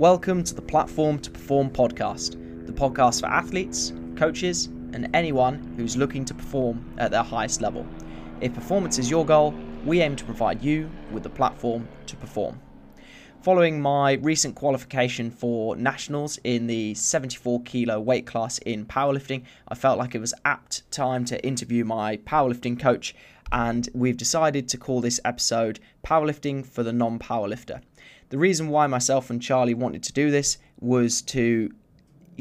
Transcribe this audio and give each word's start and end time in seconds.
Welcome 0.00 0.44
to 0.44 0.54
the 0.54 0.62
Platform 0.62 1.18
to 1.18 1.30
Perform 1.30 1.68
podcast, 1.68 2.30
the 2.66 2.72
podcast 2.72 3.20
for 3.20 3.26
athletes, 3.26 3.92
coaches, 4.16 4.64
and 4.94 5.10
anyone 5.12 5.74
who's 5.76 5.94
looking 5.94 6.24
to 6.24 6.32
perform 6.32 6.94
at 6.96 7.10
their 7.10 7.22
highest 7.22 7.60
level. 7.60 7.86
If 8.40 8.54
performance 8.54 8.98
is 8.98 9.10
your 9.10 9.26
goal, 9.26 9.54
we 9.84 10.00
aim 10.00 10.16
to 10.16 10.24
provide 10.24 10.62
you 10.62 10.90
with 11.12 11.22
the 11.22 11.28
platform 11.28 11.86
to 12.06 12.16
perform. 12.16 12.58
Following 13.42 13.78
my 13.78 14.14
recent 14.14 14.54
qualification 14.54 15.30
for 15.30 15.76
nationals 15.76 16.38
in 16.44 16.66
the 16.66 16.94
74 16.94 17.60
kilo 17.64 18.00
weight 18.00 18.26
class 18.26 18.56
in 18.56 18.86
powerlifting, 18.86 19.42
I 19.68 19.74
felt 19.74 19.98
like 19.98 20.14
it 20.14 20.20
was 20.20 20.32
apt 20.46 20.90
time 20.90 21.26
to 21.26 21.44
interview 21.44 21.84
my 21.84 22.16
powerlifting 22.16 22.80
coach, 22.80 23.14
and 23.52 23.86
we've 23.92 24.16
decided 24.16 24.66
to 24.68 24.78
call 24.78 25.02
this 25.02 25.20
episode 25.26 25.78
Powerlifting 26.02 26.64
for 26.64 26.82
the 26.82 26.92
Non 26.94 27.18
Powerlifter. 27.18 27.82
The 28.30 28.38
reason 28.38 28.68
why 28.68 28.86
myself 28.86 29.30
and 29.30 29.42
Charlie 29.42 29.74
wanted 29.74 30.02
to 30.04 30.12
do 30.12 30.30
this 30.30 30.58
was 30.80 31.22
to 31.22 31.70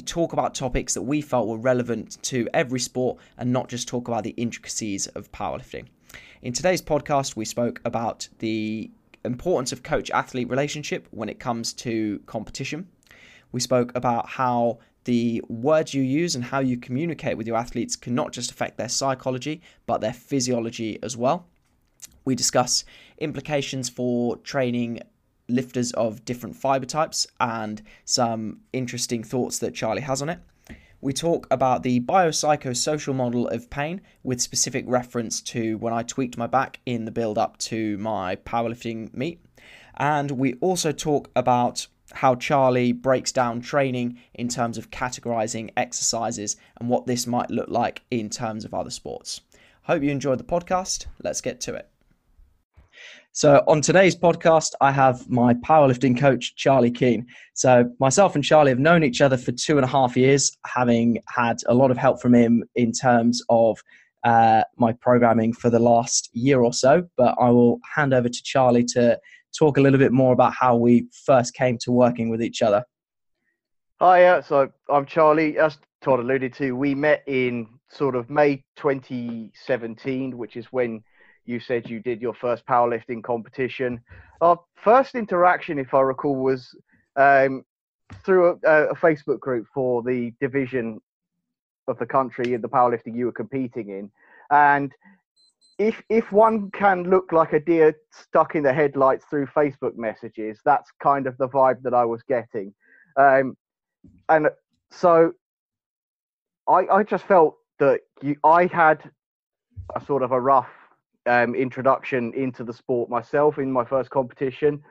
talk 0.06 0.34
about 0.34 0.56
topics 0.56 0.94
that 0.94 1.02
we 1.02 1.22
felt 1.22 1.48
were 1.48 1.58
relevant 1.58 2.22
to 2.24 2.48
every 2.54 2.80
sport 2.80 3.18
and 3.38 3.52
not 3.52 3.68
just 3.68 3.88
talk 3.88 4.08
about 4.08 4.24
the 4.24 4.32
intricacies 4.32 5.08
of 5.08 5.32
powerlifting. 5.32 5.86
In 6.42 6.54
today's 6.54 6.82
podcast, 6.82 7.36
we 7.36 7.46
spoke 7.46 7.82
about 7.86 8.28
the 8.40 8.90
importance 9.26 9.72
of 9.72 9.84
coach 9.84 10.10
athlete 10.12 10.50
relationship 10.50 11.08
when 11.12 11.28
it 11.28 11.40
comes 11.40 11.74
to 11.74 12.20
competition. 12.26 12.88
We 13.52 13.60
spoke 13.60 13.92
about 13.96 14.30
how 14.30 14.80
the 15.04 15.42
words 15.48 15.94
you 15.94 16.04
use 16.04 16.36
and 16.36 16.44
how 16.44 16.60
you 16.60 16.78
communicate 16.78 17.38
with 17.38 17.48
your 17.48 17.58
athletes 17.58 17.96
can 17.96 18.16
not 18.16 18.32
just 18.32 18.52
affect 18.52 18.78
their 18.78 18.90
psychology, 18.90 19.62
but 19.86 20.02
their 20.02 20.14
physiology 20.14 21.00
as 21.04 21.18
well. 21.18 21.48
We 22.26 22.36
discuss 22.36 22.86
implications 23.18 23.90
for 23.90 24.38
training 24.38 25.02
lifters 25.50 25.92
of 25.94 26.24
different 26.26 26.56
fiber 26.56 26.86
types 26.86 27.28
and 27.40 27.82
some 28.06 28.60
interesting 28.74 29.24
thoughts 29.24 29.60
that 29.60 29.76
Charlie 29.76 30.02
has 30.02 30.22
on 30.22 30.30
it. 30.30 30.40
We 31.02 31.14
talk 31.14 31.48
about 31.50 31.84
the 31.84 32.02
biopsychosocial 32.02 33.16
model 33.16 33.48
of 33.48 33.70
pain 33.70 34.02
with 34.22 34.42
specific 34.42 34.84
reference 34.88 35.42
to 35.44 35.78
when 35.78 35.94
I 35.94 36.04
tweaked 36.04 36.38
my 36.38 36.48
back 36.48 36.82
in 36.86 37.06
the 37.06 37.12
build 37.12 37.38
up 37.38 37.58
to 37.60 37.98
my 37.98 38.36
powerlifting 38.36 39.14
meet. 39.14 39.40
And 39.96 40.32
we 40.32 40.56
also 40.56 40.92
talk 40.92 41.30
about 41.36 41.88
how 42.12 42.36
Charlie 42.36 42.92
breaks 42.92 43.32
down 43.32 43.62
training 43.62 44.18
in 44.34 44.50
terms 44.50 44.78
of 44.78 44.92
categorizing 44.92 45.70
exercises 45.78 46.58
and 46.80 46.90
what 46.90 47.06
this 47.06 47.28
might 47.28 47.50
look 47.50 47.70
like 47.70 48.02
in 48.12 48.30
terms 48.30 48.66
of 48.66 48.74
other 48.74 48.90
sports. 48.90 49.42
Hope 49.84 50.04
you 50.04 50.10
enjoyed 50.10 50.40
the 50.40 50.44
podcast. 50.44 51.06
Let's 51.24 51.42
get 51.42 51.62
to 51.62 51.76
it. 51.76 51.90
So, 53.32 53.64
on 53.68 53.82
today's 53.82 54.16
podcast, 54.16 54.74
I 54.82 54.92
have 54.92 55.30
my 55.30 55.54
powerlifting 55.54 56.20
coach, 56.20 56.56
Charlie 56.56 56.92
Keane. 56.92 57.28
So, 57.54 57.90
myself 58.00 58.34
and 58.34 58.44
Charlie 58.44 58.72
have 58.72 58.80
known 58.80 59.04
each 59.04 59.22
other 59.22 59.38
for 59.38 59.52
two 59.52 59.78
and 59.78 59.86
a 59.86 59.88
half 59.88 60.18
years, 60.18 60.58
having 60.66 61.22
had 61.28 61.58
a 61.68 61.74
lot 61.74 61.92
of 61.92 61.98
help 61.98 62.22
from 62.22 62.34
him 62.34 62.64
in 62.76 62.92
terms 62.92 63.42
of 63.50 63.80
uh, 64.24 64.64
my 64.78 64.94
programming 64.94 65.54
for 65.54 65.70
the 65.70 65.80
last 65.80 66.30
year 66.34 66.62
or 66.62 66.74
so. 66.74 67.08
But 67.18 67.36
I 67.40 67.50
will 67.52 67.80
hand 67.96 68.14
over 68.14 68.30
to 68.30 68.44
Charlie 68.44 68.86
to 68.96 69.20
talk 69.58 69.78
a 69.78 69.82
little 69.82 70.00
bit 70.00 70.12
more 70.12 70.34
about 70.34 70.54
how 70.60 70.76
we 70.76 71.08
first 71.26 71.54
came 71.54 71.78
to 71.82 71.92
working 71.92 72.30
with 72.30 72.42
each 72.42 72.64
other. 72.64 72.84
Hi, 74.00 74.26
uh, 74.26 74.42
so 74.42 74.70
I'm 74.90 75.06
Charlie. 75.06 75.60
As 75.60 75.78
Todd 76.02 76.20
alluded 76.20 76.54
to, 76.56 76.72
we 76.72 76.96
met 76.96 77.24
in 77.28 77.68
sort 77.92 78.16
of 78.16 78.30
May 78.30 78.64
2017, 78.78 80.38
which 80.38 80.56
is 80.56 80.66
when 80.72 81.04
you 81.50 81.60
said 81.60 81.90
you 81.90 82.00
did 82.00 82.22
your 82.22 82.36
first 82.36 82.66
powerlifting 82.68 83.24
competition. 83.24 84.00
Our 84.40 84.60
first 84.76 85.16
interaction, 85.16 85.80
if 85.80 85.94
I 85.94 86.02
recall, 86.02 86.36
was 86.36 86.76
um, 87.16 87.66
through 88.24 88.60
a, 88.64 88.90
a, 88.90 88.96
Facebook 88.96 89.40
group 89.40 89.66
for 89.74 90.04
the 90.04 90.32
division 90.40 91.02
of 91.88 91.98
the 91.98 92.06
country 92.06 92.54
in 92.54 92.62
the 92.62 92.70
powerlifting 92.70 93.16
you 93.16 93.26
were 93.26 93.32
competing 93.32 93.90
in. 93.90 94.12
And 94.52 94.94
if 95.80 96.02
if 96.10 96.32
one 96.32 96.70
can 96.72 97.10
look 97.10 97.32
like 97.32 97.54
a 97.54 97.60
deer 97.60 97.96
stuck 98.12 98.54
in 98.54 98.64
the 98.64 98.74
headlights 98.74 99.26
through 99.26 99.48
Facebook 99.48 99.96
messages, 99.98 100.60
that's 100.64 100.92
kind 101.02 101.26
of 101.26 101.36
the 101.38 101.50
vibe 101.50 101.82
that 101.82 101.96
I 101.96 102.06
was 102.06 102.22
getting. 102.24 102.74
Um, 103.18 103.58
and 104.30 104.50
so 104.92 105.34
I, 106.68 106.86
I 106.92 107.04
just 107.04 107.26
felt 107.26 107.56
that 107.80 108.02
you, 108.22 108.36
I 108.44 108.68
had 108.68 109.10
a 109.96 110.06
sort 110.06 110.22
of 110.22 110.32
a 110.32 110.40
rough 110.40 110.70
um, 111.30 111.54
introduction 111.56 112.34
into 112.34 112.64
the 112.64 112.74
sport 112.74 113.10
myself 113.10 113.60
in 113.60 113.72
my 113.72 113.86
first 113.86 114.10
competition. 114.10 114.82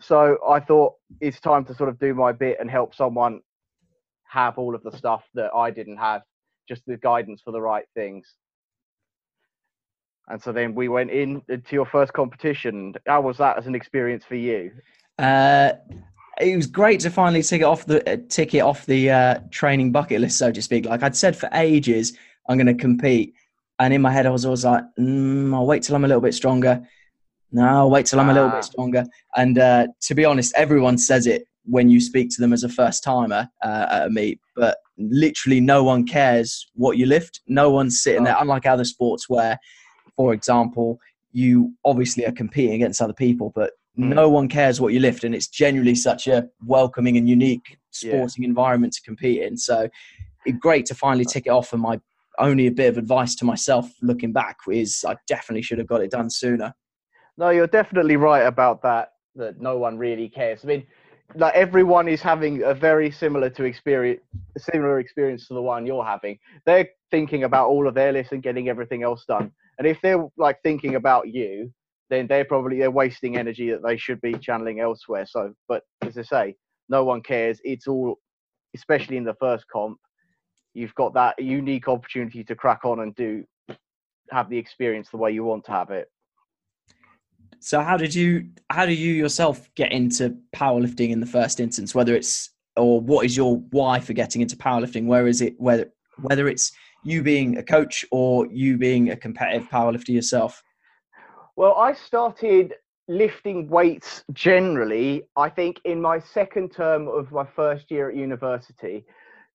So 0.00 0.38
I 0.48 0.58
thought 0.58 0.94
it's 1.20 1.38
time 1.38 1.64
to 1.66 1.74
sort 1.74 1.88
of 1.88 1.98
do 1.98 2.14
my 2.14 2.32
bit 2.32 2.56
and 2.58 2.70
help 2.70 2.94
someone 2.94 3.40
have 4.24 4.58
all 4.58 4.74
of 4.74 4.82
the 4.82 4.96
stuff 4.96 5.22
that 5.34 5.54
I 5.54 5.70
didn't 5.70 5.98
have, 5.98 6.22
just 6.68 6.82
the 6.86 6.96
guidance 6.96 7.42
for 7.44 7.52
the 7.52 7.60
right 7.60 7.84
things. 7.94 8.26
And 10.28 10.42
so 10.42 10.50
then 10.50 10.74
we 10.74 10.88
went 10.88 11.10
in 11.10 11.42
to 11.48 11.62
your 11.70 11.84
first 11.84 12.12
competition. 12.14 12.94
How 13.06 13.20
was 13.20 13.36
that 13.36 13.58
as 13.58 13.66
an 13.66 13.74
experience 13.74 14.24
for 14.24 14.36
you? 14.36 14.72
Uh, 15.18 15.72
it 16.40 16.56
was 16.56 16.66
great 16.66 17.00
to 17.00 17.10
finally 17.10 17.42
tick 17.42 17.60
it 17.60 17.64
off 17.64 17.84
the 17.84 18.00
uh, 18.08 18.66
off 18.66 18.86
the 18.86 19.10
uh, 19.10 19.40
training 19.50 19.92
bucket 19.92 20.20
list, 20.22 20.38
so 20.38 20.50
to 20.50 20.62
speak. 20.62 20.86
Like 20.86 21.02
I'd 21.02 21.16
said 21.16 21.36
for 21.36 21.50
ages, 21.52 22.16
I'm 22.48 22.56
going 22.56 22.66
to 22.66 22.74
compete, 22.74 23.34
and 23.82 23.92
in 23.92 24.00
my 24.00 24.12
head, 24.12 24.26
I 24.26 24.30
was 24.30 24.44
always 24.44 24.64
like, 24.64 24.84
mm, 24.98 25.52
I'll 25.52 25.66
wait 25.66 25.82
till 25.82 25.96
I'm 25.96 26.04
a 26.04 26.08
little 26.08 26.20
bit 26.20 26.34
stronger. 26.34 26.86
No, 27.50 27.66
I'll 27.66 27.90
wait 27.90 28.06
till 28.06 28.20
I'm 28.20 28.30
a 28.30 28.32
little 28.32 28.48
bit 28.48 28.58
ah. 28.58 28.60
stronger. 28.60 29.04
And 29.36 29.58
uh, 29.58 29.88
to 30.02 30.14
be 30.14 30.24
honest, 30.24 30.54
everyone 30.56 30.96
says 30.98 31.26
it 31.26 31.46
when 31.64 31.90
you 31.90 32.00
speak 32.00 32.30
to 32.30 32.40
them 32.40 32.52
as 32.52 32.62
a 32.62 32.68
first 32.68 33.02
timer 33.02 33.48
uh, 33.64 33.86
at 33.90 34.06
a 34.06 34.10
meet, 34.10 34.40
but 34.54 34.78
literally 34.98 35.60
no 35.60 35.82
one 35.82 36.06
cares 36.06 36.70
what 36.74 36.96
you 36.96 37.06
lift. 37.06 37.40
No 37.48 37.70
one's 37.70 38.00
sitting 38.02 38.22
there, 38.22 38.36
unlike 38.38 38.66
other 38.66 38.84
sports 38.84 39.28
where, 39.28 39.58
for 40.16 40.32
example, 40.32 40.98
you 41.32 41.72
obviously 41.84 42.24
are 42.24 42.32
competing 42.32 42.74
against 42.74 43.02
other 43.02 43.12
people, 43.12 43.50
but 43.52 43.72
mm. 43.98 44.14
no 44.14 44.28
one 44.28 44.48
cares 44.48 44.80
what 44.80 44.92
you 44.92 45.00
lift. 45.00 45.24
And 45.24 45.34
it's 45.34 45.48
genuinely 45.48 45.96
such 45.96 46.28
a 46.28 46.48
welcoming 46.64 47.16
and 47.16 47.28
unique 47.28 47.78
sporting 47.90 48.44
yeah. 48.44 48.48
environment 48.48 48.92
to 48.92 49.02
compete 49.02 49.42
in. 49.42 49.56
So 49.56 49.88
great 50.60 50.86
to 50.86 50.94
finally 50.94 51.24
tick 51.24 51.46
it 51.46 51.50
off. 51.50 51.72
And 51.72 51.82
my 51.82 52.00
only 52.38 52.66
a 52.66 52.72
bit 52.72 52.88
of 52.88 52.98
advice 52.98 53.34
to 53.36 53.44
myself 53.44 53.90
looking 54.02 54.32
back 54.32 54.58
is 54.70 55.04
I 55.06 55.16
definitely 55.26 55.62
should 55.62 55.78
have 55.78 55.86
got 55.86 56.02
it 56.02 56.10
done 56.10 56.30
sooner. 56.30 56.74
No, 57.36 57.50
you're 57.50 57.66
definitely 57.66 58.16
right 58.16 58.46
about 58.46 58.82
that. 58.82 59.12
That 59.34 59.60
no 59.60 59.78
one 59.78 59.96
really 59.96 60.28
cares. 60.28 60.60
I 60.62 60.66
mean, 60.66 60.86
like 61.34 61.54
everyone 61.54 62.08
is 62.08 62.20
having 62.20 62.62
a 62.62 62.74
very 62.74 63.10
similar 63.10 63.48
to 63.50 63.64
experience, 63.64 64.20
similar 64.58 64.98
experience 64.98 65.48
to 65.48 65.54
the 65.54 65.62
one 65.62 65.86
you're 65.86 66.04
having. 66.04 66.38
They're 66.66 66.88
thinking 67.10 67.44
about 67.44 67.68
all 67.68 67.86
of 67.88 67.94
their 67.94 68.12
lists 68.12 68.32
and 68.32 68.42
getting 68.42 68.68
everything 68.68 69.02
else 69.02 69.24
done. 69.24 69.50
And 69.78 69.86
if 69.86 69.98
they're 70.02 70.26
like 70.36 70.58
thinking 70.62 70.96
about 70.96 71.28
you, 71.28 71.72
then 72.10 72.26
they're 72.26 72.44
probably 72.44 72.78
they're 72.78 72.90
wasting 72.90 73.38
energy 73.38 73.70
that 73.70 73.82
they 73.82 73.96
should 73.96 74.20
be 74.20 74.34
channeling 74.34 74.80
elsewhere. 74.80 75.24
So, 75.26 75.54
but 75.68 75.82
as 76.02 76.18
I 76.18 76.22
say, 76.22 76.56
no 76.88 77.04
one 77.04 77.22
cares. 77.22 77.58
It's 77.64 77.86
all, 77.86 78.18
especially 78.74 79.16
in 79.16 79.24
the 79.24 79.34
first 79.40 79.64
comp, 79.72 79.98
you've 80.74 80.94
got 80.94 81.14
that 81.14 81.38
unique 81.38 81.88
opportunity 81.88 82.44
to 82.44 82.54
crack 82.54 82.84
on 82.84 83.00
and 83.00 83.14
do 83.14 83.44
have 84.30 84.48
the 84.48 84.58
experience 84.58 85.08
the 85.10 85.16
way 85.16 85.30
you 85.30 85.44
want 85.44 85.64
to 85.64 85.72
have 85.72 85.90
it. 85.90 86.10
So 87.60 87.80
how 87.80 87.96
did 87.96 88.14
you 88.14 88.48
how 88.70 88.86
do 88.86 88.92
you 88.92 89.12
yourself 89.12 89.70
get 89.76 89.92
into 89.92 90.36
powerlifting 90.54 91.10
in 91.10 91.20
the 91.20 91.26
first 91.26 91.60
instance? 91.60 91.94
Whether 91.94 92.16
it's 92.16 92.50
or 92.76 93.00
what 93.00 93.24
is 93.24 93.36
your 93.36 93.58
why 93.70 94.00
for 94.00 94.14
getting 94.14 94.42
into 94.42 94.56
powerlifting? 94.56 95.06
Where 95.06 95.28
is 95.28 95.40
it 95.40 95.54
whether 95.58 95.92
whether 96.20 96.48
it's 96.48 96.72
you 97.04 97.22
being 97.22 97.58
a 97.58 97.62
coach 97.62 98.04
or 98.10 98.46
you 98.46 98.78
being 98.78 99.10
a 99.10 99.16
competitive 99.16 99.68
powerlifter 99.68 100.08
yourself? 100.08 100.62
Well, 101.54 101.74
I 101.74 101.92
started 101.92 102.74
lifting 103.08 103.68
weights 103.68 104.24
generally, 104.32 105.24
I 105.36 105.48
think, 105.48 105.80
in 105.84 106.00
my 106.00 106.18
second 106.18 106.70
term 106.70 107.08
of 107.08 107.30
my 107.30 107.46
first 107.54 107.90
year 107.90 108.08
at 108.08 108.16
university 108.16 109.04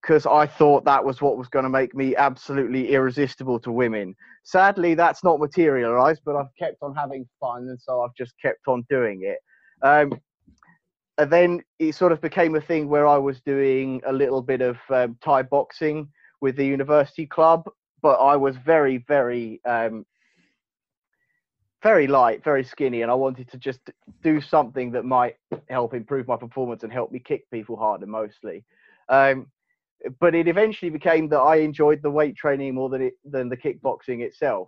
because 0.02 0.26
I 0.26 0.46
thought 0.46 0.86
that 0.86 1.04
was 1.04 1.22
what 1.22 1.38
was 1.38 1.48
going 1.48 1.64
to 1.64 1.70
make 1.70 1.96
me 1.96 2.16
absolutely 2.16 2.94
irresistible 2.94 3.60
to 3.60 3.72
women. 3.72 4.16
Sadly, 4.44 4.94
that's 4.94 5.24
not 5.24 5.40
materialized, 5.40 6.22
but 6.24 6.36
I've 6.36 6.54
kept 6.58 6.78
on 6.82 6.96
having 6.96 7.28
fun, 7.40 7.68
and 7.70 7.80
so 7.80 8.02
I've 8.02 8.16
just 8.16 8.34
kept 8.42 8.68
on 8.68 8.86
doing 8.90 9.24
it. 9.24 9.40
Um, 9.82 10.20
and 11.18 11.32
then 11.32 11.62
it 11.80 11.96
sort 11.96 12.12
of 12.12 12.22
became 12.22 12.56
a 12.56 12.62
thing 12.62 12.88
where 12.88 13.08
I 13.08 13.18
was 13.18 13.42
doing 13.42 14.02
a 14.06 14.14
little 14.14 14.42
bit 14.42 14.62
of 14.62 14.78
um, 14.90 15.18
Thai 15.24 15.44
boxing 15.44 16.10
with 16.42 16.56
the 16.56 16.66
university 16.66 17.26
club, 17.26 17.68
but 18.02 18.20
I 18.20 18.36
was 18.36 18.56
very, 18.56 19.00
very, 19.08 19.60
um, 19.66 20.06
very 21.82 22.06
light, 22.06 22.44
very 22.44 22.64
skinny, 22.64 23.02
and 23.02 23.10
I 23.10 23.16
wanted 23.16 23.50
to 23.50 23.58
just 23.58 23.80
do 24.22 24.42
something 24.42 24.92
that 24.92 25.06
might 25.06 25.38
help 25.70 25.96
improve 25.96 26.28
my 26.28 26.38
performance 26.38 26.84
and 26.84 26.94
help 26.94 27.12
me 27.12 27.20
kick 27.20 27.50
people 27.50 27.76
harder, 27.76 28.06
mostly. 28.06 28.64
Um, 29.10 29.48
but 30.20 30.36
it 30.36 30.48
eventually 30.48 30.90
became 30.90 31.28
that 31.30 31.40
I 31.40 31.58
enjoyed 31.58 32.02
the 32.02 32.12
weight 32.12 32.36
training 32.36 32.76
more 32.76 32.90
than 32.90 33.02
it 33.02 33.14
than 33.26 33.50
the 33.50 33.58
kickboxing 33.58 34.22
itself. 34.22 34.68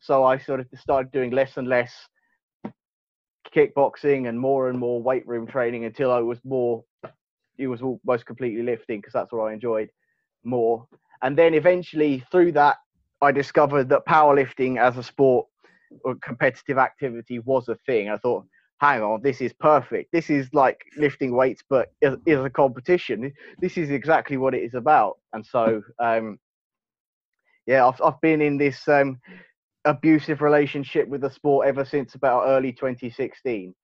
So 0.00 0.24
I 0.24 0.38
sort 0.38 0.60
of 0.60 0.66
started 0.78 1.12
doing 1.12 1.30
less 1.30 1.56
and 1.56 1.68
less 1.68 1.92
kickboxing 3.54 4.28
and 4.28 4.38
more 4.38 4.68
and 4.68 4.78
more 4.78 5.02
weight 5.02 5.26
room 5.26 5.46
training 5.46 5.84
until 5.84 6.12
I 6.12 6.20
was 6.20 6.38
more 6.44 6.84
it 7.58 7.66
was 7.66 7.82
almost 7.82 8.26
completely 8.26 8.62
lifting 8.62 9.00
because 9.00 9.12
that's 9.12 9.32
what 9.32 9.44
I 9.44 9.52
enjoyed 9.52 9.90
more. 10.44 10.86
And 11.22 11.36
then 11.36 11.52
eventually 11.54 12.24
through 12.32 12.52
that, 12.52 12.76
I 13.20 13.32
discovered 13.32 13.88
that 13.90 14.06
powerlifting 14.06 14.80
as 14.80 14.96
a 14.96 15.02
sport 15.02 15.46
or 16.04 16.14
competitive 16.22 16.78
activity 16.78 17.38
was 17.40 17.68
a 17.68 17.76
thing. 17.86 18.08
I 18.08 18.16
thought, 18.16 18.46
hang 18.80 19.02
on, 19.02 19.20
this 19.22 19.40
is 19.40 19.52
perfect. 19.52 20.10
This 20.10 20.30
is 20.30 20.48
like 20.54 20.80
lifting 20.96 21.36
weights, 21.36 21.62
but 21.68 21.92
is, 22.00 22.16
is 22.26 22.38
a 22.40 22.50
competition. 22.50 23.32
This 23.60 23.76
is 23.76 23.90
exactly 23.90 24.38
what 24.38 24.54
it 24.54 24.62
is 24.62 24.74
about. 24.74 25.18
And 25.32 25.44
so, 25.44 25.82
um, 25.98 26.38
yeah, 27.66 27.86
I've, 27.86 28.00
I've 28.02 28.20
been 28.22 28.40
in 28.40 28.56
this 28.56 28.88
um, 28.88 29.20
abusive 29.84 30.40
relationship 30.40 31.08
with 31.08 31.20
the 31.20 31.30
sport 31.30 31.68
ever 31.68 31.84
since 31.84 32.14
about 32.14 32.44
early 32.46 32.72
2016 32.72 33.74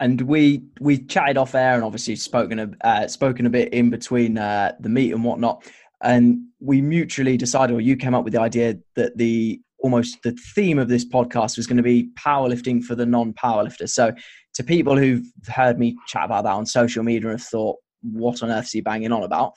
and 0.00 0.22
we 0.22 0.62
we 0.80 0.98
chatted 0.98 1.36
off 1.36 1.54
air 1.54 1.74
and 1.74 1.84
obviously 1.84 2.16
spoken 2.16 2.58
a 2.58 2.70
uh, 2.86 3.06
spoken 3.06 3.46
a 3.46 3.50
bit 3.50 3.72
in 3.72 3.90
between 3.90 4.36
uh, 4.38 4.72
the 4.80 4.88
meet 4.88 5.12
and 5.12 5.24
whatnot 5.24 5.64
and 6.02 6.40
we 6.60 6.80
mutually 6.80 7.36
decided 7.36 7.74
or 7.74 7.80
you 7.80 7.96
came 7.96 8.14
up 8.14 8.24
with 8.24 8.32
the 8.32 8.40
idea 8.40 8.76
that 8.96 9.16
the 9.16 9.60
almost 9.82 10.22
the 10.22 10.32
theme 10.54 10.78
of 10.78 10.88
this 10.88 11.04
podcast 11.04 11.56
was 11.56 11.66
going 11.66 11.76
to 11.76 11.82
be 11.82 12.10
powerlifting 12.18 12.82
for 12.82 12.94
the 12.94 13.06
non-powerlifter 13.06 13.88
so 13.88 14.12
to 14.54 14.64
people 14.64 14.96
who've 14.96 15.24
heard 15.48 15.78
me 15.78 15.96
chat 16.06 16.24
about 16.24 16.44
that 16.44 16.52
on 16.52 16.66
social 16.66 17.02
media 17.02 17.30
and 17.30 17.38
have 17.38 17.46
thought 17.46 17.76
what 18.02 18.42
on 18.42 18.50
earth 18.50 18.64
is 18.64 18.72
he 18.72 18.80
banging 18.80 19.12
on 19.12 19.22
about? 19.22 19.52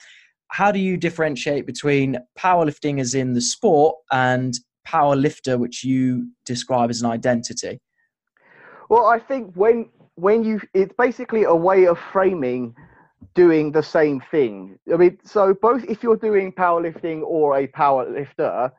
How 0.48 0.70
do 0.70 0.78
you 0.78 0.96
differentiate 0.96 1.66
between 1.66 2.18
powerlifting 2.38 3.00
as 3.00 3.14
in 3.14 3.32
the 3.32 3.40
sport 3.40 3.96
and 4.12 4.54
powerlifter, 4.86 5.58
which 5.58 5.82
you 5.82 6.30
describe 6.44 6.90
as 6.90 7.02
an 7.02 7.10
identity? 7.10 7.80
Well 8.90 9.06
i 9.06 9.18
think 9.18 9.54
when 9.54 9.88
when 10.16 10.44
you 10.44 10.60
it's 10.74 10.94
basically 10.98 11.44
a 11.44 11.54
way 11.54 11.86
of 11.86 11.98
framing 12.12 12.74
doing 13.34 13.72
the 13.72 13.82
same 13.82 14.20
thing. 14.30 14.78
I 14.92 14.96
mean 14.96 15.18
so 15.24 15.54
both 15.54 15.82
if 15.84 16.02
you're 16.02 16.16
doing 16.16 16.52
powerlifting 16.52 17.22
or 17.22 17.56
a 17.58 17.66
power 17.68 18.08
lifter 18.08 18.70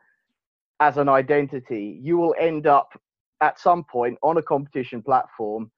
as 0.80 0.98
an 0.98 1.08
identity 1.08 1.98
you 2.02 2.16
will 2.16 2.34
end 2.38 2.66
up 2.66 2.88
at 3.40 3.58
some 3.58 3.84
point 3.84 4.18
on 4.22 4.36
a 4.36 4.42
competition 4.42 5.02
platform 5.02 5.70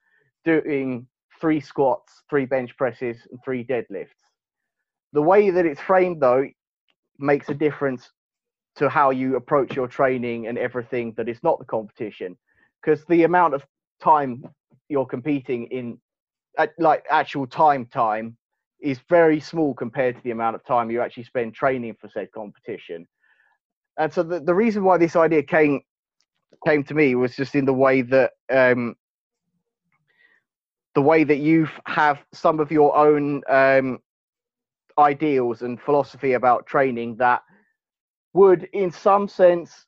doing 0.45 1.07
three 1.41 1.61
squats 1.61 2.23
three 2.29 2.47
bench 2.47 2.77
presses 2.77 3.17
and 3.31 3.41
three 3.45 3.65
deadlifts. 3.65 4.09
The 5.13 5.23
way 5.23 5.51
that 5.51 5.67
it's 5.67 5.81
framed 5.81 6.21
though 6.21 6.47
makes 7.19 7.49
a 7.49 7.55
difference 7.55 8.11
to 8.77 8.89
how 8.89 9.11
you 9.11 9.37
approach 9.37 9.75
your 9.75 9.89
training 9.89 10.47
and 10.47 10.57
everything 10.57 11.13
that 11.17 11.29
is 11.29 11.43
not 11.43 11.59
the 11.59 11.65
competition. 11.65 12.37
Because 12.81 13.05
the 13.07 13.25
amount 13.25 13.55
of 13.55 13.67
time 14.01 14.45
you're 14.89 15.07
competing 15.07 15.67
in 15.67 15.99
at, 16.59 16.73
like 16.79 17.05
actual 17.11 17.47
time 17.47 17.87
time 17.87 18.37
is 18.81 19.01
very 19.09 19.41
small 19.41 19.75
compared 19.75 20.17
to 20.17 20.23
the 20.23 20.31
amount 20.31 20.55
of 20.55 20.65
time 20.65 20.91
you 20.91 21.01
actually 21.01 21.25
spend 21.25 21.55
training 21.55 21.97
for 22.01 22.09
said 22.09 22.31
competition 22.33 23.07
and 23.99 24.13
so 24.13 24.23
the, 24.23 24.41
the 24.41 24.55
reason 24.55 24.85
why 24.85 24.97
this 24.97 25.17
idea 25.17 25.43
came 25.43 25.81
came 26.67 26.83
to 26.85 26.95
me 26.95 27.15
was 27.15 27.37
just 27.37 27.55
in 27.55 27.65
the 27.65 27.73
way 27.73 28.03
that 28.03 28.33
um, 28.51 28.97
the 30.95 31.03
way 31.03 31.25
that 31.25 31.39
you 31.39 31.69
have 31.87 32.19
some 32.33 32.59
of 32.59 32.73
your 32.73 32.97
own 32.97 33.43
um, 33.49 33.99
ideals 34.99 35.63
and 35.63 35.81
philosophy 35.81 36.33
about 36.33 36.67
training 36.67 37.17
that 37.17 37.43
would, 38.33 38.69
in 38.73 38.91
some 38.91 39.29
sense, 39.29 39.87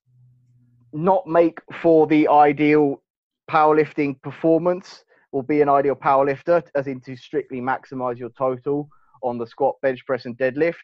not 0.92 1.26
make 1.26 1.60
for 1.82 2.06
the 2.06 2.28
ideal 2.28 3.02
powerlifting 3.50 4.20
performance 4.22 5.04
or 5.32 5.42
be 5.42 5.60
an 5.60 5.68
ideal 5.68 5.94
powerlifter, 5.94 6.62
as 6.74 6.86
in 6.86 7.00
to 7.00 7.16
strictly 7.16 7.60
maximize 7.60 8.18
your 8.18 8.30
total 8.30 8.88
on 9.22 9.38
the 9.38 9.46
squat, 9.46 9.76
bench 9.82 10.04
press, 10.06 10.24
and 10.24 10.36
deadlift. 10.38 10.74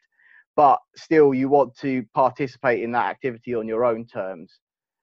But 0.57 0.79
still, 0.97 1.35
you 1.35 1.49
want 1.49 1.77
to 1.79 2.05
participate 2.15 2.83
in 2.83 2.93
that 2.93 3.11
activity 3.11 3.55
on 3.55 3.69
your 3.69 3.85
own 3.85 4.07
terms. 4.07 4.59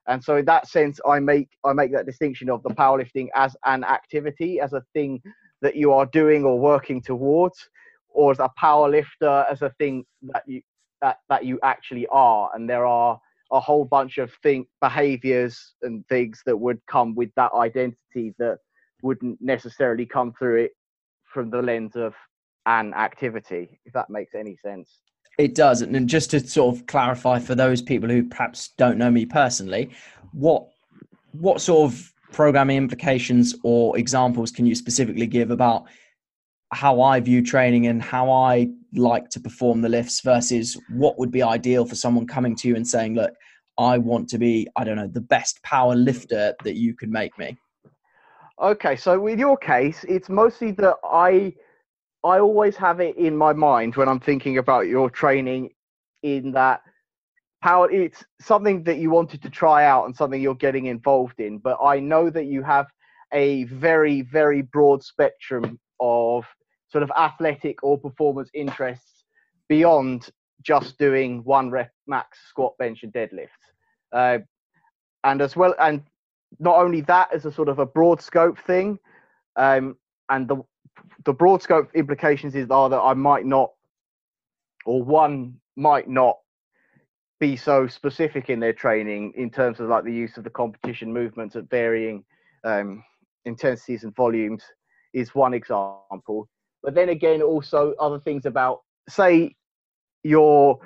And 0.07 0.23
so, 0.23 0.38
in 0.38 0.45
that 0.45 0.67
sense, 0.67 1.00
I 1.07 1.19
make 1.19 1.50
I 1.63 1.73
make 1.73 1.94
that 1.94 2.05
distinction 2.07 2.50
of 2.50 2.63
the 2.63 2.71
powerlifting 2.71 3.27
as 3.35 3.55
an 3.65 3.83
activity, 3.83 4.59
as 4.59 4.73
a 4.73 4.83
thing 4.94 5.21
that 5.61 5.75
you 5.75 5.94
are 5.94 6.07
doing 6.07 6.44
or 6.44 6.59
working 6.59 7.01
towards, 7.01 7.69
or 8.09 8.31
as 8.31 8.39
a 8.39 8.50
power 8.57 8.89
lifter 8.89 9.45
as 9.50 9.61
a 9.61 9.69
thing 9.79 10.05
that 10.23 10.44
you 10.47 10.61
that 11.01 11.17
that 11.29 11.45
you 11.45 11.59
actually 11.63 12.07
are 12.11 12.51
and 12.55 12.69
there 12.69 12.85
are 12.85 13.19
a 13.51 13.59
whole 13.59 13.85
bunch 13.85 14.17
of 14.17 14.31
think 14.41 14.67
behaviors 14.81 15.75
and 15.83 16.07
things 16.07 16.41
that 16.45 16.57
would 16.57 16.79
come 16.88 17.15
with 17.15 17.29
that 17.35 17.51
identity 17.53 18.33
that 18.39 18.57
wouldn't 19.03 19.39
necessarily 19.41 20.05
come 20.05 20.33
through 20.39 20.63
it 20.63 20.71
from 21.25 21.50
the 21.50 21.61
lens 21.61 21.95
of 21.95 22.15
an 22.65 22.94
activity 22.94 23.79
if 23.85 23.94
that 23.94 24.09
makes 24.09 24.33
any 24.33 24.57
sense 24.57 24.89
it 25.38 25.56
does 25.56 25.81
and 25.81 26.07
just 26.07 26.31
to 26.31 26.39
sort 26.39 26.75
of 26.75 26.85
clarify 26.88 27.39
for 27.39 27.56
those 27.56 27.81
people 27.81 28.09
who 28.09 28.24
perhaps 28.24 28.69
don't 28.77 28.97
know 28.97 29.09
me 29.09 29.25
personally 29.25 29.89
what 30.31 30.68
what 31.31 31.59
sort 31.59 31.91
of 31.91 32.13
programming 32.31 32.77
implications 32.77 33.56
or 33.63 33.97
examples 33.97 34.51
can 34.51 34.65
you 34.65 34.75
specifically 34.75 35.27
give 35.27 35.51
about 35.51 35.85
how 36.74 37.01
I 37.01 37.19
view 37.19 37.44
training 37.44 37.88
and 37.88 38.01
how 38.01 38.31
I 38.31 38.69
like 38.94 39.30
to 39.30 39.39
perform 39.39 39.81
the 39.81 39.89
lifts 39.89 40.21
versus 40.21 40.77
what 40.89 41.18
would 41.19 41.31
be 41.31 41.44
ideal 41.44 41.86
for 41.86 41.95
someone 41.95 42.27
coming 42.27 42.56
to 42.57 42.68
you 42.68 42.75
and 42.75 42.88
saying, 42.88 43.15
look, 43.15 43.33
I 43.77 43.97
want 43.97 44.27
to 44.29 44.38
be, 44.38 44.68
I 44.75 44.83
don't 44.83 44.97
know, 44.97 45.07
the 45.07 45.21
best 45.21 45.62
power 45.63 45.95
lifter 45.95 46.56
that 46.63 46.75
you 46.75 46.95
could 46.95 47.09
make 47.09 47.38
me. 47.38 47.57
Okay, 48.62 48.95
so 48.95 49.19
with 49.19 49.39
your 49.39 49.57
case, 49.57 50.03
it's 50.07 50.29
mostly 50.29 50.71
that 50.71 50.95
I 51.03 51.53
I 52.23 52.39
always 52.39 52.77
have 52.77 52.99
it 53.01 53.17
in 53.17 53.35
my 53.35 53.53
mind 53.53 53.95
when 53.95 54.07
I'm 54.07 54.19
thinking 54.19 54.57
about 54.57 54.87
your 54.87 55.09
training 55.09 55.71
in 56.21 56.53
that 56.53 56.81
how 57.59 57.83
it's 57.83 58.23
something 58.41 58.83
that 58.83 58.97
you 58.97 59.09
wanted 59.09 59.41
to 59.41 59.49
try 59.49 59.85
out 59.85 60.05
and 60.05 60.15
something 60.15 60.41
you're 60.41 60.55
getting 60.55 60.87
involved 60.87 61.39
in, 61.39 61.59
but 61.59 61.77
I 61.81 61.99
know 61.99 62.29
that 62.29 62.45
you 62.45 62.61
have 62.63 62.87
a 63.33 63.63
very 63.65 64.21
very 64.21 64.61
broad 64.61 65.03
spectrum 65.03 65.79
of 65.99 66.45
sort 66.89 67.03
of 67.03 67.11
athletic 67.17 67.83
or 67.83 67.97
performance 67.97 68.49
interests 68.53 69.23
beyond 69.67 70.29
just 70.61 70.97
doing 70.97 71.43
one 71.43 71.71
rep 71.71 71.91
max 72.07 72.39
squat 72.47 72.73
bench 72.77 73.03
and 73.03 73.13
deadlift. 73.13 73.47
Uh, 74.11 74.39
and 75.23 75.41
as 75.41 75.55
well 75.55 75.73
and 75.79 76.03
not 76.59 76.77
only 76.77 77.01
that 77.01 77.33
as 77.33 77.45
a 77.45 77.51
sort 77.51 77.69
of 77.69 77.79
a 77.79 77.86
broad 77.86 78.21
scope 78.21 78.59
thing 78.59 79.00
um, 79.55 79.95
and 80.29 80.48
the 80.48 80.57
the 81.25 81.33
broad 81.33 81.62
scope 81.62 81.89
implications 81.93 82.55
is 82.55 82.69
are 82.69 82.89
that 82.89 83.00
i 83.00 83.13
might 83.13 83.45
not 83.45 83.71
or 84.85 85.03
one 85.03 85.55
might 85.75 86.09
not 86.09 86.38
be 87.39 87.55
so 87.55 87.88
specific 87.88 88.50
in 88.50 88.59
their 88.59 88.73
training 88.73 89.33
in 89.35 89.50
terms 89.50 89.79
of 89.79 89.89
like 89.89 90.03
the 90.03 90.13
use 90.13 90.38
of 90.38 90.43
the 90.43 90.50
competition 90.50 91.12
movements 91.12 91.55
at 91.55 91.69
varying 91.69 92.23
um, 92.63 93.03
intensities 93.45 94.03
and 94.03 94.15
volumes 94.15 94.63
is 95.13 95.35
one 95.35 95.53
example 95.53 96.47
but 96.83 96.93
then 96.93 97.09
again, 97.09 97.41
also 97.41 97.95
other 98.00 98.19
things 98.19 98.45
about, 98.45 98.81
say, 99.07 99.55
your 100.23 100.79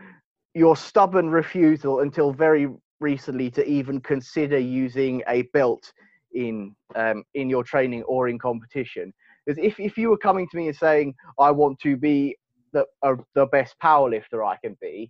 your 0.54 0.76
stubborn 0.76 1.30
refusal 1.30 2.00
until 2.00 2.32
very 2.32 2.68
recently 3.00 3.52
to 3.52 3.68
even 3.68 4.00
consider 4.02 4.58
using 4.58 5.22
a 5.28 5.44
belt 5.54 5.92
in 6.34 6.76
um, 6.96 7.24
in 7.34 7.50
your 7.50 7.64
training 7.64 8.04
or 8.04 8.30
in 8.30 8.38
competition. 8.38 9.12
Because 9.48 9.64
if, 9.64 9.80
if 9.80 9.98
you 9.98 10.10
were 10.10 10.18
coming 10.18 10.46
to 10.50 10.58
me 10.58 10.68
and 10.68 10.76
saying, 10.76 11.16
I 11.40 11.52
want 11.52 11.80
to 11.80 11.96
be 11.96 12.36
the, 12.74 12.86
uh, 13.02 13.16
the 13.34 13.46
best 13.46 13.76
powerlifter 13.82 14.46
I 14.46 14.58
can 14.58 14.78
be, 14.82 15.10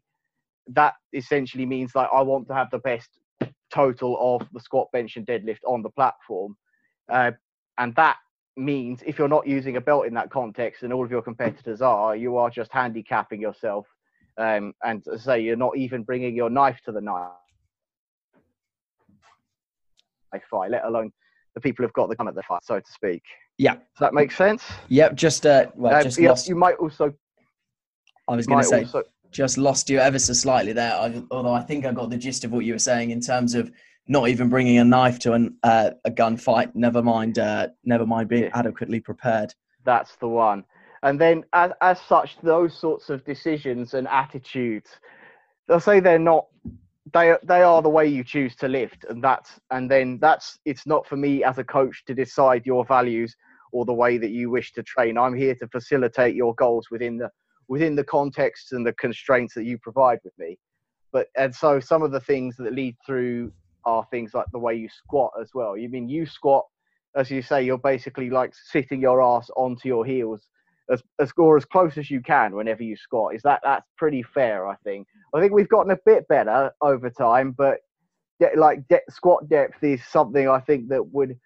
that 0.67 0.94
essentially 1.12 1.65
means 1.65 1.96
like 1.96 2.08
I 2.13 2.22
want 2.22 2.48
to 2.50 2.53
have 2.53 2.70
the 2.70 2.77
best 2.79 3.10
total 3.74 4.17
of 4.22 4.48
the 4.53 4.60
squat, 4.60 4.89
bench, 4.94 5.17
and 5.17 5.25
deadlift 5.25 5.60
on 5.65 5.82
the 5.82 5.89
platform. 5.89 6.56
Uh, 7.10 7.32
and 7.79 7.96
that 7.96 8.17
means 8.56 9.01
if 9.08 9.17
you're 9.17 9.27
not 9.27 9.48
using 9.48 9.77
a 9.77 9.82
belt 9.82 10.06
in 10.06 10.13
that 10.13 10.29
context 10.29 10.84
and 10.84 10.94
all 10.94 11.03
of 11.03 11.10
your 11.10 11.24
competitors 11.24 11.82
are, 11.82 12.15
you 12.15 12.38
are 12.38 12.51
just 12.51 12.72
handicapping 12.72 13.41
yourself. 13.41 13.88
Um, 14.38 14.74
and 14.84 15.03
say 15.17 15.39
you're 15.39 15.56
not 15.56 15.75
even 15.77 16.03
bringing 16.03 16.36
your 16.36 16.51
knife 16.51 16.79
to 16.86 16.91
the 16.91 17.01
knife 17.01 17.32
fight, 20.48 20.70
let 20.70 20.86
alone 20.86 21.12
the 21.56 21.62
people 21.62 21.84
who've 21.84 21.94
got 21.94 22.08
the 22.08 22.15
gun 22.15 22.27
at 22.27 22.36
the 22.36 22.44
fight, 22.44 22.63
so 22.63 22.79
to 22.79 22.91
speak. 22.91 23.24
Yeah. 23.58 23.76
Does 23.76 24.00
that 24.00 24.14
make 24.14 24.32
sense? 24.32 24.64
Yep. 24.90 25.16
Just 25.16 25.46
uh, 25.46 25.68
well, 25.76 25.96
uh, 25.96 26.04
just 26.04 26.20
yeah, 26.20 26.30
lost. 26.30 26.48
You 26.48 26.56
might 26.56 26.76
also. 26.76 27.14
I 28.28 28.36
was 28.36 28.46
going 28.46 28.62
to 28.62 28.68
say, 28.68 28.80
also... 28.82 29.04
just 29.32 29.58
lost 29.58 29.90
you 29.90 30.00
ever 30.00 30.20
so 30.20 30.34
slightly 30.34 30.74
there. 30.74 30.94
I, 30.94 31.24
although 31.32 31.54
I 31.54 31.62
think 31.62 31.86
I 31.86 31.92
got 31.92 32.10
the 32.10 32.18
gist 32.18 32.44
of 32.44 32.52
what 32.52 32.66
you 32.66 32.74
were 32.74 32.80
saying 32.80 33.12
in 33.12 33.22
terms 33.22 33.56
of 33.56 33.72
not 34.08 34.30
even 34.30 34.50
bringing 34.50 34.78
a 34.78 34.86
knife 34.86 35.20
to 35.20 35.34
an, 35.34 35.56
uh, 35.64 35.92
a 36.06 36.12
gunfight. 36.12 36.74
Never 36.76 37.02
mind, 37.02 37.40
uh, 37.40 37.68
never 37.84 38.06
mind 38.06 38.30
being 38.30 38.50
adequately 38.54 39.00
prepared. 39.00 39.54
That's 39.86 40.16
the 40.18 40.28
one. 40.28 40.64
And 41.04 41.20
then, 41.20 41.44
as 41.54 41.72
as 41.82 42.02
such, 42.02 42.38
those 42.42 42.78
sorts 42.78 43.10
of 43.10 43.24
decisions 43.26 43.94
and 43.94 44.08
attitudes, 44.08 44.90
they'll 45.68 45.80
say 45.80 46.00
they're 46.00 46.20
not. 46.20 46.48
They 47.14 47.36
they 47.44 47.62
are 47.62 47.82
the 47.82 47.90
way 47.90 48.08
you 48.08 48.24
choose 48.24 48.56
to 48.58 48.68
live, 48.68 48.92
and 49.10 49.24
that's 49.24 49.60
and 49.72 49.90
then 49.90 50.20
that's 50.20 50.60
it's 50.66 50.86
not 50.86 51.08
for 51.08 51.16
me 51.16 51.44
as 51.44 51.58
a 51.58 51.64
coach 51.64 52.04
to 52.06 52.14
decide 52.14 52.66
your 52.66 52.86
values 52.86 53.36
or 53.72 53.86
the 53.86 53.94
way 53.94 54.18
that 54.18 54.32
you 54.32 54.50
wish 54.50 54.74
to 54.74 54.84
train. 54.84 55.18
I'm 55.18 55.36
here 55.36 55.56
to 55.56 55.68
facilitate 55.68 56.36
your 56.36 56.56
goals 56.56 56.88
within 56.92 57.18
the 57.18 57.30
within 57.68 57.96
the 57.96 58.04
context 58.04 58.72
and 58.72 58.86
the 58.86 58.94
constraints 58.94 59.54
that 59.54 59.66
you 59.66 59.78
provide 59.78 60.20
with 60.24 60.34
me. 60.38 60.58
But 61.12 61.28
and 61.38 61.54
so 61.54 61.80
some 61.80 62.04
of 62.04 62.12
the 62.12 62.20
things 62.20 62.56
that 62.58 62.74
lead 62.74 62.96
through 63.06 63.52
are 63.86 64.06
things 64.12 64.34
like 64.34 64.48
the 64.52 64.60
way 64.60 64.76
you 64.76 64.90
squat 64.90 65.32
as 65.42 65.52
well. 65.54 65.78
You 65.78 65.90
mean 65.90 66.10
you 66.10 66.26
squat, 66.26 66.66
as 67.16 67.32
you 67.32 67.42
say, 67.42 67.64
you're 67.64 67.78
basically 67.78 68.30
like 68.30 68.54
sitting 68.54 69.02
your 69.02 69.22
ass 69.22 69.50
onto 69.56 69.88
your 69.88 70.06
heels 70.06 70.48
as, 70.90 71.02
as 71.20 71.32
or 71.38 71.58
as 71.58 71.66
close 71.66 71.98
as 71.98 72.10
you 72.10 72.22
can 72.22 72.56
whenever 72.56 72.84
you 72.84 72.96
squat. 72.96 73.36
Is 73.36 73.42
that 73.44 73.62
that's 73.64 73.86
pretty 73.98 74.24
fair? 74.24 74.68
I 74.68 74.76
think. 74.84 75.08
I 75.34 75.40
think 75.40 75.54
we've 75.54 75.70
gotten 75.70 75.92
a 75.92 76.00
bit 76.06 76.28
better 76.28 76.72
over 76.82 77.10
time, 77.10 77.54
but 77.58 77.80
de- 78.40 78.58
like 78.60 78.88
de- 78.88 79.00
squat 79.10 79.48
depth 79.50 79.84
is 79.84 80.06
something 80.06 80.48
I 80.48 80.60
think 80.60 80.90
that 80.90 81.06
would 81.14 81.38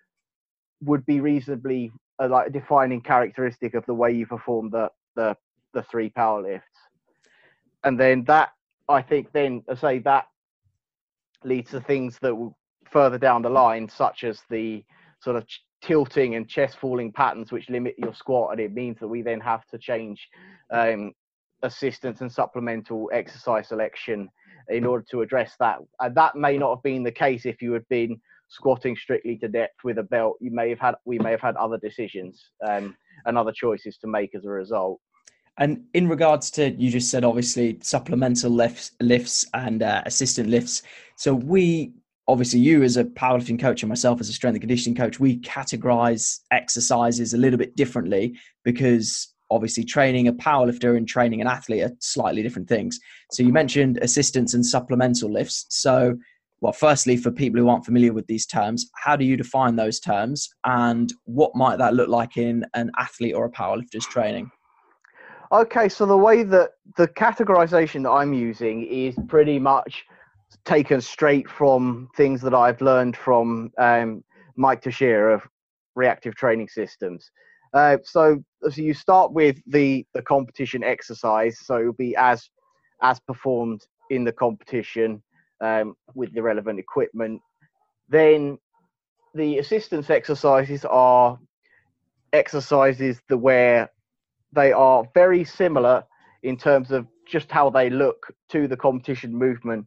would 0.83 1.05
be 1.05 1.19
reasonably 1.19 1.91
uh, 2.21 2.27
like 2.27 2.47
a 2.47 2.51
defining 2.51 3.01
characteristic 3.01 3.73
of 3.73 3.85
the 3.85 3.93
way 3.93 4.11
you 4.11 4.25
perform 4.25 4.69
the 4.69 4.89
the 5.15 5.35
the 5.73 5.83
three 5.83 6.09
power 6.09 6.41
lifts. 6.41 6.67
And 7.83 7.99
then 7.99 8.23
that 8.25 8.49
I 8.87 9.01
think 9.01 9.31
then 9.31 9.63
I 9.69 9.75
say 9.75 9.99
that 9.99 10.25
leads 11.43 11.71
to 11.71 11.81
things 11.81 12.17
that 12.21 12.35
will 12.35 12.57
further 12.91 13.17
down 13.17 13.41
the 13.41 13.49
line, 13.49 13.89
such 13.89 14.23
as 14.23 14.41
the 14.49 14.83
sort 15.19 15.35
of 15.37 15.47
ch- 15.47 15.63
tilting 15.81 16.35
and 16.35 16.47
chest 16.47 16.77
falling 16.77 17.11
patterns, 17.11 17.51
which 17.51 17.69
limit 17.69 17.95
your 17.97 18.13
squat, 18.13 18.51
and 18.51 18.59
it 18.59 18.73
means 18.73 18.99
that 18.99 19.07
we 19.07 19.21
then 19.21 19.39
have 19.39 19.65
to 19.67 19.77
change 19.77 20.27
um, 20.71 21.13
assistance 21.63 22.21
and 22.21 22.31
supplemental 22.31 23.09
exercise 23.13 23.67
selection 23.67 24.29
in 24.69 24.85
order 24.85 25.05
to 25.09 25.21
address 25.21 25.53
that. 25.59 25.79
And 25.99 26.15
that 26.15 26.35
may 26.35 26.57
not 26.57 26.75
have 26.75 26.83
been 26.83 27.03
the 27.03 27.11
case 27.11 27.45
if 27.45 27.61
you 27.61 27.73
had 27.73 27.87
been 27.87 28.19
squatting 28.51 28.95
strictly 28.95 29.37
to 29.37 29.47
depth 29.47 29.83
with 29.83 29.97
a 29.97 30.03
belt. 30.03 30.37
You 30.41 30.51
may 30.51 30.69
have 30.69 30.79
had 30.79 30.95
we 31.05 31.17
may 31.17 31.31
have 31.31 31.41
had 31.41 31.55
other 31.55 31.77
decisions 31.77 32.51
um, 32.67 32.95
and 33.25 33.37
other 33.37 33.51
choices 33.51 33.97
to 33.99 34.07
make 34.07 34.35
as 34.35 34.45
a 34.45 34.49
result. 34.49 34.99
And 35.57 35.85
in 35.93 36.07
regards 36.07 36.51
to 36.51 36.71
you 36.71 36.91
just 36.91 37.09
said 37.09 37.23
obviously 37.23 37.79
supplemental 37.81 38.51
lifts, 38.51 38.91
lifts 38.99 39.45
and 39.53 39.83
uh, 39.83 40.01
assistant 40.05 40.49
lifts. 40.49 40.83
So 41.15 41.33
we 41.33 41.93
obviously 42.27 42.59
you 42.59 42.83
as 42.83 42.97
a 42.97 43.05
powerlifting 43.05 43.59
coach 43.59 43.83
and 43.83 43.89
myself 43.89 44.19
as 44.19 44.29
a 44.29 44.33
strength 44.33 44.55
and 44.55 44.61
conditioning 44.61 44.95
coach, 44.95 45.19
we 45.19 45.39
categorize 45.39 46.39
exercises 46.51 47.33
a 47.33 47.37
little 47.37 47.57
bit 47.57 47.75
differently 47.75 48.37
because 48.63 49.33
obviously 49.49 49.83
training 49.83 50.27
a 50.27 50.33
powerlifter 50.33 50.95
and 50.95 51.07
training 51.07 51.41
an 51.41 51.47
athlete 51.47 51.83
are 51.83 51.91
slightly 51.99 52.41
different 52.41 52.69
things. 52.69 52.99
So 53.31 53.43
you 53.43 53.51
mentioned 53.51 53.99
assistance 54.01 54.53
and 54.53 54.65
supplemental 54.65 55.29
lifts. 55.29 55.65
So 55.69 56.17
well, 56.61 56.73
firstly, 56.73 57.17
for 57.17 57.31
people 57.31 57.59
who 57.59 57.67
aren't 57.67 57.85
familiar 57.85 58.13
with 58.13 58.27
these 58.27 58.45
terms, 58.45 58.89
how 58.95 59.15
do 59.15 59.25
you 59.25 59.35
define 59.35 59.75
those 59.75 59.99
terms 59.99 60.47
and 60.63 61.11
what 61.25 61.55
might 61.55 61.77
that 61.79 61.95
look 61.95 62.07
like 62.07 62.37
in 62.37 62.65
an 62.75 62.91
athlete 62.99 63.33
or 63.33 63.45
a 63.45 63.51
powerlifter's 63.51 64.05
training? 64.05 64.49
Okay, 65.51 65.89
so 65.89 66.05
the 66.05 66.15
way 66.15 66.43
that 66.43 66.71
the 66.97 67.07
categorization 67.07 68.03
that 68.03 68.11
I'm 68.11 68.31
using 68.31 68.85
is 68.85 69.15
pretty 69.27 69.57
much 69.57 70.05
taken 70.63 71.01
straight 71.01 71.49
from 71.49 72.09
things 72.15 72.41
that 72.41 72.53
I've 72.53 72.79
learned 72.79 73.17
from 73.17 73.71
um, 73.79 74.23
Mike 74.55 74.83
Tuchscherer 74.83 75.33
of 75.33 75.41
Reactive 75.95 76.35
Training 76.35 76.69
Systems. 76.69 77.31
Uh, 77.73 77.97
so, 78.03 78.41
so 78.69 78.81
you 78.81 78.93
start 78.93 79.33
with 79.33 79.57
the 79.65 80.05
the 80.13 80.21
competition 80.21 80.83
exercise. 80.83 81.57
So 81.63 81.79
it'll 81.79 81.93
be 81.93 82.15
as 82.17 82.49
as 83.01 83.19
performed 83.21 83.81
in 84.09 84.23
the 84.23 84.31
competition 84.31 85.23
um, 85.61 85.95
with 86.15 86.33
the 86.33 86.41
relevant 86.41 86.79
equipment. 86.79 87.41
Then 88.09 88.57
the 89.33 89.59
assistance 89.59 90.09
exercises 90.09 90.83
are 90.85 91.39
exercises 92.33 93.19
that 93.29 93.37
where 93.37 93.89
they 94.53 94.71
are 94.71 95.05
very 95.13 95.43
similar 95.43 96.03
in 96.43 96.57
terms 96.57 96.91
of 96.91 97.07
just 97.27 97.49
how 97.51 97.69
they 97.69 97.89
look 97.89 98.33
to 98.49 98.67
the 98.67 98.75
competition 98.75 99.33
movement, 99.33 99.85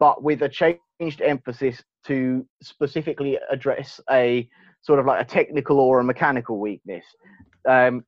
but 0.00 0.22
with 0.22 0.42
a 0.42 0.48
changed 0.48 1.20
emphasis 1.20 1.82
to 2.06 2.46
specifically 2.62 3.38
address 3.50 4.00
a 4.10 4.48
sort 4.82 4.98
of 4.98 5.06
like 5.06 5.20
a 5.20 5.28
technical 5.28 5.80
or 5.80 6.00
a 6.00 6.04
mechanical 6.04 6.58
weakness. 6.58 7.04
Um, 7.68 8.04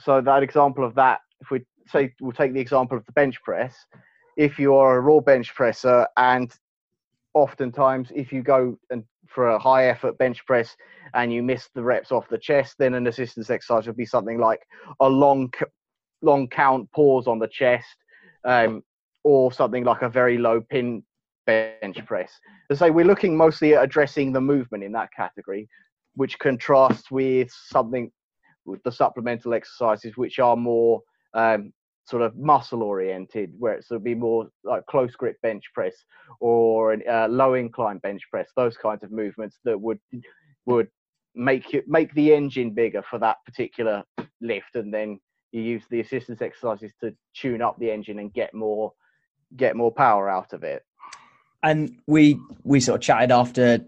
so 0.00 0.20
that 0.20 0.42
example 0.42 0.84
of 0.84 0.94
that, 0.96 1.20
if 1.40 1.50
we 1.50 1.60
say 1.86 2.12
we'll 2.20 2.32
take 2.32 2.52
the 2.52 2.60
example 2.60 2.98
of 2.98 3.06
the 3.06 3.12
bench 3.12 3.40
press, 3.42 3.74
if 4.38 4.58
you 4.58 4.74
are 4.76 4.96
a 4.96 5.00
raw 5.00 5.20
bench 5.20 5.54
presser 5.54 6.06
and 6.16 6.54
oftentimes 7.34 8.10
if 8.14 8.32
you 8.32 8.40
go 8.42 8.78
and 8.90 9.04
for 9.26 9.48
a 9.48 9.58
high 9.58 9.86
effort 9.86 10.16
bench 10.16 10.46
press 10.46 10.74
and 11.12 11.32
you 11.32 11.42
miss 11.42 11.68
the 11.74 11.82
reps 11.82 12.12
off 12.12 12.28
the 12.30 12.38
chest, 12.38 12.76
then 12.78 12.94
an 12.94 13.08
assistance 13.08 13.50
exercise 13.50 13.86
would 13.86 13.96
be 13.96 14.06
something 14.06 14.38
like 14.38 14.60
a 15.00 15.08
long, 15.08 15.52
long 16.22 16.48
count 16.48 16.90
pause 16.92 17.26
on 17.26 17.38
the 17.38 17.48
chest, 17.48 17.96
um, 18.44 18.82
or 19.24 19.52
something 19.52 19.84
like 19.84 20.02
a 20.02 20.08
very 20.08 20.38
low 20.38 20.60
pin 20.60 21.02
bench 21.44 21.98
press. 22.06 22.32
So 22.72 22.90
we're 22.92 23.04
looking 23.04 23.36
mostly 23.36 23.74
at 23.74 23.82
addressing 23.82 24.32
the 24.32 24.40
movement 24.40 24.84
in 24.84 24.92
that 24.92 25.10
category, 25.14 25.68
which 26.14 26.38
contrasts 26.38 27.10
with 27.10 27.50
something 27.50 28.10
with 28.64 28.82
the 28.84 28.92
supplemental 28.92 29.52
exercises, 29.52 30.16
which 30.16 30.38
are 30.38 30.56
more 30.56 31.02
um, 31.34 31.72
sort 32.08 32.22
of 32.22 32.36
muscle 32.36 32.82
oriented, 32.82 33.52
where 33.58 33.74
it's 33.74 33.88
sort 33.88 33.96
of 33.96 34.04
be 34.04 34.14
more 34.14 34.48
like 34.64 34.84
close 34.86 35.14
grip 35.14 35.36
bench 35.42 35.64
press 35.74 35.94
or 36.40 36.94
a 36.94 37.04
uh, 37.06 37.28
low 37.28 37.54
incline 37.54 37.98
bench 37.98 38.22
press, 38.30 38.48
those 38.56 38.76
kinds 38.76 39.02
of 39.02 39.12
movements 39.12 39.58
that 39.64 39.78
would 39.78 40.00
would 40.64 40.88
make 41.34 41.74
it 41.74 41.84
make 41.86 42.12
the 42.14 42.32
engine 42.32 42.70
bigger 42.70 43.02
for 43.02 43.18
that 43.18 43.36
particular 43.44 44.02
lift, 44.40 44.74
and 44.74 44.92
then 44.92 45.20
you 45.52 45.60
use 45.60 45.84
the 45.90 46.00
assistance 46.00 46.40
exercises 46.40 46.92
to 47.00 47.14
tune 47.34 47.60
up 47.60 47.78
the 47.78 47.90
engine 47.90 48.18
and 48.20 48.32
get 48.32 48.54
more 48.54 48.92
get 49.56 49.76
more 49.76 49.92
power 49.92 50.30
out 50.30 50.52
of 50.54 50.64
it. 50.64 50.82
And 51.62 51.98
we 52.06 52.40
we 52.64 52.80
sort 52.80 52.96
of 52.96 53.02
chatted 53.02 53.32
after 53.32 53.84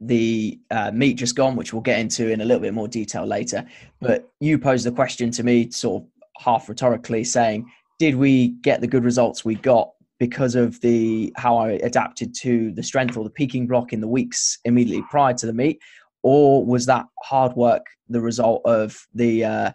the 0.00 0.60
uh, 0.70 0.92
meet 0.92 1.14
just 1.14 1.34
gone, 1.34 1.56
which 1.56 1.72
we'll 1.72 1.82
get 1.82 1.98
into 1.98 2.30
in 2.30 2.40
a 2.40 2.44
little 2.44 2.60
bit 2.60 2.72
more 2.72 2.86
detail 2.86 3.26
later. 3.26 3.66
But 4.00 4.30
you 4.38 4.58
posed 4.58 4.86
the 4.86 4.92
question 4.92 5.32
to 5.32 5.42
me, 5.42 5.72
sort 5.72 6.04
of 6.04 6.08
half 6.38 6.68
rhetorically 6.68 7.24
saying, 7.24 7.70
did 7.98 8.14
we 8.14 8.48
get 8.62 8.80
the 8.80 8.86
good 8.86 9.04
results 9.04 9.44
we 9.44 9.56
got 9.56 9.90
because 10.18 10.54
of 10.54 10.80
the 10.80 11.32
how 11.36 11.56
I 11.56 11.72
adapted 11.72 12.34
to 12.36 12.72
the 12.72 12.82
strength 12.82 13.16
or 13.16 13.24
the 13.24 13.30
peaking 13.30 13.66
block 13.66 13.92
in 13.92 14.00
the 14.00 14.08
weeks 14.08 14.58
immediately 14.64 15.04
prior 15.10 15.34
to 15.34 15.46
the 15.46 15.52
meet, 15.52 15.80
or 16.22 16.64
was 16.64 16.86
that 16.86 17.06
hard 17.22 17.54
work 17.54 17.86
the 18.08 18.20
result 18.20 18.62
of 18.64 19.06
the 19.14 19.44
uh, 19.44 19.72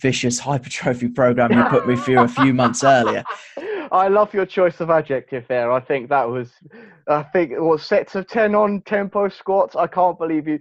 vicious 0.00 0.38
hypertrophy 0.38 1.08
program 1.08 1.52
you 1.52 1.64
put 1.64 1.86
me 1.86 1.96
through 1.96 2.20
a 2.20 2.28
few 2.28 2.52
months 2.52 2.82
earlier? 2.82 3.24
I 3.92 4.08
love 4.08 4.34
your 4.34 4.46
choice 4.46 4.80
of 4.80 4.90
adjective 4.90 5.44
there. 5.46 5.70
I 5.70 5.80
think 5.80 6.08
that 6.08 6.28
was, 6.28 6.50
I 7.06 7.22
think 7.22 7.52
it 7.52 7.60
was 7.60 7.84
sets 7.84 8.16
of 8.16 8.26
ten 8.26 8.54
on 8.54 8.82
tempo 8.82 9.28
squats. 9.28 9.76
I 9.76 9.86
can't 9.86 10.18
believe 10.18 10.48
you. 10.48 10.58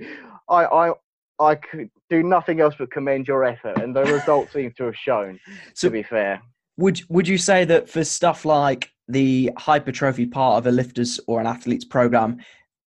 I 0.48 0.66
I 0.66 0.94
I 1.40 1.56
could 1.56 1.90
do 2.10 2.24
nothing 2.24 2.62
else 2.62 2.76
but 2.78 2.92
commend 2.92 3.28
your 3.28 3.44
effort, 3.44 3.80
and 3.80 3.96
the 3.96 4.04
results 4.06 4.54
seem 4.54 4.74
to 4.78 4.86
have 4.86 4.96
shown. 4.96 5.40
So, 5.74 5.88
to 5.88 5.92
be 5.92 6.04
fair, 6.04 6.42
would 6.78 7.02
would 7.10 7.28
you 7.28 7.38
say 7.38 7.66
that 7.66 7.90
for 7.90 8.04
stuff 8.04 8.46
like 8.46 8.90
the 9.08 9.52
hypertrophy 9.58 10.26
part 10.26 10.58
of 10.58 10.68
a 10.68 10.72
lifter's 10.72 11.20
or 11.28 11.40
an 11.40 11.48
athlete's 11.48 11.86
program, 11.86 12.38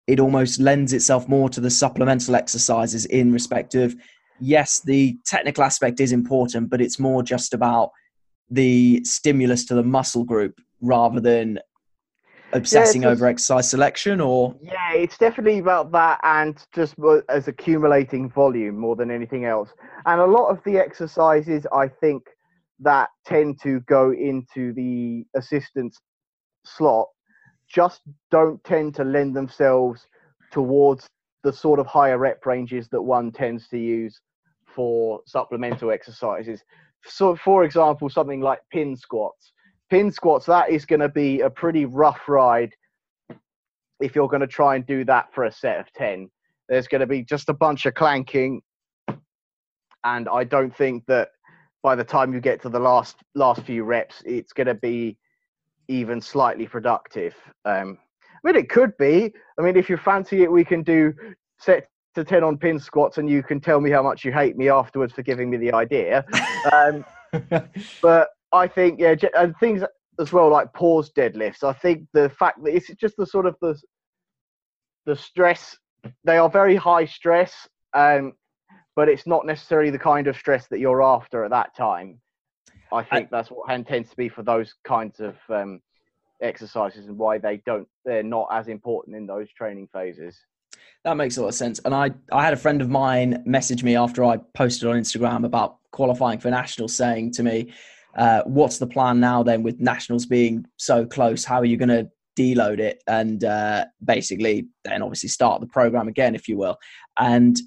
it 0.08 0.20
almost 0.20 0.60
lends 0.60 0.94
itself 0.94 1.28
more 1.28 1.50
to 1.50 1.60
the 1.60 1.70
supplemental 1.70 2.36
exercises 2.36 3.06
in 3.06 3.32
respect 3.32 3.76
of 3.76 3.96
yes, 4.40 4.82
the 4.82 5.18
technical 5.26 5.64
aspect 5.64 6.00
is 6.00 6.12
important, 6.12 6.70
but 6.70 6.82
it's 6.82 7.00
more 7.00 7.24
just 7.24 7.54
about 7.54 7.92
the 8.50 9.04
stimulus 9.04 9.66
to 9.66 9.76
the 9.76 9.84
muscle 9.84 10.24
group 10.24 10.60
rather 10.82 11.20
than 11.20 11.60
obsessing 12.56 13.04
yeah, 13.04 13.10
over 13.10 13.28
exercise 13.28 13.70
selection 13.70 14.22
or? 14.22 14.56
Yeah 14.62 14.94
it's 14.94 15.18
definitely 15.18 15.60
about 15.60 15.92
that 15.92 16.20
and 16.24 16.58
just 16.74 16.96
as 17.30 17.48
accumulating 17.48 18.30
volume 18.30 18.78
more 18.78 18.96
than 18.96 19.12
anything 19.12 19.46
else. 19.46 19.70
And 20.06 20.22
a 20.22 20.26
lot 20.26 20.50
of 20.50 20.60
the 20.66 20.78
exercises 20.78 21.68
i 21.74 21.88
think 21.88 22.24
that 22.80 23.10
tend 23.26 23.60
to 23.64 23.80
go 23.82 24.12
into 24.12 24.74
the 24.74 25.26
assistance 25.36 25.98
slot 26.66 27.08
just 27.68 28.02
don't 28.32 28.64
tend 28.64 28.96
to 28.96 29.04
lend 29.04 29.36
themselves 29.36 30.08
towards 30.52 31.08
the 31.44 31.54
sort 31.54 31.80
of 31.80 31.88
higher 31.88 32.18
rep 32.18 32.46
ranges 32.46 32.88
that 32.90 33.02
one 33.02 33.32
tends 33.32 33.68
to 33.68 33.78
use 33.78 34.20
for 34.66 35.22
supplemental 35.26 35.92
exercises. 35.92 36.62
So 37.06 37.36
for 37.36 37.64
example 37.64 38.10
something 38.10 38.42
like 38.42 38.60
pin 38.72 38.96
squats 38.96 39.54
pin 39.90 40.12
squats, 40.12 40.46
that 40.48 40.70
is 40.70 40.86
going 40.86 41.00
to 41.00 41.10
be 41.10 41.42
a 41.42 41.50
pretty 41.50 41.86
rough 41.86 42.28
ride 42.28 42.74
if 44.00 44.16
you're 44.16 44.28
going 44.28 44.42
to 44.42 44.48
try 44.48 44.76
and 44.76 44.86
do 44.86 45.06
that 45.06 45.34
for 45.34 45.46
a 45.46 45.52
set 45.52 45.80
of 45.80 45.92
10. 45.94 46.30
There's 46.68 46.88
going 46.88 47.02
to 47.02 47.08
be 47.08 47.24
just 47.24 47.50
a 47.50 47.54
bunch 47.54 47.86
of 47.86 47.94
clanking. 47.94 48.62
And 50.04 50.28
I 50.30 50.44
don't 50.44 50.76
think 50.76 51.06
that 51.08 51.30
by 51.82 51.96
the 51.96 52.04
time 52.04 52.34
you 52.34 52.40
get 52.40 52.62
to 52.64 52.70
the 52.70 52.80
last 52.80 53.18
last 53.36 53.62
few 53.62 53.84
reps, 53.84 54.22
it's 54.26 54.54
going 54.54 54.68
to 54.68 54.76
be 54.76 55.18
even 55.88 56.20
slightly 56.20 56.68
productive. 56.68 57.36
Um, 57.64 57.98
I 58.22 58.48
mean, 58.52 58.56
it 58.56 58.70
could 58.70 58.96
be. 58.98 59.34
I 59.58 59.62
mean, 59.62 59.76
if 59.76 59.90
you 59.90 59.98
fancy 59.98 60.44
it, 60.44 60.52
we 60.52 60.64
can 60.64 60.84
do 60.84 61.14
sets 61.60 61.88
to 62.16 62.24
10 62.24 62.44
on 62.44 62.58
pin 62.58 62.80
squats 62.80 63.18
and 63.18 63.30
you 63.30 63.44
can 63.44 63.60
tell 63.60 63.80
me 63.82 63.92
how 63.92 64.02
much 64.02 64.24
you 64.24 64.32
hate 64.32 64.58
me 64.58 64.70
afterwards 64.70 65.14
for 65.14 65.22
giving 65.22 65.50
me 65.50 65.58
the 65.58 65.74
idea. 65.74 66.26
Um, 66.74 67.06
but 68.02 68.30
I 68.56 68.68
think, 68.68 69.00
yeah, 69.00 69.16
and 69.38 69.56
things 69.58 69.84
as 70.20 70.32
well 70.32 70.50
like 70.50 70.72
pause 70.74 71.12
deadlifts. 71.12 71.64
I 71.64 71.74
think 71.74 72.08
the 72.14 72.30
fact 72.30 72.64
that 72.64 72.74
it's 72.74 72.88
just 72.96 73.18
the 73.18 73.26
sort 73.26 73.46
of 73.46 73.56
the, 73.62 73.80
the 75.06 75.16
stress, 75.16 75.78
they 76.24 76.38
are 76.38 76.50
very 76.50 76.76
high 76.76 77.06
stress, 77.06 77.68
um, 77.94 78.34
but 78.96 79.10
it's 79.10 79.28
not 79.28 79.46
necessarily 79.46 79.90
the 79.90 80.00
kind 80.00 80.28
of 80.28 80.38
stress 80.38 80.68
that 80.70 80.80
you're 80.80 81.04
after 81.04 81.44
at 81.44 81.52
that 81.52 81.76
time. 81.76 82.20
I 82.94 83.04
think 83.04 83.28
I, 83.28 83.30
that's 83.30 83.52
what 83.52 83.70
hand 83.70 83.88
tends 83.88 84.10
to 84.12 84.16
be 84.16 84.30
for 84.30 84.44
those 84.44 84.74
kinds 84.86 85.20
of 85.20 85.36
um, 85.50 85.82
exercises 86.42 87.08
and 87.08 87.18
why 87.18 87.38
they 87.38 87.62
don't 87.66 87.88
they're 88.06 88.24
not 88.24 88.48
as 88.52 88.68
important 88.68 89.18
in 89.18 89.26
those 89.26 89.52
training 89.52 89.90
phases. 89.92 90.40
That 91.04 91.18
makes 91.18 91.38
a 91.38 91.42
lot 91.42 91.50
of 91.50 91.56
sense. 91.56 91.80
And 91.86 91.94
I, 91.94 92.12
I 92.32 92.44
had 92.44 92.54
a 92.54 92.58
friend 92.58 92.82
of 92.82 92.90
mine 92.90 93.44
message 93.46 93.84
me 93.84 93.96
after 93.96 94.24
I 94.24 94.38
posted 94.56 94.88
on 94.88 94.96
Instagram 94.96 95.46
about 95.46 95.78
qualifying 95.92 96.40
for 96.40 96.50
nationals, 96.50 96.96
saying 96.96 97.32
to 97.34 97.44
me, 97.44 97.74
uh, 98.16 98.44
"What's 98.46 98.78
the 98.78 98.88
plan 98.88 99.20
now? 99.20 99.44
Then 99.44 99.64
with 99.64 99.80
nationals 99.80 100.26
being 100.26 100.66
so 100.78 101.06
close, 101.06 101.44
how 101.44 101.60
are 101.60 101.66
you 101.66 101.78
going 101.78 101.90
to 101.90 102.10
deload 102.38 102.80
it 102.80 103.02
and 103.08 103.46
uh, 103.46 103.86
basically 104.04 104.68
then 104.84 105.02
obviously 105.02 105.30
start 105.30 105.62
the 105.62 105.68
program 105.68 106.08
again, 106.08 106.36
if 106.36 106.48
you 106.48 106.58
will?" 106.58 106.78
And 107.18 107.60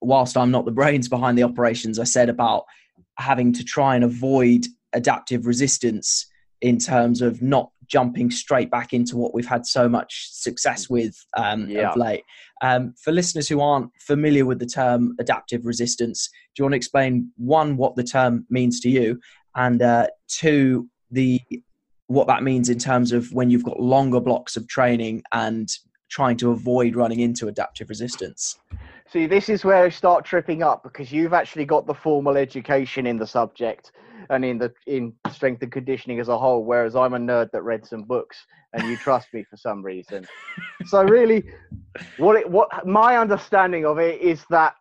whilst 0.00 0.36
I'm 0.36 0.50
not 0.50 0.64
the 0.64 0.70
brains 0.80 1.08
behind 1.08 1.38
the 1.38 1.44
operations, 1.44 1.98
I 1.98 2.04
said 2.04 2.28
about 2.28 2.64
having 3.18 3.52
to 3.52 3.64
try 3.64 3.94
and 3.94 4.04
avoid 4.04 4.66
adaptive 4.92 5.46
resistance 5.46 6.26
in 6.60 6.78
terms 6.78 7.20
of 7.20 7.42
not 7.42 7.70
jumping 7.86 8.30
straight 8.30 8.70
back 8.70 8.92
into 8.92 9.16
what 9.16 9.34
we've 9.34 9.46
had 9.46 9.66
so 9.66 9.88
much 9.88 10.28
success 10.30 10.88
with 10.88 11.14
um, 11.36 11.68
yeah. 11.68 11.90
of 11.90 11.96
late. 11.96 12.24
Um, 12.62 12.94
for 13.02 13.12
listeners 13.12 13.48
who 13.48 13.60
aren't 13.60 13.90
familiar 14.00 14.46
with 14.46 14.58
the 14.58 14.66
term 14.66 15.14
adaptive 15.20 15.66
resistance, 15.66 16.28
do 16.54 16.60
you 16.60 16.64
want 16.64 16.72
to 16.72 16.76
explain 16.76 17.30
one 17.36 17.76
what 17.76 17.96
the 17.96 18.02
term 18.02 18.46
means 18.48 18.80
to 18.80 18.88
you, 18.88 19.20
and 19.56 19.82
uh, 19.82 20.06
two 20.28 20.88
the 21.10 21.40
what 22.06 22.26
that 22.26 22.42
means 22.42 22.68
in 22.68 22.78
terms 22.78 23.12
of 23.12 23.32
when 23.32 23.50
you've 23.50 23.64
got 23.64 23.80
longer 23.80 24.20
blocks 24.20 24.56
of 24.56 24.68
training 24.68 25.22
and 25.32 25.70
trying 26.10 26.36
to 26.36 26.50
avoid 26.50 26.94
running 26.94 27.20
into 27.20 27.48
adaptive 27.48 27.88
resistance? 27.88 28.58
See, 29.10 29.26
this 29.26 29.48
is 29.48 29.64
where 29.64 29.84
I 29.84 29.88
start 29.88 30.24
tripping 30.24 30.62
up 30.62 30.82
because 30.82 31.10
you've 31.10 31.32
actually 31.32 31.64
got 31.64 31.86
the 31.86 31.94
formal 31.94 32.36
education 32.36 33.06
in 33.06 33.16
the 33.18 33.26
subject 33.26 33.92
and 34.30 34.44
in 34.44 34.58
the 34.58 34.72
in 34.86 35.12
strength 35.30 35.62
and 35.62 35.72
conditioning 35.72 36.20
as 36.20 36.28
a 36.28 36.38
whole, 36.38 36.64
whereas 36.64 36.96
I'm 36.96 37.14
a 37.14 37.18
nerd 37.18 37.50
that 37.52 37.62
read 37.62 37.86
some 37.86 38.02
books 38.02 38.44
and 38.72 38.88
you 38.88 38.96
trust 38.96 39.28
me 39.32 39.44
for 39.48 39.56
some 39.56 39.82
reason. 39.82 40.26
So 40.86 41.02
really, 41.02 41.44
what 42.18 42.36
it, 42.36 42.50
what 42.50 42.86
my 42.86 43.16
understanding 43.16 43.86
of 43.86 43.98
it 43.98 44.20
is 44.20 44.44
that 44.50 44.74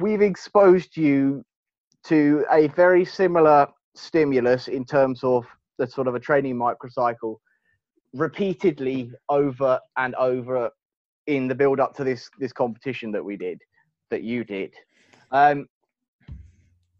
we've 0.00 0.22
exposed 0.22 0.96
you 0.96 1.44
to 2.04 2.46
a 2.50 2.68
very 2.68 3.04
similar 3.04 3.66
stimulus 3.94 4.68
in 4.68 4.84
terms 4.84 5.24
of 5.24 5.46
the 5.78 5.86
sort 5.86 6.06
of 6.06 6.14
a 6.14 6.20
training 6.20 6.56
microcycle 6.56 7.36
repeatedly 8.12 9.12
over 9.28 9.78
and 9.96 10.14
over 10.16 10.70
in 11.26 11.48
the 11.48 11.54
build 11.54 11.80
up 11.80 11.94
to 11.94 12.04
this 12.04 12.28
this 12.38 12.52
competition 12.52 13.12
that 13.12 13.24
we 13.24 13.36
did 13.36 13.60
that 14.10 14.22
you 14.22 14.44
did. 14.44 14.74
Um 15.30 15.68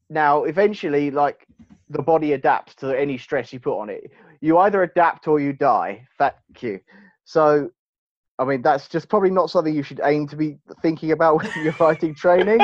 now 0.08 0.44
eventually 0.44 1.10
like 1.10 1.46
the 1.88 2.02
body 2.02 2.32
adapts 2.32 2.74
to 2.76 2.98
any 2.98 3.18
stress 3.18 3.52
you 3.52 3.60
put 3.60 3.78
on 3.78 3.90
it. 3.90 4.10
You 4.40 4.58
either 4.58 4.82
adapt 4.82 5.28
or 5.28 5.40
you 5.40 5.52
die. 5.52 6.06
Thank 6.18 6.62
you. 6.62 6.80
So 7.24 7.70
i 8.38 8.44
mean 8.44 8.62
that's 8.62 8.88
just 8.88 9.08
probably 9.08 9.30
not 9.30 9.50
something 9.50 9.74
you 9.74 9.82
should 9.82 10.00
aim 10.02 10.26
to 10.26 10.34
be 10.34 10.56
thinking 10.80 11.12
about 11.12 11.36
when 11.36 11.52
you're 11.62 11.72
fighting 11.74 12.14
training 12.14 12.58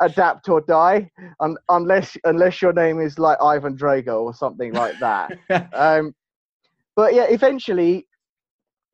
adapt 0.00 0.48
or 0.48 0.60
die 0.62 1.10
un- 1.40 1.56
unless 1.68 2.16
unless 2.24 2.60
your 2.62 2.72
name 2.72 3.00
is 3.00 3.18
like 3.18 3.38
ivan 3.42 3.76
drago 3.76 4.22
or 4.22 4.34
something 4.34 4.72
like 4.72 4.98
that 5.00 5.36
um 5.74 6.14
but 6.96 7.14
yeah 7.14 7.24
eventually 7.24 8.06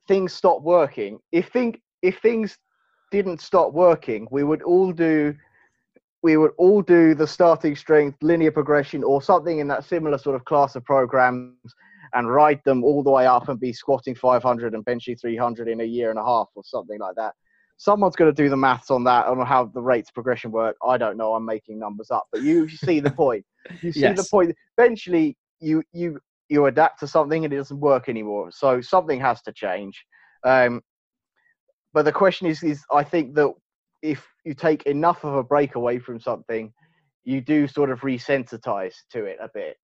things 0.08 0.32
stop 0.32 0.62
working 0.62 1.18
if 1.32 1.48
think 1.48 1.80
if 2.02 2.18
things 2.20 2.56
didn't 3.10 3.40
stop 3.40 3.72
working, 3.72 4.26
we 4.30 4.44
would 4.44 4.62
all 4.62 4.92
do 4.92 5.34
we 6.22 6.36
would 6.36 6.52
all 6.58 6.82
do 6.82 7.14
the 7.14 7.26
starting 7.26 7.74
strength 7.74 8.22
linear 8.22 8.50
progression 8.50 9.02
or 9.02 9.22
something 9.22 9.58
in 9.58 9.66
that 9.68 9.84
similar 9.84 10.18
sort 10.18 10.36
of 10.36 10.44
class 10.44 10.76
of 10.76 10.84
programs 10.84 11.74
and 12.12 12.30
ride 12.30 12.60
them 12.66 12.84
all 12.84 13.02
the 13.02 13.10
way 13.10 13.26
up 13.26 13.48
and 13.48 13.58
be 13.58 13.72
squatting 13.72 14.14
500 14.14 14.74
and 14.74 14.84
benching 14.84 15.18
300 15.18 15.66
in 15.66 15.80
a 15.80 15.84
year 15.84 16.10
and 16.10 16.18
a 16.18 16.24
half 16.24 16.48
or 16.54 16.62
something 16.62 16.98
like 16.98 17.14
that. 17.16 17.34
Someone's 17.80 18.14
going 18.14 18.30
to 18.30 18.42
do 18.42 18.50
the 18.50 18.58
maths 18.58 18.90
on 18.90 19.04
that 19.04 19.24
on 19.24 19.40
how 19.46 19.64
the 19.64 19.80
rates 19.80 20.10
progression 20.10 20.50
work. 20.50 20.76
I 20.86 20.98
don't 20.98 21.16
know. 21.16 21.34
I'm 21.34 21.46
making 21.46 21.78
numbers 21.78 22.10
up, 22.10 22.26
but 22.30 22.42
you 22.42 22.68
see 22.68 23.00
the 23.00 23.10
point. 23.10 23.42
You 23.80 23.90
see 23.90 24.00
yes. 24.00 24.18
the 24.18 24.28
point. 24.30 24.54
Eventually, 24.76 25.34
you 25.60 25.82
you 25.94 26.20
you 26.50 26.66
adapt 26.66 27.00
to 27.00 27.06
something 27.06 27.42
and 27.42 27.54
it 27.54 27.56
doesn't 27.56 27.80
work 27.80 28.10
anymore. 28.10 28.50
So 28.52 28.82
something 28.82 29.18
has 29.20 29.40
to 29.42 29.52
change. 29.52 30.04
Um, 30.44 30.82
but 31.94 32.04
the 32.04 32.12
question 32.12 32.48
is, 32.48 32.62
is 32.62 32.84
I 32.92 33.02
think 33.02 33.34
that 33.36 33.50
if 34.02 34.28
you 34.44 34.52
take 34.52 34.82
enough 34.82 35.24
of 35.24 35.34
a 35.36 35.42
break 35.42 35.74
away 35.74 36.00
from 36.00 36.20
something, 36.20 36.74
you 37.24 37.40
do 37.40 37.66
sort 37.66 37.88
of 37.88 38.00
resensitize 38.00 38.94
to 39.12 39.24
it 39.24 39.38
a 39.40 39.48
bit, 39.54 39.78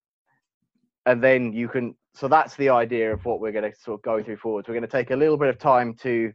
and 1.06 1.24
then 1.24 1.54
you 1.54 1.66
can. 1.66 1.94
So 2.14 2.28
that's 2.28 2.56
the 2.56 2.68
idea 2.68 3.11
of 3.11 3.24
what 3.24 3.40
we're 3.40 3.52
going 3.52 3.72
to 3.72 3.78
sort 3.78 4.00
of 4.00 4.02
go 4.02 4.22
through 4.22 4.37
forwards. 4.37 4.68
We're 4.68 4.74
going 4.74 4.82
to 4.82 4.98
take 4.98 5.12
a 5.12 5.16
little 5.16 5.38
bit 5.38 5.48
of 5.48 5.59
time 5.59 5.94
to 6.02 6.30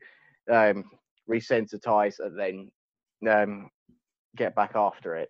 um, 0.52 0.86
resensitize 1.30 2.16
and 2.20 2.40
then 2.40 3.32
um, 3.32 3.70
get 4.36 4.56
back 4.56 4.72
after 4.76 5.16
it. 5.16 5.30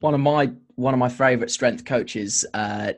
One 0.00 0.14
of 0.14 0.20
my 0.20 0.52
one 0.74 0.92
of 0.94 1.00
my 1.00 1.08
favorite 1.08 1.50
strength 1.50 1.84
coaches 1.84 2.44
uh, 2.52 2.92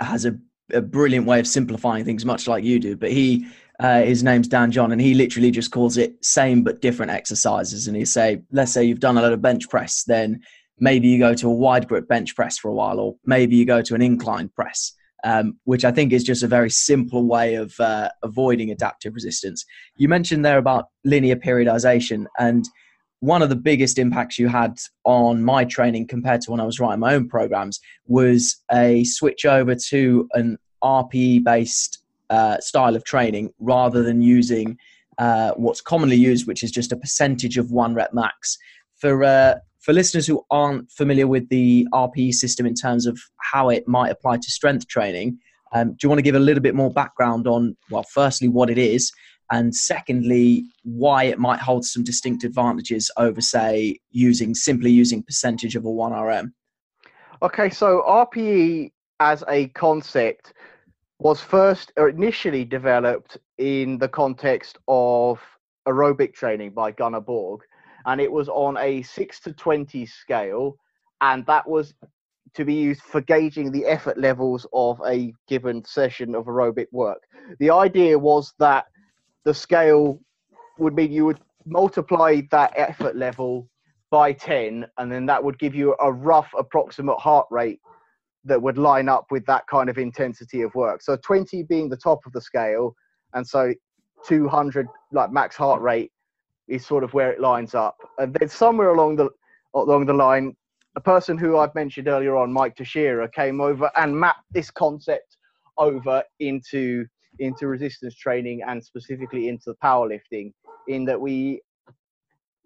has 0.00 0.26
a, 0.26 0.36
a 0.72 0.82
brilliant 0.82 1.26
way 1.26 1.40
of 1.40 1.46
simplifying 1.46 2.04
things, 2.04 2.24
much 2.24 2.46
like 2.46 2.62
you 2.62 2.78
do. 2.78 2.96
But 2.96 3.10
he 3.10 3.46
uh, 3.80 4.02
his 4.02 4.22
name's 4.22 4.48
Dan 4.48 4.70
John, 4.70 4.92
and 4.92 5.00
he 5.00 5.14
literally 5.14 5.50
just 5.50 5.70
calls 5.70 5.96
it 5.96 6.22
same 6.24 6.62
but 6.62 6.80
different 6.80 7.10
exercises. 7.10 7.88
And 7.88 7.96
he 7.96 8.04
say, 8.04 8.42
let's 8.52 8.72
say 8.72 8.84
you've 8.84 9.00
done 9.00 9.16
a 9.16 9.22
lot 9.22 9.32
of 9.32 9.42
bench 9.42 9.68
press, 9.68 10.04
then 10.04 10.42
maybe 10.78 11.08
you 11.08 11.18
go 11.18 11.34
to 11.34 11.48
a 11.48 11.52
wide 11.52 11.88
grip 11.88 12.06
bench 12.06 12.36
press 12.36 12.58
for 12.58 12.68
a 12.68 12.74
while, 12.74 13.00
or 13.00 13.16
maybe 13.24 13.56
you 13.56 13.64
go 13.64 13.82
to 13.82 13.94
an 13.94 14.02
incline 14.02 14.48
press, 14.50 14.92
um, 15.24 15.58
which 15.64 15.84
I 15.84 15.92
think 15.92 16.12
is 16.12 16.24
just 16.24 16.42
a 16.42 16.48
very 16.48 16.70
simple 16.70 17.26
way 17.26 17.54
of 17.54 17.78
uh, 17.78 18.08
avoiding 18.22 18.70
adaptive 18.70 19.14
resistance. 19.14 19.64
You 19.96 20.08
mentioned 20.08 20.44
there 20.44 20.58
about 20.58 20.86
linear 21.04 21.36
periodization, 21.36 22.26
and 22.38 22.64
one 23.20 23.40
of 23.40 23.48
the 23.48 23.56
biggest 23.56 23.98
impacts 23.98 24.38
you 24.38 24.48
had 24.48 24.78
on 25.04 25.44
my 25.44 25.64
training 25.64 26.08
compared 26.08 26.40
to 26.42 26.50
when 26.50 26.60
I 26.60 26.64
was 26.64 26.80
writing 26.80 26.98
my 26.98 27.14
own 27.14 27.28
programs 27.28 27.80
was 28.06 28.56
a 28.72 29.04
switch 29.04 29.44
over 29.44 29.76
to 29.76 30.28
an 30.32 30.58
RPE 30.82 31.44
based 31.44 32.02
uh, 32.30 32.58
style 32.58 32.96
of 32.96 33.04
training 33.04 33.52
rather 33.60 34.02
than 34.02 34.22
using 34.22 34.76
uh, 35.18 35.52
what's 35.52 35.80
commonly 35.80 36.16
used, 36.16 36.48
which 36.48 36.64
is 36.64 36.72
just 36.72 36.90
a 36.90 36.96
percentage 36.96 37.58
of 37.58 37.70
one 37.70 37.94
rep 37.94 38.12
max. 38.12 38.58
For 38.96 39.22
uh, 39.22 39.54
for 39.82 39.92
listeners 39.92 40.26
who 40.26 40.44
aren't 40.50 40.90
familiar 40.90 41.26
with 41.26 41.48
the 41.48 41.86
RPE 41.92 42.34
system 42.34 42.66
in 42.66 42.74
terms 42.74 43.06
of 43.06 43.20
how 43.40 43.68
it 43.68 43.86
might 43.86 44.10
apply 44.10 44.36
to 44.36 44.50
strength 44.50 44.86
training, 44.86 45.38
um, 45.74 45.90
do 45.90 45.96
you 46.02 46.08
want 46.08 46.18
to 46.18 46.22
give 46.22 46.34
a 46.34 46.40
little 46.40 46.62
bit 46.62 46.74
more 46.74 46.90
background 46.90 47.46
on, 47.46 47.76
well, 47.90 48.04
firstly, 48.04 48.48
what 48.48 48.70
it 48.70 48.78
is, 48.78 49.12
and 49.50 49.74
secondly, 49.74 50.64
why 50.84 51.24
it 51.24 51.38
might 51.38 51.60
hold 51.60 51.84
some 51.84 52.04
distinct 52.04 52.44
advantages 52.44 53.10
over, 53.16 53.40
say, 53.40 53.98
using 54.10 54.54
simply 54.54 54.90
using 54.90 55.22
percentage 55.22 55.74
of 55.74 55.84
a 55.84 55.88
1RM? 55.88 56.52
Okay, 57.42 57.68
so 57.68 58.02
RPE 58.06 58.92
as 59.20 59.42
a 59.48 59.68
concept 59.68 60.52
was 61.18 61.40
first 61.40 61.92
or 61.96 62.08
initially 62.08 62.64
developed 62.64 63.38
in 63.58 63.98
the 63.98 64.08
context 64.08 64.78
of 64.88 65.40
aerobic 65.88 66.34
training 66.34 66.70
by 66.70 66.92
Gunnar 66.92 67.20
Borg, 67.20 67.62
and 68.06 68.20
it 68.20 68.30
was 68.30 68.48
on 68.48 68.76
a 68.78 69.02
6 69.02 69.40
to 69.40 69.52
20 69.52 70.06
scale, 70.06 70.76
and 71.20 71.44
that 71.46 71.68
was 71.68 71.94
to 72.54 72.64
be 72.64 72.74
used 72.74 73.02
for 73.02 73.20
gauging 73.20 73.72
the 73.72 73.86
effort 73.86 74.18
levels 74.18 74.66
of 74.72 75.00
a 75.06 75.32
given 75.48 75.84
session 75.84 76.34
of 76.34 76.46
aerobic 76.46 76.86
work. 76.92 77.22
The 77.58 77.70
idea 77.70 78.18
was 78.18 78.52
that 78.58 78.86
the 79.44 79.54
scale 79.54 80.20
would 80.78 80.94
mean 80.94 81.12
you 81.12 81.24
would 81.24 81.40
multiply 81.64 82.40
that 82.50 82.72
effort 82.76 83.16
level 83.16 83.68
by 84.10 84.32
10, 84.32 84.86
and 84.98 85.10
then 85.10 85.24
that 85.26 85.42
would 85.42 85.58
give 85.58 85.74
you 85.74 85.96
a 86.00 86.12
rough 86.12 86.50
approximate 86.58 87.18
heart 87.18 87.46
rate 87.50 87.80
that 88.44 88.60
would 88.60 88.76
line 88.76 89.08
up 89.08 89.26
with 89.30 89.46
that 89.46 89.66
kind 89.68 89.88
of 89.88 89.96
intensity 89.96 90.62
of 90.62 90.74
work. 90.74 91.00
So 91.00 91.16
20 91.16 91.62
being 91.62 91.88
the 91.88 91.96
top 91.96 92.20
of 92.26 92.32
the 92.32 92.40
scale, 92.40 92.94
and 93.32 93.46
so 93.46 93.72
200 94.26 94.86
like 95.12 95.32
max 95.32 95.56
heart 95.56 95.80
rate 95.80 96.12
is 96.68 96.86
sort 96.86 97.04
of 97.04 97.12
where 97.14 97.30
it 97.32 97.40
lines 97.40 97.74
up. 97.74 97.96
And 98.18 98.34
then 98.34 98.48
somewhere 98.48 98.90
along 98.90 99.16
the 99.16 99.30
along 99.74 100.06
the 100.06 100.12
line, 100.12 100.54
a 100.96 101.00
person 101.00 101.38
who 101.38 101.56
I've 101.56 101.74
mentioned 101.74 102.08
earlier 102.08 102.36
on, 102.36 102.52
Mike 102.52 102.76
Tuchscherer, 102.76 103.32
came 103.32 103.60
over 103.60 103.90
and 103.96 104.18
mapped 104.18 104.44
this 104.52 104.70
concept 104.70 105.36
over 105.78 106.22
into 106.40 107.06
into 107.38 107.66
resistance 107.66 108.14
training 108.14 108.60
and 108.66 108.84
specifically 108.84 109.48
into 109.48 109.74
powerlifting. 109.82 110.52
In 110.88 111.04
that 111.06 111.20
we 111.20 111.62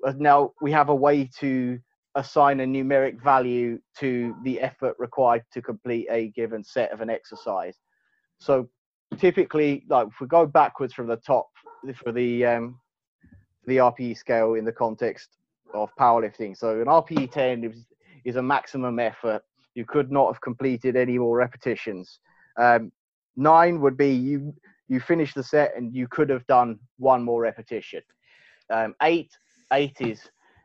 uh, 0.07 0.13
now 0.17 0.53
we 0.61 0.73
have 0.73 0.89
a 0.89 0.95
way 0.95 1.29
to 1.41 1.79
assign 2.17 2.61
a 2.61 2.65
numeric 2.65 3.23
value 3.23 3.79
to 3.99 4.35
the 4.43 4.59
effort 4.61 4.97
required 4.99 5.43
to 5.53 5.61
complete 5.61 6.07
a 6.11 6.29
given 6.31 6.65
set 6.65 6.91
of 6.91 7.03
an 7.03 7.11
exercise. 7.11 7.77
So 8.41 8.69
typically, 9.19 9.85
like 9.89 10.09
if 10.09 10.15
we 10.21 10.27
go 10.27 10.47
backwards 10.47 10.95
from 10.95 11.07
the 11.07 11.17
top 11.17 11.47
for 12.03 12.13
the 12.13 12.45
um, 12.45 12.81
the 13.67 13.79
RPE 13.79 14.17
scale 14.17 14.55
in 14.55 14.65
the 14.65 14.73
context 14.73 15.31
of 15.75 15.91
powerlifting. 15.99 16.57
So 16.57 16.81
an 16.81 16.87
RPE 16.87 17.31
10 17.31 17.65
is, 17.65 17.85
is 18.25 18.37
a 18.37 18.43
maximum 18.43 18.99
effort. 18.99 19.43
You 19.75 19.85
could 19.85 20.11
not 20.11 20.33
have 20.33 20.41
completed 20.41 20.97
any 20.97 21.19
more 21.19 21.37
repetitions. 21.37 22.21
Um, 22.57 22.93
nine 23.37 23.81
would 23.81 23.97
be 23.97 24.11
you 24.11 24.55
you 24.89 25.01
finish 25.01 25.35
the 25.35 25.43
set 25.43 25.77
and 25.77 25.95
you 25.95 26.07
could 26.07 26.31
have 26.31 26.47
done 26.47 26.79
one 26.99 27.23
more 27.23 27.43
repetition. 27.43 28.03
Um, 28.71 28.95
eight 29.03 29.31
eight 29.73 30.01
is 30.01 30.21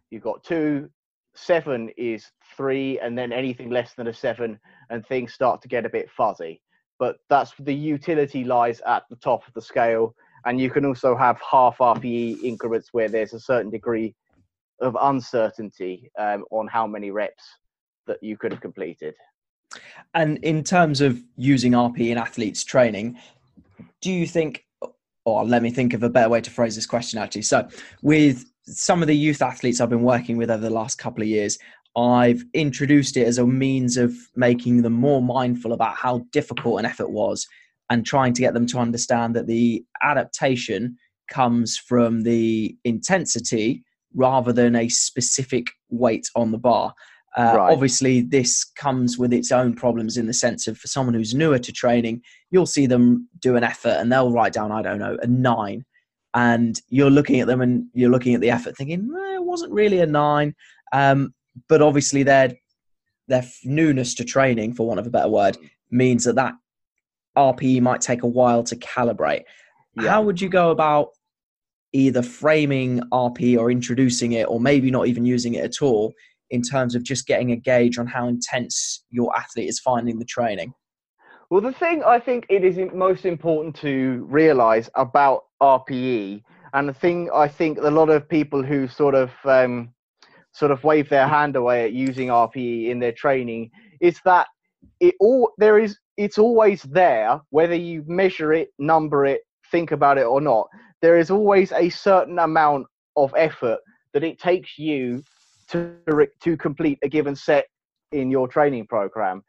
you've 0.10 0.24
got 0.24 0.44
two. 0.44 0.90
Seven 1.34 1.90
is 1.96 2.30
three, 2.58 3.00
and 3.00 3.18
then 3.18 3.32
anything 3.32 3.70
less 3.70 3.94
than 3.94 4.08
a 4.08 4.14
seven, 4.14 4.60
and 4.90 5.06
things 5.08 5.34
start 5.34 5.62
to 5.62 5.70
get 5.70 5.86
a 5.86 5.90
bit 5.90 6.10
fuzzy. 6.12 6.62
But 7.00 7.18
that's 7.30 7.54
the 7.58 7.74
utility 7.74 8.44
lies 8.44 8.82
at 8.86 9.04
the 9.10 9.16
top 9.16 9.48
of 9.48 9.54
the 9.54 9.62
scale, 9.62 10.14
and 10.46 10.60
you 10.60 10.70
can 10.70 10.86
also 10.86 11.16
have 11.16 11.40
half 11.40 11.78
RPE 11.78 12.44
increments 12.44 12.90
where 12.92 13.10
there's 13.10 13.34
a 13.34 13.40
certain 13.40 13.72
degree 13.72 14.16
of 14.80 14.98
uncertainty 15.00 16.12
um, 16.18 16.44
on 16.52 16.68
how 16.68 16.88
many 16.88 17.12
reps 17.12 17.44
that 18.08 18.22
you 18.22 18.38
could 18.38 18.52
have 18.52 18.62
completed. 18.62 19.14
And 20.14 20.38
in 20.40 20.64
terms 20.64 21.02
of 21.02 21.22
using 21.38 21.74
RPE 21.74 22.10
in 22.10 22.18
athletes 22.18 22.64
training, 22.64 23.18
do 24.02 24.12
you 24.12 24.26
think, 24.26 24.66
or 25.24 25.46
let 25.46 25.62
me 25.62 25.70
think 25.70 25.94
of 25.94 26.04
a 26.04 26.10
better 26.10 26.30
way 26.30 26.42
to 26.42 26.50
phrase 26.50 26.76
this 26.76 26.88
question 26.88 27.20
actually. 27.20 27.44
So, 27.44 27.68
with 28.02 28.46
some 28.66 29.02
of 29.02 29.08
the 29.08 29.16
youth 29.16 29.42
athletes 29.42 29.80
I've 29.80 29.90
been 29.90 30.04
working 30.04 30.38
with 30.38 30.50
over 30.50 30.62
the 30.62 30.70
last 30.70 30.98
couple 30.98 31.22
of 31.22 31.28
years, 31.28 31.58
I've 31.96 32.44
introduced 32.54 33.18
it 33.18 33.28
as 33.28 33.38
a 33.38 33.46
means 33.46 33.98
of 33.98 34.14
making 34.36 34.82
them 34.82 34.94
more 34.94 35.22
mindful 35.22 35.74
about 35.74 35.96
how 35.96 36.26
difficult 36.32 36.80
an 36.80 36.86
effort 36.86 37.12
was 37.12 37.48
and 37.92 38.06
trying 38.06 38.34
to 38.34 38.42
get 38.42 38.54
them 38.54 38.66
to 38.66 38.80
understand 38.80 39.36
that 39.36 39.48
the 39.48 39.84
adaptation 40.02 40.96
comes 41.30 41.78
from 41.78 42.24
the 42.24 42.74
intensity 42.86 43.84
rather 44.16 44.54
than 44.54 44.78
a 44.78 44.88
specific 44.88 45.68
weight 45.90 46.26
on 46.34 46.52
the 46.52 46.58
bar. 46.58 46.94
Uh, 47.38 47.54
right. 47.58 47.72
Obviously, 47.74 48.22
this 48.22 48.64
comes 48.64 49.18
with 49.18 49.34
its 49.34 49.52
own 49.52 49.74
problems 49.74 50.16
in 50.16 50.26
the 50.26 50.34
sense 50.34 50.68
of 50.68 50.78
for 50.78 50.88
someone 50.88 51.14
who's 51.14 51.36
newer 51.36 51.60
to 51.60 51.72
training, 51.74 52.22
you'll 52.50 52.66
see 52.66 52.86
them 52.86 53.28
do 53.40 53.58
an 53.58 53.64
effort 53.64 53.98
and 54.00 54.10
they'll 54.10 54.32
write 54.32 54.54
down, 54.54 54.72
I 54.72 54.82
don't 54.82 55.00
know, 55.00 55.18
a 55.22 55.28
nine. 55.28 55.84
And 56.34 56.80
you're 56.88 57.12
looking 57.12 57.42
at 57.42 57.48
them 57.48 57.60
and 57.60 57.88
you're 57.94 58.10
looking 58.10 58.36
at 58.36 58.42
the 58.42 58.52
effort 58.52 58.78
thinking, 58.78 59.10
eh, 59.14 59.36
it 59.36 59.44
wasn't 59.44 59.74
really 59.74 60.00
a 60.00 60.06
nine. 60.06 60.56
Um, 60.94 61.34
but 61.68 61.82
obviously, 61.82 62.24
their, 62.24 62.54
their 63.28 63.44
newness 63.66 64.16
to 64.16 64.24
training, 64.24 64.76
for 64.76 64.88
want 64.88 65.02
of 65.02 65.08
a 65.08 65.10
better 65.10 65.30
word, 65.30 65.58
means 65.90 66.24
that 66.24 66.36
that 66.36 66.54
RPE 67.38 67.82
might 67.82 68.02
take 68.02 68.24
a 68.24 68.28
while 68.28 68.64
to 68.64 68.76
calibrate. 68.76 69.44
Yeah. 69.96 70.10
How 70.10 70.22
would 70.22 70.42
you 70.42 70.50
go 70.50 70.72
about 70.72 71.10
either 71.94 72.22
framing 72.22 73.02
RPE 73.12 73.58
or 73.58 73.72
introducing 73.72 74.34
it, 74.34 74.48
or 74.48 74.60
maybe 74.60 74.92
not 74.92 75.08
even 75.08 75.26
using 75.26 75.56
it 75.56 75.64
at 75.64 75.82
all, 75.82 76.14
in 76.50 76.62
terms 76.62 76.96
of 76.96 77.04
just 77.04 77.28
getting 77.28 77.52
a 77.52 77.56
gauge 77.56 77.98
on 77.98 78.08
how 78.08 78.28
intense 78.28 79.04
your 79.10 79.36
athlete 79.38 79.70
is 79.70 79.80
finding 79.80 80.20
the 80.20 80.26
training? 80.26 80.74
Well, 81.50 81.62
the 81.62 81.74
thing 81.74 82.02
I 82.04 82.20
think 82.20 82.46
it 82.50 82.64
is 82.64 82.78
most 82.94 83.26
important 83.26 83.76
to 83.78 84.26
realize 84.30 84.90
about 84.96 85.44
RPE, 85.62 86.44
and 86.74 86.88
the 86.88 86.94
thing 86.94 87.30
I 87.34 87.48
think 87.48 87.78
a 87.80 87.92
lot 87.92 88.10
of 88.10 88.28
people 88.30 88.64
who 88.64 88.88
sort 88.88 89.16
of 89.16 89.32
um, 89.44 89.94
sort 90.54 90.72
of 90.72 90.84
wave 90.84 91.10
their 91.10 91.28
hand 91.28 91.58
away 91.58 91.84
at 91.84 91.92
using 91.92 92.30
RPE 92.30 92.90
in 92.90 93.00
their 93.00 93.12
training 93.12 93.70
is 94.00 94.20
that 94.24 94.48
it 95.00 95.16
all 95.20 95.52
there 95.58 95.78
is 95.78 95.98
it's 96.24 96.38
always 96.38 96.82
there 96.84 97.40
whether 97.50 97.76
you 97.76 98.04
measure 98.08 98.54
it, 98.54 98.70
number 98.80 99.26
it, 99.26 99.42
think 99.72 99.92
about 99.92 100.18
it 100.18 100.26
or 100.26 100.42
not 100.42 100.68
there 101.02 101.18
is 101.18 101.32
always 101.32 101.72
a 101.72 101.90
certain 101.90 102.40
amount 102.40 102.86
of 103.16 103.34
effort 103.36 103.80
that 104.14 104.24
it 104.24 104.40
takes 104.40 104.78
you 104.78 105.24
to 105.70 105.96
to 106.42 106.58
complete 106.58 107.00
a 107.04 107.10
given 107.10 107.36
set 107.36 107.66
in 108.12 108.30
your 108.30 108.48
training 108.48 108.86
program. 108.88 109.42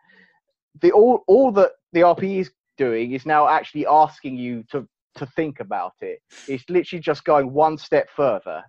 The 0.80 0.92
all 0.92 1.22
all 1.26 1.52
that 1.52 1.72
the 1.92 2.00
RPE 2.00 2.40
is 2.40 2.50
doing 2.78 3.12
is 3.12 3.26
now 3.26 3.48
actually 3.48 3.86
asking 3.86 4.36
you 4.36 4.64
to 4.70 4.86
to 5.16 5.26
think 5.26 5.60
about 5.60 5.92
it. 6.00 6.20
It's 6.48 6.64
literally 6.68 7.02
just 7.02 7.24
going 7.24 7.52
one 7.52 7.76
step 7.76 8.08
further. 8.16 8.62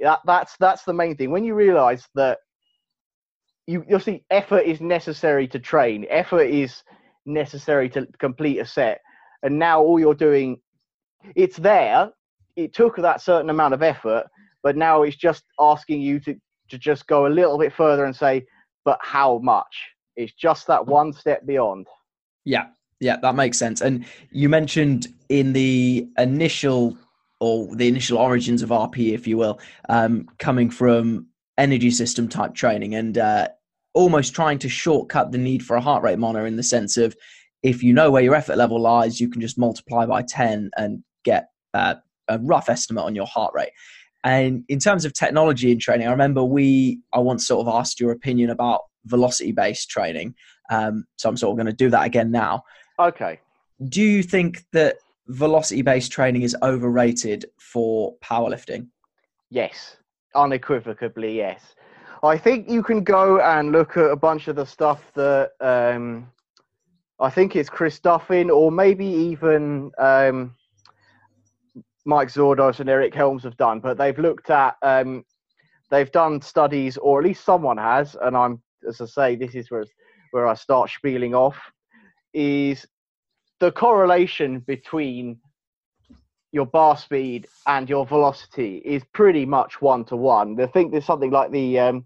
That, 0.00 0.20
that's 0.26 0.56
that's 0.58 0.82
the 0.82 0.92
main 0.92 1.16
thing. 1.16 1.30
When 1.30 1.44
you 1.44 1.54
realise 1.54 2.04
that 2.14 2.38
you 3.66 3.84
you'll 3.88 4.00
see 4.00 4.24
effort 4.30 4.62
is 4.62 4.80
necessary 4.80 5.46
to 5.48 5.60
train. 5.60 6.06
Effort 6.10 6.46
is 6.46 6.82
necessary 7.26 7.88
to 7.90 8.06
complete 8.18 8.58
a 8.58 8.66
set. 8.66 9.00
And 9.42 9.58
now 9.58 9.80
all 9.82 9.98
you're 9.98 10.14
doing 10.14 10.60
it's 11.36 11.56
there. 11.56 12.10
It 12.56 12.74
took 12.74 12.96
that 12.96 13.20
certain 13.20 13.50
amount 13.50 13.74
of 13.74 13.82
effort, 13.82 14.26
but 14.62 14.76
now 14.76 15.02
it's 15.02 15.16
just 15.16 15.44
asking 15.58 16.00
you 16.00 16.20
to, 16.20 16.34
to 16.68 16.78
just 16.78 17.06
go 17.06 17.26
a 17.26 17.28
little 17.28 17.58
bit 17.58 17.72
further 17.72 18.04
and 18.04 18.14
say, 18.14 18.44
but 18.84 18.98
how 19.00 19.38
much? 19.38 19.90
It's 20.16 20.34
just 20.34 20.66
that 20.66 20.86
one 20.86 21.12
step 21.12 21.46
beyond. 21.46 21.86
Yeah, 22.44 22.66
yeah, 23.00 23.16
that 23.22 23.34
makes 23.34 23.58
sense. 23.58 23.80
And 23.80 24.04
you 24.30 24.48
mentioned 24.48 25.06
in 25.28 25.52
the 25.52 26.08
initial 26.18 26.98
or 27.40 27.74
the 27.74 27.88
initial 27.88 28.18
origins 28.18 28.62
of 28.62 28.68
RP, 28.68 29.14
if 29.14 29.26
you 29.26 29.36
will, 29.36 29.58
um, 29.88 30.28
coming 30.38 30.70
from 30.70 31.26
energy 31.58 31.90
system 31.90 32.28
type 32.28 32.54
training 32.54 32.94
and 32.94 33.18
uh, 33.18 33.48
almost 33.94 34.34
trying 34.34 34.58
to 34.58 34.68
shortcut 34.68 35.32
the 35.32 35.38
need 35.38 35.64
for 35.64 35.76
a 35.76 35.80
heart 35.80 36.02
rate 36.02 36.18
monitor 36.18 36.46
in 36.46 36.56
the 36.56 36.62
sense 36.62 36.96
of 36.96 37.16
if 37.62 37.82
you 37.82 37.92
know 37.92 38.10
where 38.10 38.22
your 38.22 38.34
effort 38.34 38.56
level 38.56 38.80
lies, 38.80 39.20
you 39.20 39.28
can 39.28 39.40
just 39.40 39.58
multiply 39.58 40.06
by 40.06 40.22
10 40.22 40.70
and 40.76 41.02
get 41.24 41.48
uh, 41.74 41.94
a 42.28 42.38
rough 42.38 42.68
estimate 42.68 43.04
on 43.04 43.14
your 43.14 43.26
heart 43.26 43.52
rate. 43.54 43.70
And 44.24 44.64
in 44.68 44.78
terms 44.78 45.04
of 45.04 45.12
technology 45.12 45.72
in 45.72 45.78
training, 45.78 46.06
I 46.06 46.10
remember 46.10 46.44
we, 46.44 47.00
I 47.12 47.18
once 47.18 47.46
sort 47.46 47.66
of 47.66 47.74
asked 47.74 48.00
your 48.00 48.12
opinion 48.12 48.50
about 48.50 48.82
velocity 49.06 49.52
based 49.52 49.90
training. 49.90 50.34
Um, 50.70 51.06
so 51.16 51.28
I'm 51.28 51.36
sort 51.36 51.52
of 51.52 51.56
going 51.56 51.74
to 51.74 51.84
do 51.84 51.90
that 51.90 52.06
again 52.06 52.30
now. 52.30 52.62
Okay. 52.98 53.40
Do 53.88 54.02
you 54.02 54.22
think 54.22 54.64
that 54.72 54.96
velocity 55.28 55.82
based 55.82 56.12
training 56.12 56.42
is 56.42 56.56
overrated 56.62 57.46
for 57.58 58.16
powerlifting? 58.18 58.88
Yes, 59.50 59.96
unequivocally, 60.34 61.36
yes. 61.36 61.74
I 62.24 62.38
think 62.38 62.70
you 62.70 62.84
can 62.84 63.02
go 63.02 63.40
and 63.40 63.72
look 63.72 63.96
at 63.96 64.10
a 64.10 64.16
bunch 64.16 64.46
of 64.46 64.54
the 64.54 64.64
stuff 64.64 65.10
that 65.14 65.50
um, 65.60 66.30
I 67.18 67.30
think 67.30 67.56
it's 67.56 67.68
Chris 67.68 67.98
Duffin 67.98 68.48
or 68.48 68.70
maybe 68.70 69.04
even 69.04 69.90
um, 69.98 70.54
Mike 72.04 72.28
Zourdos 72.28 72.78
and 72.78 72.88
Eric 72.88 73.12
Helms 73.12 73.42
have 73.42 73.56
done, 73.56 73.80
but 73.80 73.98
they've 73.98 74.18
looked 74.18 74.50
at, 74.50 74.76
um, 74.82 75.24
they've 75.90 76.12
done 76.12 76.40
studies, 76.40 76.96
or 76.96 77.18
at 77.18 77.24
least 77.24 77.44
someone 77.44 77.76
has, 77.76 78.16
and 78.22 78.36
I'm, 78.36 78.62
as 78.88 79.00
I 79.00 79.06
say, 79.06 79.36
this 79.36 79.56
is 79.56 79.70
where, 79.72 79.84
where 80.30 80.46
I 80.46 80.54
start 80.54 80.90
spieling 80.90 81.34
off, 81.34 81.58
is 82.34 82.86
the 83.58 83.72
correlation 83.72 84.60
between 84.60 85.38
your 86.52 86.66
bar 86.66 86.96
speed 86.96 87.46
and 87.66 87.88
your 87.88 88.06
velocity 88.06 88.76
is 88.84 89.02
pretty 89.12 89.46
much 89.46 89.80
one 89.80 90.04
to 90.04 90.16
one. 90.16 90.60
I 90.60 90.66
think 90.66 90.92
there's 90.92 91.06
something 91.06 91.30
like 91.30 91.50
the 91.50 91.78
um, 91.78 92.04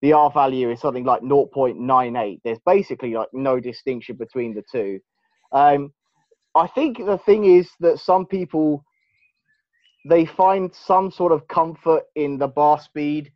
the 0.00 0.12
R 0.12 0.30
value 0.30 0.70
is 0.70 0.80
something 0.80 1.04
like 1.04 1.22
0.98. 1.22 2.40
There's 2.44 2.60
basically 2.64 3.14
like 3.14 3.28
no 3.32 3.58
distinction 3.58 4.16
between 4.16 4.54
the 4.54 4.62
two. 4.70 5.00
Um, 5.50 5.92
I 6.54 6.68
think 6.68 6.98
the 6.98 7.18
thing 7.18 7.44
is 7.44 7.68
that 7.80 7.98
some 7.98 8.24
people 8.24 8.84
they 10.08 10.24
find 10.24 10.72
some 10.72 11.10
sort 11.10 11.32
of 11.32 11.46
comfort 11.48 12.04
in 12.14 12.38
the 12.38 12.46
bar 12.46 12.80
speed 12.80 13.32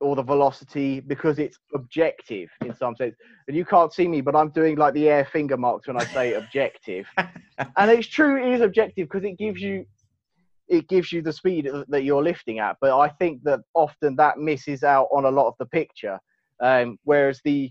or 0.00 0.16
the 0.16 0.22
velocity 0.22 1.00
because 1.00 1.38
it's 1.38 1.58
objective 1.74 2.48
in 2.64 2.74
some 2.74 2.96
sense. 2.96 3.14
And 3.48 3.56
you 3.56 3.64
can't 3.64 3.92
see 3.92 4.08
me, 4.08 4.22
but 4.22 4.34
I'm 4.34 4.50
doing 4.50 4.76
like 4.76 4.94
the 4.94 5.08
air 5.08 5.24
finger 5.24 5.56
marks 5.56 5.86
when 5.86 5.96
I 5.96 6.04
say 6.04 6.34
objective. 6.34 7.06
and 7.16 7.90
it's 7.90 8.06
true, 8.06 8.42
it 8.42 8.54
is 8.54 8.60
objective 8.60 9.08
because 9.08 9.24
it 9.24 9.38
gives 9.38 9.60
you 9.60 9.86
it 10.68 10.88
gives 10.88 11.12
you 11.12 11.22
the 11.22 11.32
speed 11.32 11.68
that 11.88 12.04
you're 12.04 12.22
lifting 12.22 12.58
at. 12.58 12.76
But 12.80 12.98
I 12.98 13.08
think 13.08 13.42
that 13.44 13.60
often 13.74 14.16
that 14.16 14.38
misses 14.38 14.82
out 14.82 15.08
on 15.12 15.24
a 15.24 15.30
lot 15.30 15.48
of 15.48 15.54
the 15.58 15.66
picture. 15.66 16.18
Um, 16.60 16.98
whereas 17.04 17.40
the 17.44 17.70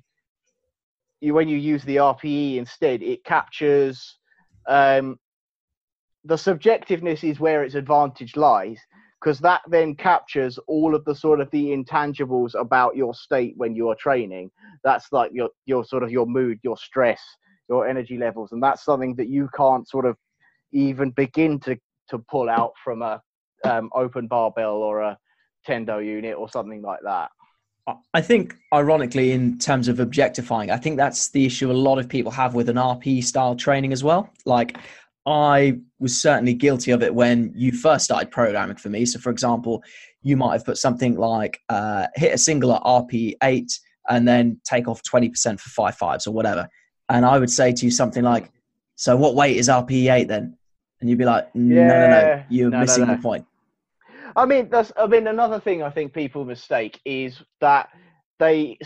you, 1.22 1.34
when 1.34 1.48
you 1.48 1.58
use 1.58 1.84
the 1.84 1.98
RPE 1.98 2.58
instead, 2.58 3.02
it 3.02 3.24
captures 3.24 4.18
um, 4.68 5.18
the 6.26 6.36
subjectiveness 6.36 7.24
is 7.24 7.40
where 7.40 7.64
its 7.64 7.76
advantage 7.76 8.36
lies 8.36 8.80
because 9.22 9.40
that 9.40 9.62
then 9.68 9.96
captures 9.96 10.60
all 10.68 10.94
of 10.94 11.06
the 11.06 11.16
sort 11.16 11.40
of 11.40 11.50
the 11.52 11.68
intangibles 11.68 12.54
about 12.60 12.96
your 12.96 13.14
state 13.14 13.54
when 13.58 13.76
you 13.76 13.90
are 13.90 13.96
training 13.96 14.50
that's 14.84 15.12
like 15.12 15.32
your 15.34 15.50
your 15.66 15.86
sort 15.86 16.04
of 16.04 16.12
your 16.12 16.26
mood 16.26 16.60
your 16.64 16.78
stress 16.78 17.22
your 17.70 17.88
energy 17.88 18.18
levels 18.18 18.52
and 18.52 18.62
that's 18.62 18.84
something 18.84 19.16
that 19.16 19.30
you 19.30 19.50
can't 19.56 19.88
sort 19.88 20.06
of 20.06 20.18
even 20.72 21.12
begin 21.12 21.60
to 21.60 21.78
to 22.10 22.20
pull 22.20 22.50
out 22.50 22.74
from 22.84 23.02
a 23.02 23.22
um, 23.64 23.90
open 23.94 24.28
barbell 24.28 24.76
or 24.76 25.02
a 25.02 25.18
tendo 25.68 26.06
unit 26.06 26.36
or 26.38 26.50
something 26.50 26.82
like 26.82 27.00
that. 27.04 27.30
I 28.16 28.22
think, 28.22 28.56
ironically, 28.74 29.32
in 29.32 29.60
terms 29.60 29.88
of 29.88 30.00
objectifying, 30.00 30.72
I 30.72 30.78
think 30.78 30.98
that's 30.98 31.30
the 31.30 31.46
issue 31.46 31.72
a 31.72 31.74
lot 31.74 32.00
of 32.00 32.10
people 32.10 32.32
have 32.32 32.56
with 32.56 32.68
an 32.68 32.78
RP 32.78 33.24
style 33.24 33.56
training 33.56 33.94
as 33.94 34.04
well. 34.04 34.32
Like, 34.44 34.78
I 35.28 35.80
was 36.00 36.20
certainly 36.20 36.56
guilty 36.56 36.92
of 36.92 37.04
it 37.04 37.14
when 37.14 37.52
you 37.56 37.72
first 37.72 38.06
started 38.06 38.32
programming 38.32 38.78
for 38.78 38.90
me. 38.90 39.06
So, 39.06 39.20
for 39.20 39.30
example, 39.30 39.84
you 40.24 40.36
might 40.36 40.54
have 40.54 40.66
put 40.66 40.78
something 40.78 41.16
like 41.16 41.62
uh, 41.70 42.08
hit 42.16 42.34
a 42.34 42.38
single 42.40 42.74
at 42.74 42.82
RP8 42.82 43.72
and 44.10 44.28
then 44.28 44.60
take 44.64 44.88
off 44.88 45.04
20% 45.04 45.60
for 45.60 45.70
five 45.70 45.96
fives 45.96 46.26
or 46.26 46.32
whatever. 46.32 46.68
And 47.10 47.24
I 47.24 47.38
would 47.38 47.52
say 47.52 47.72
to 47.72 47.86
you 47.86 47.92
something 47.92 48.24
like, 48.24 48.50
So, 48.96 49.16
what 49.16 49.36
weight 49.36 49.58
is 49.58 49.70
RP8 49.70 50.28
then? 50.28 50.58
And 51.02 51.10
you'd 51.10 51.20
be 51.20 51.26
like, 51.26 51.54
No, 51.56 51.76
yeah, 51.76 51.88
no, 51.88 52.08
no, 52.08 52.44
you're 52.50 52.70
no, 52.70 52.80
missing 52.80 53.06
no, 53.06 53.12
no. 53.12 53.16
the 53.18 53.22
point. 53.22 53.46
I 54.36 54.46
mean, 54.46 54.70
that's. 54.70 54.92
I 54.98 55.08
mean, 55.08 55.28
another 55.28 55.60
thing 55.60 55.82
I 55.84 55.90
think 55.90 56.14
people 56.14 56.44
mistake 56.46 57.00
is 57.06 57.42
that 57.62 57.90
they 58.40 58.78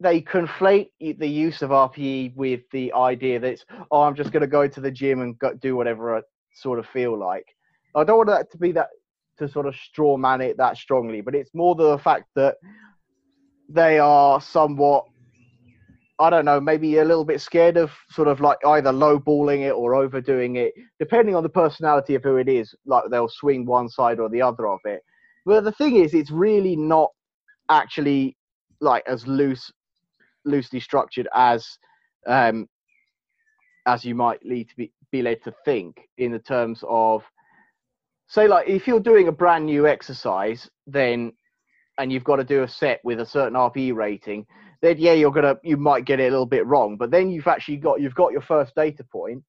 they 0.00 0.20
conflate 0.20 0.90
the 1.00 1.26
use 1.26 1.62
of 1.62 1.70
RPE 1.70 2.34
with 2.34 2.62
the 2.72 2.92
idea 2.92 3.38
that 3.38 3.52
it's, 3.52 3.64
oh, 3.90 4.02
I'm 4.02 4.16
just 4.16 4.32
going 4.32 4.40
to 4.40 4.46
go 4.46 4.66
to 4.66 4.80
the 4.80 4.90
gym 4.90 5.20
and 5.20 5.38
go, 5.38 5.54
do 5.54 5.76
whatever 5.76 6.16
I 6.16 6.22
sort 6.54 6.78
of 6.78 6.86
feel 6.86 7.16
like. 7.16 7.46
I 7.94 8.04
don't 8.04 8.18
want 8.18 8.28
that 8.28 8.50
to 8.52 8.58
be 8.58 8.72
that 8.72 8.88
to 9.38 9.48
sort 9.48 9.66
of 9.66 9.74
straw 9.76 10.16
man 10.16 10.40
it 10.40 10.56
that 10.58 10.76
strongly, 10.76 11.20
but 11.20 11.34
it's 11.34 11.54
more 11.54 11.74
the 11.74 11.98
fact 11.98 12.26
that 12.34 12.56
they 13.68 13.98
are 13.98 14.40
somewhat 14.40 15.06
I 16.20 16.30
don't 16.30 16.44
know, 16.44 16.60
maybe 16.60 16.98
a 16.98 17.04
little 17.04 17.24
bit 17.24 17.40
scared 17.40 17.76
of 17.76 17.90
sort 18.10 18.28
of 18.28 18.40
like 18.40 18.58
either 18.64 18.92
lowballing 18.92 19.66
it 19.66 19.72
or 19.72 19.94
overdoing 19.96 20.56
it, 20.56 20.72
depending 21.00 21.34
on 21.34 21.42
the 21.42 21.48
personality 21.48 22.14
of 22.14 22.22
who 22.22 22.36
it 22.36 22.48
is. 22.48 22.72
Like 22.86 23.04
they'll 23.10 23.28
swing 23.28 23.66
one 23.66 23.88
side 23.88 24.20
or 24.20 24.28
the 24.28 24.42
other 24.42 24.68
of 24.68 24.78
it. 24.84 25.02
But 25.44 25.64
the 25.64 25.72
thing 25.72 25.96
is, 25.96 26.14
it's 26.14 26.30
really 26.30 26.76
not 26.76 27.10
actually 27.68 28.36
like 28.80 29.02
as 29.08 29.26
loose, 29.26 29.72
loosely 30.44 30.78
structured 30.78 31.28
as 31.34 31.66
um, 32.26 32.68
as 33.86 34.04
you 34.04 34.14
might 34.14 34.44
lead 34.44 34.68
to 34.68 34.76
be, 34.76 34.92
be 35.10 35.20
led 35.22 35.42
to 35.42 35.54
think 35.64 35.96
in 36.18 36.32
the 36.32 36.38
terms 36.38 36.82
of 36.88 37.22
say 38.28 38.46
like 38.48 38.68
if 38.68 38.86
you're 38.86 39.00
doing 39.00 39.28
a 39.28 39.32
brand 39.32 39.66
new 39.66 39.86
exercise, 39.86 40.70
then 40.86 41.32
and 41.98 42.12
you've 42.12 42.24
got 42.24 42.36
to 42.36 42.44
do 42.44 42.62
a 42.62 42.68
set 42.68 43.00
with 43.04 43.20
a 43.20 43.26
certain 43.26 43.54
RPE 43.54 43.94
rating 43.94 44.46
then 44.84 44.98
yeah, 44.98 45.14
you're 45.14 45.30
gonna 45.30 45.56
you 45.62 45.78
might 45.78 46.04
get 46.04 46.20
it 46.20 46.28
a 46.28 46.30
little 46.30 46.44
bit 46.46 46.66
wrong, 46.66 46.96
but 46.98 47.10
then 47.10 47.30
you've 47.30 47.46
actually 47.46 47.78
got 47.78 48.02
you've 48.02 48.14
got 48.14 48.32
your 48.32 48.42
first 48.42 48.74
data 48.74 49.02
point, 49.02 49.42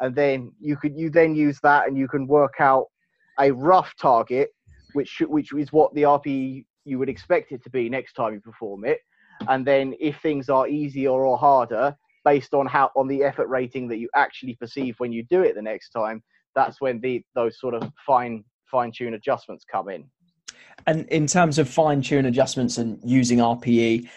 and 0.00 0.14
then 0.14 0.52
you 0.60 0.76
could 0.76 0.96
you 0.96 1.10
then 1.10 1.34
use 1.34 1.58
that 1.64 1.88
and 1.88 1.98
you 1.98 2.06
can 2.06 2.26
work 2.28 2.54
out 2.60 2.86
a 3.40 3.50
rough 3.50 3.92
target, 4.00 4.50
which 4.92 5.20
which 5.26 5.52
is 5.52 5.72
what 5.72 5.92
the 5.94 6.02
RPE 6.02 6.64
you 6.84 6.98
would 7.00 7.08
expect 7.08 7.50
it 7.50 7.64
to 7.64 7.70
be 7.70 7.88
next 7.88 8.12
time 8.12 8.32
you 8.32 8.40
perform 8.40 8.84
it, 8.84 9.00
and 9.48 9.66
then 9.66 9.92
if 9.98 10.20
things 10.20 10.48
are 10.48 10.68
easier 10.68 11.10
or 11.10 11.36
harder 11.36 11.96
based 12.24 12.54
on 12.54 12.66
how 12.66 12.90
on 12.94 13.08
the 13.08 13.24
effort 13.24 13.48
rating 13.48 13.88
that 13.88 13.98
you 13.98 14.08
actually 14.14 14.54
perceive 14.54 14.94
when 14.98 15.12
you 15.12 15.24
do 15.24 15.42
it 15.42 15.56
the 15.56 15.62
next 15.62 15.90
time, 15.90 16.22
that's 16.54 16.80
when 16.80 17.00
the 17.00 17.24
those 17.34 17.58
sort 17.58 17.74
of 17.74 17.90
fine 18.06 18.44
fine 18.70 18.92
tune 18.92 19.14
adjustments 19.14 19.64
come 19.68 19.88
in. 19.88 20.04
And 20.86 21.08
in 21.08 21.26
terms 21.26 21.58
of 21.58 21.68
fine 21.68 22.02
tune 22.02 22.26
adjustments 22.26 22.78
and 22.78 23.00
using 23.02 23.38
RPE, 23.38 24.08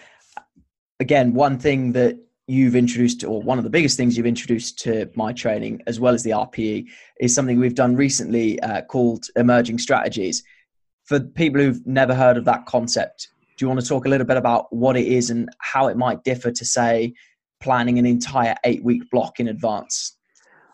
again, 1.00 1.34
one 1.34 1.58
thing 1.58 1.92
that 1.92 2.18
you've 2.46 2.76
introduced, 2.76 3.24
or 3.24 3.42
one 3.42 3.58
of 3.58 3.64
the 3.64 3.70
biggest 3.70 3.96
things 3.96 4.16
you've 4.16 4.26
introduced 4.26 4.78
to 4.80 5.10
my 5.14 5.32
training, 5.32 5.82
as 5.86 5.98
well 5.98 6.14
as 6.14 6.22
the 6.22 6.30
RPE, 6.30 6.86
is 7.20 7.34
something 7.34 7.58
we've 7.58 7.74
done 7.74 7.96
recently 7.96 8.60
uh, 8.60 8.82
called 8.82 9.24
emerging 9.36 9.78
strategies. 9.78 10.42
For 11.04 11.20
people 11.20 11.60
who've 11.60 11.84
never 11.86 12.14
heard 12.14 12.36
of 12.36 12.44
that 12.44 12.66
concept, 12.66 13.28
do 13.56 13.64
you 13.64 13.68
want 13.68 13.80
to 13.80 13.86
talk 13.86 14.04
a 14.04 14.08
little 14.08 14.26
bit 14.26 14.36
about 14.36 14.72
what 14.72 14.96
it 14.96 15.06
is 15.06 15.30
and 15.30 15.48
how 15.58 15.88
it 15.88 15.96
might 15.96 16.22
differ 16.22 16.50
to, 16.50 16.64
say, 16.64 17.14
planning 17.60 17.98
an 17.98 18.06
entire 18.06 18.54
eight 18.64 18.84
week 18.84 19.02
block 19.10 19.40
in 19.40 19.48
advance? 19.48 20.16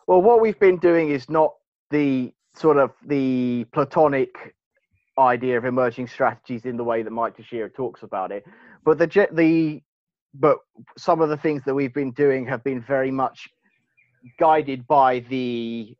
Well, 0.06 0.22
what 0.22 0.40
we've 0.40 0.58
been 0.58 0.78
doing 0.78 1.10
is 1.10 1.28
not 1.28 1.52
the 1.90 2.32
sort 2.54 2.78
of 2.78 2.92
the 3.06 3.66
platonic 3.72 4.54
idea 5.18 5.58
of 5.58 5.64
emerging 5.64 6.06
strategies 6.06 6.64
in 6.64 6.76
the 6.76 6.84
way 6.84 7.02
that 7.02 7.10
Mike 7.10 7.36
Tuchscherer 7.36 7.74
talks 7.74 8.02
about 8.02 8.30
it, 8.32 8.44
but 8.84 8.98
the 8.98 9.28
the 9.32 9.82
but 10.38 10.58
some 10.96 11.20
of 11.20 11.28
the 11.28 11.36
things 11.36 11.62
that 11.66 11.74
we've 11.74 11.94
been 11.94 12.12
doing 12.12 12.46
have 12.46 12.62
been 12.64 12.82
very 12.82 13.10
much 13.10 13.48
guided 14.38 14.86
by 14.86 15.20
the 15.20 15.94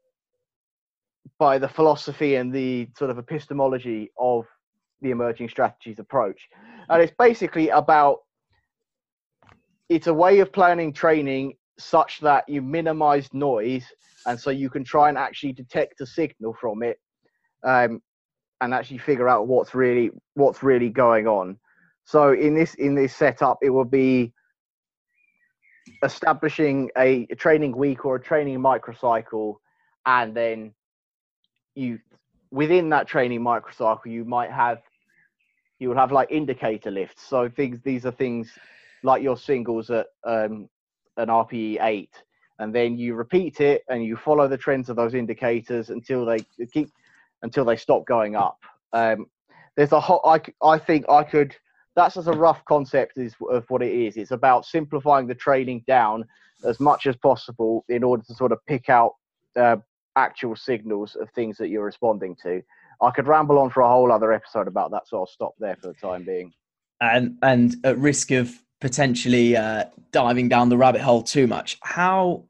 by 1.38 1.58
the 1.58 1.68
philosophy 1.68 2.36
and 2.36 2.52
the 2.52 2.88
sort 2.96 3.10
of 3.10 3.18
epistemology 3.18 4.10
of 4.18 4.46
the 5.02 5.10
emerging 5.10 5.48
strategies 5.48 5.98
approach. 5.98 6.48
And 6.88 7.02
it's 7.02 7.12
basically 7.18 7.68
about 7.68 8.18
it's 9.88 10.06
a 10.06 10.14
way 10.14 10.38
of 10.40 10.52
planning 10.52 10.92
training 10.92 11.54
such 11.78 12.20
that 12.20 12.48
you 12.48 12.62
minimize 12.62 13.28
noise 13.32 13.84
and 14.26 14.40
so 14.40 14.50
you 14.50 14.70
can 14.70 14.82
try 14.82 15.08
and 15.08 15.18
actually 15.18 15.52
detect 15.52 16.00
a 16.00 16.06
signal 16.06 16.56
from 16.60 16.82
it 16.82 16.98
um, 17.64 18.00
and 18.60 18.72
actually 18.72 18.98
figure 18.98 19.28
out 19.28 19.46
what's 19.46 19.74
really 19.74 20.10
what's 20.34 20.62
really 20.62 20.88
going 20.88 21.26
on 21.26 21.58
so 22.06 22.32
in 22.32 22.54
this 22.54 22.74
in 22.74 22.94
this 22.94 23.14
setup, 23.14 23.58
it 23.62 23.70
will 23.70 23.84
be 23.84 24.32
establishing 26.04 26.88
a, 26.96 27.26
a 27.30 27.34
training 27.34 27.76
week 27.76 28.04
or 28.04 28.14
a 28.14 28.22
training 28.22 28.60
microcycle, 28.60 29.56
and 30.06 30.34
then 30.34 30.72
you 31.74 31.98
within 32.52 32.88
that 32.90 33.08
training 33.08 33.40
microcycle, 33.40 34.06
you 34.06 34.24
might 34.24 34.52
have 34.52 34.78
you 35.80 35.88
will 35.88 35.96
have 35.96 36.12
like 36.12 36.30
indicator 36.30 36.92
lifts. 36.92 37.26
So 37.26 37.48
things 37.48 37.80
these 37.82 38.06
are 38.06 38.12
things 38.12 38.52
like 39.02 39.20
your 39.20 39.36
singles 39.36 39.90
at 39.90 40.06
um, 40.24 40.68
an 41.16 41.26
RPE 41.26 41.82
eight, 41.82 42.22
and 42.60 42.72
then 42.72 42.96
you 42.96 43.16
repeat 43.16 43.60
it 43.60 43.82
and 43.88 44.04
you 44.04 44.14
follow 44.16 44.46
the 44.46 44.56
trends 44.56 44.88
of 44.88 44.94
those 44.94 45.14
indicators 45.14 45.90
until 45.90 46.24
they 46.24 46.38
keep 46.72 46.88
until 47.42 47.64
they 47.64 47.76
stop 47.76 48.06
going 48.06 48.36
up. 48.36 48.60
Um, 48.92 49.26
there's 49.76 49.90
a 49.90 49.98
whole. 49.98 50.20
I 50.24 50.40
I 50.62 50.78
think 50.78 51.04
I 51.08 51.24
could 51.24 51.56
that's 51.96 52.14
just 52.14 52.28
a 52.28 52.32
rough 52.32 52.64
concept 52.66 53.18
of 53.18 53.64
what 53.68 53.82
it 53.82 53.92
is. 53.92 54.16
It's 54.16 54.30
about 54.30 54.66
simplifying 54.66 55.26
the 55.26 55.34
training 55.34 55.82
down 55.86 56.24
as 56.64 56.78
much 56.78 57.06
as 57.06 57.16
possible 57.16 57.84
in 57.88 58.04
order 58.04 58.22
to 58.24 58.34
sort 58.34 58.52
of 58.52 58.64
pick 58.66 58.88
out 58.90 59.14
uh, 59.56 59.76
actual 60.14 60.54
signals 60.54 61.16
of 61.16 61.30
things 61.30 61.56
that 61.56 61.68
you're 61.68 61.84
responding 61.84 62.36
to. 62.42 62.62
I 63.00 63.10
could 63.10 63.26
ramble 63.26 63.58
on 63.58 63.70
for 63.70 63.80
a 63.80 63.88
whole 63.88 64.12
other 64.12 64.32
episode 64.32 64.68
about 64.68 64.90
that, 64.92 65.08
so 65.08 65.18
I'll 65.18 65.26
stop 65.26 65.54
there 65.58 65.76
for 65.76 65.88
the 65.88 65.94
time 65.94 66.24
being. 66.24 66.52
And 67.00 67.36
and 67.42 67.76
at 67.84 67.98
risk 67.98 68.30
of 68.30 68.54
potentially 68.80 69.56
uh, 69.56 69.84
diving 70.12 70.48
down 70.48 70.68
the 70.68 70.76
rabbit 70.76 71.00
hole 71.00 71.22
too 71.22 71.46
much, 71.46 71.78
how 71.82 72.44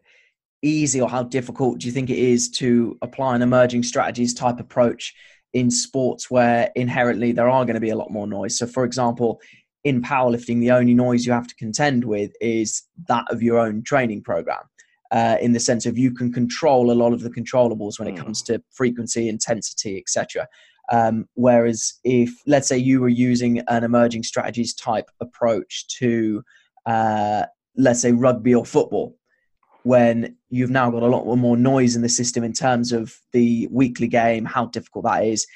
easy 0.62 1.00
or 1.00 1.08
how 1.08 1.22
difficult 1.22 1.78
do 1.78 1.86
you 1.86 1.92
think 1.92 2.10
it 2.10 2.18
is 2.18 2.50
to 2.50 2.98
apply 3.02 3.36
an 3.36 3.42
emerging 3.42 3.82
strategies 3.82 4.34
type 4.34 4.58
approach 4.58 5.14
in 5.56 5.70
sports 5.70 6.30
where 6.30 6.70
inherently 6.76 7.32
there 7.32 7.48
are 7.48 7.64
going 7.64 7.74
to 7.74 7.80
be 7.80 7.88
a 7.88 7.96
lot 7.96 8.10
more 8.10 8.26
noise. 8.26 8.58
So, 8.58 8.66
for 8.66 8.84
example, 8.84 9.40
in 9.84 10.02
powerlifting, 10.02 10.60
the 10.60 10.70
only 10.70 10.92
noise 10.92 11.24
you 11.24 11.32
have 11.32 11.46
to 11.46 11.54
contend 11.54 12.04
with 12.04 12.30
is 12.42 12.82
that 13.08 13.24
of 13.30 13.42
your 13.42 13.58
own 13.58 13.82
training 13.82 14.22
program. 14.22 14.64
Uh, 15.10 15.36
in 15.40 15.52
the 15.52 15.60
sense 15.60 15.86
of 15.86 15.96
you 15.96 16.12
can 16.12 16.30
control 16.30 16.90
a 16.90 17.00
lot 17.02 17.14
of 17.14 17.22
the 17.22 17.30
controllables 17.30 17.98
when 17.98 18.06
it 18.06 18.18
hmm. 18.18 18.24
comes 18.24 18.42
to 18.42 18.62
frequency, 18.70 19.30
intensity, 19.30 19.96
etc. 19.96 20.46
Um, 20.92 21.26
whereas 21.34 21.94
if, 22.04 22.30
let's 22.46 22.68
say, 22.68 22.76
you 22.76 23.00
were 23.00 23.08
using 23.08 23.60
an 23.60 23.82
emerging 23.82 24.24
strategies 24.24 24.74
type 24.74 25.10
approach 25.20 25.86
to, 26.00 26.42
uh, 26.84 27.44
let's 27.78 28.02
say, 28.02 28.12
rugby 28.12 28.54
or 28.54 28.66
football, 28.66 29.16
when 29.86 30.36
you've 30.50 30.68
now 30.68 30.90
got 30.90 31.04
a 31.04 31.06
lot 31.06 31.32
more 31.36 31.56
noise 31.56 31.94
in 31.94 32.02
the 32.02 32.08
system 32.08 32.42
in 32.42 32.52
terms 32.52 32.90
of 32.90 33.14
the 33.32 33.68
weekly 33.70 34.08
game, 34.08 34.44
how 34.44 34.66
difficult 34.66 35.04
that 35.04 35.24
is. 35.24 35.46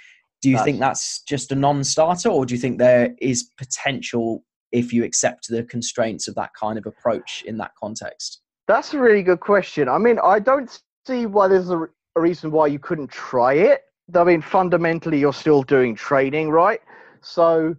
Do 0.40 0.48
you 0.48 0.54
that's, 0.54 0.64
think 0.64 0.78
that's 0.78 1.22
just 1.22 1.50
a 1.50 1.56
non-starter, 1.56 2.28
or 2.28 2.46
do 2.46 2.54
you 2.54 2.60
think 2.60 2.78
there 2.78 3.12
is 3.18 3.50
potential 3.58 4.44
if 4.70 4.92
you 4.92 5.02
accept 5.02 5.48
the 5.48 5.64
constraints 5.64 6.28
of 6.28 6.36
that 6.36 6.50
kind 6.54 6.78
of 6.78 6.86
approach 6.86 7.42
in 7.44 7.58
that 7.58 7.72
context? 7.74 8.40
That's 8.68 8.94
a 8.94 9.00
really 9.00 9.24
good 9.24 9.40
question. 9.40 9.88
I 9.88 9.98
mean, 9.98 10.20
I 10.22 10.38
don't 10.38 10.80
see 11.08 11.26
why 11.26 11.48
there's 11.48 11.70
a, 11.70 11.88
a 12.14 12.20
reason 12.20 12.52
why 12.52 12.68
you 12.68 12.78
couldn't 12.78 13.10
try 13.10 13.54
it. 13.54 13.80
I 14.14 14.22
mean, 14.22 14.42
fundamentally, 14.42 15.18
you're 15.18 15.32
still 15.32 15.64
doing 15.64 15.96
training, 15.96 16.50
right? 16.50 16.80
So 17.20 17.74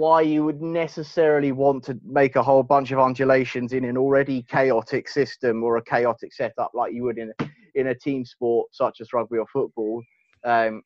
why 0.00 0.22
you 0.22 0.42
would 0.42 0.62
necessarily 0.62 1.52
want 1.52 1.84
to 1.84 2.00
make 2.02 2.34
a 2.34 2.42
whole 2.42 2.62
bunch 2.62 2.90
of 2.90 2.98
undulations 2.98 3.74
in 3.74 3.84
an 3.84 3.98
already 3.98 4.42
chaotic 4.44 5.06
system 5.06 5.62
or 5.62 5.76
a 5.76 5.82
chaotic 5.82 6.32
setup 6.32 6.70
like 6.72 6.94
you 6.94 7.02
would 7.02 7.18
in 7.18 7.30
in 7.74 7.88
a 7.88 7.94
team 7.94 8.24
sport 8.24 8.66
such 8.72 9.02
as 9.02 9.12
rugby 9.12 9.36
or 9.36 9.46
football. 9.46 10.02
Um, 10.42 10.82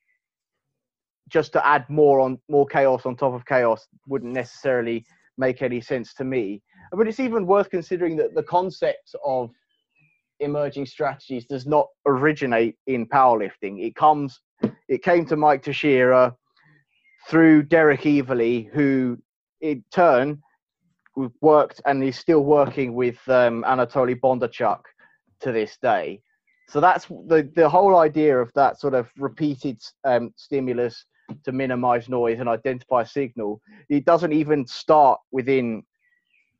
just 1.29 1.53
to 1.53 1.65
add 1.65 1.89
more 1.89 2.19
on 2.19 2.41
more 2.49 2.67
chaos 2.67 3.07
on 3.07 3.15
top 3.15 3.35
of 3.35 3.47
chaos 3.47 3.87
wouldn't 4.09 4.33
necessarily 4.33 5.05
make 5.39 5.63
any 5.63 5.81
sense 5.81 6.13
to 6.15 6.25
me. 6.25 6.61
But 6.91 7.07
it's 7.07 7.21
even 7.21 7.47
worth 7.47 7.71
considering 7.71 8.17
that 8.17 8.35
the 8.35 8.43
concept 8.43 9.15
of 9.25 9.51
emerging 10.41 10.87
strategies 10.87 11.47
does 11.47 11.67
not 11.67 11.87
originate 12.05 12.75
in 12.89 13.07
powerlifting. 13.07 13.81
It 13.81 13.95
comes, 13.95 14.41
it 14.89 15.05
came 15.05 15.25
to 15.27 15.37
Mike 15.37 15.63
Tuchscherer 15.63 16.35
through 17.29 17.65
Derek 17.65 18.03
Evely, 18.03 18.71
who 18.73 19.19
in 19.61 19.85
turn 19.91 20.43
worked 21.41 21.81
and 21.87 22.03
is 22.03 22.19
still 22.19 22.45
working 22.45 22.95
with 22.95 23.17
um, 23.29 23.65
Anatoly 23.67 24.19
Bondarchuk 24.19 24.81
to 25.41 25.53
this 25.53 25.77
day. 25.81 26.21
So 26.69 26.81
that's 26.81 27.07
the 27.07 27.51
the 27.55 27.69
whole 27.69 27.97
idea 27.97 28.39
of 28.39 28.51
that 28.55 28.81
sort 28.81 28.95
of 28.95 29.09
repeated 29.17 29.81
um, 30.05 30.33
stimulus 30.37 31.05
to 31.45 31.53
minimize 31.53 32.09
noise 32.09 32.41
and 32.41 32.49
identify 32.49 33.05
signal. 33.05 33.61
It 33.89 34.05
doesn't 34.05 34.33
even 34.33 34.67
start 34.67 35.21
within 35.31 35.83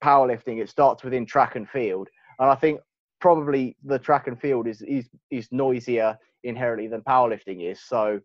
powerlifting; 0.03 0.61
it 0.61 0.69
starts 0.69 1.03
within 1.03 1.25
track 1.27 1.57
and 1.57 1.69
field. 1.69 2.09
And 2.39 2.51
I 2.51 2.55
think 2.55 2.81
probably 3.21 3.77
the 3.85 3.99
track 3.99 4.27
and 4.27 4.39
field 4.39 4.67
is 4.67 4.83
is, 4.83 5.09
is 5.31 5.49
noisier 5.51 6.19
inherently 6.45 6.87
than 6.87 7.01
powerlifting 7.01 7.71
is. 7.71 7.81
So 7.81 8.21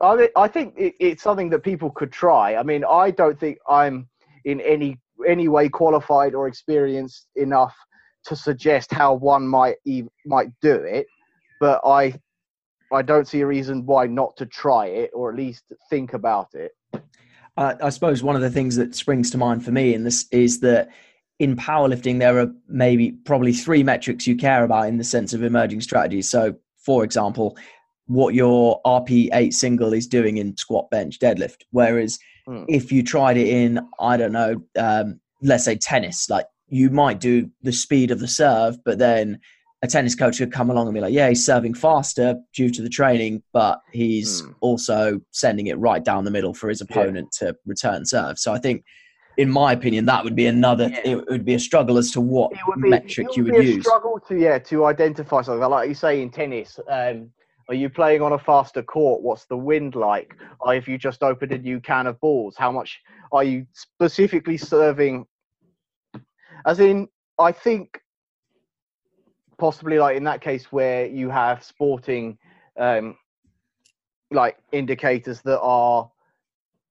I 0.00 0.28
I 0.36 0.48
think 0.48 0.74
it, 0.76 0.94
it's 1.00 1.22
something 1.22 1.50
that 1.50 1.60
people 1.60 1.90
could 1.90 2.12
try. 2.12 2.56
I 2.56 2.62
mean, 2.62 2.84
I 2.84 3.10
don't 3.10 3.38
think 3.38 3.58
I'm 3.68 4.08
in 4.44 4.60
any 4.60 4.98
any 5.26 5.48
way 5.48 5.68
qualified 5.68 6.34
or 6.34 6.46
experienced 6.46 7.26
enough 7.36 7.74
to 8.26 8.36
suggest 8.36 8.92
how 8.92 9.14
one 9.14 9.46
might 9.46 9.76
might 10.26 10.48
do 10.60 10.74
it, 10.74 11.06
but 11.60 11.80
I 11.84 12.14
I 12.92 13.02
don't 13.02 13.26
see 13.26 13.40
a 13.40 13.46
reason 13.46 13.84
why 13.86 14.06
not 14.06 14.36
to 14.38 14.46
try 14.46 14.86
it 14.86 15.10
or 15.14 15.30
at 15.30 15.36
least 15.36 15.64
think 15.90 16.14
about 16.14 16.54
it. 16.54 16.72
Uh, 17.56 17.74
I 17.82 17.90
suppose 17.90 18.22
one 18.22 18.36
of 18.36 18.42
the 18.42 18.50
things 18.50 18.76
that 18.76 18.94
springs 18.94 19.30
to 19.32 19.38
mind 19.38 19.64
for 19.64 19.72
me 19.72 19.92
in 19.92 20.04
this 20.04 20.26
is 20.30 20.60
that 20.60 20.88
in 21.38 21.56
powerlifting 21.56 22.18
there 22.18 22.38
are 22.38 22.52
maybe 22.68 23.12
probably 23.12 23.52
three 23.52 23.82
metrics 23.82 24.26
you 24.26 24.36
care 24.36 24.64
about 24.64 24.88
in 24.88 24.96
the 24.96 25.04
sense 25.04 25.32
of 25.32 25.42
emerging 25.42 25.80
strategies. 25.80 26.28
So, 26.30 26.54
for 26.76 27.04
example, 27.04 27.56
what 28.08 28.34
your 28.34 28.80
RPE 28.84 29.28
8 29.32 29.54
single 29.54 29.92
is 29.92 30.06
doing 30.06 30.38
in 30.38 30.56
squat, 30.56 30.90
bench, 30.90 31.18
deadlift. 31.18 31.62
Whereas 31.70 32.18
mm. 32.48 32.64
if 32.68 32.90
you 32.90 33.02
tried 33.02 33.36
it 33.36 33.46
in, 33.46 33.80
I 34.00 34.16
don't 34.16 34.32
know, 34.32 34.56
um, 34.78 35.20
let's 35.42 35.64
say 35.64 35.76
tennis, 35.76 36.28
like 36.28 36.46
you 36.68 36.90
might 36.90 37.20
do 37.20 37.50
the 37.62 37.72
speed 37.72 38.10
of 38.10 38.18
the 38.18 38.28
serve, 38.28 38.82
but 38.84 38.98
then 38.98 39.38
a 39.82 39.86
tennis 39.86 40.14
coach 40.14 40.38
could 40.38 40.52
come 40.52 40.70
along 40.70 40.88
and 40.88 40.94
be 40.94 41.00
like, 41.00 41.12
yeah, 41.12 41.28
he's 41.28 41.44
serving 41.44 41.74
faster 41.74 42.36
due 42.54 42.70
to 42.70 42.82
the 42.82 42.88
training, 42.88 43.42
but 43.52 43.80
he's 43.92 44.42
mm. 44.42 44.54
also 44.60 45.20
sending 45.30 45.66
it 45.68 45.78
right 45.78 46.02
down 46.02 46.24
the 46.24 46.30
middle 46.30 46.54
for 46.54 46.68
his 46.68 46.80
opponent 46.80 47.28
yeah. 47.40 47.48
to 47.48 47.56
return 47.66 48.04
serve. 48.04 48.38
So 48.38 48.52
I 48.52 48.58
think, 48.58 48.84
in 49.36 49.50
my 49.50 49.72
opinion, 49.72 50.06
that 50.06 50.24
would 50.24 50.34
be 50.34 50.46
another. 50.46 50.88
Yeah. 50.88 51.00
It 51.04 51.30
would 51.30 51.44
be 51.44 51.54
a 51.54 51.60
struggle 51.60 51.96
as 51.98 52.10
to 52.12 52.20
what 52.20 52.50
would 52.66 52.82
be, 52.82 52.88
metric 52.88 53.28
would 53.28 53.36
you 53.36 53.44
would 53.44 53.64
use. 53.64 53.84
Struggle 53.84 54.18
to 54.26 54.36
yeah 54.36 54.58
to 54.58 54.86
identify 54.86 55.42
something 55.42 55.68
like 55.68 55.88
you 55.88 55.94
say 55.94 56.22
in 56.22 56.30
tennis. 56.30 56.80
Um, 56.88 57.30
are 57.68 57.74
you 57.74 57.90
playing 57.90 58.22
on 58.22 58.32
a 58.32 58.38
faster 58.38 58.82
court? 58.82 59.22
What's 59.22 59.44
the 59.46 59.56
wind 59.56 59.94
like? 59.94 60.34
Or 60.60 60.74
if 60.74 60.88
you 60.88 60.96
just 60.98 61.22
opened 61.22 61.52
a 61.52 61.58
new 61.58 61.80
can 61.80 62.06
of 62.06 62.18
balls, 62.20 62.56
how 62.56 62.72
much 62.72 63.00
are 63.32 63.44
you 63.44 63.66
specifically 63.72 64.56
serving 64.56 65.26
as 66.66 66.80
in, 66.80 67.08
I 67.38 67.52
think 67.52 68.00
possibly 69.58 69.98
like 69.98 70.16
in 70.16 70.24
that 70.24 70.40
case 70.40 70.70
where 70.70 71.06
you 71.06 71.30
have 71.30 71.64
sporting 71.64 72.38
um, 72.78 73.16
like 74.30 74.56
indicators 74.72 75.40
that 75.42 75.60
are 75.60 76.10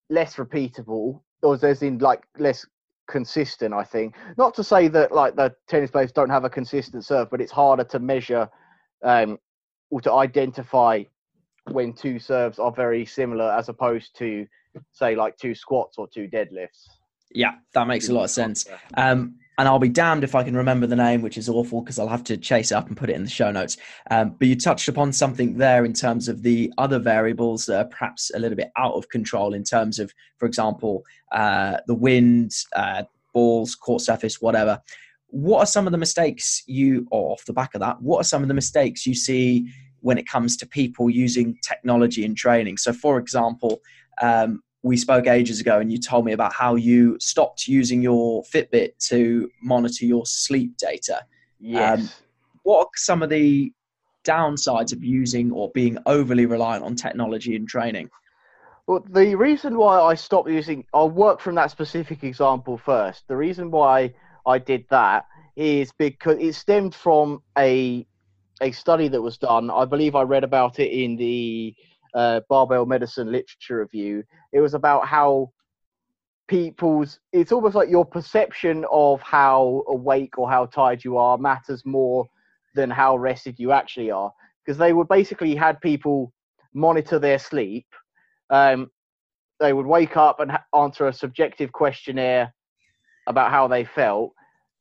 less 0.10 0.36
repeatable, 0.36 1.22
or 1.44 1.58
there's 1.58 1.82
in 1.82 1.98
like 2.00 2.24
less 2.38 2.66
consistent. 3.08 3.74
I 3.74 3.84
think 3.84 4.16
not 4.38 4.54
to 4.56 4.64
say 4.64 4.88
that 4.90 5.12
like 5.12 5.36
the 5.36 5.54
tennis 5.68 5.92
players 5.92 6.12
don't 6.12 6.30
have 6.30 6.44
a 6.44 6.50
consistent 6.50 7.06
serve, 7.06 7.30
but 7.30 7.42
it's 7.42 7.52
harder 7.52 7.84
to 7.86 8.00
measure 8.00 8.50
um, 9.04 9.38
or 9.90 10.02
to 10.02 10.14
identify 10.14 11.04
when 11.72 11.94
two 11.94 12.20
serves 12.20 12.60
are 12.60 12.72
very 12.72 13.06
similar 13.06 13.52
as 13.52 13.70
opposed 13.70 14.18
to 14.18 14.48
say 14.92 15.16
like 15.16 15.38
two 15.38 15.56
squats 15.56 15.98
or 15.98 16.08
two 16.08 16.28
deadlifts. 16.28 16.88
Yeah, 17.32 17.56
that 17.74 17.88
makes 17.88 18.10
a 18.10 18.14
lot 18.14 18.24
of 18.24 18.30
sense. 18.30 18.66
Um, 18.96 19.36
and 19.58 19.68
I'll 19.68 19.80
be 19.80 19.90
damned 19.90 20.24
if 20.24 20.36
I 20.36 20.44
can 20.44 20.56
remember 20.56 20.86
the 20.86 20.96
name, 20.96 21.22
which 21.22 21.38
is 21.38 21.50
awful 21.50 21.82
because 21.82 21.98
I'll 21.98 22.08
have 22.08 22.24
to 22.26 22.38
chase 22.38 22.72
up 22.72 22.88
and 22.88 22.96
put 22.96 23.10
it 23.10 23.16
in 23.16 23.24
the 23.24 23.30
show 23.30 23.52
notes. 23.52 23.78
Um, 24.12 24.36
but 24.38 24.48
you 24.48 24.56
touched 24.56 24.88
upon 24.88 25.12
something 25.12 25.58
there 25.58 25.84
in 25.84 25.94
terms 25.94 26.28
of 26.28 26.44
the 26.44 26.72
other 26.78 27.00
variables 27.00 27.66
that 27.66 27.80
are 27.80 27.90
perhaps 27.90 28.32
a 28.36 28.40
little 28.40 28.56
bit 28.56 28.72
out 28.78 28.94
of 28.94 29.10
control 29.10 29.56
in 29.56 29.64
terms 29.64 29.98
of, 29.98 30.14
for 30.38 30.46
example, 30.46 31.04
uh, 31.32 31.78
the 31.88 31.96
wind, 31.96 32.52
uh, 32.76 33.04
balls, 33.34 33.74
court 33.74 34.02
surface, 34.02 34.40
whatever. 34.40 34.80
What 35.38 35.60
are 35.60 35.68
some 35.68 35.86
of 35.86 35.92
the 35.92 36.00
mistakes 36.00 36.64
you, 36.66 37.08
or 37.12 37.34
off 37.34 37.46
the 37.46 37.54
back 37.54 37.76
of 37.76 37.82
that, 37.82 38.02
what 38.02 38.18
are 38.18 38.24
some 38.24 38.42
of 38.42 38.48
the 38.48 38.56
mistakes 38.56 39.06
you 39.06 39.14
see 39.14 39.72
when 40.00 40.18
it 40.18 40.28
comes 40.28 40.58
to 40.58 40.66
people 40.66 41.12
using 41.12 41.60
technology 41.62 42.26
in 42.26 42.34
training? 42.34 42.78
So, 42.78 42.92
for 42.92 43.20
example, 43.20 43.82
um, 44.20 44.64
we 44.82 44.98
spoke 44.98 45.28
ages 45.28 45.62
ago 45.62 45.80
and 45.80 45.92
you 45.92 46.00
told 46.00 46.26
me 46.26 46.32
about 46.32 46.54
how 46.54 46.74
you 46.74 47.20
stopped 47.20 47.68
using 47.68 48.02
your 48.02 48.42
Fitbit 48.52 48.98
to 49.10 49.48
monitor 49.62 50.06
your 50.06 50.26
sleep 50.26 50.76
data. 50.78 51.22
Yes. 51.60 52.00
Um, 52.00 52.10
what 52.64 52.80
are 52.80 52.90
some 52.96 53.22
of 53.22 53.30
the 53.30 53.72
downsides 54.26 54.92
of 54.92 55.04
using 55.04 55.52
or 55.52 55.70
being 55.76 56.00
overly 56.08 56.48
reliant 56.48 56.84
on 56.84 56.96
technology 56.96 57.56
in 57.56 57.68
training? 57.68 58.10
Well, 58.88 59.06
the 59.08 59.36
reason 59.36 59.78
why 59.78 60.00
I 60.00 60.16
stopped 60.16 60.50
using, 60.50 60.84
I'll 60.96 61.12
work 61.12 61.42
from 61.42 61.54
that 61.56 61.70
specific 61.70 62.24
example 62.24 62.76
first. 62.78 63.28
The 63.28 63.38
reason 63.38 63.70
why 63.70 64.16
I 64.48 64.58
did 64.58 64.86
that 64.90 65.26
is 65.56 65.92
because 65.98 66.38
it 66.40 66.54
stemmed 66.54 66.96
from 66.96 67.42
a 67.58 68.06
a 68.62 68.72
study 68.72 69.08
that 69.10 69.22
was 69.22 69.38
done. 69.38 69.70
I 69.70 69.86
believe 69.86 70.16
I 70.16 70.24
read 70.24 70.44
about 70.44 70.80
it 70.80 70.92
in 70.92 71.16
the 71.16 71.76
uh, 72.16 72.42
barbell 72.50 72.86
medicine 72.86 73.32
literature 73.32 73.80
review. 73.80 74.24
It 74.52 74.62
was 74.62 74.74
about 74.74 75.06
how 75.06 75.52
people's 76.48 77.20
it's 77.34 77.52
almost 77.52 77.76
like 77.76 77.90
your 77.90 78.06
perception 78.06 78.86
of 78.92 79.22
how 79.22 79.84
awake 79.90 80.38
or 80.38 80.50
how 80.50 80.66
tired 80.66 81.04
you 81.04 81.18
are 81.18 81.38
matters 81.38 81.86
more 81.86 82.26
than 82.74 82.90
how 82.90 83.18
rested 83.18 83.60
you 83.60 83.72
actually 83.72 84.10
are 84.10 84.32
because 84.66 84.78
they 84.78 84.94
would 84.94 85.10
basically 85.10 85.56
had 85.56 85.80
people 85.82 86.32
monitor 86.74 87.20
their 87.20 87.38
sleep 87.38 87.86
um, 88.50 88.90
they 89.60 89.74
would 89.74 89.86
wake 89.86 90.16
up 90.16 90.40
and 90.40 90.52
ha- 90.52 90.64
answer 90.74 91.08
a 91.08 91.14
subjective 91.14 91.72
questionnaire 91.74 92.54
about 93.28 93.52
how 93.52 93.68
they 93.68 93.84
felt 93.84 94.32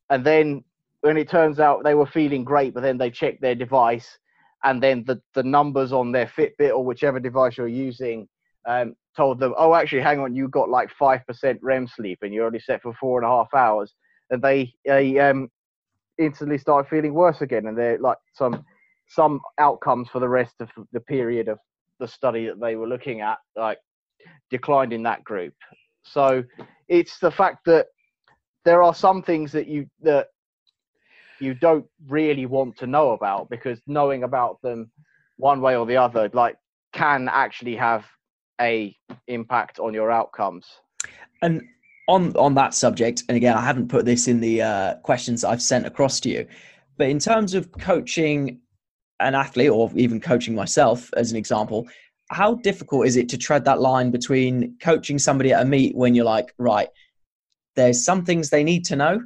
and 0.09 0.25
then 0.25 0.63
when 1.01 1.17
it 1.17 1.29
turns 1.29 1.59
out 1.59 1.83
they 1.83 1.93
were 1.93 2.05
feeling 2.05 2.43
great 2.43 2.73
but 2.73 2.81
then 2.81 2.97
they 2.97 3.09
checked 3.09 3.41
their 3.41 3.55
device 3.55 4.17
and 4.63 4.81
then 4.81 5.03
the, 5.05 5.21
the 5.33 5.43
numbers 5.43 5.93
on 5.93 6.11
their 6.11 6.25
Fitbit 6.25 6.71
or 6.71 6.83
whichever 6.83 7.19
device 7.19 7.57
you're 7.57 7.67
using 7.67 8.27
um, 8.67 8.95
told 9.15 9.39
them, 9.39 9.53
oh, 9.57 9.73
actually, 9.73 10.01
hang 10.01 10.19
on, 10.19 10.35
you 10.35 10.47
got 10.49 10.69
like 10.69 10.89
5% 10.99 11.57
REM 11.61 11.87
sleep 11.87 12.19
and 12.21 12.33
you're 12.33 12.45
only 12.45 12.59
set 12.59 12.81
for 12.81 12.93
four 12.93 13.19
and 13.19 13.25
a 13.25 13.29
half 13.29 13.53
hours. 13.53 13.95
And 14.29 14.41
they, 14.41 14.73
they 14.85 15.17
um, 15.19 15.49
instantly 16.17 16.57
started 16.57 16.89
feeling 16.89 17.13
worse 17.13 17.41
again. 17.41 17.67
And 17.67 17.77
they're 17.77 17.97
like 17.97 18.17
some, 18.33 18.63
some 19.07 19.39
outcomes 19.57 20.09
for 20.09 20.19
the 20.19 20.27
rest 20.27 20.55
of 20.59 20.69
the 20.91 20.99
period 20.99 21.47
of 21.47 21.59
the 21.99 22.07
study 22.07 22.45
that 22.45 22.59
they 22.59 22.75
were 22.75 22.87
looking 22.87 23.21
at, 23.21 23.37
like 23.55 23.79
declined 24.51 24.91
in 24.91 25.03
that 25.03 25.23
group. 25.23 25.53
So 26.03 26.43
it's 26.89 27.19
the 27.19 27.31
fact 27.31 27.65
that 27.65 27.87
there 28.67 28.83
are 28.83 28.93
some 28.93 29.23
things 29.23 29.53
that 29.53 29.67
you, 29.67 29.87
that 30.01 30.27
you 31.39 31.53
don't 31.53 31.85
really 32.09 32.45
want 32.45 32.75
to 32.75 32.85
know 32.85 33.11
about 33.11 33.49
because 33.49 33.79
knowing 33.87 34.23
about 34.23 34.61
them 34.61 34.91
one 35.37 35.61
way 35.61 35.77
or 35.77 35.85
the 35.85 35.95
other 35.95 36.29
like 36.33 36.57
can 36.91 37.29
actually 37.29 37.77
have 37.77 38.03
a 38.59 38.93
impact 39.27 39.79
on 39.79 39.93
your 39.93 40.11
outcomes. 40.11 40.65
And 41.41 41.61
on 42.09 42.35
on 42.35 42.55
that 42.55 42.73
subject 42.73 43.23
and 43.27 43.35
again 43.35 43.57
i 43.57 43.59
haven't 43.59 43.89
put 43.89 44.05
this 44.05 44.29
in 44.29 44.39
the 44.39 44.61
uh, 44.61 44.95
questions 45.03 45.43
i've 45.43 45.61
sent 45.61 45.85
across 45.85 46.21
to 46.21 46.29
you 46.29 46.47
but 46.97 47.09
in 47.09 47.19
terms 47.19 47.53
of 47.53 47.69
coaching 47.73 48.61
an 49.19 49.35
athlete 49.35 49.69
or 49.69 49.91
even 49.93 50.21
coaching 50.21 50.55
myself 50.55 51.09
as 51.17 51.31
an 51.31 51.37
example 51.37 51.85
how 52.29 52.55
difficult 52.55 53.05
is 53.05 53.17
it 53.17 53.27
to 53.27 53.37
tread 53.37 53.65
that 53.65 53.81
line 53.81 54.09
between 54.09 54.73
coaching 54.81 55.19
somebody 55.19 55.51
at 55.51 55.61
a 55.61 55.65
meet 55.65 55.93
when 55.97 56.15
you're 56.15 56.23
like 56.23 56.53
right 56.57 56.87
there's 57.77 58.03
some 58.03 58.25
things 58.25 58.49
they 58.49 58.63
need 58.63 58.83
to 58.83 58.97
know 58.97 59.21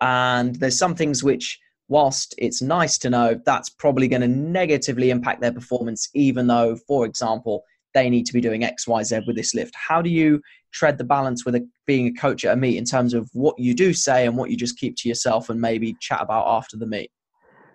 and 0.00 0.54
there's 0.56 0.78
some 0.78 0.94
things 0.94 1.22
which 1.22 1.58
whilst 1.88 2.34
it's 2.38 2.62
nice 2.62 2.96
to 2.96 3.10
know 3.10 3.38
that's 3.44 3.68
probably 3.68 4.08
going 4.08 4.22
to 4.22 4.28
negatively 4.28 5.10
impact 5.10 5.42
their 5.42 5.52
performance 5.52 6.08
even 6.14 6.46
though 6.46 6.76
for 6.86 7.04
example 7.04 7.64
they 7.94 8.08
need 8.08 8.26
to 8.26 8.32
be 8.32 8.40
doing 8.40 8.62
xyz 8.62 9.26
with 9.26 9.36
this 9.36 9.54
lift. 9.54 9.74
How 9.74 10.00
do 10.00 10.10
you 10.10 10.40
tread 10.72 10.98
the 10.98 11.04
balance 11.04 11.44
with 11.44 11.56
a, 11.56 11.66
being 11.86 12.06
a 12.06 12.12
coach 12.12 12.44
at 12.44 12.52
a 12.52 12.56
meet 12.56 12.76
in 12.76 12.84
terms 12.84 13.14
of 13.14 13.28
what 13.32 13.58
you 13.58 13.74
do 13.74 13.92
say 13.92 14.26
and 14.26 14.36
what 14.36 14.50
you 14.50 14.56
just 14.56 14.78
keep 14.78 14.94
to 14.98 15.08
yourself 15.08 15.48
and 15.50 15.60
maybe 15.60 15.96
chat 16.00 16.20
about 16.20 16.46
after 16.46 16.76
the 16.76 16.86
meet? 16.86 17.10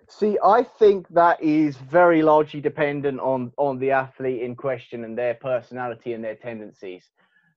See 0.08 0.38
i 0.44 0.62
think 0.62 1.08
that 1.08 1.42
is 1.42 1.76
very 1.76 2.22
largely 2.22 2.60
dependent 2.60 3.20
on 3.20 3.52
on 3.56 3.78
the 3.78 3.90
athlete 3.90 4.42
in 4.42 4.54
question 4.54 5.04
and 5.04 5.16
their 5.18 5.34
personality 5.34 6.12
and 6.12 6.22
their 6.22 6.36
tendencies. 6.36 7.10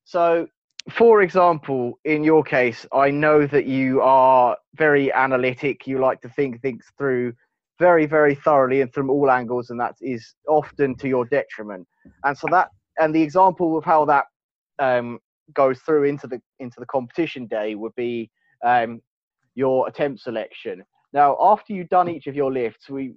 So 0.06 0.48
for 0.90 1.22
example, 1.22 2.00
in 2.06 2.24
your 2.24 2.44
case, 2.44 2.86
I 2.94 3.10
know 3.10 3.46
that 3.48 3.66
you 3.66 4.02
are 4.02 4.56
very 4.76 5.12
analytic. 5.12 5.86
You 5.86 6.00
like 6.00 6.22
to 6.22 6.30
think 6.30 6.62
things 6.62 6.86
through 6.98 7.34
very, 7.80 8.06
very 8.06 8.36
thoroughly 8.36 8.82
and 8.82 8.94
from 8.94 9.10
all 9.10 9.30
angles, 9.30 9.70
and 9.70 9.80
that 9.80 9.96
is 10.02 10.36
often 10.48 10.96
to 10.96 11.08
your 11.08 11.26
detriment. 11.26 11.88
And 12.24 12.38
so 12.38 12.48
that, 12.52 12.70
and 12.98 13.14
the 13.14 13.22
example 13.22 13.78
of 13.78 13.84
how 13.84 14.06
that 14.06 14.26
um, 14.80 15.20
goes 15.54 15.80
through 15.82 16.06
into 16.06 16.28
the 16.28 16.42
into 16.60 16.80
the 16.80 16.86
competition 16.86 17.48
day 17.48 17.76
would 17.76 17.96
be 17.96 18.30
um, 18.66 19.02
your 19.56 19.88
attempt 19.88 20.22
selection. 20.22 20.84
Now, 21.14 21.38
after 21.40 21.74
you've 21.74 21.90
done 21.90 22.10
each 22.10 22.28
of 22.28 22.36
your 22.36 22.52
lifts, 22.52 22.90
we 22.90 23.14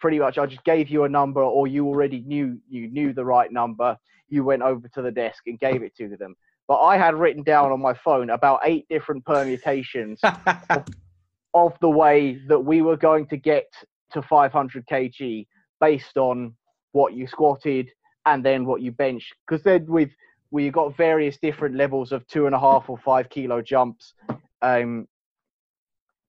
pretty 0.00 0.18
much 0.18 0.38
I 0.38 0.46
just 0.46 0.64
gave 0.64 0.88
you 0.90 1.04
a 1.04 1.08
number, 1.08 1.42
or 1.42 1.66
you 1.66 1.86
already 1.86 2.20
knew 2.20 2.60
you 2.68 2.88
knew 2.88 3.12
the 3.12 3.24
right 3.24 3.50
number. 3.50 3.96
You 4.28 4.44
went 4.44 4.62
over 4.62 4.88
to 4.88 5.02
the 5.02 5.10
desk 5.10 5.44
and 5.46 5.58
gave 5.58 5.82
it 5.82 5.96
to 5.96 6.16
them. 6.16 6.34
But 6.68 6.80
I 6.80 6.96
had 6.96 7.14
written 7.14 7.42
down 7.42 7.70
on 7.72 7.80
my 7.80 7.94
phone 7.94 8.30
about 8.30 8.60
eight 8.64 8.86
different 8.88 9.24
permutations 9.24 10.20
of, 10.22 10.84
of 11.54 11.72
the 11.80 11.88
way 11.88 12.40
that 12.48 12.58
we 12.58 12.82
were 12.82 12.96
going 12.96 13.26
to 13.28 13.36
get 13.36 13.66
to 14.12 14.22
500 14.22 14.86
kg 14.86 15.46
based 15.80 16.16
on 16.16 16.54
what 16.92 17.14
you 17.14 17.26
squatted 17.26 17.90
and 18.24 18.44
then 18.44 18.64
what 18.64 18.80
you 18.82 18.90
benched. 18.90 19.34
Because 19.46 19.62
then 19.62 19.86
with 19.86 20.10
we 20.50 20.70
got 20.70 20.96
various 20.96 21.36
different 21.38 21.74
levels 21.74 22.12
of 22.12 22.26
two 22.28 22.46
and 22.46 22.54
a 22.54 22.58
half 22.58 22.88
or 22.88 22.96
five 22.98 23.28
kilo 23.28 23.60
jumps 23.60 24.14
um, 24.62 25.06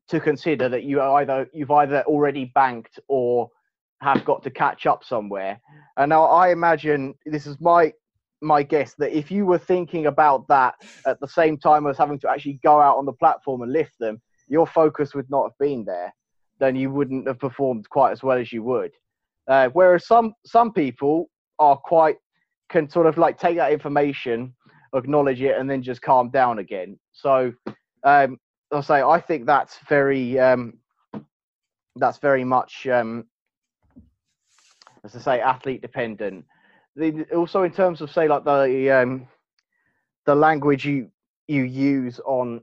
to 0.10 0.20
consider 0.20 0.70
that 0.70 0.84
you 0.84 1.02
either 1.02 1.48
you've 1.54 1.72
either 1.72 2.04
already 2.04 2.46
banked 2.56 3.00
or 3.08 3.50
have 4.02 4.24
got 4.26 4.44
to 4.44 4.50
catch 4.50 4.86
up 4.86 5.04
somewhere. 5.04 5.60
And 5.98 6.10
now 6.10 6.26
I 6.26 6.52
imagine 6.52 7.16
this 7.26 7.48
is 7.48 7.60
my 7.60 7.94
my 8.42 8.64
guess 8.64 8.94
that 8.96 9.18
if 9.18 9.32
you 9.32 9.46
were 9.46 9.58
thinking 9.58 10.08
about 10.08 10.48
that 10.48 10.76
at 11.06 11.20
the 11.20 11.28
same 11.28 11.58
time 11.58 11.88
as 11.88 11.98
having 11.98 12.20
to 12.20 12.30
actually 12.30 12.60
go 12.64 12.80
out 12.80 12.98
on 12.98 13.06
the 13.06 13.14
platform 13.14 13.62
and 13.62 13.72
lift 13.72 13.98
them, 14.00 14.22
your 14.48 14.68
focus 14.68 15.14
would 15.16 15.30
not 15.30 15.44
have 15.44 15.58
been 15.60 15.84
there. 15.86 16.14
Then 16.60 16.76
you 16.76 16.92
wouldn't 16.92 17.28
have 17.28 17.40
performed 17.40 17.90
quite 17.90 18.12
as 18.12 18.24
well 18.24 18.38
as 18.38 18.52
you 18.52 18.64
would. 18.64 18.92
Uh, 19.48 19.70
whereas 19.70 20.06
some 20.06 20.34
some 20.46 20.74
people 20.74 21.30
are 21.60 21.78
quite 21.78 22.18
can 22.70 22.90
sort 22.90 23.08
of 23.08 23.18
like 23.18 23.40
take 23.40 23.58
that 23.58 23.72
information, 23.72 24.54
acknowledge 24.94 25.42
it, 25.42 25.58
and 25.58 25.70
then 25.70 25.82
just 25.82 26.02
calm 26.02 26.30
down 26.30 26.60
again. 26.60 27.00
So 27.14 27.54
um, 28.04 28.38
I'll 28.72 28.84
say 28.84 29.02
I 29.02 29.20
think 29.20 29.46
that's 29.46 29.78
very 29.88 30.40
um, 30.40 30.80
that's 31.96 32.18
very 32.18 32.44
much 32.44 32.88
um, 32.88 33.26
as 35.04 35.16
I 35.16 35.20
say 35.20 35.42
athlete 35.42 35.82
dependent. 35.82 36.46
The, 36.98 37.26
also 37.36 37.62
in 37.62 37.72
terms 37.72 38.02
of 38.02 38.12
say 38.12 38.28
like 38.28 38.44
the 38.44 38.92
um, 38.92 39.28
the 40.26 40.34
language 40.36 40.84
you 40.84 41.12
you 41.48 41.64
use 41.64 42.20
on 42.26 42.62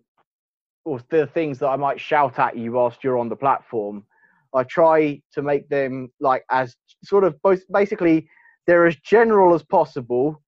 or 0.85 1.01
the 1.09 1.27
things 1.29 1.59
that 1.61 1.69
I 1.69 1.77
might 1.77 2.01
shout 2.01 2.39
at 2.39 2.57
you 2.59 2.73
whilst 2.73 3.03
you're 3.03 3.19
on 3.19 3.29
the 3.29 3.37
platform. 3.37 4.05
I 4.53 4.65
try 4.65 5.23
to 5.33 5.43
make 5.43 5.69
them 5.69 6.11
like 6.21 6.45
as 6.51 6.77
sort 7.03 7.25
of 7.25 7.41
both 7.43 7.61
basically 7.73 8.29
they're 8.67 8.87
as 8.87 8.97
general 8.97 9.55
as 9.55 9.63
possible 9.63 10.43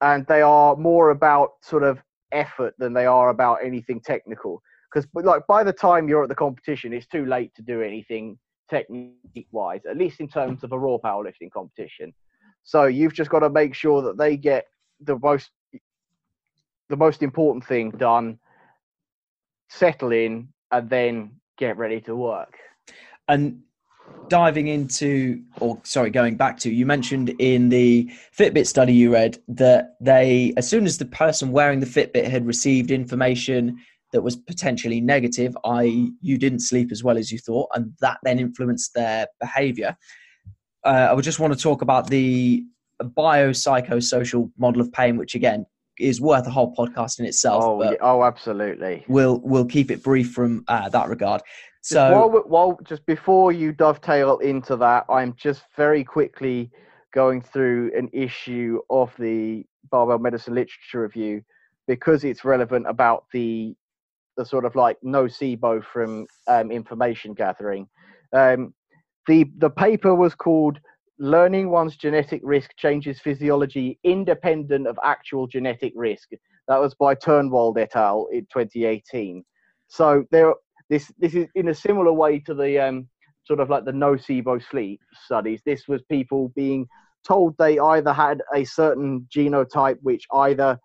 and 0.00 0.26
they 0.26 0.42
are 0.42 0.76
more 0.76 1.10
about 1.10 1.52
sort 1.62 1.82
of 1.82 2.02
effort 2.32 2.74
than 2.78 2.92
they 2.92 3.06
are 3.06 3.28
about 3.30 3.58
anything 3.62 4.00
technical 4.00 4.62
because 4.92 5.08
like 5.14 5.46
by 5.46 5.62
the 5.62 5.72
time 5.72 6.08
you're 6.08 6.24
at 6.24 6.28
the 6.28 6.34
competition 6.34 6.92
it's 6.92 7.06
too 7.06 7.26
late 7.26 7.54
to 7.54 7.62
do 7.62 7.80
anything 7.80 8.38
technique 8.68 9.46
wise 9.52 9.82
at 9.88 9.96
least 9.96 10.20
in 10.20 10.28
terms 10.28 10.64
of 10.64 10.72
a 10.72 10.78
raw 10.78 10.96
powerlifting 10.96 11.50
competition 11.52 12.12
so 12.64 12.84
you've 12.84 13.12
just 13.12 13.30
got 13.30 13.40
to 13.40 13.50
make 13.50 13.74
sure 13.74 14.02
that 14.02 14.18
they 14.18 14.36
get 14.36 14.64
the 15.00 15.18
most 15.18 15.50
the 16.88 16.96
most 16.96 17.22
important 17.22 17.64
thing 17.64 17.90
done 17.90 18.38
settle 19.68 20.12
in 20.12 20.48
and 20.70 20.90
then 20.90 21.30
get 21.56 21.76
ready 21.76 22.00
to 22.00 22.16
work. 22.16 22.56
And 23.28 23.60
diving 24.28 24.68
into 24.68 25.42
or 25.60 25.80
sorry 25.82 26.10
going 26.10 26.36
back 26.36 26.58
to 26.58 26.70
you 26.70 26.84
mentioned 26.84 27.30
in 27.38 27.70
the 27.70 28.10
fitbit 28.38 28.66
study 28.66 28.92
you 28.92 29.10
read 29.10 29.38
that 29.48 29.96
they 29.98 30.52
as 30.58 30.68
soon 30.68 30.84
as 30.84 30.98
the 30.98 31.06
person 31.06 31.50
wearing 31.52 31.80
the 31.80 31.86
fitbit 31.86 32.28
had 32.28 32.46
received 32.46 32.90
information 32.90 33.78
that 34.12 34.20
was 34.20 34.36
potentially 34.36 35.00
negative 35.00 35.56
i 35.64 36.10
you 36.20 36.36
didn't 36.36 36.60
sleep 36.60 36.92
as 36.92 37.02
well 37.02 37.16
as 37.16 37.32
you 37.32 37.38
thought 37.38 37.66
and 37.74 37.92
that 38.00 38.18
then 38.24 38.38
influenced 38.38 38.92
their 38.94 39.26
behavior 39.40 39.96
uh, 40.84 41.08
i 41.10 41.12
would 41.12 41.24
just 41.24 41.38
want 41.38 41.52
to 41.52 41.58
talk 41.58 41.82
about 41.82 42.08
the 42.08 42.64
biopsychosocial 43.02 44.50
model 44.58 44.80
of 44.80 44.92
pain 44.92 45.16
which 45.16 45.34
again 45.34 45.66
is 45.98 46.20
worth 46.20 46.46
a 46.46 46.50
whole 46.50 46.74
podcast 46.74 47.20
in 47.20 47.26
itself 47.26 47.62
oh, 47.64 47.96
oh 48.00 48.24
absolutely. 48.24 49.04
we'll 49.08 49.40
we'll 49.40 49.64
keep 49.64 49.90
it 49.90 50.02
brief 50.02 50.32
from 50.32 50.64
uh, 50.68 50.88
that 50.88 51.08
regard. 51.08 51.42
So 51.82 52.12
while, 52.12 52.42
while 52.46 52.78
just 52.84 53.04
before 53.04 53.52
you 53.52 53.70
dovetail 53.70 54.38
into 54.38 54.74
that, 54.76 55.04
I'm 55.08 55.34
just 55.34 55.62
very 55.76 56.02
quickly 56.02 56.70
going 57.12 57.42
through 57.42 57.92
an 57.96 58.08
issue 58.12 58.80
of 58.88 59.12
the 59.18 59.64
barbell 59.90 60.18
medicine 60.18 60.54
literature 60.54 61.02
review 61.02 61.42
because 61.86 62.24
it's 62.24 62.44
relevant 62.44 62.86
about 62.88 63.26
the 63.32 63.76
the 64.36 64.44
sort 64.44 64.64
of 64.64 64.74
like 64.74 64.96
nocebo 65.04 65.84
from 65.84 66.26
um, 66.48 66.72
information 66.72 67.34
gathering. 67.34 67.86
Um, 68.32 68.74
the 69.26 69.50
the 69.58 69.70
paper 69.70 70.14
was 70.14 70.34
called 70.34 70.78
"Learning 71.18 71.70
One's 71.70 71.96
Genetic 71.96 72.40
Risk 72.44 72.70
Changes 72.76 73.20
Physiology 73.20 73.98
Independent 74.04 74.86
of 74.86 74.98
Actual 75.02 75.46
Genetic 75.46 75.92
Risk." 75.96 76.30
That 76.68 76.80
was 76.80 76.94
by 76.94 77.14
Turnwald 77.14 77.78
et 77.78 77.94
al. 77.94 78.26
in 78.32 78.46
2018. 78.52 79.44
So 79.88 80.24
there 80.30 80.54
this 80.90 81.12
this 81.18 81.34
is 81.34 81.48
in 81.54 81.68
a 81.68 81.74
similar 81.74 82.12
way 82.12 82.38
to 82.40 82.54
the 82.54 82.78
um, 82.78 83.08
sort 83.44 83.60
of 83.60 83.70
like 83.70 83.84
the 83.84 83.92
nocebo 83.92 84.62
sleep 84.70 85.00
studies. 85.24 85.60
This 85.64 85.86
was 85.88 86.02
people 86.10 86.52
being 86.56 86.86
told 87.26 87.56
they 87.58 87.78
either 87.78 88.12
had 88.12 88.42
a 88.54 88.64
certain 88.64 89.26
genotype 89.34 89.98
which 90.02 90.26
either 90.32 90.78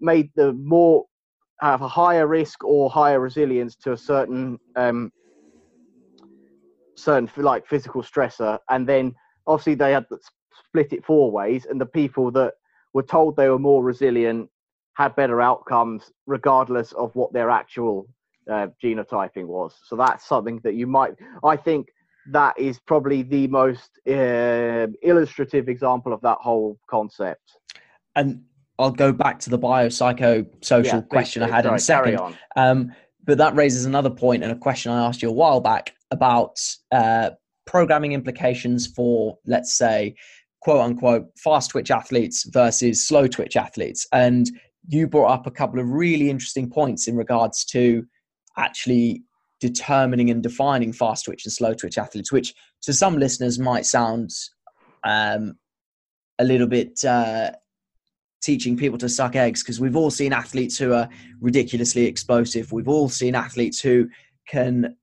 made 0.00 0.30
them 0.34 0.66
more 0.66 1.04
have 1.60 1.82
a 1.82 1.88
higher 1.88 2.26
risk 2.26 2.64
or 2.64 2.90
higher 2.90 3.20
resilience 3.20 3.76
to 3.76 3.92
a 3.92 3.96
certain 3.96 4.58
um, 4.76 5.12
certain 6.94 7.30
like 7.36 7.66
physical 7.66 8.02
stressor, 8.02 8.58
and 8.70 8.88
then 8.88 9.14
obviously 9.46 9.74
they 9.74 9.92
had 9.92 10.06
split 10.66 10.92
it 10.92 11.04
four 11.04 11.30
ways, 11.30 11.66
and 11.68 11.80
the 11.80 11.86
people 11.86 12.30
that 12.32 12.54
were 12.92 13.02
told 13.02 13.36
they 13.36 13.48
were 13.48 13.58
more 13.58 13.82
resilient 13.82 14.48
had 14.94 15.16
better 15.16 15.40
outcomes 15.40 16.12
regardless 16.26 16.92
of 16.92 17.14
what 17.16 17.32
their 17.32 17.50
actual 17.50 18.06
uh, 18.50 18.68
genotyping 18.82 19.46
was. 19.46 19.78
So 19.84 19.96
that's 19.96 20.26
something 20.26 20.60
that 20.64 20.74
you 20.74 20.86
might, 20.86 21.14
I 21.44 21.56
think 21.56 21.88
that 22.30 22.58
is 22.58 22.78
probably 22.78 23.22
the 23.22 23.46
most 23.48 23.98
uh, 24.06 24.86
illustrative 25.02 25.68
example 25.68 26.12
of 26.12 26.20
that 26.20 26.38
whole 26.40 26.78
concept. 26.88 27.58
And 28.14 28.42
I'll 28.78 28.90
go 28.90 29.12
back 29.12 29.38
to 29.40 29.50
the 29.50 29.58
biopsychosocial 29.58 30.84
yeah, 30.84 31.00
question 31.02 31.42
I 31.42 31.48
had 31.48 31.64
sorry, 31.64 31.68
in 31.68 31.74
a 31.74 31.78
second. 31.78 32.38
Um, 32.56 32.92
but 33.24 33.38
that 33.38 33.54
raises 33.54 33.86
another 33.86 34.10
point 34.10 34.42
and 34.42 34.52
a 34.52 34.56
question 34.56 34.92
I 34.92 35.06
asked 35.06 35.22
you 35.22 35.28
a 35.28 35.32
while 35.32 35.60
back 35.60 35.94
about 36.12 36.56
uh, 36.92 37.30
programming 37.66 38.12
implications 38.12 38.86
for, 38.86 39.38
let's 39.46 39.76
say, 39.76 40.14
quote 40.60 40.80
unquote, 40.80 41.26
fast 41.36 41.70
twitch 41.70 41.90
athletes 41.90 42.48
versus 42.52 43.06
slow 43.06 43.26
twitch 43.26 43.56
athletes. 43.56 44.06
And 44.12 44.48
you 44.88 45.08
brought 45.08 45.32
up 45.32 45.46
a 45.46 45.50
couple 45.50 45.80
of 45.80 45.88
really 45.88 46.30
interesting 46.30 46.70
points 46.70 47.08
in 47.08 47.16
regards 47.16 47.64
to 47.66 48.04
actually 48.56 49.22
determining 49.60 50.30
and 50.30 50.42
defining 50.42 50.92
fast 50.92 51.24
twitch 51.24 51.44
and 51.44 51.52
slow 51.52 51.72
twitch 51.74 51.98
athletes, 51.98 52.32
which 52.32 52.54
to 52.82 52.92
some 52.92 53.16
listeners 53.16 53.58
might 53.58 53.86
sound 53.86 54.30
um, 55.04 55.54
a 56.38 56.44
little 56.44 56.66
bit 56.66 57.04
uh, 57.04 57.50
teaching 58.42 58.76
people 58.76 58.98
to 58.98 59.08
suck 59.08 59.36
eggs 59.36 59.62
because 59.62 59.80
we've 59.80 59.96
all 59.96 60.10
seen 60.10 60.32
athletes 60.32 60.76
who 60.76 60.92
are 60.92 61.08
ridiculously 61.40 62.06
explosive. 62.06 62.72
We've 62.72 62.88
all 62.88 63.08
seen 63.08 63.34
athletes 63.34 63.80
who 63.80 64.08
can 64.48 64.96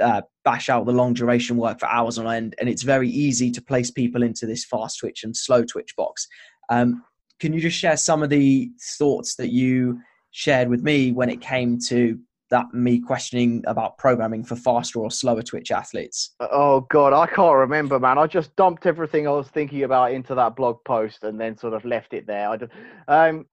uh, 0.00 0.22
bash 0.44 0.68
out 0.68 0.86
the 0.86 0.92
long 0.92 1.14
duration 1.14 1.56
work 1.56 1.78
for 1.80 1.86
hours 1.86 2.18
on 2.18 2.26
end, 2.26 2.54
and 2.58 2.68
it's 2.68 2.82
very 2.82 3.08
easy 3.08 3.50
to 3.50 3.62
place 3.62 3.90
people 3.90 4.22
into 4.22 4.46
this 4.46 4.64
fast 4.64 4.98
twitch 4.98 5.24
and 5.24 5.36
slow 5.36 5.64
twitch 5.64 5.94
box. 5.96 6.26
Um, 6.68 7.02
can 7.40 7.52
you 7.52 7.60
just 7.60 7.76
share 7.76 7.96
some 7.96 8.22
of 8.22 8.30
the 8.30 8.70
thoughts 8.98 9.36
that 9.36 9.50
you 9.50 10.00
shared 10.30 10.68
with 10.68 10.82
me 10.82 11.12
when 11.12 11.30
it 11.30 11.40
came 11.40 11.78
to 11.88 12.18
that 12.50 12.72
me 12.72 13.00
questioning 13.00 13.64
about 13.66 13.98
programming 13.98 14.44
for 14.44 14.54
faster 14.54 15.00
or 15.00 15.10
slower 15.10 15.42
twitch 15.42 15.70
athletes? 15.70 16.34
Oh 16.40 16.82
god, 16.90 17.12
I 17.12 17.26
can't 17.26 17.56
remember, 17.56 17.98
man. 17.98 18.18
I 18.18 18.26
just 18.26 18.54
dumped 18.56 18.86
everything 18.86 19.26
I 19.26 19.32
was 19.32 19.48
thinking 19.48 19.82
about 19.82 20.12
into 20.12 20.34
that 20.34 20.56
blog 20.56 20.78
post 20.84 21.24
and 21.24 21.40
then 21.40 21.56
sort 21.56 21.74
of 21.74 21.84
left 21.84 22.12
it 22.12 22.26
there. 22.26 22.48
I 22.48 22.56
just, 22.56 22.72
um, 23.08 23.46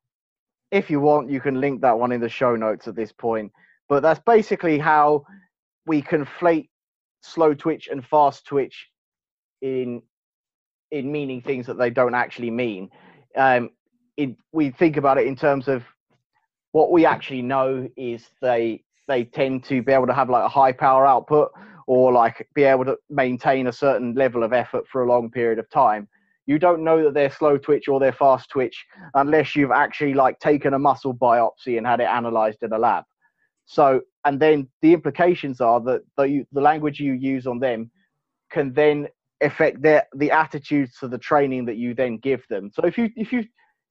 if 0.71 0.89
you 0.89 0.99
want, 0.99 1.29
you 1.29 1.41
can 1.41 1.59
link 1.59 1.81
that 1.81 1.97
one 1.97 2.11
in 2.11 2.21
the 2.21 2.29
show 2.29 2.55
notes 2.55 2.87
at 2.87 2.95
this 2.95 3.11
point. 3.11 3.51
But 3.89 4.01
that's 4.03 4.21
basically 4.25 4.77
how 4.77 5.25
we 5.85 6.01
conflate 6.01 6.69
slow 7.21 7.53
twitch 7.53 7.87
and 7.87 8.05
fast 8.05 8.45
twitch 8.45 8.87
in 9.61 10.01
in 10.91 11.11
meaning 11.11 11.41
things 11.41 11.65
that 11.67 11.77
they 11.77 11.89
don't 11.89 12.15
actually 12.15 12.51
mean. 12.51 12.89
Um, 13.37 13.69
we 14.51 14.69
think 14.71 14.97
about 14.97 15.17
it 15.17 15.25
in 15.25 15.35
terms 15.35 15.67
of 15.67 15.83
what 16.73 16.91
we 16.91 17.05
actually 17.05 17.41
know 17.41 17.87
is 17.97 18.29
they 18.41 18.83
they 19.07 19.23
tend 19.23 19.63
to 19.65 19.81
be 19.81 19.91
able 19.91 20.07
to 20.07 20.13
have 20.13 20.29
like 20.29 20.43
a 20.43 20.49
high 20.49 20.71
power 20.71 21.05
output 21.05 21.51
or 21.87 22.11
like 22.11 22.47
be 22.53 22.63
able 22.63 22.85
to 22.85 22.97
maintain 23.09 23.67
a 23.67 23.73
certain 23.73 24.13
level 24.13 24.43
of 24.43 24.53
effort 24.53 24.87
for 24.87 25.03
a 25.03 25.07
long 25.07 25.29
period 25.29 25.59
of 25.59 25.69
time 25.69 26.07
You 26.45 26.59
don't 26.59 26.83
know 26.83 27.03
that 27.03 27.13
they're 27.13 27.31
slow 27.31 27.57
twitch 27.57 27.87
or 27.87 27.99
they're 27.99 28.11
fast 28.11 28.49
twitch 28.49 28.85
unless 29.13 29.55
you've 29.55 29.71
actually 29.71 30.13
like 30.13 30.39
taken 30.39 30.73
a 30.73 30.79
muscle 30.79 31.13
biopsy 31.13 31.77
and 31.77 31.85
had 31.85 31.99
it 31.99 32.07
analyzed 32.07 32.63
in 32.63 32.73
a 32.73 32.77
lab. 32.77 33.03
So, 33.71 34.01
and 34.25 34.37
then 34.37 34.67
the 34.81 34.91
implications 34.91 35.61
are 35.61 35.79
that 35.79 36.01
the, 36.17 36.45
the 36.51 36.59
language 36.59 36.99
you 36.99 37.13
use 37.13 37.47
on 37.47 37.57
them 37.59 37.89
can 38.51 38.73
then 38.73 39.07
affect 39.39 39.81
their 39.81 40.05
the 40.13 40.29
attitudes 40.29 40.97
to 40.99 41.07
the 41.07 41.17
training 41.17 41.63
that 41.67 41.77
you 41.77 41.93
then 41.93 42.17
give 42.17 42.45
them. 42.49 42.69
So 42.73 42.85
if 42.85 42.97
you 42.97 43.09
if 43.15 43.31
you 43.31 43.45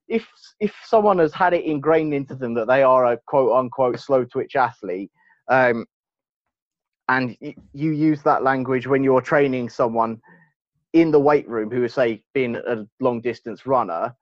if 0.07 0.27
if 0.61 0.75
someone 0.85 1.19
has 1.19 1.33
had 1.33 1.55
it 1.55 1.65
ingrained 1.65 2.13
into 2.13 2.35
them 2.35 2.53
that 2.55 2.69
they 2.69 2.83
are 2.83 3.07
a 3.07 3.19
quote 3.27 3.57
unquote 3.57 3.99
slow 3.99 4.23
twitch 4.23 4.55
athlete, 4.55 5.11
um, 5.49 5.87
and 7.09 7.35
you 7.41 7.93
use 7.93 8.23
that 8.25 8.43
language 8.43 8.87
when 8.87 9.03
you're 9.03 9.23
training 9.23 9.71
someone 9.71 10.21
in 10.93 11.11
the 11.11 11.21
weight 11.21 11.49
room 11.49 11.71
who 11.71 11.85
is 11.85 11.95
say 11.95 12.23
being 12.35 12.55
a 12.55 12.85
long 13.01 13.23
distance 13.23 13.65
runner, 13.65 14.15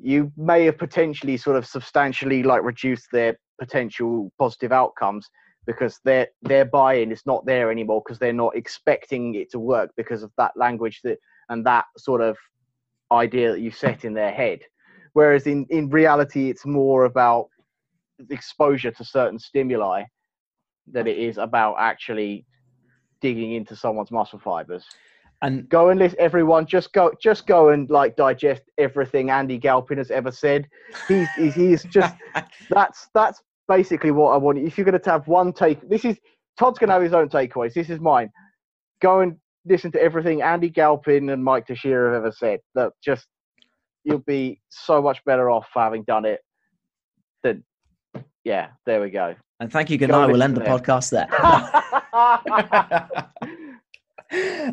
you 0.00 0.30
may 0.36 0.66
have 0.66 0.78
potentially 0.78 1.36
sort 1.36 1.56
of 1.56 1.66
substantially 1.66 2.44
like 2.44 2.62
reduced 2.62 3.08
their 3.10 3.36
potential 3.60 4.32
positive 4.38 4.72
outcomes 4.72 5.28
because 5.66 6.00
their 6.04 6.26
their 6.42 6.64
buy-in 6.64 7.12
is 7.12 7.22
not 7.26 7.44
there 7.46 7.70
anymore 7.70 8.02
because 8.04 8.18
they're 8.18 8.32
not 8.32 8.56
expecting 8.56 9.34
it 9.34 9.50
to 9.52 9.58
work 9.58 9.90
because 9.96 10.22
of 10.22 10.32
that 10.36 10.52
language 10.56 11.00
that 11.04 11.18
and 11.50 11.64
that 11.64 11.84
sort 11.96 12.20
of 12.20 12.36
idea 13.12 13.52
that 13.52 13.60
you 13.60 13.70
set 13.70 14.04
in 14.04 14.14
their 14.14 14.32
head. 14.32 14.60
Whereas 15.12 15.46
in 15.46 15.66
in 15.70 15.88
reality 15.90 16.50
it's 16.50 16.66
more 16.66 17.04
about 17.04 17.48
exposure 18.30 18.90
to 18.90 19.04
certain 19.04 19.38
stimuli 19.38 20.04
than 20.90 21.06
it 21.06 21.18
is 21.18 21.38
about 21.38 21.76
actually 21.78 22.46
digging 23.20 23.52
into 23.52 23.76
someone's 23.76 24.10
muscle 24.10 24.38
fibers. 24.38 24.84
And 25.42 25.68
go 25.68 25.88
and 25.88 25.98
list 25.98 26.16
everyone 26.18 26.66
just 26.66 26.92
go 26.92 27.12
just 27.20 27.46
go 27.46 27.70
and 27.70 27.88
like 27.88 28.14
digest 28.16 28.62
everything 28.76 29.30
andy 29.30 29.58
galpin 29.58 29.98
has 29.98 30.10
ever 30.10 30.30
said. 30.30 30.68
He's 31.08 31.28
he's, 31.36 31.54
he's 31.54 31.82
just 31.84 32.14
that's 32.70 33.08
that's 33.14 33.42
basically 33.70 34.10
what 34.10 34.32
I 34.32 34.36
want. 34.36 34.58
If 34.58 34.76
you're 34.76 34.84
going 34.84 35.00
to 35.00 35.10
have 35.10 35.28
one 35.28 35.52
take, 35.52 35.88
this 35.88 36.04
is 36.04 36.18
Todd's 36.58 36.80
going 36.80 36.88
to 36.88 36.94
have 36.94 37.02
his 37.02 37.14
own 37.14 37.28
takeaways. 37.28 37.72
This 37.72 37.88
is 37.88 38.00
mine. 38.00 38.28
Go 39.00 39.20
and 39.20 39.36
listen 39.64 39.92
to 39.92 40.02
everything 40.02 40.42
Andy 40.42 40.68
Galpin 40.68 41.30
and 41.30 41.44
Mike 41.44 41.68
Tuchscherer 41.68 42.12
have 42.12 42.24
ever 42.24 42.32
said. 42.32 42.58
That 42.74 42.92
just 43.02 43.28
you'll 44.02 44.18
be 44.18 44.60
so 44.70 45.00
much 45.00 45.24
better 45.24 45.48
off 45.50 45.68
having 45.72 46.02
done 46.02 46.24
it. 46.24 46.40
Than 47.44 47.62
yeah, 48.44 48.70
there 48.86 49.00
we 49.00 49.10
go. 49.10 49.36
And 49.60 49.70
thank 49.70 49.88
you. 49.88 49.98
Good 49.98 50.10
night. 50.10 50.26
We'll 50.26 50.42
end 50.42 50.56
the 50.56 50.62
podcast 50.62 51.10
there. 51.10 51.28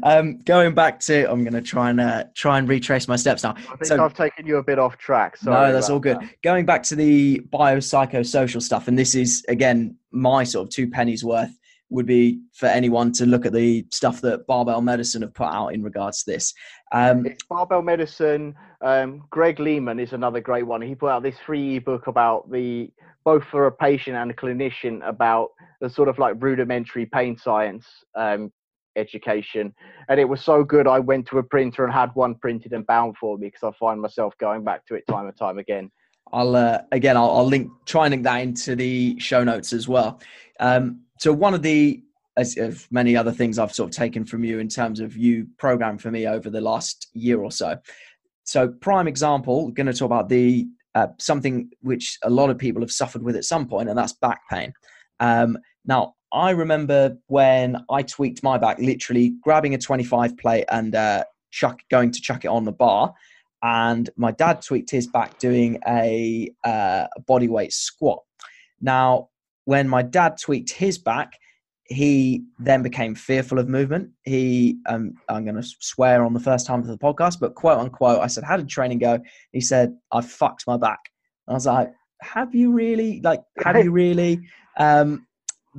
um, 0.03 0.39
going 0.39 0.73
back 0.73 0.99
to, 1.01 1.29
I'm 1.29 1.43
going 1.43 1.53
to 1.53 1.61
try 1.61 1.89
and 1.89 1.99
uh, 1.99 2.25
try 2.35 2.57
and 2.57 2.67
retrace 2.67 3.07
my 3.07 3.15
steps 3.15 3.43
now. 3.43 3.55
I 3.57 3.75
think 3.75 3.85
so, 3.85 4.03
I've 4.03 4.13
taken 4.13 4.45
you 4.45 4.57
a 4.57 4.63
bit 4.63 4.79
off 4.79 4.97
track. 4.97 5.37
Sorry 5.37 5.67
no, 5.67 5.73
that's 5.73 5.89
all 5.89 5.99
good. 5.99 6.19
That. 6.19 6.41
Going 6.43 6.65
back 6.65 6.83
to 6.83 6.95
the 6.95 7.39
biopsychosocial 7.51 8.61
stuff, 8.61 8.87
and 8.87 8.97
this 8.97 9.15
is 9.15 9.43
again 9.47 9.95
my 10.11 10.43
sort 10.43 10.67
of 10.67 10.73
two 10.73 10.89
pennies 10.89 11.23
worth 11.23 11.51
would 11.89 12.05
be 12.05 12.41
for 12.53 12.65
anyone 12.65 13.11
to 13.13 13.25
look 13.25 13.45
at 13.45 13.53
the 13.53 13.85
stuff 13.91 14.19
that 14.21 14.45
Barbell 14.45 14.81
Medicine 14.81 15.21
have 15.21 15.33
put 15.33 15.47
out 15.47 15.69
in 15.69 15.81
regards 15.81 16.23
to 16.23 16.31
this. 16.31 16.53
Um, 16.91 17.25
it's 17.25 17.43
Barbell 17.45 17.81
Medicine. 17.81 18.55
Um, 18.81 19.23
Greg 19.29 19.59
Lehman 19.59 19.99
is 19.99 20.13
another 20.13 20.41
great 20.41 20.63
one. 20.63 20.81
He 20.81 20.95
put 20.95 21.09
out 21.09 21.23
this 21.23 21.37
free 21.45 21.77
ebook 21.77 22.07
about 22.07 22.51
the 22.51 22.91
both 23.23 23.43
for 23.51 23.67
a 23.67 23.71
patient 23.71 24.15
and 24.15 24.31
a 24.31 24.33
clinician 24.33 25.05
about 25.07 25.49
the 25.81 25.89
sort 25.89 26.07
of 26.07 26.17
like 26.17 26.35
rudimentary 26.39 27.05
pain 27.05 27.37
science 27.37 27.85
um, 28.15 28.51
education. 28.97 29.73
And 30.09 30.19
it 30.19 30.25
was 30.25 30.43
so 30.43 30.63
good, 30.63 30.87
I 30.87 30.99
went 30.99 31.27
to 31.27 31.37
a 31.37 31.43
printer 31.43 31.85
and 31.85 31.93
had 31.93 32.09
one 32.15 32.35
printed 32.35 32.73
and 32.73 32.85
bound 32.85 33.17
for 33.17 33.37
me 33.37 33.47
because 33.47 33.63
I 33.63 33.77
find 33.77 34.01
myself 34.01 34.33
going 34.39 34.63
back 34.63 34.85
to 34.87 34.95
it 34.95 35.05
time 35.07 35.27
and 35.27 35.37
time 35.37 35.57
again. 35.57 35.91
I'll 36.33 36.55
uh, 36.55 36.81
again, 36.91 37.15
I'll, 37.15 37.31
I'll, 37.31 37.45
link, 37.45 37.71
try 37.85 38.05
and 38.05 38.11
link 38.11 38.23
that 38.23 38.37
into 38.37 38.75
the 38.75 39.17
show 39.19 39.43
notes 39.43 39.71
as 39.71 39.87
well. 39.87 40.19
Um, 40.59 41.01
so 41.19 41.31
one 41.31 41.53
of 41.53 41.61
the 41.61 42.03
as, 42.35 42.55
as, 42.57 42.87
many 42.91 43.15
other 43.15 43.31
things 43.31 43.57
I've 43.57 43.73
sort 43.73 43.89
of 43.89 43.95
taken 43.95 44.23
from 44.25 44.43
you 44.43 44.59
in 44.59 44.67
terms 44.67 44.99
of 44.99 45.17
you 45.17 45.47
program 45.57 45.97
for 45.97 46.11
me 46.11 46.27
over 46.27 46.49
the 46.49 46.61
last 46.61 47.07
year 47.13 47.39
or 47.39 47.51
so. 47.51 47.77
So 48.43 48.69
prime 48.69 49.07
example, 49.07 49.71
going 49.71 49.87
to 49.87 49.93
talk 49.93 50.05
about 50.05 50.29
the 50.29 50.67
uh, 50.95 51.07
something 51.19 51.69
which 51.81 52.17
a 52.23 52.29
lot 52.29 52.49
of 52.49 52.57
people 52.57 52.81
have 52.81 52.91
suffered 52.91 53.23
with 53.23 53.35
at 53.35 53.45
some 53.45 53.67
point, 53.67 53.89
and 53.89 53.97
that's 53.97 54.13
back 54.13 54.41
pain. 54.49 54.73
Um, 55.19 55.57
now, 55.85 56.15
I 56.33 56.51
remember 56.51 57.17
when 57.27 57.77
I 57.89 58.03
tweaked 58.03 58.43
my 58.43 58.57
back, 58.57 58.79
literally 58.79 59.33
grabbing 59.41 59.73
a 59.73 59.77
25 59.77 60.37
plate 60.37 60.65
and 60.69 60.93
uh, 60.93 61.23
chuck, 61.51 61.79
going 61.89 62.11
to 62.11 62.21
chuck 62.21 62.45
it 62.45 62.49
on 62.49 62.65
the 62.65 62.71
bar. 62.71 63.13
And 63.63 64.09
my 64.17 64.31
dad 64.31 64.61
tweaked 64.61 64.91
his 64.91 65.07
back 65.07 65.39
doing 65.39 65.79
a, 65.87 66.49
uh, 66.63 67.07
body 67.25 67.47
weight 67.47 67.73
squat. 67.73 68.19
Now, 68.81 69.29
when 69.65 69.89
my 69.89 70.01
dad 70.01 70.37
tweaked 70.41 70.71
his 70.71 70.97
back, 70.97 71.33
he 71.85 72.43
then 72.59 72.83
became 72.83 73.15
fearful 73.15 73.59
of 73.59 73.69
movement. 73.69 74.11
He, 74.23 74.77
um, 74.87 75.13
I'm 75.29 75.45
going 75.45 75.55
to 75.55 75.67
swear 75.79 76.23
on 76.25 76.33
the 76.33 76.39
first 76.39 76.67
time 76.67 76.79
of 76.79 76.87
the 76.87 76.97
podcast, 76.97 77.39
but 77.39 77.55
quote 77.55 77.79
unquote, 77.79 78.19
I 78.19 78.27
said, 78.27 78.43
"How 78.43 78.57
did 78.57 78.67
training 78.67 78.99
go?" 78.99 79.19
He 79.53 79.61
said, 79.61 79.95
"I 80.11 80.21
fucked 80.21 80.67
my 80.67 80.77
back." 80.77 80.99
And 81.47 81.53
I 81.53 81.55
was 81.55 81.65
like, 81.65 81.93
"Have 82.21 82.53
you 82.53 82.73
really? 82.73 83.21
Like, 83.21 83.41
have 83.63 83.77
you 83.77 83.91
really?" 84.03 84.41
Um, 84.77 85.26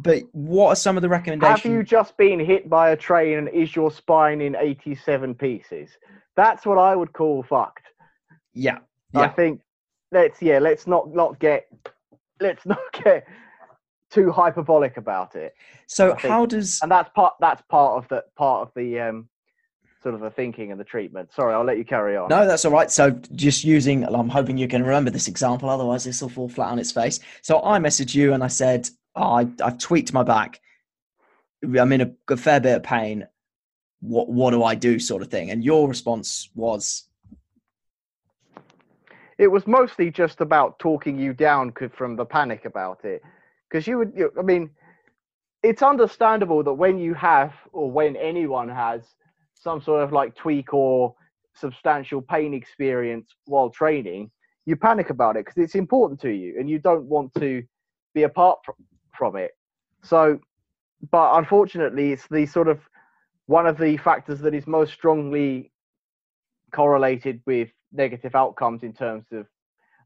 but 0.03 0.22
what 0.32 0.68
are 0.68 0.76
some 0.76 0.96
of 0.96 1.03
the 1.03 1.09
recommendations? 1.09 1.62
Have 1.62 1.72
you 1.72 1.82
just 1.82 2.16
been 2.16 2.38
hit 2.38 2.68
by 2.68 2.90
a 2.90 2.96
train 2.96 3.38
and 3.38 3.49
is 3.49 3.74
your 3.74 3.90
spine 3.90 4.40
in 4.40 4.57
87 4.57 5.34
pieces? 5.34 5.90
That's 6.36 6.64
what 6.64 6.78
I 6.78 6.94
would 6.94 7.12
call 7.12 7.42
fucked. 7.42 7.86
Yeah. 8.55 8.78
yeah. 9.12 9.20
I 9.20 9.28
think 9.28 9.61
let's 10.12 10.40
yeah, 10.40 10.59
let's 10.59 10.86
not 10.86 11.12
not 11.14 11.38
get 11.40 11.68
let's 12.40 12.64
not 12.66 12.78
get 12.92 13.26
too 14.11 14.30
hyperbolic 14.30 14.96
about 14.96 15.34
it. 15.34 15.55
So 15.86 16.14
how 16.14 16.46
does 16.46 16.80
and 16.82 16.90
that's 16.90 17.11
part 17.14 17.34
that's 17.40 17.62
part 17.68 18.03
of 18.03 18.09
the 18.09 18.24
part 18.36 18.68
of 18.68 18.72
the 18.74 19.01
um 19.01 19.28
sort 20.01 20.14
of 20.14 20.20
the 20.20 20.30
thinking 20.30 20.70
and 20.70 20.78
the 20.78 20.84
treatment. 20.84 21.32
Sorry, 21.32 21.53
I'll 21.53 21.64
let 21.64 21.76
you 21.76 21.84
carry 21.84 22.16
on. 22.16 22.28
No, 22.28 22.46
that's 22.46 22.64
all 22.64 22.70
right. 22.70 22.90
So 22.90 23.11
just 23.34 23.64
using 23.64 24.05
I'm 24.05 24.28
hoping 24.28 24.57
you 24.57 24.68
can 24.68 24.84
remember 24.84 25.11
this 25.11 25.26
example, 25.26 25.68
otherwise 25.68 26.05
this 26.05 26.22
will 26.22 26.28
fall 26.28 26.49
flat 26.49 26.68
on 26.68 26.78
its 26.78 26.92
face. 26.92 27.18
So 27.42 27.61
I 27.64 27.78
messaged 27.78 28.14
you 28.14 28.32
and 28.32 28.44
I 28.44 28.49
said, 28.49 28.88
oh, 29.16 29.38
I, 29.38 29.48
I've 29.64 29.78
tweaked 29.78 30.12
my 30.12 30.22
back. 30.22 30.61
I'm 31.62 31.92
in 31.92 32.00
a, 32.00 32.12
a 32.32 32.36
fair 32.36 32.61
bit 32.61 32.76
of 32.76 32.82
pain. 32.82 33.26
What 34.00 34.28
what 34.28 34.52
do 34.52 34.62
I 34.62 34.76
do, 34.76 35.00
sort 35.00 35.22
of 35.22 35.28
thing? 35.28 35.50
And 35.50 35.64
your 35.64 35.88
response 35.88 36.50
was, 36.54 37.09
it 39.38 39.48
was 39.48 39.66
mostly 39.66 40.11
just 40.11 40.40
about 40.40 40.78
talking 40.78 41.18
you 41.18 41.32
down 41.32 41.72
from 41.92 42.14
the 42.14 42.24
panic 42.24 42.64
about 42.64 43.04
it, 43.04 43.22
because 43.68 43.88
you 43.88 43.98
would. 43.98 44.12
You, 44.16 44.32
I 44.38 44.42
mean, 44.42 44.70
it's 45.64 45.82
understandable 45.82 46.62
that 46.62 46.74
when 46.74 46.96
you 46.96 47.12
have, 47.14 47.52
or 47.72 47.90
when 47.90 48.14
anyone 48.14 48.68
has, 48.68 49.02
some 49.54 49.82
sort 49.82 50.04
of 50.04 50.12
like 50.12 50.36
tweak 50.36 50.72
or 50.72 51.16
substantial 51.56 52.22
pain 52.22 52.54
experience 52.54 53.34
while 53.46 53.68
training, 53.68 54.30
you 54.64 54.76
panic 54.76 55.11
about 55.11 55.36
it 55.36 55.44
because 55.44 55.61
it's 55.61 55.74
important 55.74 56.20
to 56.20 56.30
you, 56.30 56.54
and 56.61 56.70
you 56.70 56.78
don't 56.78 57.06
want 57.06 57.34
to 57.34 57.64
be 58.14 58.22
apart 58.22 58.61
from, 59.19 59.37
it. 59.37 59.51
So, 60.03 60.41
but 61.11 61.37
unfortunately, 61.37 62.12
it's 62.12 62.27
the 62.29 62.47
sort 62.47 62.69
of 62.69 62.81
one 63.47 63.66
of 63.66 63.79
the 63.79 63.97
factors 63.99 64.41
that 64.41 64.55
is 64.55 64.66
most 64.66 64.93
strongly 64.93 65.71
correlated 66.73 67.41
with 67.47 67.69
negative 67.93 68.35
outcomes 68.35 68.83
in 68.83 68.93
terms 68.93 69.25
of 69.33 69.47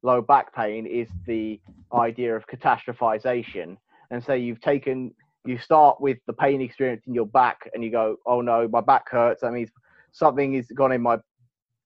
low 0.02 0.20
back 0.20 0.54
pain 0.54 0.86
is 0.86 1.08
the 1.26 1.60
idea 1.92 2.34
of 2.34 2.46
catastrophization. 2.46 3.76
And 4.10 4.22
so 4.22 4.32
you've 4.32 4.60
taken, 4.60 5.14
you 5.44 5.58
start 5.58 6.00
with 6.00 6.18
the 6.26 6.32
pain 6.32 6.60
experience 6.60 7.02
in 7.06 7.14
your 7.14 7.26
back, 7.26 7.70
and 7.74 7.82
you 7.84 7.90
go, 7.90 8.16
"Oh 8.26 8.40
no, 8.40 8.68
my 8.68 8.80
back 8.80 9.08
hurts." 9.08 9.42
That 9.42 9.52
means 9.52 9.70
something 10.12 10.54
is 10.54 10.66
gone 10.74 10.92
in 10.92 11.02
my 11.02 11.18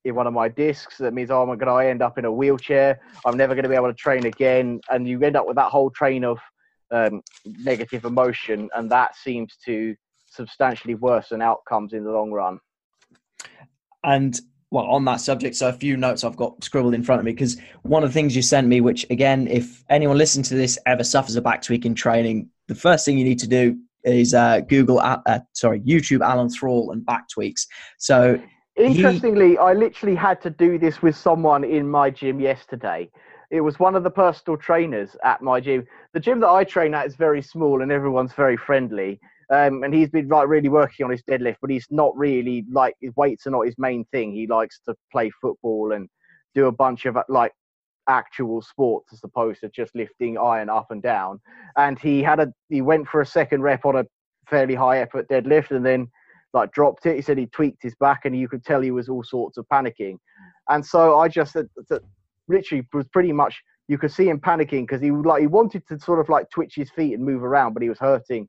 in 0.04 0.14
one 0.14 0.26
of 0.26 0.32
my 0.32 0.48
discs. 0.48 0.98
That 0.98 1.12
means, 1.14 1.30
oh 1.30 1.44
my 1.46 1.56
god, 1.56 1.68
I 1.68 1.88
end 1.88 2.00
up 2.00 2.16
in 2.18 2.24
a 2.24 2.32
wheelchair. 2.32 3.00
I'm 3.24 3.36
never 3.36 3.54
going 3.54 3.64
to 3.64 3.68
be 3.68 3.74
able 3.74 3.88
to 3.88 3.94
train 3.94 4.26
again. 4.26 4.80
And 4.90 5.06
you 5.06 5.22
end 5.22 5.36
up 5.36 5.46
with 5.46 5.56
that 5.56 5.70
whole 5.70 5.90
train 5.90 6.24
of 6.24 6.38
um, 6.90 7.22
negative 7.44 8.04
emotion, 8.04 8.68
and 8.74 8.90
that 8.90 9.16
seems 9.16 9.56
to 9.64 9.94
substantially 10.30 10.94
worsen 10.94 11.42
outcomes 11.42 11.92
in 11.92 12.04
the 12.04 12.10
long 12.10 12.30
run. 12.30 12.58
And 14.04 14.38
well, 14.70 14.84
on 14.84 15.04
that 15.04 15.20
subject, 15.20 15.56
so 15.56 15.68
a 15.68 15.72
few 15.72 15.96
notes 15.96 16.24
I've 16.24 16.36
got 16.36 16.62
scribbled 16.62 16.94
in 16.94 17.02
front 17.02 17.20
of 17.20 17.24
me 17.24 17.32
because 17.32 17.56
one 17.82 18.02
of 18.02 18.10
the 18.10 18.14
things 18.14 18.34
you 18.34 18.42
sent 18.42 18.66
me, 18.66 18.80
which 18.80 19.06
again, 19.10 19.46
if 19.46 19.84
anyone 19.88 20.18
listening 20.18 20.44
to 20.44 20.54
this 20.54 20.78
ever 20.86 21.04
suffers 21.04 21.36
a 21.36 21.40
back 21.40 21.62
tweak 21.62 21.86
in 21.86 21.94
training, 21.94 22.48
the 22.68 22.74
first 22.74 23.04
thing 23.04 23.16
you 23.16 23.24
need 23.24 23.38
to 23.38 23.48
do 23.48 23.78
is 24.04 24.34
uh, 24.34 24.60
Google, 24.60 24.98
uh, 24.98 25.18
uh 25.26 25.40
sorry, 25.52 25.80
YouTube 25.80 26.20
Alan 26.20 26.48
Thrall 26.48 26.90
and 26.92 27.04
back 27.04 27.28
tweaks. 27.28 27.66
So 27.98 28.40
interestingly, 28.76 29.50
he, 29.50 29.58
I 29.58 29.72
literally 29.72 30.16
had 30.16 30.40
to 30.42 30.50
do 30.50 30.78
this 30.78 31.00
with 31.00 31.16
someone 31.16 31.64
in 31.64 31.88
my 31.88 32.10
gym 32.10 32.40
yesterday. 32.40 33.08
It 33.50 33.60
was 33.60 33.78
one 33.78 33.94
of 33.94 34.02
the 34.02 34.10
personal 34.10 34.56
trainers 34.56 35.16
at 35.24 35.42
my 35.42 35.60
gym. 35.60 35.86
The 36.12 36.20
gym 36.20 36.40
that 36.40 36.48
I 36.48 36.64
train 36.64 36.94
at 36.94 37.06
is 37.06 37.16
very 37.16 37.42
small 37.42 37.82
and 37.82 37.92
everyone's 37.92 38.32
very 38.32 38.56
friendly. 38.56 39.20
Um, 39.52 39.84
and 39.84 39.94
he's 39.94 40.10
been 40.10 40.28
like 40.28 40.48
really 40.48 40.68
working 40.68 41.04
on 41.04 41.10
his 41.10 41.22
deadlift, 41.22 41.56
but 41.60 41.70
he's 41.70 41.86
not 41.90 42.16
really 42.16 42.64
like 42.70 42.96
his 43.00 43.14
weights 43.16 43.46
are 43.46 43.50
not 43.50 43.66
his 43.66 43.78
main 43.78 44.04
thing. 44.06 44.32
He 44.32 44.46
likes 44.46 44.80
to 44.86 44.94
play 45.12 45.30
football 45.40 45.92
and 45.92 46.08
do 46.54 46.66
a 46.66 46.72
bunch 46.72 47.06
of 47.06 47.16
like 47.28 47.52
actual 48.08 48.62
sports 48.62 49.12
as 49.12 49.20
opposed 49.24 49.60
to 49.60 49.68
just 49.68 49.94
lifting 49.94 50.36
iron 50.38 50.68
up 50.68 50.90
and 50.90 51.02
down. 51.02 51.40
And 51.76 51.98
he 51.98 52.22
had 52.22 52.40
a 52.40 52.52
he 52.68 52.82
went 52.82 53.06
for 53.06 53.20
a 53.20 53.26
second 53.26 53.62
rep 53.62 53.84
on 53.84 53.96
a 53.96 54.04
fairly 54.48 54.74
high 54.74 54.98
effort 54.98 55.28
deadlift 55.28 55.70
and 55.70 55.86
then 55.86 56.08
like 56.52 56.72
dropped 56.72 57.06
it. 57.06 57.16
He 57.16 57.22
said 57.22 57.38
he 57.38 57.46
tweaked 57.46 57.82
his 57.82 57.94
back 57.96 58.24
and 58.24 58.36
you 58.36 58.48
could 58.48 58.64
tell 58.64 58.80
he 58.80 58.90
was 58.90 59.08
all 59.08 59.22
sorts 59.22 59.58
of 59.58 59.66
panicking. 59.72 60.18
And 60.68 60.84
so 60.84 61.18
I 61.18 61.28
just 61.28 61.54
literally 62.48 62.86
was 62.92 63.06
pretty 63.08 63.32
much 63.32 63.60
you 63.88 63.98
could 63.98 64.12
see 64.12 64.28
him 64.28 64.40
panicking 64.40 64.82
because 64.82 65.00
he 65.00 65.10
like 65.10 65.40
he 65.40 65.46
wanted 65.46 65.86
to 65.88 65.98
sort 65.98 66.18
of 66.18 66.28
like 66.28 66.50
twitch 66.50 66.74
his 66.74 66.90
feet 66.90 67.14
and 67.14 67.24
move 67.24 67.44
around, 67.44 67.72
but 67.72 67.82
he 67.82 67.88
was 67.88 67.98
hurting 67.98 68.48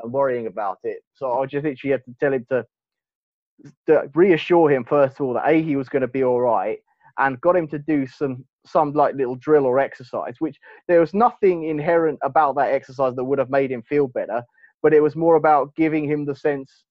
and 0.00 0.12
worrying 0.12 0.46
about 0.46 0.78
it. 0.84 0.98
So 1.14 1.40
I 1.40 1.46
just 1.46 1.64
literally 1.64 1.92
had 1.92 2.04
to 2.04 2.14
tell 2.20 2.32
him 2.32 2.46
to, 2.50 2.64
to 3.86 4.10
reassure 4.14 4.70
him 4.70 4.84
first 4.84 5.20
of 5.20 5.26
all 5.26 5.34
that 5.34 5.48
a 5.48 5.62
he 5.62 5.76
was 5.76 5.88
going 5.88 6.02
to 6.02 6.08
be 6.08 6.24
all 6.24 6.40
right, 6.40 6.78
and 7.18 7.40
got 7.40 7.56
him 7.56 7.68
to 7.68 7.78
do 7.78 8.06
some 8.06 8.44
some 8.64 8.92
like 8.92 9.14
little 9.14 9.36
drill 9.36 9.66
or 9.66 9.78
exercise. 9.78 10.36
Which 10.38 10.58
there 10.86 11.00
was 11.00 11.12
nothing 11.12 11.64
inherent 11.64 12.18
about 12.22 12.56
that 12.56 12.72
exercise 12.72 13.14
that 13.16 13.24
would 13.24 13.38
have 13.38 13.50
made 13.50 13.70
him 13.70 13.82
feel 13.82 14.08
better, 14.08 14.42
but 14.82 14.94
it 14.94 15.02
was 15.02 15.16
more 15.16 15.36
about 15.36 15.74
giving 15.74 16.04
him 16.04 16.24
the 16.24 16.36
sense 16.36 16.84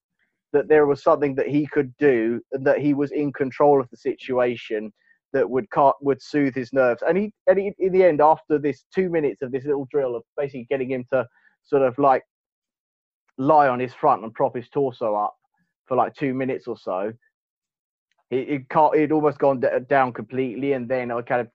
that 0.54 0.68
there 0.68 0.86
was 0.86 1.04
something 1.04 1.36
that 1.36 1.48
he 1.48 1.66
could 1.68 1.96
do 1.98 2.42
and 2.52 2.66
that 2.66 2.80
he 2.80 2.94
was 2.94 3.12
in 3.12 3.34
control 3.34 3.82
of 3.82 3.90
the 3.90 3.98
situation 3.98 4.92
that 5.34 5.50
would 5.50 5.70
cut 5.70 5.96
would 6.02 6.22
soothe 6.22 6.56
his 6.56 6.72
nerves. 6.74 7.04
And 7.08 7.18
he, 7.18 7.34
and 7.48 7.60
he, 7.60 7.74
in 7.80 7.92
the 7.92 8.04
end, 8.04 8.22
after 8.22 8.58
this 8.58 8.86
two 8.94 9.10
minutes 9.10 9.42
of 9.42 9.52
this 9.52 9.66
little 9.66 9.88
drill 9.92 10.16
of 10.16 10.24
basically 10.38 10.68
getting 10.70 10.92
him 10.92 11.06
to 11.12 11.28
sort 11.64 11.84
of 11.84 11.98
like 11.98 12.24
lie 13.38 13.68
on 13.68 13.80
his 13.80 13.94
front 13.94 14.24
and 14.24 14.34
prop 14.34 14.56
his 14.56 14.70
torso 14.70 15.16
up 15.16 15.36
for 15.86 15.96
like 15.96 16.16
two 16.16 16.34
minutes 16.34 16.68
or 16.68 16.78
so, 16.78 17.14
it 18.32 18.50
it, 18.50 18.70
can't, 18.70 18.96
it 18.96 19.12
almost 19.12 19.38
gone 19.38 19.60
d- 19.60 19.68
down 19.90 20.14
completely. 20.14 20.74
And 20.74 20.88
then 20.88 21.12
I 21.12 21.22
kind 21.22 21.42
of 21.42 21.48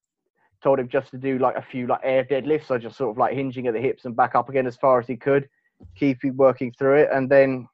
told 0.63 0.79
him 0.79 0.89
just 0.89 1.11
to 1.11 1.19
do 1.19 1.39
like 1.39 1.57
a 1.57 1.63
few 1.63 1.87
like 1.87 2.01
air 2.05 2.25
deadlifts, 2.25 2.67
so 2.67 2.79
just 2.79 2.97
sort 2.97 3.11
of 3.11 3.19
like 3.19 3.35
hinging 3.35 3.67
at 3.67 3.75
the 3.75 3.81
hips 3.81 4.05
and 4.05 4.17
back 4.17 4.35
up 4.35 4.49
again 4.49 4.67
as 4.67 4.77
far 4.77 5.01
as 5.01 5.07
he 5.07 5.17
could, 5.17 5.49
keep 5.97 6.23
working 6.35 6.73
through 6.79 6.99
it. 6.99 7.09
And 7.13 7.31
then 7.31 7.69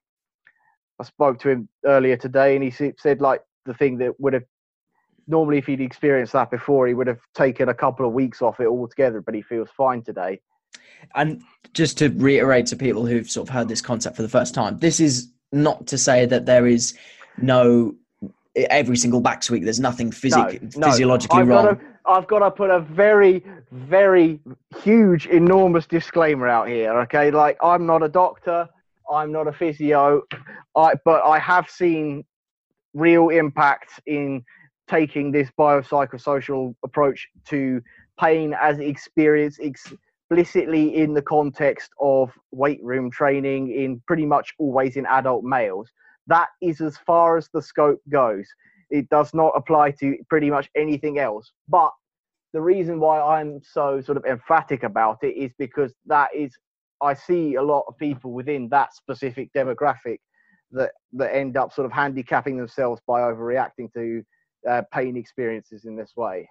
I 0.98 1.04
spoke 1.04 1.38
to 1.40 1.50
him 1.50 1.68
earlier 1.84 2.16
today, 2.16 2.54
and 2.56 2.64
he 2.64 2.92
said 2.98 3.20
like 3.20 3.42
the 3.66 3.74
thing 3.74 3.98
that 3.98 4.18
would 4.18 4.32
have 4.32 4.44
normally 5.28 5.58
if 5.58 5.66
he'd 5.66 5.80
experienced 5.80 6.32
that 6.32 6.50
before, 6.50 6.88
he 6.88 6.94
would 6.94 7.06
have 7.06 7.20
taken 7.34 7.68
a 7.68 7.74
couple 7.74 8.06
of 8.06 8.12
weeks 8.12 8.42
off 8.42 8.58
it 8.60 8.66
altogether. 8.66 9.20
But 9.20 9.34
he 9.34 9.42
feels 9.42 9.68
fine 9.76 10.02
today. 10.02 10.40
And 11.14 11.42
just 11.74 11.98
to 11.98 12.08
reiterate 12.08 12.66
to 12.66 12.76
people 12.76 13.06
who've 13.06 13.30
sort 13.30 13.48
of 13.48 13.54
heard 13.54 13.68
this 13.68 13.80
concept 13.80 14.16
for 14.16 14.22
the 14.22 14.28
first 14.28 14.54
time, 14.54 14.78
this 14.78 14.98
is 14.98 15.30
not 15.52 15.86
to 15.88 15.98
say 15.98 16.26
that 16.26 16.46
there 16.46 16.66
is 16.66 16.96
no 17.36 17.94
every 18.56 18.96
single 18.96 19.20
back 19.20 19.48
week. 19.50 19.64
There's 19.64 19.80
nothing 19.80 20.10
physic, 20.10 20.62
no, 20.62 20.68
no. 20.76 20.86
physiologically 20.88 21.40
I've 21.40 21.48
wrong. 21.48 21.64
Got 21.64 21.80
to, 21.80 21.86
I've 22.06 22.26
got 22.26 22.38
to 22.40 22.50
put 22.50 22.70
a 22.70 22.80
very, 22.80 23.44
very 23.70 24.40
huge, 24.82 25.26
enormous 25.26 25.86
disclaimer 25.86 26.48
out 26.48 26.68
here. 26.68 26.98
Okay, 27.02 27.30
like 27.30 27.56
I'm 27.62 27.86
not 27.86 28.02
a 28.02 28.08
doctor. 28.08 28.68
I'm 29.10 29.32
not 29.32 29.46
a 29.48 29.52
physio, 29.52 30.22
I, 30.76 30.92
but 31.04 31.22
I 31.22 31.38
have 31.38 31.70
seen 31.70 32.24
real 32.92 33.30
impact 33.30 34.00
in 34.06 34.44
taking 34.88 35.30
this 35.30 35.50
biopsychosocial 35.58 36.74
approach 36.82 37.28
to 37.46 37.80
pain 38.18 38.54
as 38.60 38.78
experience 38.78 39.58
explicitly 39.58 40.96
in 40.96 41.14
the 41.14 41.22
context 41.22 41.90
of 42.00 42.30
weight 42.50 42.80
room 42.82 43.10
training 43.10 43.70
in 43.70 44.02
pretty 44.06 44.26
much 44.26 44.54
always 44.58 44.96
in 44.96 45.06
adult 45.06 45.44
males. 45.44 45.90
That 46.26 46.48
is 46.60 46.80
as 46.80 46.98
far 46.98 47.36
as 47.36 47.48
the 47.52 47.62
scope 47.62 48.00
goes. 48.10 48.46
It 48.90 49.08
does 49.08 49.32
not 49.34 49.52
apply 49.54 49.92
to 50.00 50.16
pretty 50.28 50.50
much 50.50 50.70
anything 50.76 51.18
else. 51.18 51.52
But 51.68 51.92
the 52.52 52.60
reason 52.60 53.00
why 53.00 53.20
I'm 53.20 53.60
so 53.62 54.00
sort 54.00 54.16
of 54.16 54.24
emphatic 54.24 54.82
about 54.82 55.18
it 55.22 55.36
is 55.36 55.52
because 55.58 55.92
that 56.06 56.34
is 56.34 56.56
I 57.00 57.14
see 57.14 57.54
a 57.54 57.62
lot 57.62 57.84
of 57.86 57.96
people 57.98 58.32
within 58.32 58.68
that 58.70 58.94
specific 58.94 59.50
demographic 59.54 60.18
that 60.72 60.92
that 61.12 61.34
end 61.34 61.56
up 61.56 61.72
sort 61.72 61.86
of 61.86 61.92
handicapping 61.92 62.56
themselves 62.56 63.00
by 63.06 63.20
overreacting 63.20 63.92
to 63.94 64.22
uh, 64.68 64.82
pain 64.92 65.16
experiences 65.16 65.84
in 65.84 65.96
this 65.96 66.12
way. 66.16 66.48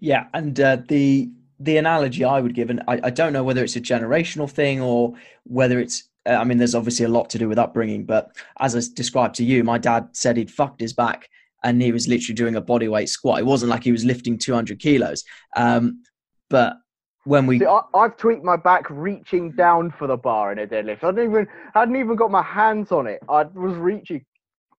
Yeah, 0.00 0.26
and 0.34 0.58
uh, 0.58 0.78
the 0.88 1.30
the 1.58 1.78
analogy 1.78 2.24
I 2.24 2.40
would 2.40 2.54
give, 2.54 2.68
and 2.70 2.82
I, 2.86 3.00
I 3.04 3.10
don't 3.10 3.32
know 3.32 3.44
whether 3.44 3.64
it's 3.64 3.76
a 3.76 3.80
generational 3.80 4.50
thing 4.50 4.80
or 4.80 5.14
whether 5.44 5.78
it's 5.78 6.08
uh, 6.26 6.34
I 6.34 6.44
mean, 6.44 6.58
there's 6.58 6.74
obviously 6.74 7.06
a 7.06 7.08
lot 7.08 7.30
to 7.30 7.38
do 7.38 7.48
with 7.48 7.58
upbringing, 7.58 8.04
but 8.04 8.36
as 8.60 8.76
I 8.76 8.80
described 8.94 9.36
to 9.36 9.44
you, 9.44 9.64
my 9.64 9.78
dad 9.78 10.08
said 10.12 10.36
he'd 10.36 10.50
fucked 10.50 10.80
his 10.80 10.92
back 10.92 11.28
and 11.62 11.80
he 11.80 11.92
was 11.92 12.08
literally 12.08 12.34
doing 12.34 12.56
a 12.56 12.62
bodyweight 12.62 13.08
squat. 13.08 13.38
It 13.38 13.46
wasn't 13.46 13.70
like 13.70 13.84
he 13.84 13.92
was 13.92 14.04
lifting 14.04 14.38
200 14.38 14.78
kilos. 14.78 15.24
Um, 15.56 16.02
but 16.50 16.76
when 17.24 17.46
we, 17.46 17.58
See, 17.58 17.66
I, 17.66 17.80
have 17.94 18.16
tweaked 18.16 18.44
my 18.44 18.56
back 18.56 18.86
reaching 18.88 19.50
down 19.52 19.90
for 19.90 20.06
the 20.06 20.16
bar 20.16 20.52
in 20.52 20.58
a 20.60 20.66
deadlift. 20.66 21.02
I 21.02 21.10
didn't 21.10 21.30
even, 21.30 21.48
hadn't 21.74 21.96
even 21.96 22.16
got 22.16 22.30
my 22.30 22.42
hands 22.42 22.92
on 22.92 23.06
it. 23.06 23.20
I 23.28 23.42
was 23.42 23.74
reaching 23.76 24.24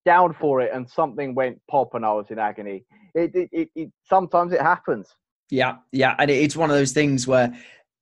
down 0.07 0.33
for 0.41 0.61
it, 0.61 0.71
and 0.73 0.89
something 0.89 1.35
went 1.35 1.59
pop, 1.69 1.93
and 1.93 2.05
I 2.05 2.13
was 2.13 2.27
in 2.29 2.39
agony. 2.39 2.85
It, 3.13 3.35
it, 3.35 3.49
it, 3.51 3.69
it 3.75 3.89
sometimes 4.13 4.53
it 4.53 4.61
happens. 4.61 5.07
Yeah, 5.49 5.73
yeah, 5.91 6.15
and 6.17 6.31
it's 6.31 6.55
one 6.55 6.69
of 6.69 6.77
those 6.77 6.93
things 6.93 7.27
where, 7.27 7.53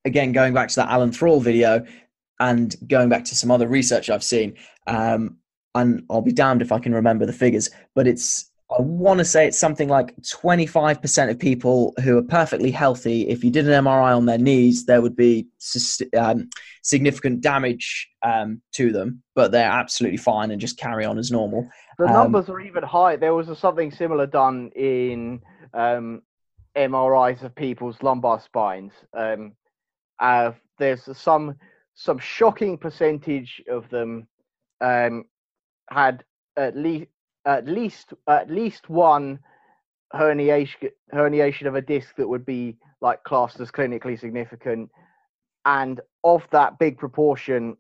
again, 0.06 0.32
going 0.32 0.54
back 0.54 0.70
to 0.70 0.76
that 0.78 0.90
Alan 0.90 1.12
Thrall 1.12 1.42
video, 1.42 1.84
and 2.40 2.76
going 2.88 3.10
back 3.10 3.24
to 3.26 3.36
some 3.36 3.50
other 3.50 3.68
research 3.68 4.10
I've 4.10 4.24
seen, 4.24 4.56
um, 4.86 5.38
and 5.74 6.04
I'll 6.10 6.22
be 6.22 6.32
damned 6.32 6.62
if 6.62 6.72
I 6.72 6.80
can 6.80 6.94
remember 6.94 7.26
the 7.26 7.34
figures, 7.34 7.70
but 7.96 8.08
it's 8.08 8.52
I 8.72 8.82
want 8.82 9.20
to 9.20 9.26
say 9.26 9.48
it's 9.48 9.60
something 9.60 9.90
like 9.90 10.16
25% 10.22 11.30
of 11.30 11.38
people 11.38 11.94
who 12.04 12.18
are 12.18 12.24
perfectly 12.24 12.72
healthy, 12.72 13.28
if 13.30 13.44
you 13.44 13.52
did 13.52 13.68
an 13.68 13.86
MRI 13.86 14.16
on 14.16 14.26
their 14.26 14.40
knees, 14.40 14.86
there 14.86 15.02
would 15.02 15.16
be 15.16 15.48
um, 16.18 16.50
significant 16.82 17.42
damage 17.42 18.10
um, 18.24 18.62
to 18.74 18.92
them, 18.92 19.22
but 19.36 19.52
they're 19.52 19.70
absolutely 19.70 20.18
fine 20.18 20.50
and 20.50 20.60
just 20.60 20.80
carry 20.80 21.06
on 21.06 21.20
as 21.20 21.32
normal. 21.32 21.70
The 22.00 22.08
um, 22.08 22.14
numbers 22.14 22.50
are 22.50 22.60
even 22.60 22.84
high. 22.84 23.18
There 23.18 23.36
was 23.36 23.56
something 23.58 23.92
similar 23.92 24.26
done 24.26 24.72
in 24.76 25.42
um, 25.74 26.24
MRIs 26.76 27.44
of 27.44 27.54
people's 27.54 28.02
lumbar 28.02 28.42
spines. 28.42 28.94
Um, 29.14 29.54
uh, 30.20 30.52
there's 30.80 31.08
some 31.18 31.56
some 31.94 32.18
shocking 32.20 32.78
percentage 32.78 33.62
of 33.70 33.90
them 33.90 34.28
um, 34.82 35.24
had 35.90 36.26
at 36.58 36.76
least 36.76 37.08
at 37.46 37.68
least 37.68 38.14
at 38.28 38.50
least 38.50 38.90
one 38.90 39.40
herniation 40.14 40.92
herniation 41.14 41.68
of 41.68 41.76
a 41.76 41.82
disc 41.82 42.16
that 42.16 42.28
would 42.28 42.46
be 42.46 42.78
like 43.02 43.24
classed 43.24 43.60
as 43.60 43.72
clinically 43.72 44.20
significant. 44.20 44.90
And 45.66 46.02
of 46.24 46.48
that 46.52 46.78
big 46.80 46.98
proportion 46.98 47.78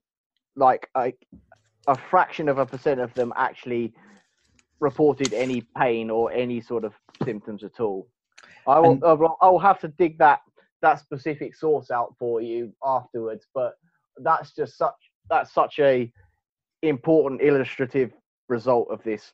like 0.55 0.89
a, 0.95 1.13
a 1.87 1.95
fraction 1.95 2.49
of 2.49 2.57
a 2.57 2.65
percent 2.65 2.99
of 2.99 3.13
them 3.13 3.33
actually 3.35 3.93
reported 4.79 5.33
any 5.33 5.61
pain 5.77 6.09
or 6.09 6.31
any 6.31 6.61
sort 6.61 6.83
of 6.83 6.93
symptoms 7.23 7.63
at 7.63 7.79
all. 7.79 8.07
I 8.67 8.79
will 8.79 8.99
and, 9.03 9.29
i'll 9.41 9.59
have 9.59 9.79
to 9.81 9.87
dig 9.89 10.17
that 10.17 10.41
that 10.81 10.99
specific 10.99 11.55
source 11.55 11.91
out 11.91 12.15
for 12.19 12.41
you 12.41 12.73
afterwards 12.83 13.45
but 13.53 13.75
that's 14.17 14.53
just 14.53 14.77
such 14.77 14.93
that's 15.29 15.53
such 15.53 15.79
a 15.79 16.11
important 16.81 17.41
illustrative 17.41 18.11
result 18.49 18.87
of 18.89 19.03
this 19.03 19.33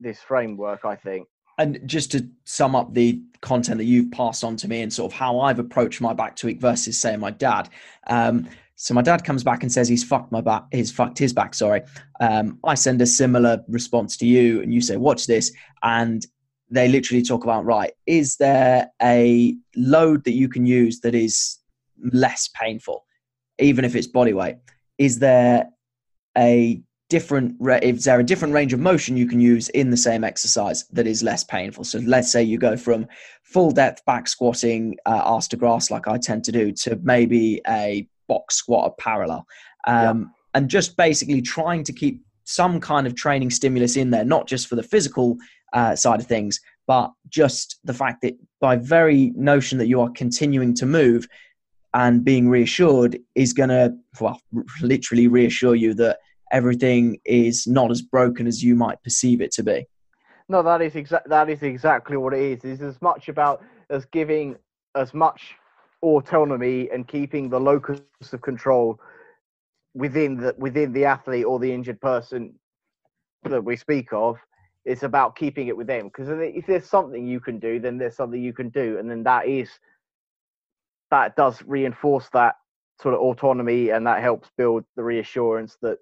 this 0.00 0.20
framework, 0.20 0.84
I 0.84 0.96
think. 0.96 1.26
And 1.58 1.80
just 1.84 2.10
to 2.12 2.26
sum 2.44 2.74
up 2.74 2.94
the 2.94 3.20
content 3.42 3.78
that 3.78 3.84
you've 3.84 4.10
passed 4.12 4.44
on 4.44 4.56
to 4.56 4.68
me 4.68 4.80
and 4.80 4.92
sort 4.92 5.12
of 5.12 5.18
how 5.18 5.40
I've 5.40 5.58
approached 5.58 6.00
my 6.00 6.14
back 6.14 6.36
tweak 6.36 6.60
versus 6.60 6.98
say 6.98 7.16
my 7.16 7.30
dad. 7.30 7.68
Um, 8.06 8.48
so 8.76 8.94
my 8.94 9.02
dad 9.02 9.24
comes 9.24 9.44
back 9.44 9.62
and 9.62 9.70
says 9.70 9.88
he's 9.88 10.02
fucked 10.02 10.32
my 10.32 10.40
back, 10.40 10.64
he's 10.72 10.90
fucked 10.90 11.18
his 11.18 11.34
back. 11.34 11.52
Sorry. 11.54 11.82
Um, 12.18 12.58
I 12.64 12.74
send 12.74 13.02
a 13.02 13.06
similar 13.06 13.62
response 13.68 14.16
to 14.18 14.26
you, 14.26 14.62
and 14.62 14.72
you 14.72 14.80
say, 14.80 14.96
"Watch 14.96 15.26
this," 15.26 15.52
and 15.82 16.24
they 16.70 16.88
literally 16.88 17.22
talk 17.22 17.44
about 17.44 17.66
right. 17.66 17.92
Is 18.06 18.36
there 18.36 18.88
a 19.02 19.54
load 19.76 20.24
that 20.24 20.32
you 20.32 20.48
can 20.48 20.64
use 20.64 21.00
that 21.00 21.14
is 21.14 21.58
less 22.12 22.48
painful, 22.54 23.04
even 23.58 23.84
if 23.84 23.94
it's 23.94 24.06
body 24.06 24.32
weight? 24.32 24.56
Is 24.96 25.18
there 25.18 25.68
a 26.38 26.80
different 27.10 27.56
if 27.82 28.04
there 28.04 28.20
a 28.20 28.24
different 28.24 28.54
range 28.54 28.72
of 28.72 28.78
motion 28.78 29.16
you 29.16 29.26
can 29.26 29.40
use 29.40 29.68
in 29.70 29.90
the 29.90 29.96
same 29.96 30.22
exercise 30.22 30.84
that 30.92 31.08
is 31.08 31.22
less 31.22 31.42
painful 31.44 31.84
so 31.84 31.98
let's 32.06 32.30
say 32.30 32.42
you 32.42 32.56
go 32.56 32.76
from 32.76 33.06
full 33.42 33.72
depth 33.72 34.02
back 34.06 34.28
squatting 34.28 34.96
uh, 35.06 35.20
arse 35.24 35.48
to 35.48 35.56
grass 35.56 35.90
like 35.90 36.06
i 36.06 36.16
tend 36.16 36.44
to 36.44 36.52
do 36.52 36.70
to 36.70 36.98
maybe 37.02 37.60
a 37.68 38.08
box 38.28 38.54
squat 38.54 38.84
or 38.84 38.94
parallel 38.94 39.44
um, 39.88 40.20
yeah. 40.20 40.24
and 40.54 40.70
just 40.70 40.96
basically 40.96 41.42
trying 41.42 41.82
to 41.82 41.92
keep 41.92 42.22
some 42.44 42.80
kind 42.80 43.06
of 43.08 43.14
training 43.16 43.50
stimulus 43.50 43.96
in 43.96 44.10
there 44.10 44.24
not 44.24 44.46
just 44.46 44.68
for 44.68 44.76
the 44.76 44.82
physical 44.82 45.36
uh, 45.72 45.94
side 45.96 46.20
of 46.20 46.26
things 46.26 46.60
but 46.86 47.10
just 47.28 47.80
the 47.84 47.94
fact 47.94 48.22
that 48.22 48.34
by 48.60 48.76
very 48.76 49.32
notion 49.34 49.78
that 49.78 49.88
you 49.88 50.00
are 50.00 50.10
continuing 50.10 50.74
to 50.74 50.86
move 50.86 51.26
and 51.94 52.24
being 52.24 52.48
reassured 52.48 53.18
is 53.34 53.52
going 53.52 53.68
to 53.68 53.92
well 54.20 54.40
literally 54.80 55.26
reassure 55.26 55.74
you 55.74 55.92
that 55.92 56.18
everything 56.50 57.18
is 57.24 57.66
not 57.66 57.90
as 57.90 58.02
broken 58.02 58.46
as 58.46 58.62
you 58.62 58.74
might 58.74 59.02
perceive 59.02 59.40
it 59.40 59.52
to 59.52 59.62
be. 59.62 59.86
No, 60.48 60.62
that 60.62 60.82
is 60.82 60.96
exact. 60.96 61.28
That 61.28 61.48
is 61.48 61.62
exactly 61.62 62.16
what 62.16 62.34
it 62.34 62.40
is. 62.40 62.64
It's 62.64 62.82
as 62.82 63.00
much 63.00 63.28
about 63.28 63.62
as 63.88 64.04
giving 64.06 64.56
as 64.94 65.14
much 65.14 65.54
autonomy 66.02 66.88
and 66.90 67.06
keeping 67.06 67.48
the 67.48 67.60
locus 67.60 68.00
of 68.32 68.40
control 68.40 69.00
within 69.94 70.36
the 70.36 70.54
within 70.58 70.92
the 70.92 71.04
athlete 71.04 71.44
or 71.44 71.58
the 71.58 71.72
injured 71.72 72.00
person 72.00 72.54
that 73.44 73.62
we 73.62 73.76
speak 73.76 74.12
of. 74.12 74.38
It's 74.84 75.02
about 75.02 75.36
keeping 75.36 75.68
it 75.68 75.76
with 75.76 75.86
them 75.86 76.06
because 76.06 76.28
if 76.30 76.66
there's 76.66 76.86
something 76.86 77.26
you 77.26 77.38
can 77.38 77.58
do, 77.58 77.78
then 77.78 77.98
there's 77.98 78.16
something 78.16 78.42
you 78.42 78.52
can 78.52 78.70
do, 78.70 78.98
and 78.98 79.08
then 79.08 79.22
that 79.24 79.46
is 79.46 79.70
that 81.10 81.36
does 81.36 81.62
reinforce 81.64 82.28
that 82.32 82.56
sort 83.00 83.14
of 83.14 83.20
autonomy 83.20 83.90
and 83.90 84.06
that 84.06 84.22
helps 84.22 84.50
build 84.56 84.84
the 84.96 85.02
reassurance 85.02 85.76
that 85.82 85.98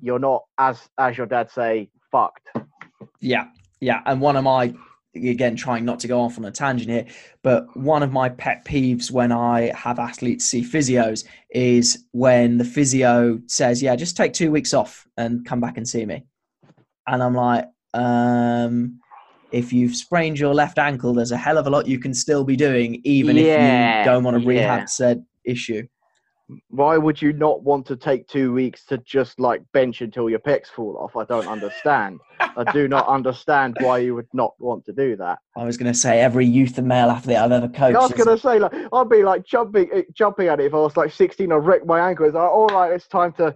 you're 0.00 0.18
not 0.18 0.44
as 0.58 0.88
as 0.98 1.16
your 1.16 1.26
dad 1.26 1.50
say 1.50 1.88
fucked. 2.10 2.48
Yeah 3.20 3.46
yeah 3.82 4.00
and 4.06 4.20
one 4.20 4.36
of 4.36 4.44
my 4.44 4.72
again 5.14 5.54
trying 5.54 5.84
not 5.84 6.00
to 6.00 6.08
go 6.08 6.22
off 6.22 6.38
on 6.38 6.44
a 6.46 6.50
tangent 6.50 6.88
here 6.88 7.04
but 7.42 7.66
one 7.76 8.02
of 8.02 8.12
my 8.12 8.30
pet 8.30 8.64
peeves 8.64 9.10
when 9.10 9.30
i 9.30 9.70
have 9.74 9.98
athletes 9.98 10.46
see 10.46 10.62
physios 10.62 11.24
is 11.50 12.06
when 12.12 12.56
the 12.56 12.64
physio 12.64 13.38
says 13.46 13.82
yeah 13.82 13.94
just 13.94 14.16
take 14.16 14.32
two 14.32 14.50
weeks 14.50 14.72
off 14.72 15.06
and 15.18 15.44
come 15.44 15.60
back 15.60 15.76
and 15.76 15.86
see 15.86 16.06
me. 16.06 16.24
And 17.06 17.22
i'm 17.22 17.34
like 17.34 17.66
um 17.92 18.98
if 19.50 19.70
you've 19.70 19.94
sprained 19.94 20.38
your 20.38 20.54
left 20.54 20.78
ankle 20.78 21.12
there's 21.12 21.32
a 21.32 21.36
hell 21.36 21.58
of 21.58 21.66
a 21.66 21.70
lot 21.70 21.86
you 21.86 21.98
can 21.98 22.14
still 22.14 22.44
be 22.44 22.56
doing 22.56 23.02
even 23.04 23.36
yeah, 23.36 24.00
if 24.00 24.06
you 24.06 24.12
don't 24.12 24.24
want 24.24 24.40
to 24.40 24.46
rehab 24.46 24.80
yeah. 24.80 24.84
said 24.86 25.26
issue 25.44 25.86
why 26.68 26.96
would 26.96 27.20
you 27.20 27.32
not 27.32 27.62
want 27.62 27.86
to 27.86 27.96
take 27.96 28.26
two 28.28 28.52
weeks 28.52 28.84
to 28.86 28.98
just 28.98 29.40
like 29.40 29.62
bench 29.72 30.00
until 30.00 30.28
your 30.28 30.38
pecs 30.38 30.66
fall 30.66 30.96
off? 30.98 31.16
I 31.16 31.24
don't 31.24 31.46
understand. 31.46 32.20
I 32.40 32.70
do 32.72 32.88
not 32.88 33.06
understand 33.08 33.76
why 33.80 33.98
you 33.98 34.14
would 34.14 34.28
not 34.32 34.54
want 34.58 34.84
to 34.86 34.92
do 34.92 35.16
that. 35.16 35.38
I 35.56 35.64
was 35.64 35.76
going 35.76 35.92
to 35.92 35.98
say 35.98 36.20
every 36.20 36.46
youth 36.46 36.78
and 36.78 36.88
male 36.88 37.10
athlete 37.10 37.36
I've 37.36 37.52
ever 37.52 37.68
coached. 37.68 37.96
I 37.96 38.00
was 38.00 38.12
going 38.12 38.36
to 38.36 38.38
say 38.38 38.58
like 38.58 38.72
I'd 38.92 39.08
be 39.08 39.22
like 39.22 39.44
jumping 39.44 39.88
eh, 39.92 40.02
jumping 40.14 40.48
at 40.48 40.60
it 40.60 40.66
if 40.66 40.74
I 40.74 40.78
was 40.78 40.96
like 40.96 41.12
16. 41.12 41.50
I 41.50 41.54
wrecked 41.56 41.86
my 41.86 42.08
ankle. 42.08 42.26
It's 42.26 42.34
like 42.34 42.50
all 42.50 42.68
right, 42.68 42.92
it's 42.92 43.08
time 43.08 43.32
to. 43.34 43.54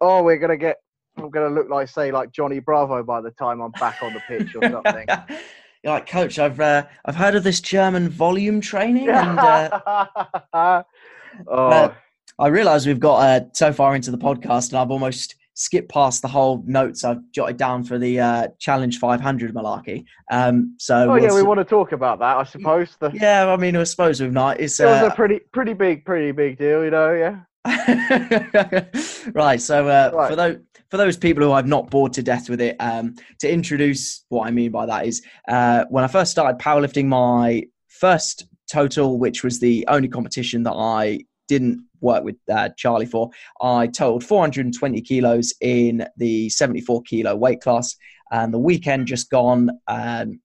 Oh, 0.00 0.22
we're 0.22 0.38
going 0.38 0.50
to 0.50 0.56
get. 0.56 0.76
I'm 1.16 1.30
going 1.30 1.48
to 1.48 1.54
look 1.54 1.68
like 1.68 1.88
say 1.88 2.10
like 2.10 2.32
Johnny 2.32 2.58
Bravo 2.58 3.02
by 3.02 3.20
the 3.20 3.30
time 3.32 3.60
I'm 3.60 3.70
back 3.72 4.02
on 4.02 4.12
the 4.12 4.20
pitch 4.26 4.54
or 4.56 4.68
something. 4.68 5.06
You're 5.84 5.92
like, 5.92 6.08
coach, 6.08 6.38
I've 6.38 6.58
uh, 6.60 6.86
I've 7.04 7.14
heard 7.14 7.34
of 7.34 7.44
this 7.44 7.60
German 7.60 8.08
volume 8.08 8.62
training, 8.62 9.10
and 9.10 9.38
uh, 9.38 9.80
oh. 11.46 11.66
Uh, 11.68 11.94
I 12.38 12.48
realise 12.48 12.86
we've 12.86 13.00
got 13.00 13.16
uh, 13.18 13.44
so 13.52 13.72
far 13.72 13.94
into 13.94 14.10
the 14.10 14.18
podcast, 14.18 14.70
and 14.70 14.78
I've 14.78 14.90
almost 14.90 15.36
skipped 15.54 15.88
past 15.88 16.20
the 16.20 16.28
whole 16.28 16.64
notes 16.66 17.04
I've 17.04 17.20
jotted 17.30 17.56
down 17.56 17.84
for 17.84 17.96
the 17.98 18.20
uh, 18.20 18.48
Challenge 18.58 18.98
500 18.98 19.54
malarkey. 19.54 20.04
Um, 20.30 20.74
so, 20.78 21.12
oh 21.12 21.14
yeah, 21.14 21.32
we 21.32 21.42
want 21.42 21.58
to 21.58 21.64
talk 21.64 21.92
about 21.92 22.18
that, 22.18 22.36
I 22.36 22.44
suppose. 22.44 22.96
The... 22.98 23.10
Yeah, 23.10 23.46
I 23.46 23.56
mean, 23.56 23.76
I 23.76 23.84
suppose 23.84 24.20
we've 24.20 24.32
not. 24.32 24.60
It's 24.60 24.80
it 24.80 24.86
was 24.86 25.02
a 25.02 25.06
uh, 25.06 25.14
pretty, 25.14 25.40
pretty 25.52 25.74
big, 25.74 26.04
pretty 26.04 26.32
big 26.32 26.58
deal, 26.58 26.84
you 26.84 26.90
know. 26.90 27.12
Yeah. 27.12 27.40
right. 29.32 29.60
So 29.60 29.88
uh, 29.88 30.10
right. 30.12 30.28
for 30.28 30.36
those 30.36 30.58
for 30.90 30.98
those 30.98 31.16
people 31.16 31.42
who 31.42 31.52
I've 31.52 31.66
not 31.66 31.88
bored 31.88 32.12
to 32.14 32.22
death 32.22 32.50
with 32.50 32.60
it, 32.60 32.76
um, 32.78 33.14
to 33.40 33.50
introduce 33.50 34.24
what 34.28 34.46
I 34.46 34.50
mean 34.50 34.70
by 34.70 34.86
that 34.86 35.06
is 35.06 35.22
uh, 35.48 35.84
when 35.88 36.04
I 36.04 36.08
first 36.08 36.30
started 36.30 36.58
powerlifting, 36.60 37.06
my 37.06 37.64
first 37.88 38.46
total, 38.70 39.18
which 39.18 39.42
was 39.42 39.60
the 39.60 39.84
only 39.88 40.08
competition 40.08 40.62
that 40.64 40.72
I 40.74 41.20
didn't 41.48 41.84
work 42.04 42.22
with 42.22 42.36
uh, 42.52 42.68
Charlie 42.76 43.06
for. 43.06 43.30
I 43.60 43.88
totaled 43.88 44.22
420 44.22 45.00
kilos 45.00 45.52
in 45.60 46.06
the 46.16 46.48
74 46.50 47.02
kilo 47.02 47.34
weight 47.34 47.60
class, 47.60 47.96
and 48.30 48.54
the 48.54 48.58
weekend 48.58 49.08
just 49.08 49.30
gone. 49.30 49.70
Um, 49.88 50.40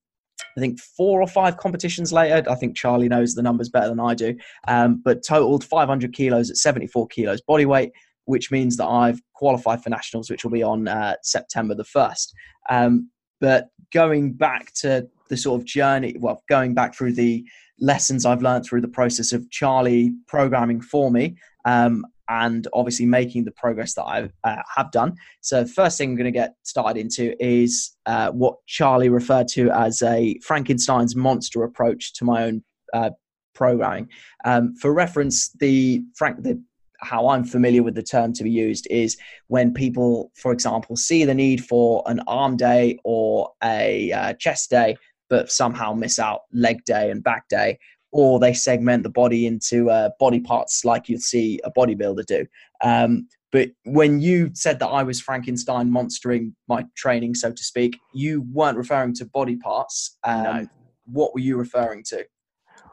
I 0.57 0.61
think 0.61 0.79
four 0.79 1.21
or 1.21 1.27
five 1.27 1.57
competitions 1.57 2.11
later. 2.11 2.43
I 2.49 2.55
think 2.55 2.75
Charlie 2.75 3.09
knows 3.09 3.35
the 3.35 3.43
numbers 3.43 3.69
better 3.69 3.89
than 3.89 3.99
I 3.99 4.15
do, 4.15 4.35
um, 4.67 5.01
but 5.03 5.23
totaled 5.23 5.63
500 5.63 6.13
kilos 6.13 6.49
at 6.49 6.57
74 6.57 7.07
kilos 7.07 7.41
body 7.41 7.65
weight, 7.65 7.91
which 8.25 8.51
means 8.51 8.77
that 8.77 8.87
I've 8.87 9.21
qualified 9.33 9.83
for 9.83 9.89
nationals, 9.89 10.29
which 10.29 10.43
will 10.43 10.51
be 10.51 10.63
on 10.63 10.87
uh, 10.87 11.15
September 11.23 11.75
the 11.75 11.83
1st. 11.83 12.33
Um, 12.69 13.09
but 13.39 13.69
going 13.93 14.33
back 14.33 14.73
to 14.81 15.07
the 15.29 15.37
sort 15.37 15.61
of 15.61 15.65
journey, 15.65 16.15
well, 16.19 16.43
going 16.49 16.73
back 16.73 16.95
through 16.95 17.13
the 17.13 17.45
lessons 17.79 18.25
I've 18.25 18.41
learned 18.41 18.65
through 18.65 18.81
the 18.81 18.87
process 18.87 19.31
of 19.31 19.49
Charlie 19.49 20.13
programming 20.27 20.81
for 20.81 21.09
me 21.11 21.37
um, 21.65 22.05
and 22.29 22.67
obviously 22.73 23.05
making 23.05 23.43
the 23.43 23.51
progress 23.51 23.95
that 23.95 24.03
I 24.03 24.29
uh, 24.43 24.61
have 24.75 24.91
done. 24.91 25.15
So, 25.41 25.65
first 25.65 25.97
thing 25.97 26.11
I'm 26.11 26.15
going 26.15 26.25
to 26.25 26.31
get 26.31 26.55
started 26.63 26.99
into 26.99 27.35
is 27.43 27.95
uh, 28.05 28.31
what 28.31 28.55
Charlie 28.67 29.09
referred 29.09 29.47
to 29.49 29.71
as 29.71 30.01
a 30.01 30.37
Frankenstein's 30.43 31.15
monster 31.15 31.63
approach 31.63 32.13
to 32.13 32.25
my 32.25 32.43
own 32.43 32.63
uh, 32.93 33.11
programming. 33.55 34.09
Um, 34.45 34.75
for 34.75 34.93
reference, 34.93 35.49
the 35.59 36.03
Frank 36.15 36.43
the 36.43 36.61
how 37.01 37.29
I'm 37.29 37.43
familiar 37.43 37.81
with 37.81 37.95
the 37.95 38.03
term 38.03 38.33
to 38.33 38.43
be 38.43 38.51
used 38.51 38.87
is 38.89 39.17
when 39.47 39.73
people, 39.73 40.31
for 40.35 40.51
example, 40.51 40.95
see 40.95 41.23
the 41.23 41.33
need 41.33 41.63
for 41.63 42.03
an 42.07 42.19
arm 42.27 42.57
day 42.57 42.99
or 43.03 43.51
a 43.63 44.11
uh, 44.11 44.33
chest 44.33 44.69
day, 44.69 44.97
but 45.29 45.51
somehow 45.51 45.93
miss 45.93 46.19
out 46.19 46.41
leg 46.51 46.83
day 46.85 47.09
and 47.09 47.23
back 47.23 47.47
day, 47.47 47.79
or 48.11 48.39
they 48.39 48.53
segment 48.53 49.03
the 49.03 49.09
body 49.09 49.45
into 49.45 49.89
uh, 49.89 50.09
body 50.19 50.39
parts 50.39 50.83
like 50.83 51.09
you'll 51.09 51.19
see 51.19 51.59
a 51.63 51.71
bodybuilder 51.71 52.25
do. 52.25 52.45
Um, 52.83 53.27
but 53.51 53.69
when 53.85 54.19
you 54.19 54.51
said 54.53 54.79
that 54.79 54.87
I 54.87 55.03
was 55.03 55.19
Frankenstein 55.19 55.91
monstering 55.91 56.55
my 56.67 56.85
training, 56.95 57.35
so 57.35 57.51
to 57.51 57.63
speak, 57.63 57.97
you 58.13 58.45
weren't 58.51 58.77
referring 58.77 59.13
to 59.15 59.25
body 59.25 59.55
parts. 59.55 60.17
Um, 60.23 60.43
no. 60.43 60.67
What 61.05 61.33
were 61.33 61.39
you 61.39 61.57
referring 61.57 62.03
to? 62.09 62.25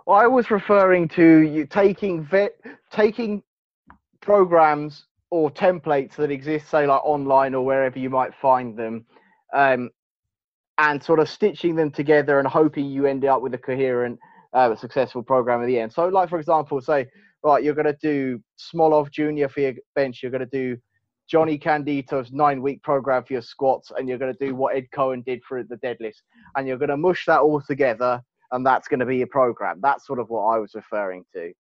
Well, 0.07 0.17
I 0.17 0.27
was 0.27 0.51
referring 0.51 1.09
to 1.11 1.41
you 1.41 1.67
taking 1.67 2.25
vet, 2.25 2.55
taking 2.91 3.43
programs 4.23 5.05
or 5.31 5.51
templates 5.51 6.15
that 6.17 6.31
exist, 6.31 6.71
say 6.71 6.87
like 6.87 7.05
online 7.05 7.55
or 7.55 7.65
wherever 7.65 7.99
you 7.99 8.09
might 8.09 8.35
find 8.41 8.77
them, 8.77 9.05
um, 9.53 9.91
and 10.79 11.03
sort 11.03 11.19
of 11.19 11.29
stitching 11.29 11.75
them 11.75 11.91
together 11.91 12.39
and 12.39 12.49
hoping 12.49 12.87
you 12.87 13.07
end 13.07 13.25
up 13.25 13.43
with 13.43 13.53
a 13.55 13.59
coherent, 13.59 14.19
uh, 14.57 14.75
successful 14.75 15.23
program 15.23 15.63
at 15.63 15.67
the 15.67 15.79
end. 15.79 15.93
So, 15.93 16.09
like 16.09 16.31
for 16.31 16.39
example, 16.39 16.81
say, 16.81 17.07
right, 17.45 17.63
you're 17.63 17.75
going 17.75 17.87
to 17.87 17.99
do 18.01 18.43
Smolov 18.59 19.11
Junior 19.11 19.49
for 19.49 19.61
your 19.61 19.75
bench. 19.95 20.23
You're 20.23 20.33
going 20.33 20.49
to 20.49 20.59
do 20.59 20.77
Jonnie 21.33 21.63
Candito's 21.63 22.33
nine-week 22.33 22.83
program 22.83 23.23
for 23.25 23.35
your 23.35 23.43
squats, 23.43 23.93
and 23.97 24.09
you're 24.09 24.19
going 24.19 24.35
to 24.35 24.47
do 24.47 24.55
what 24.55 24.75
Ed 24.75 24.87
Coan 24.95 25.25
did 25.25 25.43
for 25.45 25.63
the 25.63 25.77
deadlifts, 25.77 26.23
and 26.57 26.67
you're 26.67 26.79
going 26.79 26.89
to 26.89 26.97
mush 26.97 27.27
that 27.27 27.41
all 27.41 27.61
together, 27.61 28.23
and 28.53 28.67
that's 28.67 28.89
going 28.89 29.01
to 29.01 29.07
be 29.07 29.19
your 29.19 29.27
program. 29.27 29.79
That's 29.83 30.07
sort 30.07 30.19
of 30.19 30.31
what 30.31 30.45
I 30.47 30.59
was 30.59 30.75
referring 30.75 31.25
to. 31.35 31.53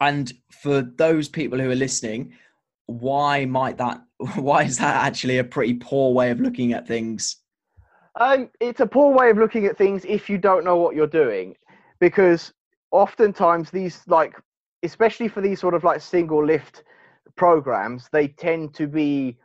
And 0.00 0.32
for 0.62 0.82
those 0.82 1.28
people 1.28 1.58
who 1.58 1.70
are 1.70 1.76
listening, 1.76 2.34
why 2.86 3.46
might 3.46 3.78
that? 3.78 4.02
Why 4.34 4.64
is 4.64 4.76
that 4.78 5.06
actually 5.06 5.38
a 5.38 5.44
pretty 5.44 5.74
poor 5.74 6.12
way 6.12 6.30
of 6.30 6.40
looking 6.40 6.74
at 6.74 6.86
things? 6.86 7.36
Um, 8.16 8.50
it's 8.60 8.80
a 8.80 8.86
poor 8.86 9.14
way 9.14 9.30
of 9.30 9.38
looking 9.38 9.64
at 9.64 9.78
things 9.78 10.04
if 10.06 10.28
you 10.28 10.36
don't 10.36 10.64
know 10.64 10.76
what 10.76 10.94
you're 10.94 11.06
doing, 11.06 11.54
because 12.00 12.52
oftentimes 12.90 13.70
these 13.70 14.02
like, 14.06 14.34
especially 14.82 15.28
for 15.28 15.40
these 15.40 15.60
sort 15.60 15.74
of 15.74 15.84
like 15.84 16.00
single 16.00 16.44
lift 16.44 16.82
programs, 17.36 18.08
they 18.12 18.28
tend 18.28 18.74
to 18.74 18.86
be 18.86 19.36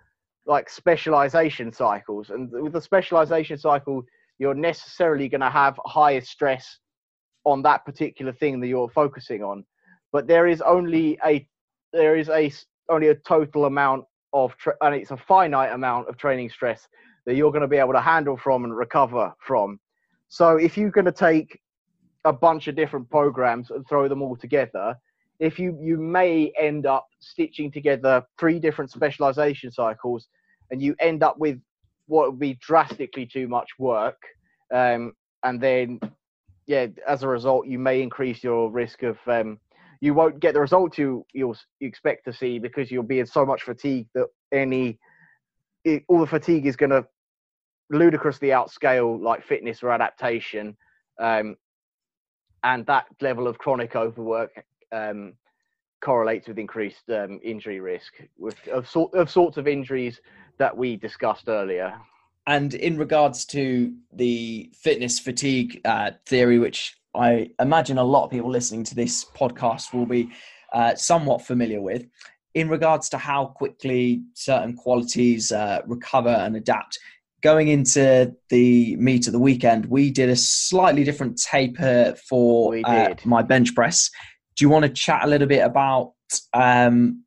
like 0.45 0.69
specialization 0.69 1.71
cycles, 1.71 2.29
and 2.29 2.49
with 2.51 2.75
a 2.75 2.81
specialization 2.81 3.57
cycle, 3.57 4.03
you're 4.39 4.53
necessarily 4.53 5.27
going 5.27 5.41
to 5.41 5.49
have 5.49 5.79
higher 5.85 6.21
stress 6.21 6.79
on 7.45 7.61
that 7.63 7.85
particular 7.85 8.31
thing 8.31 8.59
that 8.59 8.67
you're 8.67 8.89
focusing 8.89 9.43
on. 9.43 9.63
But 10.11 10.27
there 10.27 10.47
is 10.47 10.61
only 10.61 11.19
a 11.25 11.47
there 11.93 12.15
is 12.15 12.29
a 12.29 12.51
only 12.89 13.09
a 13.09 13.15
total 13.15 13.65
amount 13.65 14.05
of 14.33 14.55
tra- 14.57 14.75
and 14.81 14.95
it's 14.95 15.11
a 15.11 15.17
finite 15.17 15.71
amount 15.71 16.07
of 16.09 16.17
training 16.17 16.49
stress 16.49 16.87
that 17.25 17.35
you're 17.35 17.51
going 17.51 17.61
to 17.61 17.67
be 17.67 17.77
able 17.77 17.93
to 17.93 18.01
handle 18.01 18.37
from 18.37 18.63
and 18.63 18.75
recover 18.75 19.33
from. 19.39 19.79
So 20.27 20.57
if 20.57 20.77
you're 20.77 20.91
going 20.91 21.05
to 21.05 21.11
take 21.11 21.59
a 22.25 22.33
bunch 22.33 22.67
of 22.67 22.75
different 22.75 23.09
programs 23.09 23.71
and 23.71 23.87
throw 23.87 24.07
them 24.07 24.21
all 24.21 24.35
together, 24.35 24.95
if 25.39 25.59
you 25.59 25.77
you 25.81 25.97
may 25.97 26.51
end 26.59 26.85
up 26.85 27.07
stitching 27.19 27.71
together 27.71 28.23
three 28.39 28.59
different 28.59 28.91
specialization 28.91 29.71
cycles, 29.71 30.27
and 30.71 30.81
you 30.81 30.95
end 30.99 31.23
up 31.23 31.37
with 31.37 31.59
what 32.07 32.31
would 32.31 32.39
be 32.39 32.55
drastically 32.55 33.25
too 33.25 33.47
much 33.47 33.69
work, 33.79 34.21
um, 34.73 35.13
and 35.43 35.61
then 35.61 35.99
yeah, 36.67 36.87
as 37.07 37.23
a 37.23 37.27
result, 37.27 37.67
you 37.67 37.77
may 37.77 38.01
increase 38.01 38.43
your 38.43 38.71
risk 38.71 39.03
of 39.03 39.17
um, 39.27 39.59
you 40.01 40.13
won't 40.13 40.39
get 40.39 40.53
the 40.53 40.59
result 40.59 40.97
you 40.97 41.25
you'll 41.33 41.57
you 41.79 41.87
expect 41.87 42.25
to 42.25 42.33
see 42.33 42.59
because 42.59 42.91
you'll 42.91 43.03
be 43.03 43.19
in 43.19 43.25
so 43.25 43.45
much 43.45 43.63
fatigue 43.63 44.07
that 44.13 44.27
any 44.51 44.99
it, 45.83 46.03
all 46.07 46.19
the 46.19 46.27
fatigue 46.27 46.65
is 46.65 46.75
going 46.75 46.89
to 46.89 47.05
ludicrously 47.89 48.49
outscale 48.49 49.21
like 49.21 49.45
fitness 49.45 49.83
or 49.83 49.91
adaptation, 49.91 50.75
um, 51.19 51.55
and 52.65 52.85
that 52.87 53.05
level 53.21 53.47
of 53.47 53.57
chronic 53.57 53.95
overwork 53.95 54.65
um, 54.91 55.33
correlates 56.01 56.47
with 56.47 56.57
increased 56.57 57.09
um, 57.09 57.39
injury 57.43 57.79
risk 57.79 58.13
with 58.37 58.55
of, 58.67 58.89
sort, 58.89 59.13
of 59.13 59.29
sorts 59.29 59.57
of 59.57 59.67
injuries 59.67 60.19
that 60.57 60.75
we 60.75 60.97
discussed 60.97 61.47
earlier. 61.47 61.93
And 62.47 62.73
in 62.73 62.97
regards 62.97 63.45
to 63.45 63.93
the 64.11 64.69
fitness 64.73 65.19
fatigue 65.19 65.81
uh, 65.85 66.11
theory, 66.25 66.59
which 66.59 66.97
I 67.15 67.51
imagine 67.59 67.97
a 67.97 68.03
lot 68.03 68.25
of 68.25 68.31
people 68.31 68.49
listening 68.49 68.83
to 68.85 68.95
this 68.95 69.23
podcast 69.23 69.93
will 69.93 70.05
be 70.05 70.31
uh, 70.73 70.95
somewhat 70.95 71.45
familiar 71.45 71.81
with, 71.81 72.05
in 72.55 72.69
regards 72.69 73.09
to 73.09 73.17
how 73.17 73.47
quickly 73.47 74.23
certain 74.33 74.75
qualities 74.75 75.51
uh, 75.51 75.81
recover 75.85 76.29
and 76.29 76.55
adapt. 76.55 76.99
Going 77.45 77.67
into 77.67 78.35
the 78.49 78.95
meet 78.95 79.27
of 79.27 79.33
the 79.33 79.39
weekend, 79.39 79.85
we 79.85 80.09
did 80.09 80.29
a 80.29 80.35
slightly 80.35 81.03
different 81.03 81.37
taper 81.39 82.15
for 82.27 82.75
uh, 82.83 83.13
my 83.23 83.43
bench 83.43 83.75
press. 83.75 84.09
Do 84.55 84.65
you 84.65 84.69
want 84.69 84.81
to 84.81 84.89
chat 84.89 85.23
a 85.23 85.27
little 85.27 85.47
bit 85.47 85.59
about 85.59 86.13
um, 86.53 87.23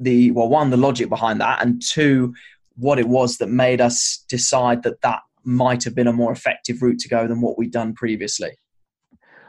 the 0.00 0.32
well, 0.32 0.48
one, 0.48 0.70
the 0.70 0.76
logic 0.76 1.08
behind 1.08 1.40
that, 1.42 1.62
and 1.62 1.80
two, 1.80 2.34
what 2.74 2.98
it 2.98 3.06
was 3.06 3.36
that 3.36 3.46
made 3.46 3.80
us 3.80 4.24
decide 4.28 4.82
that 4.82 5.00
that 5.02 5.20
might 5.44 5.84
have 5.84 5.94
been 5.94 6.08
a 6.08 6.12
more 6.12 6.32
effective 6.32 6.82
route 6.82 6.98
to 6.98 7.08
go 7.08 7.28
than 7.28 7.40
what 7.40 7.56
we'd 7.56 7.70
done 7.70 7.94
previously? 7.94 8.50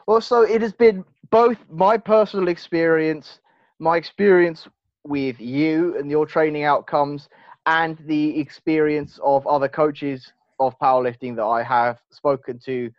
Well, 0.06 0.22
so 0.22 0.44
it 0.44 0.62
has 0.62 0.74
been 0.74 1.04
both 1.32 1.58
my 1.72 1.98
personal 1.98 2.50
experience, 2.50 3.40
my 3.80 3.98
experience 3.98 4.68
with 5.06 5.42
you 5.42 5.98
and 5.98 6.12
your 6.12 6.28
training 6.28 6.66
outcomes, 6.66 7.30
and 7.68 7.98
the 8.06 8.40
experience 8.40 9.20
of 9.22 9.46
other 9.46 9.68
coaches 9.68 10.32
of 10.60 10.80
powerlifting 10.80 11.36
that 11.36 11.44
I 11.44 11.62
have 11.62 12.00
spoken 12.10 12.60
to, 12.66 12.90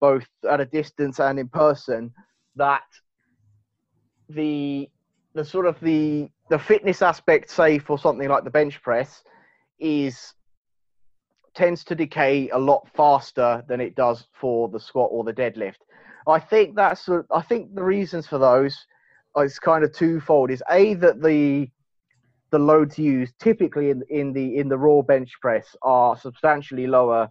both 0.00 0.26
at 0.48 0.60
a 0.60 0.66
distance 0.66 1.18
and 1.18 1.38
in 1.38 1.48
person, 1.48 2.12
that 2.54 2.84
the 4.28 4.88
the 5.34 5.44
sort 5.44 5.66
of 5.66 5.80
the 5.80 6.28
the 6.50 6.58
fitness 6.58 7.00
aspect, 7.02 7.50
say 7.50 7.78
for 7.78 7.98
something 7.98 8.28
like 8.28 8.44
the 8.44 8.50
bench 8.50 8.80
press, 8.82 9.24
is 9.80 10.34
tends 11.54 11.82
to 11.84 11.94
decay 11.94 12.50
a 12.50 12.58
lot 12.58 12.86
faster 12.94 13.64
than 13.66 13.80
it 13.80 13.96
does 13.96 14.26
for 14.38 14.68
the 14.68 14.78
squat 14.78 15.08
or 15.10 15.24
the 15.24 15.32
deadlift. 15.32 15.80
I 16.26 16.38
think 16.38 16.76
that's 16.76 17.08
I 17.30 17.40
think 17.40 17.74
the 17.74 17.82
reasons 17.82 18.26
for 18.26 18.38
those 18.38 18.86
is 19.38 19.58
kind 19.58 19.84
of 19.84 19.92
twofold. 19.94 20.50
Is 20.50 20.62
a 20.70 20.94
that 20.94 21.22
the 21.22 21.70
the 22.50 22.58
loads 22.58 22.98
used 22.98 23.34
typically 23.38 23.90
in, 23.90 24.02
in 24.08 24.32
the 24.32 24.56
in 24.56 24.68
the 24.68 24.78
raw 24.78 25.02
bench 25.02 25.32
press 25.40 25.76
are 25.82 26.16
substantially 26.16 26.86
lower 26.86 27.28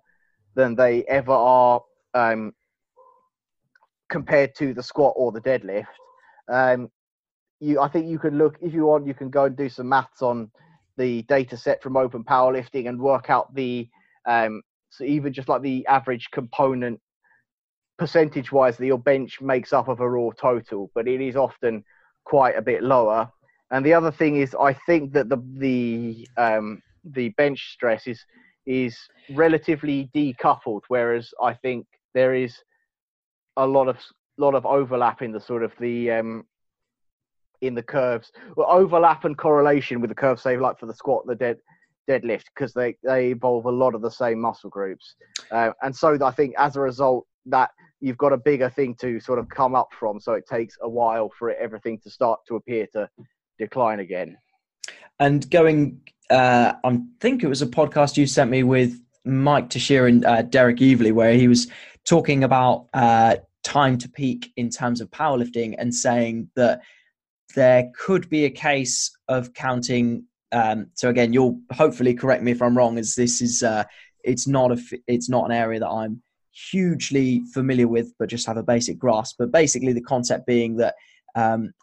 than 0.55 0.75
they 0.75 1.03
ever 1.05 1.31
are 1.31 1.81
um, 2.13 2.53
compared 4.09 4.55
to 4.55 4.73
the 4.73 4.83
squat 4.83 5.13
or 5.15 5.31
the 5.31 5.41
deadlift. 5.41 5.85
Um, 6.49 6.89
you, 7.59 7.81
I 7.81 7.87
think 7.87 8.07
you 8.07 8.19
can 8.19 8.37
look 8.37 8.57
if 8.61 8.73
you 8.73 8.85
want. 8.85 9.07
You 9.07 9.13
can 9.13 9.29
go 9.29 9.45
and 9.45 9.57
do 9.57 9.69
some 9.69 9.89
maths 9.89 10.21
on 10.21 10.51
the 10.97 11.23
data 11.23 11.57
set 11.57 11.81
from 11.81 11.97
Open 11.97 12.23
Powerlifting 12.23 12.87
and 12.89 12.99
work 12.99 13.29
out 13.29 13.53
the 13.53 13.87
um, 14.27 14.61
so 14.89 15.03
even 15.03 15.33
just 15.33 15.49
like 15.49 15.61
the 15.61 15.85
average 15.87 16.29
component 16.31 16.99
percentage 17.97 18.51
wise 18.51 18.77
that 18.77 18.85
your 18.85 18.99
bench 18.99 19.41
makes 19.41 19.73
up 19.73 19.87
of 19.87 19.99
a 19.99 20.09
raw 20.09 20.29
total, 20.39 20.91
but 20.93 21.07
it 21.07 21.21
is 21.21 21.35
often 21.35 21.83
quite 22.25 22.55
a 22.55 22.61
bit 22.61 22.83
lower. 22.83 23.29
And 23.71 23.85
the 23.85 23.93
other 23.93 24.11
thing 24.11 24.37
is, 24.37 24.55
I 24.59 24.73
think 24.73 25.13
that 25.13 25.29
the 25.29 25.37
the 25.57 26.27
um, 26.37 26.81
the 27.03 27.29
bench 27.29 27.71
stress 27.73 28.07
is 28.07 28.23
is 28.65 28.97
relatively 29.31 30.09
decoupled, 30.15 30.81
whereas 30.87 31.33
I 31.41 31.53
think 31.53 31.85
there 32.13 32.33
is 32.33 32.57
a 33.57 33.65
lot 33.65 33.87
of 33.87 33.97
lot 34.37 34.55
of 34.55 34.65
overlap 34.65 35.21
in 35.21 35.31
the 35.31 35.39
sort 35.39 35.63
of 35.63 35.73
the 35.79 36.11
um, 36.11 36.45
in 37.61 37.73
the 37.73 37.83
curves, 37.83 38.31
well, 38.55 38.67
overlap 38.69 39.25
and 39.25 39.37
correlation 39.37 39.99
with 39.99 40.09
the 40.09 40.15
curve, 40.15 40.39
say 40.39 40.57
like 40.57 40.79
for 40.79 40.85
the 40.85 40.93
squat, 40.93 41.25
the 41.25 41.35
dead 41.35 41.57
deadlift, 42.09 42.45
because 42.53 42.73
they 42.73 42.95
they 43.03 43.31
involve 43.31 43.65
a 43.65 43.71
lot 43.71 43.95
of 43.95 44.01
the 44.01 44.11
same 44.11 44.39
muscle 44.39 44.69
groups, 44.69 45.15
uh, 45.51 45.71
and 45.81 45.95
so 45.95 46.17
I 46.23 46.31
think 46.31 46.53
as 46.57 46.75
a 46.75 46.81
result 46.81 47.25
that 47.47 47.71
you've 47.99 48.17
got 48.17 48.31
a 48.31 48.37
bigger 48.37 48.69
thing 48.69 48.95
to 48.95 49.19
sort 49.19 49.39
of 49.39 49.49
come 49.49 49.73
up 49.73 49.89
from, 49.99 50.19
so 50.19 50.33
it 50.33 50.45
takes 50.47 50.77
a 50.81 50.89
while 50.89 51.31
for 51.37 51.49
it, 51.49 51.57
everything 51.59 51.99
to 52.03 52.09
start 52.09 52.39
to 52.47 52.55
appear 52.55 52.85
to 52.93 53.09
decline 53.57 53.99
again. 53.99 54.37
And 55.19 55.49
going, 55.49 56.01
uh, 56.29 56.73
I 56.83 56.99
think 57.19 57.43
it 57.43 57.47
was 57.47 57.61
a 57.61 57.67
podcast 57.67 58.17
you 58.17 58.27
sent 58.27 58.51
me 58.51 58.63
with 58.63 58.99
Mike 59.25 59.69
Tuchscherer 59.69 60.07
and 60.07 60.25
uh, 60.25 60.41
Derek 60.43 60.77
Evely, 60.77 61.11
where 61.11 61.33
he 61.33 61.47
was 61.47 61.67
talking 62.05 62.43
about 62.43 62.87
uh, 62.93 63.37
time 63.63 63.97
to 63.97 64.09
peak 64.09 64.51
in 64.55 64.69
terms 64.69 65.01
of 65.01 65.09
powerlifting 65.09 65.75
and 65.77 65.93
saying 65.93 66.49
that 66.55 66.81
there 67.55 67.91
could 67.97 68.29
be 68.29 68.45
a 68.45 68.49
case 68.49 69.11
of 69.27 69.53
counting. 69.53 70.23
Um, 70.51 70.87
so 70.93 71.09
again, 71.09 71.33
you'll 71.33 71.59
hopefully 71.71 72.13
correct 72.13 72.43
me 72.43 72.51
if 72.51 72.61
I'm 72.61 72.77
wrong, 72.77 72.97
as 72.97 73.15
this 73.15 73.41
is 73.41 73.63
uh, 73.63 73.83
it's 74.23 74.47
not 74.47 74.71
a 74.71 74.81
it's 75.07 75.29
not 75.29 75.45
an 75.45 75.51
area 75.51 75.79
that 75.79 75.89
I'm 75.89 76.21
hugely 76.71 77.43
familiar 77.53 77.87
with, 77.87 78.13
but 78.17 78.29
just 78.29 78.47
have 78.47 78.57
a 78.57 78.63
basic 78.63 78.97
grasp. 78.97 79.35
But 79.39 79.51
basically, 79.51 79.93
the 79.93 80.01
concept 80.01 80.45
being 80.45 80.77
that 80.77 80.95
um, 81.35 81.73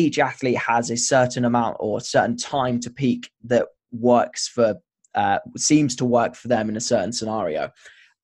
each 0.00 0.18
athlete 0.18 0.58
has 0.58 0.90
a 0.90 0.96
certain 0.96 1.44
amount 1.44 1.76
or 1.80 1.98
a 1.98 2.02
certain 2.02 2.36
time 2.36 2.80
to 2.80 2.90
peak 2.90 3.30
that 3.44 3.66
works 3.92 4.48
for 4.48 4.76
uh, 5.14 5.38
seems 5.56 5.96
to 5.96 6.04
work 6.04 6.34
for 6.34 6.48
them 6.48 6.68
in 6.68 6.76
a 6.76 6.80
certain 6.80 7.12
scenario. 7.12 7.70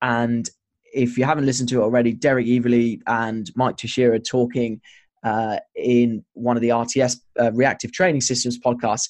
And 0.02 0.48
if 0.92 1.18
you 1.18 1.24
haven't 1.24 1.46
listened 1.46 1.68
to 1.70 1.80
it 1.80 1.84
already, 1.84 2.12
Derek 2.12 2.46
Evely 2.46 3.00
and 3.06 3.50
Mike 3.56 3.76
Tuchscherer 3.76 4.24
talking 4.24 4.80
uh, 5.24 5.58
in 5.74 6.24
one 6.34 6.56
of 6.56 6.62
the 6.62 6.68
RTS 6.68 7.16
uh, 7.40 7.52
Reactive 7.52 7.92
Training 7.92 8.20
Systems 8.20 8.58
podcasts. 8.58 9.08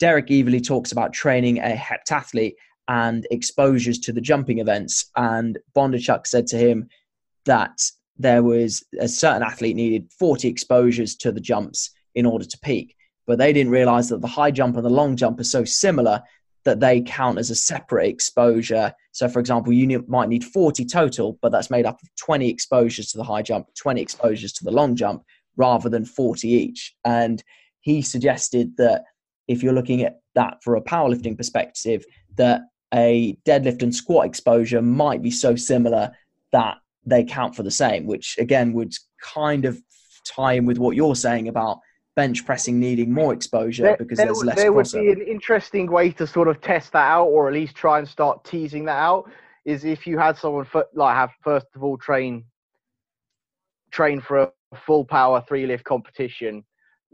Derek 0.00 0.28
Evely 0.28 0.64
talks 0.66 0.92
about 0.92 1.12
training 1.12 1.58
a 1.58 1.76
heptathlete 1.76 2.54
and 2.88 3.26
exposures 3.30 3.98
to 4.00 4.12
the 4.12 4.20
jumping 4.20 4.58
events. 4.58 5.10
And 5.16 5.58
Bondarchuk 5.76 6.26
said 6.26 6.46
to 6.48 6.56
him 6.56 6.88
that 7.44 7.78
there 8.16 8.42
was 8.42 8.84
a 8.98 9.08
certain 9.08 9.42
athlete 9.42 9.76
needed 9.76 10.10
40 10.18 10.48
exposures 10.48 11.16
to 11.16 11.32
the 11.32 11.40
jumps 11.40 11.90
in 12.14 12.26
order 12.26 12.44
to 12.44 12.58
peak. 12.58 12.96
But 13.26 13.38
they 13.38 13.52
didn't 13.52 13.72
realize 13.72 14.08
that 14.10 14.20
the 14.20 14.28
high 14.28 14.50
jump 14.50 14.76
and 14.76 14.84
the 14.84 14.90
long 14.90 15.16
jump 15.16 15.40
are 15.40 15.44
so 15.44 15.64
similar 15.64 16.22
that 16.64 16.80
they 16.80 17.00
count 17.00 17.38
as 17.38 17.50
a 17.50 17.54
separate 17.54 18.08
exposure. 18.08 18.92
So, 19.12 19.28
for 19.28 19.38
example, 19.38 19.72
you 19.72 20.04
might 20.08 20.28
need 20.28 20.44
40 20.44 20.84
total, 20.86 21.38
but 21.42 21.52
that's 21.52 21.70
made 21.70 21.86
up 21.86 22.00
of 22.02 22.08
20 22.16 22.48
exposures 22.48 23.08
to 23.08 23.18
the 23.18 23.24
high 23.24 23.42
jump, 23.42 23.68
20 23.74 24.00
exposures 24.00 24.52
to 24.54 24.64
the 24.64 24.70
long 24.70 24.96
jump, 24.96 25.24
rather 25.56 25.88
than 25.88 26.04
40 26.04 26.48
each. 26.48 26.94
And 27.04 27.42
he 27.80 28.02
suggested 28.02 28.76
that 28.78 29.04
if 29.46 29.62
you're 29.62 29.74
looking 29.74 30.02
at 30.02 30.20
that 30.34 30.62
for 30.62 30.76
a 30.76 30.82
powerlifting 30.82 31.36
perspective, 31.36 32.04
that 32.36 32.62
a 32.92 33.36
deadlift 33.46 33.82
and 33.82 33.94
squat 33.94 34.26
exposure 34.26 34.80
might 34.80 35.22
be 35.22 35.30
so 35.30 35.56
similar 35.56 36.12
that 36.52 36.78
they 37.06 37.24
count 37.24 37.54
for 37.54 37.62
the 37.62 37.70
same, 37.70 38.06
which 38.06 38.36
again 38.38 38.72
would 38.72 38.94
kind 39.22 39.64
of 39.64 39.80
tie 40.24 40.54
in 40.54 40.66
with 40.66 40.78
what 40.78 40.96
you're 40.96 41.14
saying 41.14 41.48
about 41.48 41.78
bench 42.16 42.46
pressing 42.46 42.78
needing 42.78 43.12
more 43.12 43.32
exposure 43.32 43.82
there, 43.82 43.96
because 43.96 44.18
there, 44.18 44.26
there's 44.26 44.44
less. 44.44 44.56
There 44.56 44.72
would 44.72 44.90
be 44.92 45.10
an 45.10 45.22
interesting 45.22 45.90
way 45.90 46.10
to 46.12 46.26
sort 46.26 46.48
of 46.48 46.60
test 46.60 46.92
that 46.92 47.10
out, 47.10 47.26
or 47.26 47.48
at 47.48 47.54
least 47.54 47.74
try 47.74 47.98
and 47.98 48.08
start 48.08 48.44
teasing 48.44 48.84
that 48.86 48.98
out. 48.98 49.30
Is 49.64 49.84
if 49.84 50.06
you 50.06 50.18
had 50.18 50.36
someone 50.36 50.66
like 50.94 51.16
have 51.16 51.30
first 51.42 51.66
of 51.74 51.82
all 51.82 51.96
train 51.96 52.44
train 53.90 54.20
for 54.20 54.38
a 54.38 54.50
full 54.86 55.04
power 55.04 55.42
three 55.46 55.66
lift 55.66 55.84
competition, 55.84 56.64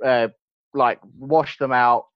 uh, 0.04 0.28
like 0.74 0.98
wash 1.18 1.58
them 1.58 1.72
out 1.72 2.06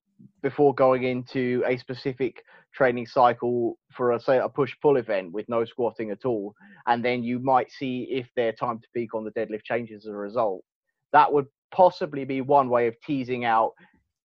before 0.43 0.75
going 0.75 1.05
into 1.05 1.63
a 1.67 1.77
specific 1.77 2.43
training 2.75 3.07
cycle 3.07 3.79
for 3.93 4.13
a 4.13 4.21
say 4.21 4.39
a 4.39 4.49
push 4.49 4.75
pull 4.83 4.97
event 4.97 5.33
with 5.33 5.49
no 5.49 5.65
squatting 5.65 6.11
at 6.11 6.25
all, 6.25 6.55
and 6.87 7.05
then 7.05 7.23
you 7.23 7.39
might 7.39 7.71
see 7.71 8.09
if 8.11 8.29
their 8.37 8.53
time 8.53 8.79
to 8.79 8.89
peak 8.95 9.15
on 9.15 9.25
the 9.25 9.31
deadlift 9.33 9.65
changes 9.65 10.05
as 10.05 10.11
a 10.11 10.17
result. 10.17 10.63
That 11.13 11.33
would 11.33 11.47
possibly 11.73 12.25
be 12.25 12.41
one 12.41 12.69
way 12.69 12.87
of 12.87 12.95
teasing 13.07 13.45
out. 13.45 13.73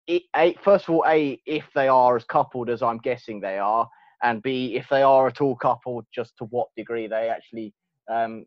A, 0.09 0.55
first 0.63 0.89
of 0.89 0.95
all, 0.95 1.05
a 1.09 1.41
if 1.47 1.65
they 1.75 1.89
are 1.89 2.17
as 2.17 2.25
coupled 2.25 2.69
as 2.69 2.83
I'm 2.83 2.99
guessing 2.99 3.41
they 3.41 3.59
are, 3.59 3.89
and 4.23 4.43
b 4.43 4.77
if 4.77 4.87
they 4.91 5.03
are 5.03 5.27
at 5.27 5.41
all 5.41 5.57
coupled, 5.57 6.05
just 6.15 6.37
to 6.39 6.45
what 6.47 6.69
degree 6.77 7.07
they 7.07 7.31
actually 7.31 7.73
um, 8.11 8.45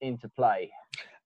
interplay. 0.00 0.68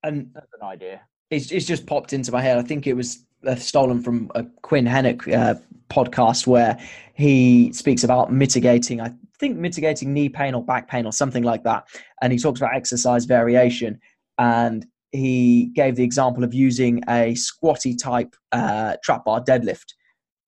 And 0.02 0.30
that's 0.34 0.52
an 0.60 0.66
idea. 0.66 1.00
It's, 1.30 1.50
it's 1.50 1.66
just 1.66 1.86
popped 1.86 2.12
into 2.12 2.30
my 2.30 2.40
head. 2.40 2.58
I 2.58 2.62
think 2.62 2.86
it 2.86 2.92
was 2.92 3.26
stolen 3.54 4.02
from 4.02 4.30
a 4.34 4.44
Quinn 4.62 4.86
Henoch 4.86 5.32
uh, 5.32 5.54
podcast 5.88 6.46
where 6.46 6.78
he 7.14 7.72
speaks 7.72 8.02
about 8.02 8.32
mitigating, 8.32 9.00
I 9.00 9.12
think 9.38 9.56
mitigating 9.56 10.12
knee 10.12 10.28
pain 10.28 10.54
or 10.54 10.64
back 10.64 10.88
pain 10.88 11.06
or 11.06 11.12
something 11.12 11.44
like 11.44 11.62
that. 11.64 11.86
And 12.22 12.32
he 12.32 12.38
talks 12.38 12.60
about 12.60 12.74
exercise 12.74 13.24
variation. 13.24 14.00
And 14.38 14.86
he 15.12 15.66
gave 15.74 15.96
the 15.96 16.02
example 16.02 16.44
of 16.44 16.52
using 16.52 17.02
a 17.08 17.34
squatty 17.34 17.94
type 17.94 18.34
uh, 18.52 18.96
trap 19.02 19.24
bar 19.24 19.42
deadlift 19.42 19.94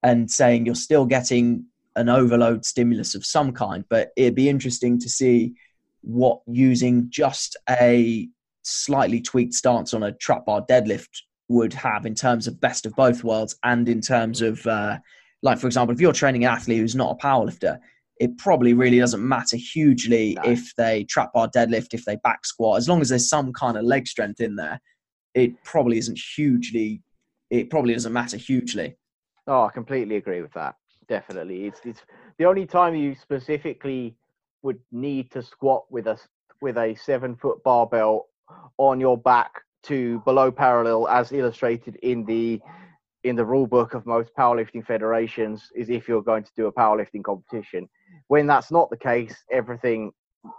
and 0.03 0.30
saying 0.30 0.66
you're 0.66 0.74
still 0.74 1.07
getting 1.07 1.64
an 1.96 2.09
overload 2.09 2.64
stimulus 2.64 3.14
of 3.14 3.24
some 3.24 3.53
kind, 3.53 3.84
but 3.88 4.11
it'd 4.16 4.34
be 4.34 4.49
interesting 4.49 4.99
to 5.01 5.09
see 5.09 5.55
what 6.03 6.40
using 6.46 7.07
just 7.11 7.57
a 7.68 8.28
slightly 8.62 9.20
tweaked 9.20 9.55
stance 9.55 9.94
on 9.94 10.03
a 10.03 10.12
trap 10.12 10.46
bar 10.46 10.64
deadlift 10.68 11.22
would 11.49 11.72
have 11.72 12.07
in 12.07 12.14
terms 12.14 12.46
of 12.46 12.61
best 12.61 12.86
of 12.86 12.94
both 12.94 13.24
worlds 13.24 13.57
and 13.64 13.88
in 13.88 14.01
terms 14.01 14.42
of 14.42 14.64
uh, 14.66 14.99
like 15.42 15.59
for 15.59 15.66
example 15.66 15.94
if 15.94 16.01
you're 16.01 16.12
training 16.12 16.44
an 16.44 16.51
athlete 16.51 16.78
who's 16.78 16.94
not 16.94 17.12
a 17.12 17.26
powerlifter 17.26 17.78
it 18.20 18.36
probably 18.36 18.72
really 18.72 18.99
doesn't 18.99 19.26
matter 19.26 19.57
hugely 19.57 20.34
no. 20.34 20.51
if 20.51 20.74
they 20.76 21.05
trap 21.05 21.32
bar 21.32 21.49
deadlift 21.55 21.94
if 21.94 22.05
they 22.05 22.16
back 22.16 22.44
squat 22.44 22.76
as 22.76 22.88
long 22.88 23.01
as 23.01 23.09
there's 23.09 23.28
some 23.28 23.53
kind 23.53 23.76
of 23.76 23.84
leg 23.84 24.07
strength 24.07 24.40
in 24.40 24.57
there 24.57 24.80
it 25.34 25.53
probably 25.64 25.99
isn't 25.99 26.18
hugely 26.18 27.03
it 27.51 27.70
probably 27.70 27.94
doesn't 27.94 28.12
matter 28.12 28.36
hugely. 28.36 28.96
Oh 29.46 29.64
i 29.64 29.70
completely 29.70 30.16
agree 30.16 30.42
with 30.42 30.53
that. 30.53 30.74
Definitely. 31.09 31.66
It's, 31.66 31.80
it's 31.84 32.03
the 32.38 32.44
only 32.44 32.66
time 32.66 32.94
you 32.94 33.14
specifically 33.14 34.14
would 34.62 34.78
need 34.92 35.30
to 35.30 35.42
squat 35.42 35.84
with 35.90 36.07
a 36.07 36.18
with 36.61 36.76
a 36.76 36.94
seven 36.96 37.36
foot 37.36 37.62
barbell 37.62 38.26
on 38.76 39.01
your 39.01 39.16
back 39.16 39.62
to 39.85 40.20
below 40.20 40.51
parallel 40.51 41.09
as 41.09 41.33
illustrated 41.33 41.97
in 41.97 42.24
the 42.24 42.61
in 43.24 43.35
the 43.37 43.45
rule 43.45 43.66
book 43.66 43.95
of 43.95 44.07
most 44.07 44.31
powerlifting 44.39 44.85
federations 44.85 45.70
is 45.74 45.91
if 45.91 46.09
you're 46.09 46.22
going 46.22 46.45
to 46.45 46.53
do 46.57 46.66
a 46.66 46.72
powerlifting 46.72 47.22
competition. 47.22 47.89
When 48.29 48.47
that's 48.47 48.70
not 48.70 48.91
the 48.91 48.97
case 48.97 49.35
everything 49.51 50.12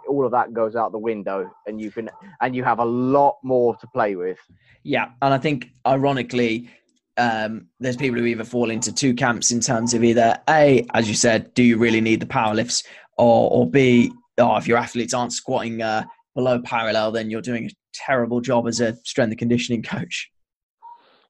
all 0.08 0.26
of 0.26 0.30
that 0.30 0.52
goes 0.52 0.76
out 0.76 0.92
the 0.92 0.98
window 0.98 1.50
and 1.66 1.80
you 1.80 1.90
can 1.90 2.10
and 2.42 2.54
you 2.54 2.62
have 2.62 2.80
a 2.80 2.84
lot 2.84 3.38
more 3.42 3.74
to 3.76 3.86
play 3.88 4.14
with. 4.14 4.38
Yeah 4.82 5.10
and 5.22 5.34
i 5.34 5.38
think 5.38 5.70
ironically 5.86 6.70
um, 7.16 7.66
there's 7.80 7.96
people 7.96 8.18
who 8.18 8.24
either 8.24 8.44
fall 8.44 8.70
into 8.70 8.94
two 8.94 9.12
camps 9.12 9.50
in 9.50 9.60
terms 9.60 9.92
of 9.92 10.02
either 10.02 10.38
a 10.48 10.86
as 10.94 11.06
you 11.06 11.14
said 11.14 11.52
do 11.52 11.62
you 11.62 11.76
really 11.76 12.00
need 12.00 12.20
the 12.20 12.26
power 12.26 12.54
lifts 12.54 12.84
or 13.18 13.50
or 13.50 13.68
b 13.68 14.10
oh, 14.38 14.56
if 14.56 14.66
your 14.66 14.78
athletes 14.78 15.14
aren't 15.14 15.32
squatting 15.32 15.82
uh, 15.82 16.04
below 16.40 16.60
parallel 16.60 17.12
then 17.12 17.30
you're 17.30 17.48
doing 17.50 17.66
a 17.66 17.70
terrible 17.92 18.40
job 18.40 18.66
as 18.66 18.80
a 18.80 18.96
strength 19.04 19.30
and 19.30 19.38
conditioning 19.38 19.82
coach 19.82 20.30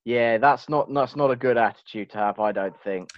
yeah, 0.04 0.38
that's 0.38 0.68
not 0.68 0.92
that's 0.92 1.14
not 1.14 1.30
a 1.30 1.36
good 1.36 1.56
attitude 1.56 2.10
to 2.10 2.18
have. 2.18 2.40
I 2.40 2.52
don't 2.52 2.78
think. 2.82 3.10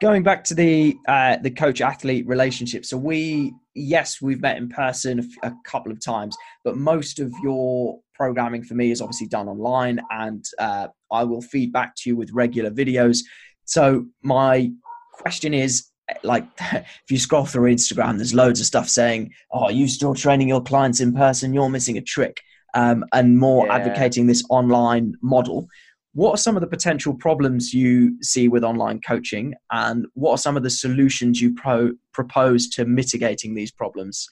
Going 0.00 0.22
back 0.22 0.42
to 0.44 0.54
the 0.54 0.96
uh, 1.06 1.36
the 1.36 1.50
coach 1.50 1.80
athlete 1.80 2.26
relationship, 2.26 2.86
so 2.86 2.96
we 2.96 3.52
yes 3.74 4.22
we've 4.22 4.40
met 4.40 4.56
in 4.56 4.68
person 4.68 5.28
a, 5.42 5.52
couple 5.66 5.92
of 5.92 6.02
times, 6.02 6.36
but 6.64 6.76
most 6.76 7.20
of 7.20 7.32
your 7.42 8.00
programming 8.14 8.62
for 8.62 8.74
me 8.74 8.90
is 8.90 9.02
obviously 9.02 9.26
done 9.26 9.48
online, 9.48 10.00
and 10.10 10.44
uh, 10.58 10.88
I 11.12 11.24
will 11.24 11.42
feed 11.42 11.72
back 11.72 11.94
to 11.96 12.10
you 12.10 12.16
with 12.16 12.30
regular 12.32 12.70
videos. 12.70 13.18
So 13.66 14.06
my 14.22 14.72
question 15.12 15.52
is, 15.52 15.89
like 16.22 16.44
if 16.72 17.10
you 17.10 17.18
scroll 17.18 17.46
through 17.46 17.72
Instagram, 17.72 18.16
there's 18.16 18.34
loads 18.34 18.60
of 18.60 18.66
stuff 18.66 18.88
saying, 18.88 19.32
"Oh, 19.52 19.64
are 19.64 19.72
you 19.72 19.88
still 19.88 20.14
training 20.14 20.48
your 20.48 20.62
clients 20.62 21.00
in 21.00 21.14
person? 21.14 21.54
You're 21.54 21.68
missing 21.68 21.96
a 21.98 22.02
trick," 22.02 22.40
um, 22.74 23.04
and 23.12 23.38
more 23.38 23.66
yeah. 23.66 23.76
advocating 23.76 24.26
this 24.26 24.44
online 24.50 25.14
model 25.22 25.68
what 26.12 26.32
are 26.32 26.36
some 26.36 26.56
of 26.56 26.60
the 26.60 26.66
potential 26.66 27.14
problems 27.14 27.72
you 27.72 28.20
see 28.22 28.48
with 28.48 28.64
online 28.64 29.00
coaching 29.00 29.54
and 29.70 30.06
what 30.14 30.32
are 30.32 30.38
some 30.38 30.56
of 30.56 30.62
the 30.62 30.70
solutions 30.70 31.40
you 31.40 31.54
pro- 31.54 31.92
propose 32.12 32.68
to 32.68 32.84
mitigating 32.84 33.54
these 33.54 33.70
problems 33.70 34.28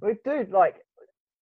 well, 0.00 0.14
dude 0.24 0.50
like 0.50 0.76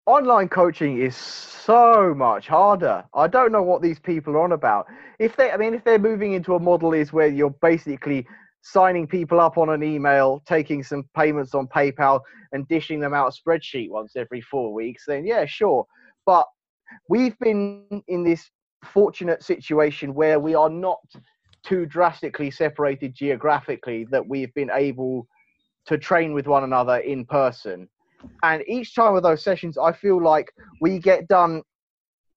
online 0.06 0.48
coaching 0.48 1.00
is 1.00 1.16
so 1.16 2.14
much 2.14 2.46
harder 2.46 3.02
i 3.14 3.26
don't 3.26 3.50
know 3.50 3.62
what 3.62 3.82
these 3.82 3.98
people 3.98 4.34
are 4.34 4.42
on 4.42 4.52
about 4.52 4.86
if 5.18 5.36
they 5.36 5.50
i 5.50 5.56
mean 5.56 5.74
if 5.74 5.82
they're 5.84 5.98
moving 5.98 6.34
into 6.34 6.54
a 6.54 6.60
model 6.60 6.92
is 6.92 7.12
where 7.12 7.26
you're 7.26 7.50
basically 7.62 8.26
signing 8.72 9.06
people 9.06 9.40
up 9.40 9.58
on 9.58 9.68
an 9.70 9.82
email 9.82 10.42
taking 10.46 10.82
some 10.82 11.04
payments 11.14 11.54
on 11.54 11.66
paypal 11.68 12.20
and 12.52 12.66
dishing 12.68 13.00
them 13.00 13.14
out 13.14 13.32
a 13.32 13.48
spreadsheet 13.48 13.90
once 13.90 14.16
every 14.16 14.40
four 14.40 14.72
weeks 14.72 15.04
then 15.06 15.24
yeah 15.24 15.44
sure 15.44 15.86
but 16.24 16.46
we've 17.08 17.38
been 17.38 18.02
in 18.08 18.24
this 18.24 18.50
fortunate 18.84 19.42
situation 19.42 20.14
where 20.14 20.38
we 20.40 20.54
are 20.54 20.70
not 20.70 20.98
too 21.64 21.86
drastically 21.86 22.50
separated 22.50 23.14
geographically 23.14 24.06
that 24.10 24.26
we've 24.26 24.54
been 24.54 24.70
able 24.72 25.26
to 25.86 25.98
train 25.98 26.32
with 26.32 26.46
one 26.46 26.64
another 26.64 26.98
in 26.98 27.24
person. 27.24 27.88
And 28.42 28.62
each 28.66 28.94
time 28.94 29.14
of 29.14 29.22
those 29.22 29.42
sessions, 29.42 29.76
I 29.76 29.92
feel 29.92 30.22
like 30.22 30.52
we 30.80 30.98
get 30.98 31.28
done 31.28 31.62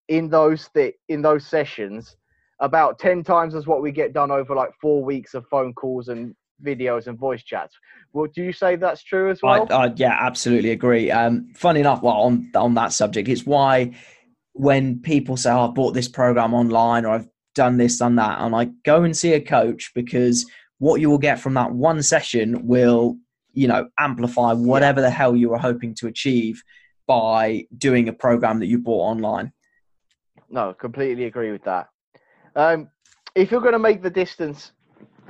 in 0.07 0.29
those 0.29 0.67
th- 0.73 0.95
in 1.07 1.21
those 1.21 1.45
sessions 1.45 2.15
about 2.59 2.99
10 2.99 3.23
times 3.23 3.55
as 3.55 3.67
what 3.67 3.81
we 3.81 3.91
get 3.91 4.13
done 4.13 4.31
over 4.31 4.53
like 4.53 4.71
four 4.81 5.03
weeks 5.03 5.33
of 5.33 5.45
phone 5.47 5.73
calls 5.73 6.09
and 6.09 6.35
videos 6.63 7.07
and 7.07 7.17
voice 7.17 7.43
chats. 7.43 7.77
Well, 8.13 8.27
do 8.33 8.43
you 8.43 8.51
say 8.51 8.75
that's 8.75 9.03
true 9.03 9.29
as 9.29 9.41
well? 9.41 9.67
I, 9.71 9.85
I, 9.85 9.93
yeah, 9.95 10.17
absolutely 10.19 10.71
agree. 10.71 11.11
Um, 11.11 11.51
funny 11.55 11.79
enough, 11.79 12.01
well, 12.01 12.15
on 12.15 12.51
on 12.55 12.73
that 12.75 12.91
subject, 12.91 13.29
it's 13.29 13.45
why 13.45 13.93
when 14.53 14.99
people 14.99 15.37
say, 15.37 15.51
oh, 15.51 15.65
I 15.65 15.67
bought 15.67 15.93
this 15.93 16.07
program 16.07 16.53
online 16.53 17.05
or 17.05 17.11
I've 17.11 17.27
done 17.55 17.77
this, 17.77 17.97
done 17.97 18.15
that, 18.15 18.39
and 18.41 18.55
I 18.55 18.65
go 18.83 19.03
and 19.03 19.15
see 19.15 19.33
a 19.33 19.41
coach 19.41 19.91
because 19.95 20.45
what 20.79 21.01
you 21.01 21.09
will 21.09 21.17
get 21.17 21.39
from 21.39 21.53
that 21.53 21.71
one 21.71 22.01
session 22.01 22.67
will, 22.67 23.17
you 23.53 23.67
know, 23.67 23.89
amplify 23.97 24.53
whatever 24.53 25.01
the 25.01 25.09
hell 25.09 25.35
you 25.35 25.49
were 25.49 25.57
hoping 25.57 25.93
to 25.95 26.07
achieve 26.07 26.63
by 27.05 27.65
doing 27.77 28.07
a 28.07 28.13
program 28.13 28.59
that 28.59 28.67
you 28.67 28.79
bought 28.79 29.11
online. 29.11 29.51
No, 30.49 30.73
completely 30.73 31.25
agree 31.25 31.51
with 31.51 31.63
that. 31.63 31.87
Um, 32.55 32.89
if 33.35 33.51
you're 33.51 33.61
going 33.61 33.73
to 33.73 33.79
make 33.79 34.01
the 34.01 34.09
distance 34.09 34.71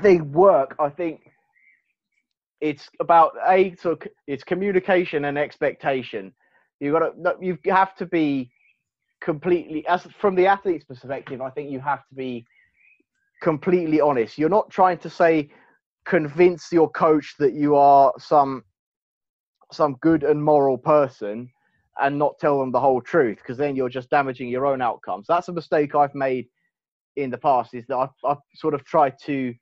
thing 0.02 0.32
work, 0.32 0.76
I 0.80 0.90
think. 0.90 1.22
It's 2.62 2.90
about 3.00 3.32
a 3.48 3.74
so 3.80 3.98
it's 4.28 4.44
communication 4.44 5.26
and 5.26 5.38
expectation. 5.38 6.34
You 6.82 6.92
got 6.92 7.00
to 7.24 7.36
you 7.40 7.58
have 7.68 7.96
to 7.96 8.06
be 8.06 8.52
completely 9.22 9.88
as 9.88 10.06
from 10.20 10.36
the 10.36 10.48
athlete's 10.48 10.86
perspective 10.86 11.42
i 11.42 11.50
think 11.50 11.70
you 11.70 11.78
have 11.82 12.08
to 12.08 12.16
be 12.16 12.46
completely 13.42 14.02
honest. 14.02 14.38
You're 14.38 14.50
not 14.50 14.70
trying 14.70 14.98
to 15.00 15.10
say 15.10 15.50
convince 16.06 16.72
your 16.72 16.90
coach 16.90 17.36
that 17.40 17.54
you 17.54 17.76
are 17.76 18.14
some 18.18 18.64
some 19.72 19.96
good 20.02 20.24
and 20.24 20.44
moral 20.44 20.78
person 20.78 21.50
and 22.02 22.18
not 22.18 22.40
tell 22.40 22.60
them 22.60 22.72
the 22.72 22.80
whole 22.80 23.02
truth 23.02 23.38
because 23.38 23.58
then 23.58 23.76
you're 23.76 23.90
just 23.90 24.10
damaging 24.10 24.50
your 24.50 24.66
own 24.66 24.82
outcomes. 24.82 25.28
That's 25.28 25.50
a 25.50 25.54
mistake 25.54 25.96
i've 25.96 26.16
made 26.16 26.48
in 27.20 27.30
the 27.30 27.38
past 27.38 27.74
is 27.74 27.86
that 27.88 27.98
i've, 27.98 28.10
I've 28.24 28.38
sort 28.56 28.74
of 28.74 28.84
tried 28.86 29.16
to 29.26 29.54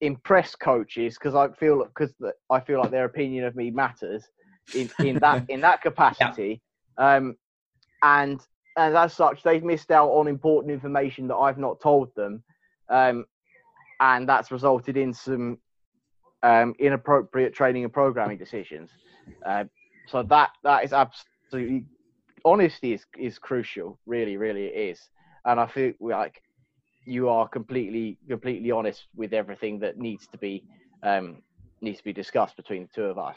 impress 0.00 0.54
coaches 0.54 1.14
because 1.14 1.34
i 1.34 1.48
feel 1.48 1.84
because 1.84 2.14
i 2.50 2.60
feel 2.60 2.80
like 2.80 2.90
their 2.90 3.04
opinion 3.04 3.44
of 3.44 3.56
me 3.56 3.70
matters 3.70 4.24
in, 4.74 4.90
in 5.00 5.18
that 5.18 5.44
in 5.48 5.60
that 5.62 5.82
capacity 5.82 6.60
yeah. 6.98 7.16
um 7.16 7.36
and 8.02 8.40
and 8.78 8.96
as 8.96 9.12
such, 9.12 9.42
they've 9.42 9.64
missed 9.64 9.90
out 9.90 10.10
on 10.10 10.28
important 10.28 10.72
information 10.72 11.26
that 11.28 11.34
I've 11.34 11.58
not 11.58 11.80
told 11.80 12.14
them, 12.14 12.44
um, 12.88 13.26
and 13.98 14.28
that's 14.28 14.52
resulted 14.52 14.96
in 14.96 15.12
some 15.12 15.58
um, 16.44 16.74
inappropriate 16.78 17.52
training 17.52 17.82
and 17.82 17.92
programming 17.92 18.38
decisions. 18.38 18.90
Uh, 19.44 19.64
so 20.06 20.22
that 20.22 20.50
that 20.62 20.84
is 20.84 20.92
absolutely 20.92 21.84
honesty 22.44 22.92
is 22.92 23.04
is 23.18 23.36
crucial. 23.36 23.98
Really, 24.06 24.36
really 24.36 24.66
it 24.66 24.90
is, 24.90 25.10
and 25.44 25.58
I 25.58 25.66
feel 25.66 25.92
like 25.98 26.40
you 27.08 27.28
are 27.28 27.48
completely 27.48 28.18
completely 28.28 28.70
honest 28.70 29.06
with 29.16 29.32
everything 29.32 29.78
that 29.80 29.98
needs 29.98 30.26
to 30.28 30.38
be 30.38 30.64
um, 31.02 31.42
needs 31.80 31.98
to 31.98 32.04
be 32.04 32.12
discussed 32.12 32.56
between 32.56 32.82
the 32.82 32.88
two 32.94 33.04
of 33.04 33.18
us. 33.18 33.36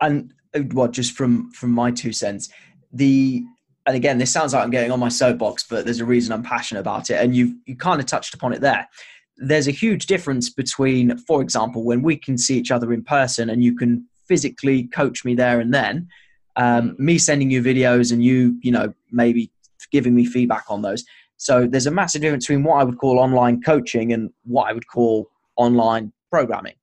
And 0.00 0.32
uh, 0.54 0.60
what 0.72 0.92
just 0.92 1.16
from 1.16 1.50
from 1.52 1.70
my 1.70 1.90
two 1.90 2.12
cents, 2.12 2.48
the 2.92 3.44
and 3.86 3.94
again, 3.94 4.18
this 4.18 4.32
sounds 4.32 4.52
like 4.52 4.64
I'm 4.64 4.70
getting 4.70 4.90
on 4.90 4.98
my 4.98 5.08
soapbox, 5.08 5.64
but 5.68 5.84
there's 5.84 6.00
a 6.00 6.04
reason 6.04 6.32
I'm 6.32 6.42
passionate 6.42 6.80
about 6.80 7.08
it. 7.10 7.22
And 7.22 7.34
you've 7.36 7.54
you 7.66 7.76
kind 7.76 8.00
of 8.00 8.06
touched 8.06 8.34
upon 8.34 8.52
it 8.52 8.60
there. 8.60 8.88
There's 9.36 9.68
a 9.68 9.72
huge 9.72 10.06
difference 10.06 10.50
between, 10.50 11.16
for 11.18 11.42
example, 11.42 11.84
when 11.84 12.02
we 12.02 12.16
can 12.16 12.36
see 12.38 12.58
each 12.58 12.70
other 12.70 12.92
in 12.92 13.04
person 13.04 13.50
and 13.50 13.62
you 13.62 13.76
can 13.76 14.06
physically 14.26 14.84
coach 14.84 15.24
me 15.24 15.34
there 15.34 15.60
and 15.60 15.72
then, 15.72 16.08
um, 16.56 16.96
me 16.98 17.18
sending 17.18 17.50
you 17.50 17.62
videos 17.62 18.12
and 18.12 18.24
you, 18.24 18.58
you 18.62 18.72
know, 18.72 18.92
maybe 19.12 19.52
giving 19.92 20.14
me 20.14 20.24
feedback 20.24 20.64
on 20.68 20.82
those. 20.82 21.04
So 21.36 21.66
there's 21.66 21.86
a 21.86 21.90
massive 21.90 22.22
difference 22.22 22.46
between 22.46 22.64
what 22.64 22.80
I 22.80 22.84
would 22.84 22.98
call 22.98 23.18
online 23.18 23.62
coaching 23.62 24.12
and 24.12 24.30
what 24.44 24.68
I 24.68 24.72
would 24.72 24.86
call 24.86 25.28
online 25.56 26.12
programming. 26.30 26.74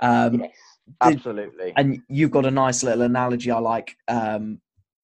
Um, 0.00 0.40
yes, 0.40 0.50
absolutely. 1.00 1.72
And 1.76 2.00
you've 2.08 2.30
got 2.30 2.46
a 2.46 2.50
nice 2.50 2.82
little 2.82 3.02
analogy 3.02 3.50
I 3.50 3.58
like 3.58 3.96
um, 4.08 4.60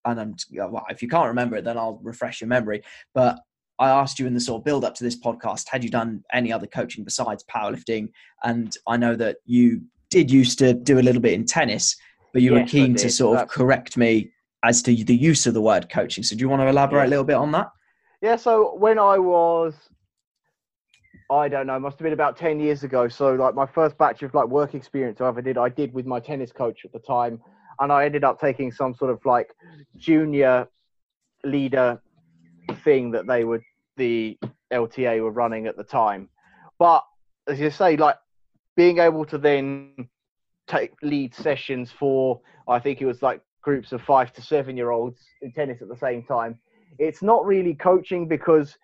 and 0.07 0.21
I'm, 0.21 0.37
well, 0.51 0.87
if 0.89 1.03
you 1.03 1.09
can't 1.09 1.27
remember 1.29 1.57
it, 1.57 1.65
then 1.65 1.77
I'll 1.77 2.01
refresh 2.03 2.41
your 2.41 2.49
memory. 2.49 2.83
But 3.15 3.39
I 3.79 3.91
asked 3.91 4.19
you 4.19 4.27
in 4.27 4.35
the 4.35 4.41
sort 4.41 4.61
of 4.61 4.65
build 4.65 4.85
up 4.85 4.95
to 4.95 5.05
this 5.05 5.19
podcast, 5.19 5.65
had 5.69 5.85
you 5.85 5.91
done 5.91 6.23
any 6.33 6.53
other 6.53 6.67
coaching 6.67 7.05
besides 7.05 7.45
powerlifting? 7.45 8.09
And 8.43 8.75
I 8.87 8.97
know 8.97 9.17
that 9.17 9.39
you 9.45 9.83
did 10.09 10.31
used 10.31 10.59
to 10.61 10.73
do 10.73 10.99
a 10.99 11.03
little 11.03 11.21
bit 11.21 11.35
in 11.35 11.45
tennis, 11.45 11.97
but 12.33 12.41
you 12.41 12.55
yes, 12.55 12.63
were 12.63 12.69
keen 12.69 12.95
to 12.95 13.11
sort 13.11 13.39
of 13.39 13.49
correct 13.49 13.97
me 13.97 14.31
as 14.65 14.81
to 14.83 14.95
the 15.05 15.15
use 15.15 15.47
of 15.47 15.55
the 15.55 15.61
word 15.61 15.91
coaching. 15.91 16.25
So 16.25 16.35
do 16.35 16.41
you 16.41 16.49
want 16.49 16.63
to 16.63 16.69
elaborate 16.69 17.03
yeah. 17.03 17.09
a 17.09 17.11
little 17.11 17.25
bit 17.25 17.37
on 17.37 17.53
that? 17.53 17.67
Yeah. 18.27 18.35
So 18.35 18.75
when 18.75 18.99
I 18.99 19.21
was, 19.21 19.73
I 21.31 21.47
don't 21.47 21.69
know, 21.69 21.79
must 21.79 21.97
have 21.97 22.03
been 22.03 22.13
about 22.13 22.37
10 22.37 22.59
years 22.59 22.83
ago. 22.83 23.07
So 23.07 23.35
like 23.35 23.55
my 23.55 23.67
first 23.67 23.97
batch 23.99 24.25
of 24.25 24.35
like 24.35 24.49
work 24.49 24.75
experience 24.75 25.21
I 25.21 25.29
ever 25.29 25.41
did, 25.41 25.57
I 25.57 25.69
did 25.69 25.95
with 25.95 26.07
my 26.07 26.19
tennis 26.19 26.51
coach 26.51 26.85
at 26.85 26.93
the 26.93 26.99
time 26.99 27.41
and 27.79 27.93
I 27.93 28.05
ended 28.05 28.25
up 28.25 28.41
taking 28.41 28.73
some 28.73 28.97
sort 28.97 29.13
of 29.13 29.25
like 29.25 29.55
junior 29.97 30.67
leader 31.45 32.03
thing 32.83 33.13
that 33.13 33.29
they 33.29 33.45
were, 33.45 33.63
the 33.97 34.37
LTA 34.73 35.23
were 35.23 35.31
running 35.31 35.69
at 35.69 35.77
the 35.77 35.85
time. 35.85 36.29
But 36.81 37.05
as 37.47 37.61
you 37.61 37.71
say, 37.71 37.97
like 37.97 38.17
being 38.75 38.99
able 38.99 39.25
to 39.27 39.39
then 39.39 40.09
take 40.67 40.95
lead 41.01 41.33
sessions 41.33 41.93
for, 41.93 42.41
I 42.67 42.81
think 42.81 43.01
it 43.01 43.07
was 43.07 43.23
like 43.23 43.41
groups 43.63 43.93
of 43.93 44.03
five 44.03 44.33
to 44.33 44.43
seven 44.43 44.77
year 44.77 44.91
olds 44.91 45.21
in 45.43 45.53
tennis 45.53 45.81
at 45.81 45.87
the 45.87 45.97
same 45.97 46.25
time. 46.25 46.59
It's 46.99 47.23
not 47.23 47.45
really 47.45 47.75
coaching 47.75 48.29
because 48.29 48.77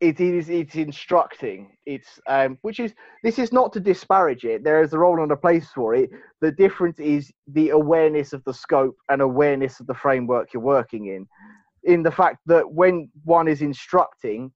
it 0.00 0.20
is 0.20 0.50
it's 0.50 0.74
instructing. 0.74 1.76
It's 1.86 2.20
um, 2.28 2.58
which 2.62 2.80
is 2.80 2.92
this 3.22 3.38
is 3.38 3.52
not 3.52 3.72
to 3.72 3.80
disparage 3.80 4.44
it. 4.44 4.64
There 4.64 4.82
is 4.82 4.92
a 4.92 4.98
role 4.98 5.22
and 5.22 5.32
a 5.32 5.36
place 5.36 5.68
for 5.74 5.94
it. 5.94 6.10
The 6.40 6.52
difference 6.52 6.98
is 6.98 7.32
the 7.46 7.70
awareness 7.70 8.32
of 8.32 8.42
the 8.44 8.52
scope 8.52 8.96
and 9.08 9.22
awareness 9.22 9.80
of 9.80 9.86
the 9.86 9.94
framework 9.94 10.52
you're 10.52 10.62
working 10.62 11.06
in. 11.06 11.26
In 11.84 12.02
the 12.02 12.10
fact 12.10 12.38
that 12.46 12.70
when 12.70 13.10
one 13.24 13.48
is 13.48 13.62
instructing, 13.62 14.52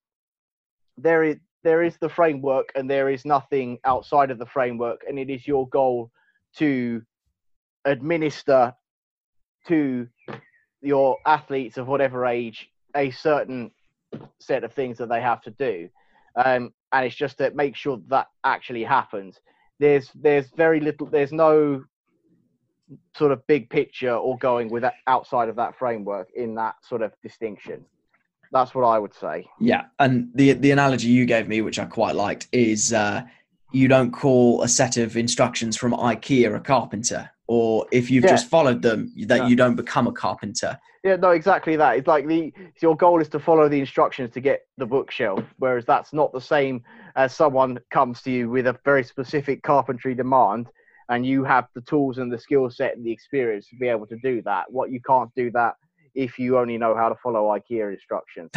there 0.96 1.22
is 1.24 1.36
there 1.64 1.82
is 1.82 1.96
the 1.98 2.08
framework 2.08 2.68
and 2.74 2.90
there 2.90 3.08
is 3.08 3.24
nothing 3.24 3.78
outside 3.84 4.30
of 4.30 4.38
the 4.38 4.46
framework, 4.46 5.00
and 5.08 5.18
it 5.18 5.30
is 5.30 5.46
your 5.46 5.68
goal 5.68 6.10
to 6.56 7.02
administer 7.84 8.72
to 9.66 10.08
your 10.80 11.16
athletes 11.26 11.76
of 11.76 11.88
whatever 11.88 12.26
age 12.26 12.70
a 12.94 13.10
certain 13.10 13.70
set 14.38 14.64
of 14.64 14.72
things 14.72 14.98
that 14.98 15.08
they 15.08 15.20
have 15.20 15.42
to 15.42 15.50
do, 15.50 15.88
um, 16.36 16.72
and 16.92 17.06
it's 17.06 17.16
just 17.16 17.38
to 17.38 17.50
make 17.50 17.76
sure 17.76 18.00
that 18.08 18.28
actually 18.44 18.84
happens. 18.84 19.38
There's 19.78 20.10
there's 20.14 20.48
very 20.56 20.80
little. 20.80 21.06
There's 21.06 21.32
no 21.32 21.84
sort 23.16 23.32
of 23.32 23.46
big 23.46 23.68
picture 23.68 24.14
or 24.14 24.38
going 24.38 24.70
with 24.70 24.84
outside 25.06 25.48
of 25.48 25.56
that 25.56 25.78
framework 25.78 26.28
in 26.34 26.54
that 26.54 26.76
sort 26.82 27.02
of 27.02 27.12
distinction. 27.22 27.84
That's 28.50 28.74
what 28.74 28.84
I 28.84 28.98
would 28.98 29.12
say. 29.12 29.46
Yeah, 29.60 29.84
and 29.98 30.30
the 30.34 30.52
the 30.54 30.70
analogy 30.70 31.08
you 31.08 31.26
gave 31.26 31.48
me, 31.48 31.60
which 31.60 31.78
I 31.78 31.84
quite 31.84 32.14
liked, 32.14 32.48
is 32.52 32.92
uh, 32.92 33.22
you 33.72 33.88
don't 33.88 34.10
call 34.10 34.62
a 34.62 34.68
set 34.68 34.96
of 34.96 35.16
instructions 35.16 35.76
from 35.76 35.92
IKEA 35.92 36.54
a 36.54 36.60
carpenter, 36.60 37.30
or 37.48 37.86
if 37.90 38.10
you've 38.10 38.24
yeah. 38.24 38.30
just 38.30 38.48
followed 38.48 38.82
them, 38.82 39.12
that 39.26 39.38
yeah. 39.38 39.46
you 39.46 39.56
don't 39.56 39.74
become 39.74 40.06
a 40.06 40.12
carpenter. 40.12 40.78
Yeah, 41.02 41.16
no, 41.16 41.30
exactly 41.30 41.76
that. 41.76 41.96
It's 41.96 42.06
like 42.06 42.26
the 42.26 42.52
your 42.82 42.96
goal 42.96 43.20
is 43.20 43.28
to 43.30 43.40
follow 43.40 43.68
the 43.68 43.80
instructions 43.80 44.30
to 44.34 44.40
get 44.40 44.66
the 44.76 44.86
bookshelf, 44.86 45.42
whereas 45.58 45.86
that's 45.86 46.12
not 46.12 46.32
the 46.32 46.40
same 46.40 46.82
as 47.16 47.34
someone 47.34 47.78
comes 47.90 48.20
to 48.22 48.30
you 48.30 48.50
with 48.50 48.66
a 48.66 48.78
very 48.84 49.02
specific 49.02 49.62
carpentry 49.62 50.14
demand, 50.14 50.66
and 51.08 51.24
you 51.24 51.42
have 51.44 51.66
the 51.74 51.80
tools 51.82 52.18
and 52.18 52.30
the 52.30 52.38
skill 52.38 52.68
set 52.68 52.96
and 52.96 53.04
the 53.04 53.10
experience 53.10 53.68
to 53.70 53.76
be 53.76 53.88
able 53.88 54.06
to 54.06 54.18
do 54.22 54.42
that. 54.42 54.70
What 54.70 54.90
you 54.90 55.00
can't 55.00 55.30
do 55.34 55.50
that 55.52 55.74
if 56.14 56.38
you 56.38 56.58
only 56.58 56.76
know 56.76 56.96
how 56.96 57.08
to 57.08 57.14
follow 57.22 57.44
IKEA 57.56 57.92
instructions. 57.92 58.50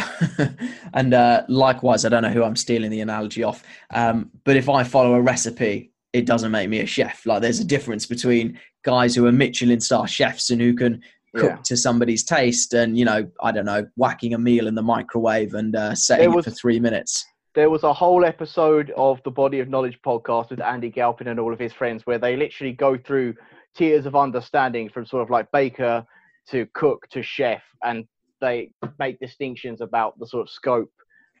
and 0.94 1.14
uh, 1.14 1.44
likewise, 1.48 2.04
I 2.04 2.08
don't 2.08 2.22
know 2.22 2.30
who 2.30 2.42
I'm 2.42 2.56
stealing 2.56 2.90
the 2.90 3.00
analogy 3.00 3.44
off, 3.44 3.62
um, 3.94 4.30
but 4.44 4.56
if 4.56 4.68
I 4.68 4.82
follow 4.82 5.14
a 5.14 5.20
recipe, 5.20 5.91
it 6.12 6.26
doesn't 6.26 6.50
make 6.50 6.68
me 6.68 6.80
a 6.80 6.86
chef. 6.86 7.24
Like 7.26 7.42
there's 7.42 7.60
a 7.60 7.64
difference 7.64 8.06
between 8.06 8.58
guys 8.84 9.14
who 9.14 9.26
are 9.26 9.32
Michelin 9.32 9.80
star 9.80 10.06
chefs 10.06 10.50
and 10.50 10.60
who 10.60 10.74
can 10.74 11.02
cook 11.34 11.50
yeah. 11.50 11.62
to 11.64 11.76
somebody's 11.76 12.24
taste, 12.24 12.74
and 12.74 12.98
you 12.98 13.04
know, 13.04 13.26
I 13.42 13.52
don't 13.52 13.64
know, 13.64 13.86
whacking 13.96 14.34
a 14.34 14.38
meal 14.38 14.66
in 14.66 14.74
the 14.74 14.82
microwave 14.82 15.54
and 15.54 15.74
uh, 15.74 15.94
setting 15.94 16.32
was, 16.34 16.46
it 16.46 16.50
for 16.50 16.56
three 16.56 16.78
minutes. 16.78 17.24
There 17.54 17.70
was 17.70 17.82
a 17.82 17.92
whole 17.92 18.24
episode 18.24 18.92
of 18.96 19.22
the 19.24 19.30
Body 19.30 19.60
of 19.60 19.68
Knowledge 19.68 19.98
podcast 20.04 20.50
with 20.50 20.60
Andy 20.60 20.90
Galpin 20.90 21.28
and 21.28 21.38
all 21.38 21.52
of 21.52 21.58
his 21.58 21.72
friends 21.72 22.06
where 22.06 22.18
they 22.18 22.36
literally 22.36 22.72
go 22.72 22.96
through 22.96 23.34
tiers 23.74 24.06
of 24.06 24.16
understanding 24.16 24.88
from 24.88 25.06
sort 25.06 25.22
of 25.22 25.30
like 25.30 25.50
baker 25.52 26.04
to 26.50 26.66
cook 26.74 27.06
to 27.10 27.22
chef, 27.22 27.62
and 27.82 28.04
they 28.40 28.70
make 28.98 29.18
distinctions 29.18 29.80
about 29.80 30.18
the 30.18 30.26
sort 30.26 30.42
of 30.42 30.50
scope 30.50 30.92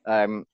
um, 0.06 0.46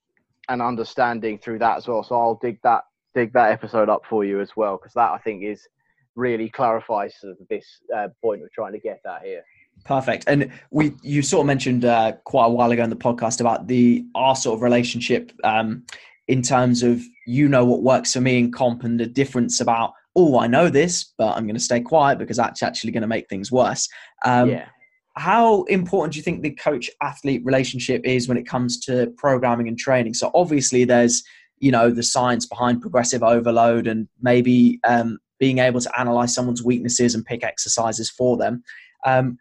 and 0.48 0.62
understanding 0.62 1.38
through 1.38 1.58
that 1.60 1.76
as 1.76 1.86
well. 1.86 2.02
So 2.02 2.18
I'll 2.18 2.38
dig 2.42 2.58
that 2.64 2.82
dig 3.18 3.32
that 3.32 3.50
episode 3.50 3.88
up 3.88 4.02
for 4.08 4.24
you 4.24 4.40
as 4.40 4.56
well 4.56 4.76
because 4.76 4.92
that 4.94 5.10
I 5.10 5.18
think 5.18 5.42
is 5.44 5.66
really 6.14 6.48
clarifies 6.48 7.14
this 7.48 7.80
uh, 7.94 8.08
point 8.22 8.40
we're 8.40 8.48
trying 8.54 8.72
to 8.72 8.78
get 8.78 9.00
at 9.06 9.22
here. 9.22 9.44
Perfect. 9.84 10.24
And 10.26 10.50
we, 10.70 10.94
you 11.02 11.22
sort 11.22 11.42
of 11.42 11.46
mentioned 11.46 11.84
uh, 11.84 12.12
quite 12.24 12.46
a 12.46 12.50
while 12.50 12.70
ago 12.72 12.82
in 12.82 12.90
the 12.90 12.96
podcast 12.96 13.40
about 13.40 13.68
the 13.68 14.04
our 14.14 14.34
sort 14.34 14.56
of 14.56 14.62
relationship 14.62 15.32
um, 15.44 15.84
in 16.26 16.42
terms 16.42 16.82
of 16.82 17.00
you 17.26 17.48
know 17.48 17.64
what 17.64 17.82
works 17.82 18.12
for 18.12 18.20
me 18.20 18.38
in 18.38 18.50
comp 18.50 18.82
and 18.84 18.98
the 18.98 19.06
difference 19.06 19.60
about 19.60 19.92
oh, 20.16 20.40
I 20.40 20.48
know 20.48 20.68
this, 20.68 21.12
but 21.16 21.36
I'm 21.36 21.44
going 21.44 21.54
to 21.54 21.60
stay 21.60 21.80
quiet 21.80 22.18
because 22.18 22.36
that's 22.36 22.60
actually 22.60 22.90
going 22.90 23.02
to 23.02 23.06
make 23.06 23.28
things 23.28 23.52
worse. 23.52 23.88
Um, 24.24 24.50
yeah. 24.50 24.66
How 25.14 25.62
important 25.64 26.12
do 26.12 26.18
you 26.18 26.24
think 26.24 26.42
the 26.42 26.50
coach 26.50 26.90
athlete 27.00 27.42
relationship 27.44 28.04
is 28.04 28.26
when 28.26 28.36
it 28.36 28.46
comes 28.46 28.80
to 28.86 29.12
programming 29.16 29.68
and 29.68 29.78
training? 29.78 30.14
So, 30.14 30.30
obviously, 30.34 30.84
there's 30.84 31.22
you 31.60 31.70
know 31.70 31.90
the 31.90 32.02
science 32.02 32.46
behind 32.46 32.80
progressive 32.80 33.22
overload 33.22 33.86
and 33.86 34.08
maybe 34.20 34.80
um, 34.86 35.18
being 35.38 35.58
able 35.58 35.80
to 35.80 36.00
analyze 36.00 36.34
someone's 36.34 36.62
weaknesses 36.62 37.14
and 37.14 37.24
pick 37.24 37.44
exercises 37.44 38.10
for 38.10 38.36
them. 38.36 38.62
Um, 39.06 39.38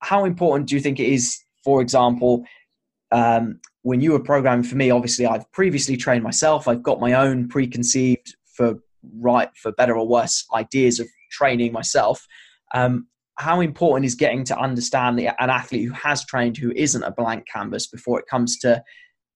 how 0.00 0.24
important 0.24 0.68
do 0.68 0.74
you 0.74 0.80
think 0.80 1.00
it 1.00 1.08
is, 1.08 1.38
for 1.64 1.80
example, 1.80 2.44
um, 3.10 3.60
when 3.82 4.00
you 4.00 4.12
were 4.12 4.20
programming 4.20 4.64
for 4.64 4.76
me? 4.76 4.90
Obviously, 4.90 5.26
I've 5.26 5.50
previously 5.52 5.96
trained 5.96 6.22
myself. 6.22 6.68
I've 6.68 6.82
got 6.82 7.00
my 7.00 7.14
own 7.14 7.48
preconceived, 7.48 8.36
for 8.44 8.74
right, 9.18 9.48
for 9.56 9.72
better 9.72 9.96
or 9.96 10.06
worse, 10.06 10.44
ideas 10.54 11.00
of 11.00 11.08
training 11.30 11.72
myself. 11.72 12.26
Um, 12.74 13.06
how 13.36 13.60
important 13.60 14.06
is 14.06 14.14
getting 14.14 14.44
to 14.44 14.58
understand 14.58 15.18
the, 15.18 15.28
an 15.42 15.50
athlete 15.50 15.88
who 15.88 15.94
has 15.94 16.24
trained 16.24 16.56
who 16.56 16.72
isn't 16.76 17.02
a 17.02 17.10
blank 17.10 17.46
canvas 17.52 17.86
before 17.86 18.20
it 18.20 18.26
comes 18.26 18.58
to 18.58 18.82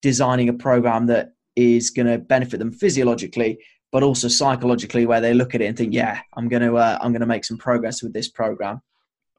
designing 0.03 0.49
a 0.49 0.53
program 0.53 1.07
that 1.07 1.31
is 1.59 1.91
going 1.91 2.07
to 2.07 2.19
benefit 2.19 2.59
them 2.59 2.73
physiologically 2.73 3.59
but 3.91 4.03
also 4.03 4.29
psychologically 4.29 5.07
where 5.07 5.21
they 5.21 5.33
look 5.33 5.55
at 5.55 5.61
it 5.61 5.67
and 5.67 5.77
think 5.77 5.93
yeah 5.93 6.21
i'm 6.37 6.49
going 6.49 6.63
to 6.63 6.77
uh, 6.77 6.99
i'm 7.01 7.13
going 7.13 7.21
to 7.21 7.27
make 7.27 7.45
some 7.45 7.59
progress 7.59 8.03
with 8.03 8.13
this 8.13 8.29
program. 8.29 8.81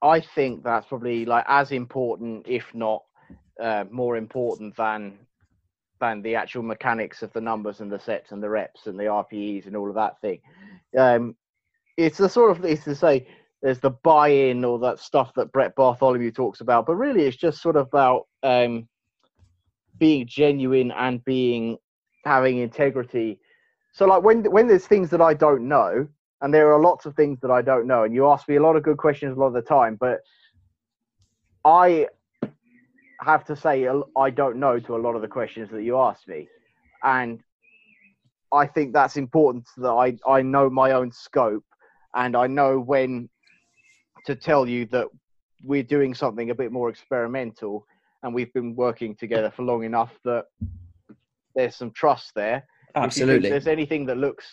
I 0.02 0.22
think 0.22 0.64
that's 0.64 0.88
probably 0.88 1.26
like 1.26 1.46
as 1.48 1.72
important 1.72 2.46
if 2.48 2.74
not 2.74 3.04
uh, 3.62 3.86
more 3.92 4.16
important 4.16 4.76
than 4.78 5.18
than 6.00 6.22
the 6.22 6.36
actual 6.36 6.64
mechanics 6.64 7.22
of 7.22 7.34
the 7.34 7.42
numbers 7.42 7.82
and 7.82 7.92
the 7.92 8.00
sets 8.00 8.32
and 8.32 8.42
the 8.42 8.50
reps 8.50 8.88
and 8.88 8.98
the 8.98 9.04
rpes 9.04 9.68
and 9.68 9.76
all 9.76 9.90
of 9.90 9.96
that 9.96 10.20
thing. 10.22 10.40
Um, 10.98 11.36
it's 11.98 12.18
the 12.18 12.30
sort 12.30 12.52
of 12.52 12.64
it's 12.64 12.86
to 12.86 12.96
say 12.96 13.28
there's 13.62 13.80
the 13.80 13.90
buy-in 13.90 14.64
or 14.64 14.80
that 14.80 15.00
stuff 15.00 15.34
that 15.36 15.52
brett 15.52 15.76
bartholomew 15.76 16.32
talks 16.32 16.62
about 16.62 16.86
but 16.86 16.96
really 16.96 17.24
it's 17.24 17.36
just 17.36 17.62
sort 17.62 17.76
of 17.76 17.88
about 17.88 18.28
um, 18.44 18.88
being 19.98 20.26
genuine 20.26 20.92
and 20.92 21.24
being 21.26 21.78
having 22.26 22.58
integrity. 22.58 23.40
So 23.94 24.06
like 24.06 24.24
when 24.24 24.44
when 24.52 24.68
there's 24.68 24.88
things 24.88 25.10
that 25.12 25.22
I 25.22 25.34
don't 25.34 25.68
know, 25.68 26.08
and 26.41 26.54
there 26.54 26.72
are 26.74 26.80
lots 26.80 27.06
of 27.06 27.16
things 27.16 27.40
that 27.41 27.52
I 27.52 27.62
don't 27.62 27.88
know, 27.88 28.04
and 28.04 28.14
you 28.14 28.28
ask 28.28 28.48
me 28.48 28.56
a 28.56 28.62
lot 28.62 28.76
of 28.76 28.84
good 28.84 28.98
questions 28.98 29.36
a 29.36 29.40
lot 29.40 29.48
of 29.48 29.54
the 29.54 29.62
time, 29.62 29.96
but 29.96 30.22
I 31.66 32.08
have 33.22 33.44
to 33.46 33.56
say 33.56 33.88
I 34.16 34.30
don't 34.30 34.58
know 34.58 34.80
to 34.80 34.96
a 34.96 34.98
lot 34.98 35.16
of 35.16 35.22
the 35.22 35.28
questions 35.28 35.70
that 35.72 35.84
you 35.84 35.98
ask 35.98 36.28
me, 36.28 36.48
and 37.04 37.40
I 38.54 38.66
think 38.66 38.94
that's 38.94 39.18
important 39.18 39.68
that 39.78 39.91
I 39.91 40.18
I 40.28 40.41
know 40.41 40.70
my 40.70 40.91
own 40.91 41.12
scope, 41.12 41.66
and 42.16 42.36
I 42.36 42.48
know 42.48 42.80
when 42.80 43.30
to 44.26 44.36
tell 44.36 44.68
you 44.68 44.86
that 44.88 45.08
we're 45.64 45.84
doing 45.84 46.14
something 46.14 46.50
a 46.50 46.56
bit 46.56 46.72
more 46.72 46.90
experimental, 46.90 47.86
and 48.24 48.34
we've 48.34 48.54
been 48.54 48.76
working 48.76 49.16
together 49.16 49.52
for 49.52 49.64
long 49.64 49.84
enough 49.84 50.14
that 50.24 50.46
there's 51.56 51.76
some 51.76 51.92
trust 51.92 52.34
there. 52.36 52.66
Absolutely. 52.96 53.48
If 53.48 53.52
there's 53.52 53.68
anything 53.68 54.06
that 54.08 54.18
looks 54.18 54.46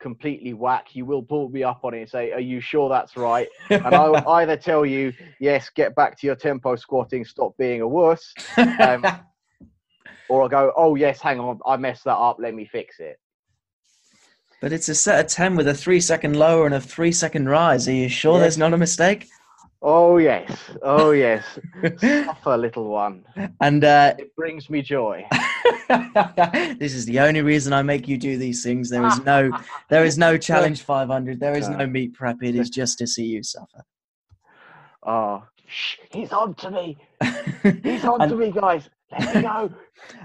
completely 0.00 0.54
whack, 0.54 0.94
you 0.94 1.04
will 1.04 1.22
pull 1.22 1.48
me 1.50 1.62
up 1.62 1.80
on 1.84 1.94
it 1.94 2.00
and 2.00 2.08
say, 2.08 2.32
"Are 2.32 2.40
you 2.40 2.60
sure 2.60 2.88
that's 2.88 3.16
right?" 3.16 3.48
and 3.68 3.94
I'll 3.94 4.28
either 4.40 4.56
tell 4.56 4.84
you, 4.84 5.12
"Yes, 5.38 5.70
get 5.70 5.94
back 5.94 6.18
to 6.20 6.26
your 6.26 6.36
tempo 6.36 6.76
squatting, 6.76 7.24
stop 7.24 7.56
being 7.58 7.80
a 7.80 7.88
wuss," 7.88 8.34
um, 8.56 9.04
or 10.28 10.42
I'll 10.42 10.48
go, 10.48 10.72
"Oh 10.76 10.94
yes, 10.94 11.20
hang 11.20 11.38
on, 11.38 11.60
I 11.66 11.76
messed 11.76 12.04
that 12.04 12.16
up. 12.16 12.38
Let 12.40 12.54
me 12.54 12.66
fix 12.66 12.98
it." 12.98 13.18
But 14.60 14.72
it's 14.72 14.88
a 14.88 14.94
set 14.94 15.24
of 15.24 15.30
ten 15.30 15.56
with 15.56 15.68
a 15.68 15.74
three-second 15.74 16.36
lower 16.36 16.66
and 16.66 16.74
a 16.74 16.80
three-second 16.80 17.48
rise. 17.48 17.88
Are 17.88 17.92
you 17.92 18.08
sure 18.08 18.34
yes. 18.34 18.42
there's 18.42 18.58
not 18.58 18.74
a 18.74 18.78
mistake? 18.78 19.28
Oh 19.82 20.18
yes, 20.18 20.52
oh 20.82 21.12
yes. 21.12 21.42
Suffer, 21.98 22.56
little 22.58 22.88
one. 22.88 23.24
And 23.62 23.82
uh, 23.82 24.14
it 24.18 24.36
brings 24.36 24.68
me 24.68 24.82
joy. 24.82 25.26
this 26.78 26.94
is 26.94 27.06
the 27.06 27.18
only 27.20 27.40
reason 27.40 27.72
I 27.72 27.82
make 27.82 28.06
you 28.06 28.18
do 28.18 28.36
these 28.36 28.62
things. 28.62 28.90
There 28.90 29.06
is 29.06 29.20
no, 29.20 29.50
there 29.88 30.04
is 30.04 30.18
no 30.18 30.36
challenge 30.48 30.82
500. 30.82 31.40
There 31.40 31.56
is 31.56 31.68
no 31.70 31.86
meet 31.86 32.12
prep. 32.12 32.42
It 32.42 32.56
is 32.56 32.68
just 32.68 32.98
to 32.98 33.06
see 33.06 33.24
you 33.24 33.42
suffer. 33.42 33.82
Oh, 35.02 35.44
shh, 35.66 35.96
he's 36.10 36.30
on 36.32 36.54
to 36.56 36.70
me. 36.70 36.98
He's 37.82 38.04
on 38.04 38.20
and, 38.20 38.30
to 38.30 38.36
me, 38.36 38.50
guys. 38.50 38.90
Let 39.18 39.34
me 39.34 39.42
go. 39.42 39.72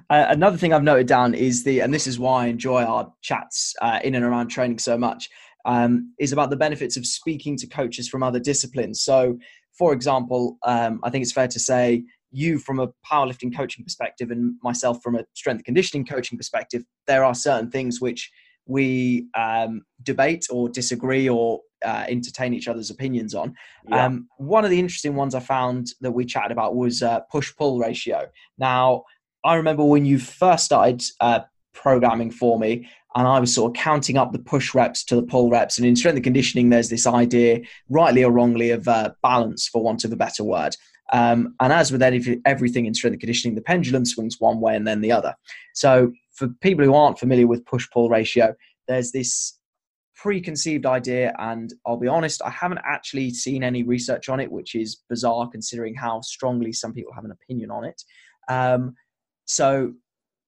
Uh, 0.09 0.25
another 0.29 0.57
thing 0.57 0.73
I've 0.73 0.83
noted 0.83 1.07
down 1.07 1.33
is 1.33 1.63
the, 1.63 1.79
and 1.79 1.93
this 1.93 2.07
is 2.07 2.19
why 2.19 2.43
I 2.43 2.47
enjoy 2.47 2.83
our 2.83 3.11
chats 3.21 3.73
uh, 3.81 3.99
in 4.03 4.15
and 4.15 4.25
around 4.25 4.49
training 4.49 4.79
so 4.79 4.97
much 4.97 5.29
um, 5.65 6.13
is 6.19 6.31
about 6.31 6.49
the 6.49 6.55
benefits 6.55 6.97
of 6.97 7.05
speaking 7.05 7.57
to 7.57 7.67
coaches 7.67 8.07
from 8.07 8.23
other 8.23 8.39
disciplines. 8.39 9.01
So, 9.01 9.37
for 9.77 9.93
example, 9.93 10.57
um, 10.63 10.99
I 11.03 11.09
think 11.09 11.23
it's 11.23 11.31
fair 11.31 11.47
to 11.47 11.59
say 11.59 12.03
you 12.31 12.59
from 12.59 12.79
a 12.79 12.89
powerlifting 13.09 13.55
coaching 13.55 13.83
perspective 13.83 14.29
and 14.31 14.55
myself 14.61 15.01
from 15.01 15.15
a 15.15 15.25
strength 15.33 15.63
conditioning 15.63 16.05
coaching 16.05 16.37
perspective, 16.37 16.83
there 17.07 17.23
are 17.23 17.33
certain 17.33 17.71
things 17.71 18.01
which 18.01 18.31
we 18.67 19.27
um, 19.35 19.83
debate 20.03 20.47
or 20.49 20.69
disagree 20.69 21.29
or 21.29 21.61
uh, 21.85 22.05
entertain 22.07 22.53
each 22.53 22.67
other's 22.67 22.89
opinions 22.89 23.35
on. 23.35 23.53
Yeah. 23.87 24.05
Um, 24.05 24.27
one 24.37 24.65
of 24.65 24.71
the 24.71 24.79
interesting 24.79 25.15
ones 25.15 25.35
I 25.35 25.39
found 25.39 25.87
that 26.01 26.11
we 26.11 26.25
chatted 26.25 26.51
about 26.51 26.75
was 26.75 27.03
uh, 27.03 27.21
push 27.31 27.55
pull 27.55 27.79
ratio. 27.79 28.27
Now, 28.57 29.03
I 29.43 29.55
remember 29.55 29.83
when 29.83 30.05
you 30.05 30.17
first 30.17 30.65
started 30.65 31.03
uh, 31.21 31.41
programming 31.73 32.31
for 32.31 32.57
me, 32.57 32.89
and 33.15 33.27
I 33.27 33.39
was 33.39 33.55
sort 33.55 33.71
of 33.71 33.81
counting 33.81 34.17
up 34.17 34.33
the 34.33 34.39
push 34.39 34.75
reps 34.75 35.03
to 35.05 35.15
the 35.15 35.23
pull 35.23 35.49
reps. 35.49 35.77
And 35.77 35.87
in 35.87 35.95
strength 35.95 36.17
and 36.17 36.23
conditioning, 36.23 36.69
there's 36.69 36.89
this 36.89 37.07
idea, 37.07 37.61
rightly 37.89 38.23
or 38.23 38.31
wrongly, 38.31 38.71
of 38.71 38.87
uh, 38.87 39.11
balance, 39.23 39.67
for 39.67 39.81
want 39.81 40.03
of 40.03 40.11
a 40.11 40.17
better 40.17 40.43
word. 40.43 40.75
Um, 41.13 41.55
and 41.59 41.71
as 41.71 41.91
with 41.91 42.01
everything 42.45 42.85
in 42.85 42.93
strength 42.93 43.13
and 43.13 43.21
conditioning, 43.21 43.55
the 43.55 43.61
pendulum 43.61 44.05
swings 44.05 44.37
one 44.39 44.59
way 44.59 44.75
and 44.75 44.85
then 44.85 45.01
the 45.01 45.11
other. 45.11 45.33
So 45.73 46.11
for 46.33 46.49
people 46.61 46.83
who 46.83 46.93
aren't 46.93 47.19
familiar 47.19 47.47
with 47.47 47.65
push 47.65 47.87
pull 47.91 48.09
ratio, 48.09 48.53
there's 48.87 49.11
this 49.11 49.57
preconceived 50.15 50.85
idea, 50.85 51.33
and 51.39 51.73
I'll 51.85 51.97
be 51.97 52.07
honest, 52.07 52.41
I 52.43 52.49
haven't 52.49 52.79
actually 52.85 53.31
seen 53.31 53.63
any 53.63 53.83
research 53.83 54.27
on 54.27 54.39
it, 54.39 54.51
which 54.51 54.75
is 54.75 55.01
bizarre 55.09 55.47
considering 55.47 55.95
how 55.95 56.21
strongly 56.21 56.73
some 56.73 56.93
people 56.93 57.13
have 57.13 57.25
an 57.25 57.31
opinion 57.31 57.71
on 57.71 57.85
it. 57.85 58.01
Um, 58.49 58.95
so, 59.45 59.93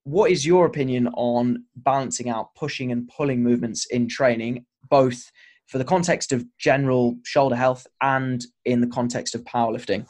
what 0.08 0.32
is 0.32 0.46
your 0.46 0.66
opinion 0.66 1.10
on 1.16 1.66
balancing 1.76 2.30
out 2.30 2.56
pushing 2.56 2.94
and 2.94 3.10
pulling 3.10 3.44
movements 3.44 3.86
in 3.88 4.08
training, 4.08 4.66
both 4.90 5.30
for 5.66 5.80
the 5.80 5.84
context 5.84 6.32
of 6.32 6.46
general 6.58 7.18
shoulder 7.26 7.58
health 7.58 7.86
and 8.02 8.46
in 8.64 8.80
the 8.80 8.88
context 8.88 9.36
of 9.36 9.44
powerlifting? 9.44 10.08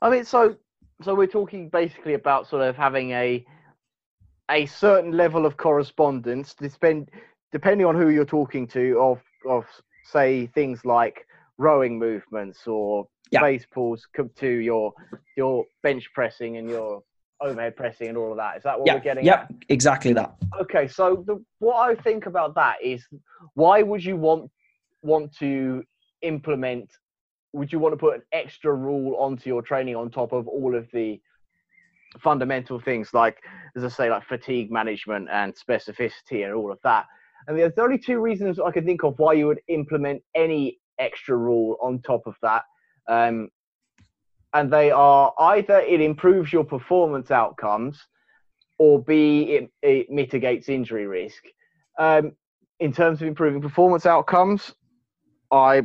I 0.00 0.08
mean, 0.08 0.24
so 0.24 0.54
so 1.02 1.16
we're 1.16 1.26
talking 1.26 1.68
basically 1.68 2.14
about 2.14 2.46
sort 2.46 2.62
of 2.62 2.76
having 2.76 3.10
a 3.10 3.44
a 4.52 4.66
certain 4.66 5.10
level 5.10 5.46
of 5.46 5.56
correspondence, 5.56 6.54
depend, 6.54 7.10
depending 7.50 7.88
on 7.88 7.96
who 7.96 8.10
you're 8.10 8.24
talking 8.24 8.68
to, 8.68 9.00
of 9.00 9.20
of 9.48 9.64
say 10.04 10.46
things 10.46 10.84
like 10.84 11.26
rowing 11.58 11.98
movements 11.98 12.68
or 12.68 13.08
yeah. 13.32 13.58
pulls 13.72 14.06
to 14.36 14.48
your 14.48 14.92
your 15.36 15.64
bench 15.82 16.08
pressing 16.14 16.58
and 16.58 16.70
your 16.70 17.02
overhead 17.40 17.76
pressing 17.76 18.08
and 18.08 18.16
all 18.18 18.30
of 18.30 18.36
that. 18.36 18.56
Is 18.56 18.62
that 18.64 18.78
what 18.78 18.86
yeah. 18.86 18.94
we're 18.94 19.00
getting 19.00 19.24
yep. 19.24 19.52
exactly 19.68 20.12
that. 20.14 20.34
Okay, 20.60 20.88
so 20.88 21.24
the, 21.26 21.42
what 21.58 21.76
I 21.76 21.94
think 21.94 22.26
about 22.26 22.54
that 22.56 22.76
is 22.82 23.06
why 23.54 23.82
would 23.82 24.04
you 24.04 24.16
want 24.16 24.50
want 25.02 25.32
to 25.38 25.84
implement 26.22 26.90
would 27.52 27.72
you 27.72 27.78
want 27.78 27.92
to 27.92 27.96
put 27.96 28.16
an 28.16 28.22
extra 28.32 28.74
rule 28.74 29.16
onto 29.16 29.48
your 29.48 29.62
training 29.62 29.96
on 29.96 30.10
top 30.10 30.32
of 30.32 30.46
all 30.46 30.74
of 30.74 30.86
the 30.92 31.20
fundamental 32.20 32.80
things 32.80 33.12
like, 33.12 33.38
as 33.76 33.84
I 33.84 33.88
say, 33.88 34.10
like 34.10 34.24
fatigue 34.24 34.70
management 34.70 35.28
and 35.30 35.54
specificity 35.54 36.44
and 36.44 36.54
all 36.54 36.72
of 36.72 36.78
that. 36.84 37.06
And 37.46 37.58
there's 37.58 37.72
only 37.78 37.98
two 37.98 38.20
reasons 38.20 38.58
I 38.58 38.70
can 38.70 38.84
think 38.84 39.02
of 39.04 39.18
why 39.18 39.34
you 39.34 39.46
would 39.46 39.60
implement 39.68 40.22
any 40.34 40.78
extra 40.98 41.36
rule 41.36 41.76
on 41.80 42.00
top 42.00 42.26
of 42.26 42.34
that. 42.42 42.62
Um, 43.08 43.48
and 44.54 44.72
they 44.72 44.90
are 44.90 45.32
either 45.38 45.80
it 45.80 46.00
improves 46.00 46.52
your 46.52 46.64
performance 46.64 47.30
outcomes 47.30 48.06
or 48.78 49.02
B, 49.02 49.42
it, 49.42 49.70
it 49.82 50.10
mitigates 50.10 50.68
injury 50.68 51.06
risk. 51.06 51.42
Um, 51.98 52.32
in 52.80 52.92
terms 52.92 53.20
of 53.20 53.26
improving 53.28 53.60
performance 53.60 54.06
outcomes, 54.06 54.72
I 55.50 55.82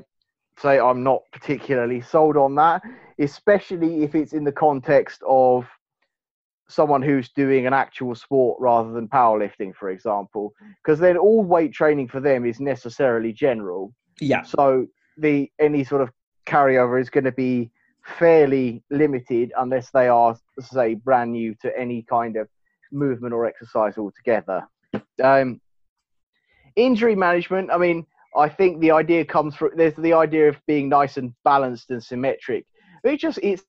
say 0.60 0.80
I'm 0.80 1.04
not 1.04 1.24
particularly 1.32 2.02
sold 2.02 2.38
on 2.38 2.56
that, 2.56 2.84
especially 3.20 4.04
if 4.04 4.14
it's 4.14 4.34
in 4.34 4.44
the 4.44 4.52
context 4.52 5.22
of 5.28 5.66
someone 6.68 7.02
who's 7.02 7.30
doing 7.30 7.68
an 7.68 7.74
actual 7.74 8.16
sport 8.16 8.60
rather 8.62 8.92
than 8.92 9.08
powerlifting, 9.08 9.76
for 9.76 9.90
example, 9.90 10.54
because 10.84 11.00
then 11.00 11.18
all 11.18 11.44
weight 11.44 11.74
training 11.74 12.08
for 12.08 12.20
them 12.20 12.46
is 12.46 12.60
necessarily 12.60 13.34
general. 13.34 13.94
Yeah. 14.20 14.44
So 14.44 14.88
the 15.18 15.52
any 15.60 15.84
sort 15.84 16.02
of 16.02 16.12
carryover 16.46 17.02
is 17.02 17.10
going 17.10 17.24
to 17.26 17.32
be 17.32 17.72
fairly 18.06 18.84
limited 18.90 19.52
unless 19.58 19.90
they 19.92 20.08
are, 20.08 20.36
say, 20.60 20.96
brand 20.96 21.32
new 21.32 21.56
to 21.62 21.78
any 21.78 22.04
kind 22.04 22.36
of 22.36 22.48
movement 22.92 23.34
or 23.34 23.46
exercise 23.46 23.98
altogether. 23.98 24.68
Um, 25.24 25.62
injury 26.76 27.16
management. 27.16 27.72
I 27.72 27.78
mean, 27.78 28.06
I 28.36 28.50
think 28.50 28.80
the 28.82 28.92
idea 28.92 29.26
comes 29.26 29.56
from 29.56 29.72
there's 29.76 29.96
the 29.96 30.14
idea 30.14 30.50
of 30.50 30.58
being 30.68 30.90
nice 30.90 31.18
and 31.18 31.34
balanced 31.44 31.92
and 31.92 32.04
symmetric. 32.04 32.66
It 33.04 33.18
just 33.20 33.38
it 33.40 33.62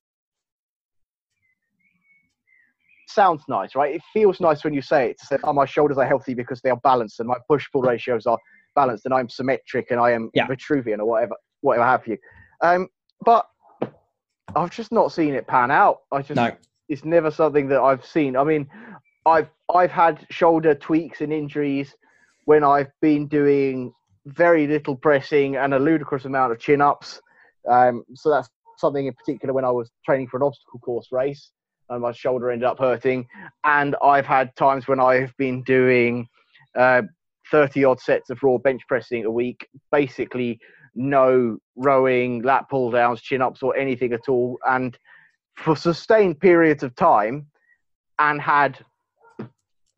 sounds 3.07 3.43
nice, 3.47 3.75
right? 3.75 3.95
It 3.95 4.01
feels 4.13 4.39
nice 4.39 4.63
when 4.63 4.73
you 4.73 4.81
say 4.81 5.11
it. 5.11 5.19
To 5.19 5.25
say, 5.25 5.37
"Oh, 5.43 5.53
my 5.53 5.65
shoulders 5.65 5.97
are 5.97 6.07
healthy 6.07 6.33
because 6.33 6.61
they 6.61 6.69
are 6.69 6.79
balanced, 6.83 7.19
and 7.19 7.27
my 7.27 7.37
push 7.47 7.67
pull 7.71 7.81
ratios 7.81 8.25
are 8.25 8.37
balanced, 8.75 9.05
and 9.05 9.13
I'm 9.13 9.29
symmetric, 9.29 9.91
and 9.91 9.99
I 9.99 10.11
am 10.11 10.29
yeah. 10.33 10.47
Vitruvian 10.47 10.99
or 10.99 11.05
whatever, 11.05 11.35
whatever 11.61 11.85
have 11.85 12.07
you." 12.07 12.17
Um, 12.61 12.87
but 13.23 13.45
I've 14.55 14.71
just 14.71 14.91
not 14.91 15.11
seen 15.11 15.33
it 15.33 15.47
pan 15.47 15.71
out. 15.71 16.01
I 16.11 16.21
just 16.21 16.35
no. 16.35 16.51
it's 16.89 17.05
never 17.05 17.31
something 17.31 17.67
that 17.69 17.81
I've 17.81 18.05
seen. 18.05 18.37
I 18.37 18.43
mean, 18.43 18.67
I've 19.25 19.49
I've 19.73 19.91
had 19.91 20.25
shoulder 20.29 20.75
tweaks 20.75 21.21
and 21.21 21.33
injuries 21.33 21.93
when 22.45 22.63
I've 22.63 22.91
been 23.01 23.27
doing 23.27 23.93
very 24.25 24.67
little 24.67 24.95
pressing 24.95 25.55
and 25.55 25.73
a 25.73 25.79
ludicrous 25.79 26.25
amount 26.25 26.51
of 26.51 26.59
chin 26.59 26.81
ups. 26.81 27.21
Um, 27.69 28.03
so 28.13 28.29
that's 28.29 28.49
something 28.77 29.07
in 29.07 29.13
particular 29.13 29.53
when 29.53 29.65
I 29.65 29.71
was 29.71 29.91
training 30.05 30.27
for 30.27 30.37
an 30.37 30.43
obstacle 30.43 30.79
course 30.79 31.07
race 31.11 31.51
and 31.89 32.01
my 32.01 32.11
shoulder 32.11 32.51
ended 32.51 32.65
up 32.65 32.79
hurting. 32.79 33.27
And 33.63 33.95
I've 34.03 34.25
had 34.25 34.55
times 34.55 34.87
when 34.87 34.99
I've 34.99 35.35
been 35.37 35.63
doing 35.63 36.27
uh, 36.75 37.03
30 37.51 37.85
odd 37.85 37.99
sets 37.99 38.29
of 38.29 38.41
raw 38.41 38.57
bench 38.57 38.81
pressing 38.87 39.25
a 39.25 39.31
week, 39.31 39.67
basically 39.91 40.59
no 40.95 41.57
rowing, 41.75 42.41
lat 42.41 42.69
pull 42.69 42.91
downs, 42.91 43.21
chin 43.21 43.41
ups, 43.41 43.61
or 43.61 43.75
anything 43.75 44.13
at 44.13 44.29
all. 44.29 44.57
And 44.67 44.97
for 45.57 45.75
sustained 45.75 46.39
periods 46.39 46.83
of 46.83 46.95
time 46.95 47.47
and 48.19 48.41
had 48.41 48.83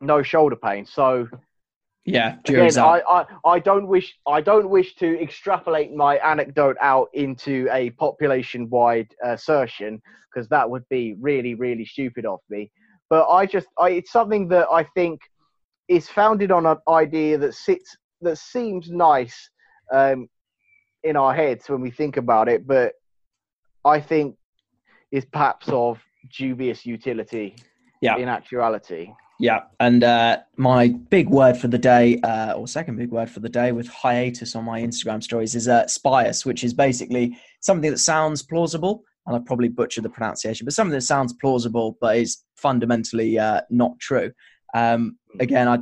no 0.00 0.22
shoulder 0.22 0.56
pain. 0.56 0.86
So 0.86 1.28
yeah, 2.04 2.36
again, 2.46 2.78
I, 2.78 3.02
I, 3.06 3.26
I 3.44 3.58
don't 3.58 3.86
wish 3.86 4.16
I 4.26 4.40
don't 4.40 4.70
wish 4.70 4.94
to 4.96 5.20
extrapolate 5.20 5.92
my 5.92 6.16
anecdote 6.16 6.76
out 6.80 7.08
into 7.12 7.68
a 7.70 7.90
population 7.90 8.70
wide 8.70 9.08
assertion 9.22 10.00
because 10.32 10.48
that 10.48 10.68
would 10.68 10.88
be 10.88 11.14
really 11.20 11.54
really 11.54 11.84
stupid 11.84 12.24
of 12.24 12.40
me. 12.48 12.70
But 13.10 13.28
I 13.28 13.46
just 13.46 13.66
I, 13.78 13.90
it's 13.90 14.10
something 14.10 14.48
that 14.48 14.68
I 14.72 14.84
think 14.84 15.20
is 15.88 16.08
founded 16.08 16.50
on 16.50 16.66
an 16.66 16.78
idea 16.88 17.36
that 17.38 17.54
sits 17.54 17.96
that 18.22 18.38
seems 18.38 18.90
nice 18.90 19.50
um, 19.92 20.28
in 21.04 21.16
our 21.16 21.34
heads 21.34 21.68
when 21.68 21.80
we 21.80 21.90
think 21.90 22.16
about 22.16 22.48
it, 22.48 22.66
but 22.66 22.94
I 23.84 24.00
think 24.00 24.36
is 25.10 25.24
perhaps 25.24 25.68
of 25.68 25.98
dubious 26.36 26.84
utility 26.84 27.56
yeah. 28.00 28.16
in 28.16 28.28
actuality. 28.28 29.10
Yeah, 29.40 29.60
and 29.78 30.02
uh, 30.02 30.38
my 30.56 30.88
big 30.88 31.28
word 31.28 31.56
for 31.56 31.68
the 31.68 31.78
day, 31.78 32.20
uh, 32.22 32.54
or 32.54 32.66
second 32.66 32.96
big 32.96 33.10
word 33.10 33.30
for 33.30 33.38
the 33.38 33.48
day, 33.48 33.70
with 33.70 33.86
hiatus 33.86 34.56
on 34.56 34.64
my 34.64 34.80
Instagram 34.80 35.22
stories 35.22 35.54
is 35.54 35.68
uh, 35.68 35.84
spious, 35.84 36.44
which 36.44 36.64
is 36.64 36.74
basically 36.74 37.38
something 37.60 37.90
that 37.90 37.98
sounds 37.98 38.42
plausible, 38.42 39.04
and 39.26 39.36
I 39.36 39.38
probably 39.38 39.68
butchered 39.68 40.04
the 40.04 40.10
pronunciation, 40.10 40.64
but 40.64 40.74
something 40.74 40.92
that 40.92 41.02
sounds 41.02 41.34
plausible 41.34 41.96
but 42.00 42.16
is 42.16 42.42
fundamentally 42.56 43.38
uh, 43.38 43.60
not 43.70 43.96
true. 44.00 44.32
Um, 44.74 45.16
again, 45.38 45.68
I, 45.68 45.78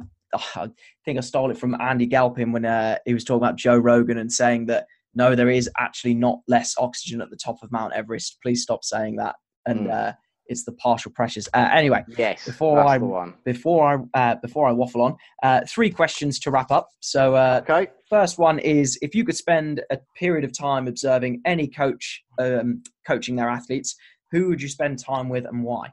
I, 0.55 0.69
think 1.07 1.17
I 1.17 1.23
stole 1.23 1.51
it 1.51 1.57
from 1.57 1.81
Andy 1.81 2.07
Galpin 2.07 2.53
when 2.53 2.67
uh, 2.67 2.99
he 3.07 3.15
was 3.15 3.25
talking 3.25 3.43
about 3.43 3.57
Joe 3.57 3.79
Rogan 3.79 4.19
and 4.19 4.31
saying 4.31 4.67
that 4.67 4.87
no, 5.17 5.35
there 5.35 5.51
is 5.51 5.69
actually 5.79 6.15
not 6.15 6.41
less 6.47 6.75
oxygen 6.79 7.21
at 7.21 7.31
the 7.31 7.37
top 7.37 7.57
of 7.63 7.73
Mount 7.73 7.93
Everest. 7.95 8.39
Please 8.43 8.63
stop 8.63 8.85
saying 8.85 9.17
that. 9.17 9.35
And 9.67 9.89
mm 9.89 10.15
it's 10.49 10.65
the 10.65 10.73
partial 10.73 11.11
pressures. 11.13 11.49
Uh, 11.55 11.69
anyway, 11.73 12.05
yes, 12.17 12.45
before 12.45 12.81
I 12.81 12.99
before 13.45 14.09
I 14.15 14.19
uh, 14.19 14.37
before 14.37 14.69
I 14.69 14.73
waffle 14.73 15.03
on, 15.03 15.17
uh, 15.43 15.61
three 15.69 15.91
questions 15.91 16.39
to 16.41 16.51
wrap 16.51 16.71
up. 16.71 16.89
So, 17.01 17.35
uh, 17.35 17.61
okay, 17.69 17.91
first 18.09 18.39
one 18.39 18.59
is 18.59 18.99
if 19.03 19.15
you 19.15 19.25
could 19.25 19.37
spend 19.37 19.83
a 19.91 19.99
period 20.17 20.45
of 20.45 20.57
time 20.57 20.87
observing 20.87 21.43
any 21.45 21.69
coach 21.69 22.23
um, 22.39 22.83
coaching 23.07 23.37
their 23.37 23.49
athletes, 23.49 23.97
who 24.33 24.49
would 24.49 24.63
you 24.63 24.69
spend 24.69 24.99
time 24.99 25.29
with 25.29 25.45
and 25.47 25.63
why? 25.63 25.93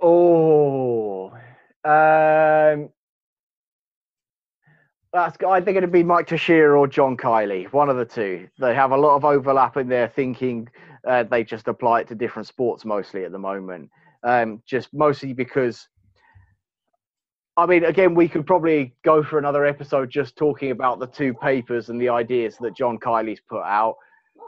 Oh, 0.00 1.32
um, 1.84 2.88
that's 5.12 5.36
I 5.46 5.60
think 5.60 5.76
it'd 5.76 5.92
be 5.92 6.02
Mike 6.02 6.26
Tuchscherer 6.26 6.78
or 6.78 6.86
John 6.86 7.16
Kiely, 7.16 7.70
one 7.72 7.90
of 7.90 7.96
the 7.96 8.04
two. 8.04 8.48
They 8.58 8.74
have 8.74 8.92
a 8.92 8.96
lot 8.96 9.16
of 9.16 9.24
overlap 9.24 9.76
in 9.76 9.88
their 9.88 10.08
thinking 10.08 10.68
uh, 11.06 11.24
they 11.24 11.44
just 11.44 11.68
apply 11.68 12.00
it 12.00 12.08
to 12.08 12.14
different 12.14 12.48
sports 12.48 12.84
mostly 12.84 13.24
at 13.24 13.32
the 13.32 13.38
moment. 13.38 13.90
Um, 14.24 14.62
just 14.66 14.94
mostly 14.94 15.32
because, 15.32 15.88
I 17.56 17.66
mean, 17.66 17.84
again, 17.84 18.14
we 18.14 18.28
could 18.28 18.46
probably 18.46 18.94
go 19.04 19.22
for 19.22 19.38
another 19.38 19.66
episode 19.66 20.10
just 20.10 20.36
talking 20.36 20.70
about 20.70 21.00
the 21.00 21.08
two 21.08 21.34
papers 21.34 21.88
and 21.88 22.00
the 22.00 22.08
ideas 22.08 22.56
that 22.60 22.76
John 22.76 22.98
Kiely's 22.98 23.40
put 23.40 23.62
out. 23.62 23.96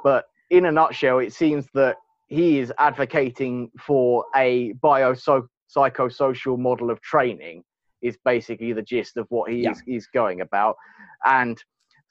But 0.03 0.27
in 0.51 0.66
a 0.66 0.73
nutshell, 0.73 1.19
it 1.19 1.32
seems 1.32 1.66
that 1.74 1.97
he 2.28 2.61
is 2.61 2.73
advocating 2.78 3.70
for 3.78 4.24
a 4.35 4.73
biopsychosocial 4.74 6.59
model 6.59 6.91
of 6.91 7.01
training 7.01 7.65
is 8.05 8.16
basically 8.24 8.72
the 8.72 8.82
gist 8.82 9.16
of 9.16 9.26
what 9.31 9.51
he 9.51 9.62
yeah. 9.62 9.72
is, 9.72 9.82
is 9.86 10.06
going 10.06 10.43
about 10.43 10.76
and 11.24 11.62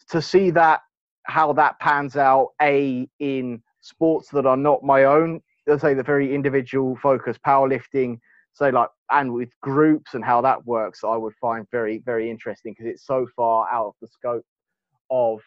to 0.09 0.21
see 0.21 0.49
that 0.49 0.81
how 1.25 1.53
that 1.53 1.79
pans 1.79 2.17
out 2.17 2.49
a 2.61 3.07
in 3.19 3.61
sports 3.79 4.27
that 4.29 4.45
are 4.45 4.57
not 4.57 4.83
my 4.83 5.05
own 5.05 5.39
let's 5.67 5.81
say 5.81 5.93
the 5.93 6.03
very 6.03 6.33
individual 6.33 6.97
focus 7.01 7.37
powerlifting 7.45 8.17
so 8.53 8.69
like 8.69 8.89
and 9.11 9.31
with 9.31 9.49
groups 9.61 10.15
and 10.15 10.25
how 10.25 10.41
that 10.41 10.65
works 10.65 11.03
i 11.03 11.15
would 11.15 11.33
find 11.39 11.65
very 11.71 11.99
very 12.05 12.29
interesting 12.29 12.73
because 12.73 12.91
it's 12.91 13.05
so 13.05 13.25
far 13.35 13.69
out 13.71 13.87
of 13.87 13.93
the 14.01 14.07
scope 14.07 14.45
of 15.11 15.39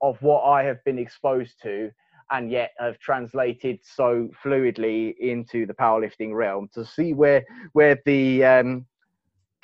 of 0.00 0.20
what 0.22 0.42
i 0.42 0.62
have 0.62 0.82
been 0.84 0.98
exposed 0.98 1.60
to 1.62 1.90
and 2.30 2.50
yet 2.50 2.70
have 2.78 2.98
translated 2.98 3.78
so 3.82 4.28
fluidly 4.42 5.14
into 5.18 5.66
the 5.66 5.74
powerlifting 5.74 6.34
realm 6.34 6.68
to 6.72 6.84
see 6.84 7.12
where 7.12 7.44
where 7.72 7.98
the 8.06 8.42
um 8.44 8.86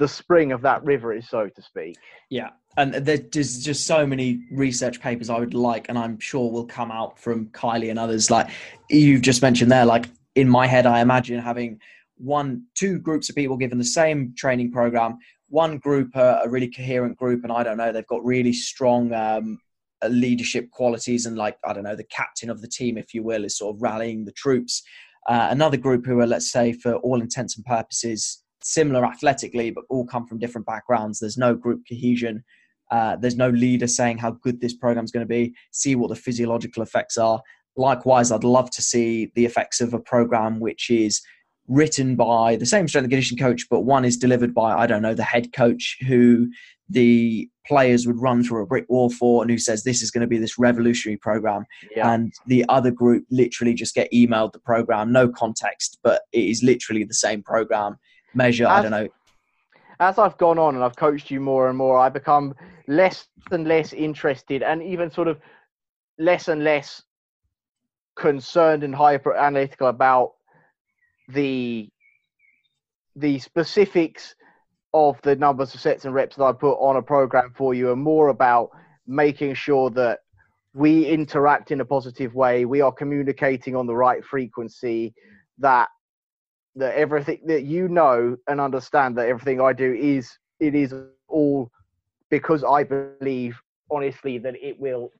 the 0.00 0.08
spring 0.08 0.50
of 0.50 0.60
that 0.62 0.82
river 0.84 1.12
is 1.12 1.28
so 1.28 1.48
to 1.48 1.62
speak 1.62 1.96
yeah 2.28 2.50
and 2.76 2.94
there's 2.94 3.64
just 3.64 3.86
so 3.86 4.06
many 4.06 4.44
research 4.50 5.00
papers 5.00 5.28
I 5.28 5.38
would 5.38 5.54
like, 5.54 5.88
and 5.88 5.98
I'm 5.98 6.18
sure 6.20 6.50
will 6.50 6.66
come 6.66 6.90
out 6.90 7.18
from 7.18 7.46
Kiely 7.46 7.90
and 7.90 7.98
others. 7.98 8.30
Like 8.30 8.48
you've 8.88 9.22
just 9.22 9.42
mentioned 9.42 9.72
there, 9.72 9.84
like 9.84 10.06
in 10.36 10.48
my 10.48 10.66
head, 10.66 10.86
I 10.86 11.00
imagine 11.00 11.40
having 11.40 11.80
one, 12.16 12.64
two 12.74 12.98
groups 12.98 13.28
of 13.28 13.34
people 13.34 13.56
given 13.56 13.78
the 13.78 13.84
same 13.84 14.34
training 14.36 14.70
program. 14.70 15.18
One 15.48 15.78
group, 15.78 16.14
uh, 16.16 16.40
a 16.44 16.48
really 16.48 16.68
coherent 16.68 17.16
group, 17.16 17.42
and 17.42 17.52
I 17.52 17.64
don't 17.64 17.76
know, 17.76 17.90
they've 17.90 18.06
got 18.06 18.24
really 18.24 18.52
strong 18.52 19.12
um, 19.12 19.58
uh, 20.00 20.06
leadership 20.06 20.70
qualities, 20.70 21.26
and 21.26 21.36
like 21.36 21.58
I 21.64 21.72
don't 21.72 21.84
know, 21.84 21.96
the 21.96 22.04
captain 22.04 22.50
of 22.50 22.60
the 22.62 22.68
team, 22.68 22.96
if 22.96 23.12
you 23.12 23.24
will, 23.24 23.44
is 23.44 23.58
sort 23.58 23.74
of 23.74 23.82
rallying 23.82 24.24
the 24.24 24.32
troops. 24.32 24.82
Uh, 25.28 25.48
another 25.50 25.76
group 25.76 26.06
who 26.06 26.20
are, 26.20 26.26
let's 26.26 26.52
say, 26.52 26.72
for 26.72 26.94
all 26.96 27.20
intents 27.20 27.56
and 27.56 27.64
purposes, 27.66 28.44
similar 28.62 29.04
athletically, 29.04 29.70
but 29.70 29.84
all 29.88 30.06
come 30.06 30.26
from 30.26 30.38
different 30.38 30.66
backgrounds. 30.66 31.18
There's 31.18 31.38
no 31.38 31.54
group 31.54 31.82
cohesion. 31.88 32.44
Uh, 32.90 33.16
there's 33.16 33.36
no 33.36 33.50
leader 33.50 33.86
saying 33.86 34.18
how 34.18 34.32
good 34.32 34.60
this 34.60 34.74
program 34.74 35.04
is 35.04 35.12
going 35.12 35.24
to 35.24 35.28
be. 35.28 35.54
See 35.70 35.94
what 35.94 36.08
the 36.08 36.16
physiological 36.16 36.82
effects 36.82 37.16
are. 37.16 37.40
Likewise, 37.76 38.32
I'd 38.32 38.44
love 38.44 38.70
to 38.72 38.82
see 38.82 39.30
the 39.34 39.46
effects 39.46 39.80
of 39.80 39.94
a 39.94 40.00
program 40.00 40.58
which 40.60 40.90
is 40.90 41.22
written 41.68 42.16
by 42.16 42.56
the 42.56 42.66
same 42.66 42.88
strength 42.88 43.04
and 43.04 43.12
conditioning 43.12 43.42
coach, 43.42 43.66
but 43.70 43.80
one 43.80 44.04
is 44.04 44.16
delivered 44.16 44.52
by, 44.52 44.74
I 44.74 44.88
don't 44.88 45.02
know, 45.02 45.14
the 45.14 45.22
head 45.22 45.52
coach 45.52 45.96
who 46.06 46.48
the 46.88 47.48
players 47.64 48.08
would 48.08 48.20
run 48.20 48.42
through 48.42 48.64
a 48.64 48.66
brick 48.66 48.86
wall 48.88 49.08
for 49.08 49.42
and 49.42 49.50
who 49.50 49.58
says 49.58 49.84
this 49.84 50.02
is 50.02 50.10
going 50.10 50.22
to 50.22 50.26
be 50.26 50.38
this 50.38 50.58
revolutionary 50.58 51.16
program. 51.16 51.64
Yeah. 51.94 52.12
And 52.12 52.32
the 52.48 52.64
other 52.68 52.90
group 52.90 53.24
literally 53.30 53.74
just 53.74 53.94
get 53.94 54.12
emailed 54.12 54.52
the 54.52 54.58
program, 54.58 55.12
no 55.12 55.28
context, 55.28 55.98
but 56.02 56.22
it 56.32 56.42
is 56.42 56.64
literally 56.64 57.04
the 57.04 57.14
same 57.14 57.44
program. 57.44 57.96
Measure, 58.34 58.66
as, 58.66 58.70
I 58.70 58.82
don't 58.82 58.90
know. 58.90 59.08
As 59.98 60.18
I've 60.18 60.38
gone 60.38 60.58
on 60.58 60.74
and 60.74 60.84
I've 60.84 60.96
coached 60.96 61.30
you 61.30 61.40
more 61.40 61.68
and 61.68 61.76
more, 61.76 61.98
I 61.98 62.08
become 62.08 62.54
less 62.86 63.26
and 63.50 63.66
less 63.66 63.92
interested 63.92 64.62
and 64.62 64.82
even 64.82 65.10
sort 65.10 65.28
of 65.28 65.40
less 66.18 66.48
and 66.48 66.64
less 66.64 67.02
concerned 68.16 68.84
and 68.84 68.94
hyper 68.94 69.34
analytical 69.34 69.88
about 69.88 70.32
the 71.28 71.88
the 73.16 73.38
specifics 73.38 74.34
of 74.92 75.20
the 75.22 75.36
numbers 75.36 75.74
of 75.74 75.80
sets 75.80 76.04
and 76.04 76.14
reps 76.14 76.36
that 76.36 76.44
I 76.44 76.52
put 76.52 76.74
on 76.74 76.96
a 76.96 77.02
program 77.02 77.52
for 77.56 77.74
you 77.74 77.92
and 77.92 78.02
more 78.02 78.28
about 78.28 78.70
making 79.06 79.54
sure 79.54 79.90
that 79.90 80.20
we 80.74 81.06
interact 81.06 81.70
in 81.70 81.80
a 81.80 81.84
positive 81.84 82.34
way, 82.34 82.64
we 82.64 82.80
are 82.80 82.92
communicating 82.92 83.74
on 83.74 83.86
the 83.86 83.94
right 83.94 84.24
frequency, 84.24 85.14
that 85.58 85.88
that 86.76 86.94
everything 86.94 87.40
that 87.46 87.64
you 87.64 87.88
know 87.88 88.36
and 88.46 88.60
understand 88.60 89.16
that 89.18 89.28
everything 89.28 89.60
I 89.60 89.72
do 89.72 89.92
is 89.94 90.38
it 90.60 90.74
is 90.74 90.94
all 91.28 91.70
because 92.30 92.62
I 92.64 92.84
believe 92.84 93.60
honestly 93.90 94.38
that 94.38 94.54
it 94.62 94.78
will 94.78 95.10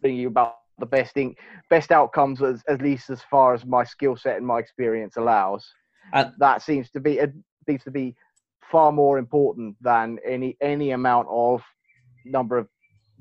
bring 0.00 0.16
you 0.16 0.28
about 0.28 0.56
the 0.78 0.86
best 0.86 1.14
thing, 1.14 1.36
best 1.70 1.92
outcomes 1.92 2.42
as 2.42 2.62
at 2.68 2.82
least 2.82 3.10
as 3.10 3.22
far 3.30 3.54
as 3.54 3.64
my 3.64 3.84
skill 3.84 4.16
set 4.16 4.36
and 4.36 4.46
my 4.46 4.58
experience 4.58 5.16
allows. 5.16 5.66
And 6.12 6.32
that 6.38 6.62
seems 6.62 6.90
to 6.90 7.00
be 7.00 7.18
it 7.18 7.32
seems 7.66 7.84
to 7.84 7.90
be 7.90 8.14
far 8.70 8.92
more 8.92 9.18
important 9.18 9.76
than 9.80 10.18
any 10.26 10.56
any 10.60 10.90
amount 10.90 11.28
of 11.30 11.62
number 12.24 12.58
of 12.58 12.68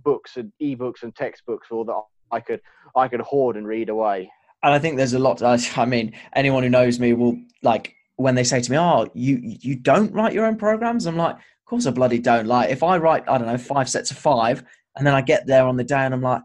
books 0.03 0.37
and 0.37 0.51
ebooks 0.61 1.03
and 1.03 1.15
textbooks 1.15 1.67
or 1.71 1.85
that 1.85 2.01
I 2.31 2.39
could 2.39 2.61
I 2.95 3.07
could 3.07 3.21
hoard 3.21 3.55
and 3.55 3.67
read 3.67 3.89
away. 3.89 4.31
And 4.63 4.73
I 4.73 4.79
think 4.79 4.97
there's 4.97 5.13
a 5.13 5.19
lot. 5.19 5.41
I 5.77 5.85
mean, 5.85 6.13
anyone 6.33 6.63
who 6.63 6.69
knows 6.69 6.99
me 6.99 7.13
will 7.13 7.37
like 7.63 7.95
when 8.15 8.35
they 8.35 8.43
say 8.43 8.61
to 8.61 8.71
me, 8.71 8.77
"Oh, 8.77 9.07
you 9.13 9.39
you 9.41 9.75
don't 9.75 10.13
write 10.13 10.33
your 10.33 10.45
own 10.45 10.57
programs." 10.57 11.05
I'm 11.05 11.17
like, 11.17 11.35
"Of 11.35 11.65
course 11.65 11.85
I 11.87 11.91
bloody 11.91 12.19
don't. 12.19 12.47
Like 12.47 12.69
if 12.69 12.83
I 12.83 12.97
write, 12.97 13.23
I 13.27 13.37
don't 13.37 13.47
know, 13.47 13.57
five 13.57 13.89
sets 13.89 14.11
of 14.11 14.17
five, 14.17 14.63
and 14.97 15.05
then 15.05 15.13
I 15.13 15.21
get 15.21 15.47
there 15.47 15.65
on 15.65 15.77
the 15.77 15.83
day 15.83 15.99
and 15.99 16.13
I'm 16.13 16.21
like, 16.21 16.41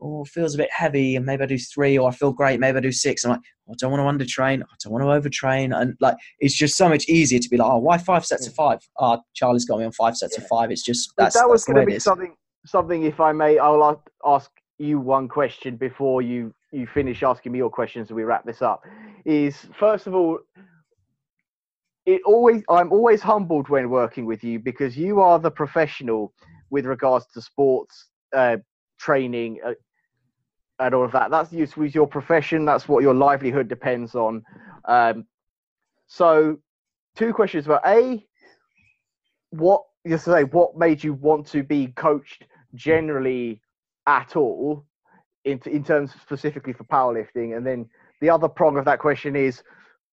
oh, 0.00 0.22
it 0.22 0.28
feels 0.28 0.54
a 0.54 0.58
bit 0.58 0.70
heavy, 0.72 1.16
and 1.16 1.26
maybe 1.26 1.42
I 1.42 1.46
do 1.46 1.58
three, 1.58 1.98
or 1.98 2.08
I 2.08 2.12
feel 2.12 2.32
great, 2.32 2.60
maybe 2.60 2.78
I 2.78 2.80
do 2.80 2.92
six. 2.92 3.24
I'm 3.24 3.32
like, 3.32 3.40
oh, 3.68 3.72
I 3.72 3.74
don't 3.78 3.90
want 3.90 4.18
to 4.18 4.24
undertrain, 4.24 4.62
I 4.62 4.74
don't 4.82 4.92
want 4.92 5.02
to 5.02 5.28
overtrain, 5.28 5.78
and 5.78 5.96
like 6.00 6.16
it's 6.38 6.54
just 6.54 6.76
so 6.76 6.88
much 6.88 7.08
easier 7.08 7.38
to 7.38 7.48
be 7.48 7.56
like, 7.56 7.70
oh, 7.70 7.78
why 7.78 7.98
five 7.98 8.24
sets 8.24 8.46
of 8.46 8.54
five? 8.54 8.78
Oh, 8.98 9.20
Charlie's 9.34 9.64
got 9.64 9.78
me 9.78 9.84
on 9.84 9.92
five 9.92 10.16
sets 10.16 10.36
yeah. 10.36 10.44
of 10.44 10.48
five. 10.48 10.70
It's 10.70 10.82
just 10.82 11.12
that's, 11.16 11.34
that 11.34 11.48
was 11.48 11.64
going 11.64 11.80
to 11.80 11.86
be 11.86 11.98
something. 11.98 12.34
Something, 12.66 13.04
if 13.04 13.20
I 13.20 13.32
may, 13.32 13.58
I'll 13.58 14.02
ask 14.26 14.50
you 14.80 14.98
one 14.98 15.28
question 15.28 15.76
before 15.76 16.22
you 16.22 16.54
you 16.72 16.86
finish 16.86 17.22
asking 17.22 17.52
me 17.52 17.58
your 17.58 17.70
questions 17.70 18.08
and 18.08 18.16
we 18.16 18.24
wrap 18.24 18.44
this 18.44 18.62
up. 18.62 18.82
Is 19.24 19.66
first 19.78 20.06
of 20.06 20.14
all, 20.14 20.38
it 22.06 22.22
always 22.24 22.62
I'm 22.68 22.90
always 22.92 23.20
humbled 23.20 23.68
when 23.68 23.90
working 23.90 24.24
with 24.24 24.42
you 24.42 24.58
because 24.58 24.96
you 24.96 25.20
are 25.20 25.38
the 25.38 25.50
professional 25.50 26.32
with 26.70 26.86
regards 26.86 27.26
to 27.34 27.42
sports 27.42 28.06
uh, 28.34 28.56
training 28.98 29.60
uh, 29.64 29.74
and 30.78 30.94
all 30.94 31.04
of 31.04 31.12
that. 31.12 31.30
That's 31.30 31.76
with 31.76 31.94
your 31.94 32.06
profession. 32.06 32.64
That's 32.64 32.88
what 32.88 33.02
your 33.02 33.14
livelihood 33.14 33.68
depends 33.68 34.14
on. 34.14 34.42
Um, 34.86 35.26
so, 36.06 36.58
two 37.16 37.32
questions 37.32 37.66
about 37.66 37.86
a 37.86 38.24
what 39.50 39.82
you 40.04 40.16
say 40.16 40.44
what 40.44 40.78
made 40.78 41.04
you 41.04 41.12
want 41.12 41.46
to 41.48 41.62
be 41.62 41.88
coached 41.88 42.46
generally 42.74 43.60
at 44.06 44.36
all 44.36 44.84
in 45.44 45.60
in 45.66 45.84
terms 45.84 46.12
specifically 46.22 46.72
for 46.72 46.84
powerlifting, 46.84 47.56
and 47.56 47.66
then 47.66 47.88
the 48.20 48.30
other 48.30 48.48
prong 48.48 48.76
of 48.76 48.84
that 48.84 48.98
question 48.98 49.36
is 49.36 49.62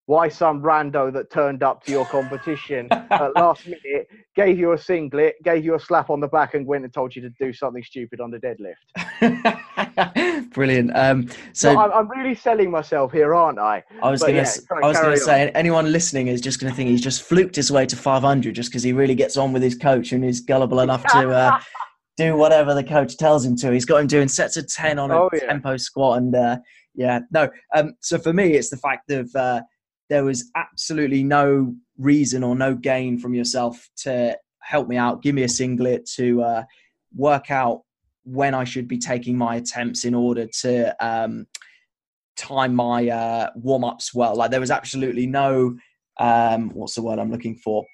why 0.07 0.29
some 0.29 0.61
rando 0.61 1.11
that 1.11 1.29
turned 1.29 1.61
up 1.61 1.83
to 1.83 1.91
your 1.91 2.05
competition 2.05 2.87
at 2.91 3.31
last 3.35 3.65
minute 3.65 4.07
gave 4.37 4.57
you 4.57 4.71
a 4.71 4.77
singlet, 4.77 5.35
gave 5.43 5.65
you 5.65 5.75
a 5.75 5.79
slap 5.79 6.09
on 6.09 6.21
the 6.21 6.27
back, 6.29 6.53
and 6.53 6.65
went 6.65 6.85
and 6.85 6.93
told 6.93 7.13
you 7.13 7.21
to 7.21 7.29
do 7.41 7.51
something 7.51 7.83
stupid 7.83 8.21
on 8.21 8.31
the 8.31 8.39
deadlift. 8.39 8.77
Brilliant. 10.53 10.95
Um, 10.95 11.29
so 11.51 11.77
I'm, 11.77 11.91
I'm, 11.91 12.09
really 12.09 12.35
selling 12.35 12.71
myself 12.71 13.11
here, 13.11 13.35
aren't 13.35 13.59
I? 13.59 13.83
I 14.01 14.09
was 14.09 14.21
going 14.21 14.35
yeah, 14.35 14.43
to 14.45 15.17
say 15.17 15.49
anyone 15.49 15.91
listening 15.91 16.27
is 16.27 16.39
just 16.39 16.61
going 16.61 16.71
to 16.71 16.75
think 16.75 16.89
he's 16.89 17.01
just 17.01 17.23
fluked 17.23 17.57
his 17.57 17.69
way 17.69 17.85
to 17.85 17.95
500 17.97 18.55
just 18.55 18.69
because 18.69 18.83
he 18.83 18.93
really 18.93 19.15
gets 19.15 19.35
on 19.35 19.51
with 19.51 19.61
his 19.61 19.75
coach 19.75 20.13
and 20.13 20.23
is 20.23 20.39
gullible 20.39 20.79
enough 20.79 21.03
to. 21.07 21.31
Uh, 21.31 21.59
do 22.17 22.35
whatever 22.35 22.73
the 22.73 22.83
coach 22.83 23.15
tells 23.17 23.45
him 23.45 23.55
to. 23.57 23.71
He's 23.71 23.85
got 23.85 23.97
him 23.97 24.07
doing 24.07 24.27
sets 24.27 24.57
of 24.57 24.67
10 24.67 24.99
on 24.99 25.11
a 25.11 25.15
oh, 25.15 25.29
yeah. 25.33 25.47
tempo 25.47 25.77
squat. 25.77 26.17
And 26.17 26.35
uh, 26.35 26.57
yeah, 26.95 27.19
no. 27.31 27.47
Um, 27.75 27.93
so 28.01 28.17
for 28.17 28.33
me, 28.33 28.53
it's 28.53 28.69
the 28.69 28.77
fact 28.77 29.11
of 29.11 29.33
uh, 29.35 29.61
there 30.09 30.23
was 30.23 30.49
absolutely 30.55 31.23
no 31.23 31.75
reason 31.97 32.43
or 32.43 32.55
no 32.55 32.73
gain 32.73 33.19
from 33.19 33.33
yourself 33.33 33.89
to 33.97 34.37
help 34.61 34.87
me 34.87 34.97
out, 34.97 35.21
give 35.21 35.35
me 35.35 35.43
a 35.43 35.49
singlet 35.49 36.05
to 36.15 36.41
uh, 36.41 36.63
work 37.15 37.51
out 37.51 37.83
when 38.23 38.53
I 38.53 38.63
should 38.63 38.87
be 38.87 38.97
taking 38.97 39.37
my 39.37 39.55
attempts 39.55 40.03
in 40.03 40.13
order 40.13 40.47
to 40.61 41.05
um, 41.05 41.47
time 42.35 42.75
my 42.75 43.07
uh, 43.07 43.49
warm 43.55 43.83
ups 43.83 44.13
well. 44.13 44.35
Like 44.35 44.51
there 44.51 44.59
was 44.59 44.71
absolutely 44.71 45.27
no 45.27 45.77
um, 46.19 46.69
what's 46.71 46.95
the 46.95 47.01
word 47.01 47.19
I'm 47.19 47.31
looking 47.31 47.55
for. 47.55 47.85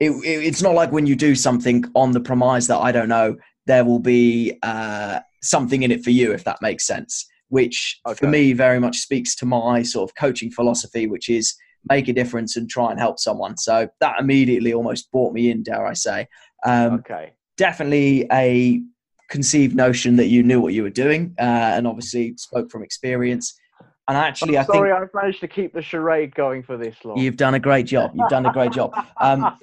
It, 0.00 0.10
it, 0.10 0.44
it's 0.44 0.62
not 0.62 0.74
like 0.74 0.90
when 0.90 1.06
you 1.06 1.16
do 1.16 1.34
something 1.34 1.84
on 1.94 2.12
the 2.12 2.20
premise 2.20 2.66
that 2.68 2.78
I 2.78 2.92
don't 2.92 3.08
know, 3.08 3.36
there 3.68 3.84
will 3.84 4.00
be 4.00 4.58
uh, 4.64 5.20
something 5.40 5.84
in 5.84 5.92
it 5.92 6.02
for 6.02 6.10
you, 6.10 6.32
if 6.32 6.42
that 6.44 6.60
makes 6.60 6.84
sense 6.84 7.28
which 7.48 8.00
okay. 8.06 8.14
for 8.14 8.26
me 8.28 8.52
very 8.52 8.78
much 8.78 8.98
speaks 8.98 9.34
to 9.36 9.46
my 9.46 9.82
sort 9.82 10.08
of 10.08 10.14
coaching 10.16 10.50
philosophy, 10.50 11.06
which 11.06 11.28
is 11.28 11.56
make 11.88 12.08
a 12.08 12.12
difference 12.12 12.56
and 12.56 12.68
try 12.68 12.90
and 12.90 13.00
help 13.00 13.18
someone. 13.18 13.56
So 13.56 13.88
that 14.00 14.20
immediately 14.20 14.72
almost 14.72 15.10
brought 15.10 15.32
me 15.32 15.50
in, 15.50 15.62
dare 15.62 15.86
I 15.86 15.94
say. 15.94 16.26
Um, 16.64 16.94
okay. 16.94 17.32
Definitely 17.56 18.26
a 18.30 18.82
conceived 19.30 19.74
notion 19.74 20.16
that 20.16 20.26
you 20.26 20.42
knew 20.42 20.60
what 20.60 20.74
you 20.74 20.82
were 20.82 20.90
doing, 20.90 21.34
uh, 21.38 21.42
and 21.42 21.86
obviously 21.86 22.34
spoke 22.36 22.70
from 22.70 22.82
experience. 22.82 23.58
And 24.06 24.16
actually, 24.16 24.56
I'm 24.56 24.62
I 24.62 24.66
sorry, 24.66 24.92
I've 24.92 25.12
managed 25.12 25.40
to 25.40 25.48
keep 25.48 25.74
the 25.74 25.82
charade 25.82 26.34
going 26.34 26.62
for 26.62 26.78
this 26.78 26.96
long. 27.04 27.18
You've 27.18 27.36
done 27.36 27.54
a 27.54 27.58
great 27.58 27.84
job. 27.84 28.12
You've 28.14 28.30
done 28.30 28.46
a 28.46 28.52
great 28.52 28.72
job. 28.72 28.92
Um, 29.20 29.58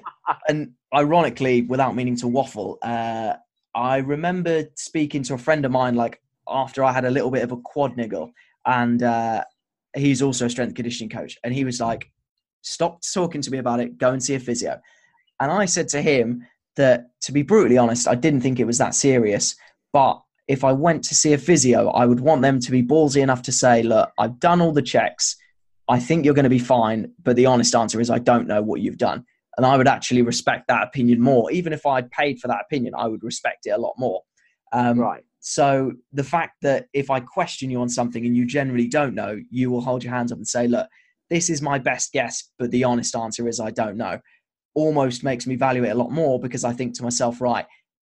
and 0.47 0.71
ironically, 0.93 1.61
without 1.61 1.95
meaning 1.95 2.15
to 2.17 2.27
waffle, 2.27 2.79
uh, 2.81 3.33
I 3.75 3.97
remember 3.97 4.63
speaking 4.75 5.21
to 5.23 5.33
a 5.33 5.37
friend 5.37 5.65
of 5.65 5.71
mine 5.71 5.95
like 5.95 6.21
after 6.47 6.83
I 6.83 6.93
had 6.93 7.03
a 7.03 7.11
little 7.11 7.29
bit 7.29 7.43
of 7.43 7.51
a 7.51 7.57
quad 7.57 7.97
niggle, 7.97 8.31
and 8.65 9.03
uh, 9.03 9.43
he's 9.95 10.21
also 10.21 10.45
a 10.45 10.49
strength 10.49 10.75
conditioning 10.75 11.09
coach, 11.09 11.37
and 11.43 11.53
he 11.53 11.65
was 11.65 11.81
like, 11.81 12.09
"Stop 12.61 13.01
talking 13.13 13.41
to 13.41 13.51
me 13.51 13.57
about 13.57 13.81
it. 13.81 13.97
Go 13.97 14.11
and 14.11 14.23
see 14.23 14.35
a 14.35 14.39
physio." 14.39 14.79
And 15.41 15.51
I 15.51 15.65
said 15.65 15.89
to 15.89 16.01
him 16.01 16.47
that, 16.77 17.07
to 17.21 17.33
be 17.33 17.41
brutally 17.43 17.77
honest, 17.77 18.07
I 18.07 18.15
didn't 18.15 18.41
think 18.41 18.59
it 18.59 18.65
was 18.65 18.77
that 18.77 18.95
serious. 18.95 19.55
But 19.91 20.21
if 20.47 20.63
I 20.63 20.71
went 20.71 21.03
to 21.05 21.15
see 21.15 21.33
a 21.33 21.37
physio, 21.37 21.89
I 21.89 22.05
would 22.05 22.21
want 22.21 22.41
them 22.41 22.61
to 22.61 22.71
be 22.71 22.81
ballsy 22.81 23.21
enough 23.21 23.41
to 23.43 23.51
say, 23.51 23.83
"Look, 23.83 24.09
I've 24.17 24.39
done 24.39 24.61
all 24.61 24.71
the 24.71 24.81
checks. 24.81 25.35
I 25.89 25.99
think 25.99 26.23
you're 26.23 26.33
going 26.33 26.43
to 26.43 26.49
be 26.49 26.59
fine." 26.59 27.11
But 27.21 27.35
the 27.35 27.47
honest 27.47 27.75
answer 27.75 27.99
is, 27.99 28.09
I 28.09 28.19
don't 28.19 28.47
know 28.47 28.61
what 28.61 28.79
you've 28.79 28.97
done. 28.97 29.25
And 29.57 29.65
I 29.65 29.77
would 29.77 29.87
actually 29.87 30.21
respect 30.21 30.67
that 30.67 30.83
opinion 30.83 31.21
more. 31.21 31.51
Even 31.51 31.73
if 31.73 31.85
I'd 31.85 32.11
paid 32.11 32.39
for 32.39 32.47
that 32.47 32.61
opinion, 32.65 32.93
I 32.97 33.07
would 33.07 33.23
respect 33.23 33.65
it 33.65 33.71
a 33.71 33.77
lot 33.77 33.93
more. 33.97 34.21
Um, 34.73 34.99
right. 34.99 35.23
So 35.39 35.93
the 36.11 36.23
fact 36.23 36.55
that 36.63 36.87
if 36.93 37.09
I 37.09 37.19
question 37.19 37.69
you 37.69 37.79
on 37.79 37.89
something 37.89 38.25
and 38.25 38.35
you 38.35 38.45
generally 38.45 38.87
don't 38.87 39.13
know, 39.13 39.39
you 39.49 39.69
will 39.69 39.81
hold 39.81 40.03
your 40.03 40.13
hands 40.13 40.31
up 40.31 40.37
and 40.37 40.47
say, 40.47 40.67
look, 40.67 40.87
this 41.29 41.49
is 41.49 41.61
my 41.61 41.79
best 41.79 42.11
guess, 42.11 42.51
but 42.57 42.71
the 42.71 42.83
honest 42.83 43.15
answer 43.15 43.47
is 43.47 43.59
I 43.59 43.71
don't 43.71 43.97
know, 43.97 44.19
almost 44.73 45.23
makes 45.23 45.47
me 45.47 45.55
value 45.55 45.83
it 45.83 45.89
a 45.89 45.95
lot 45.95 46.11
more 46.11 46.39
because 46.39 46.63
I 46.63 46.73
think 46.73 46.95
to 46.95 47.03
myself, 47.03 47.41
right, 47.41 47.65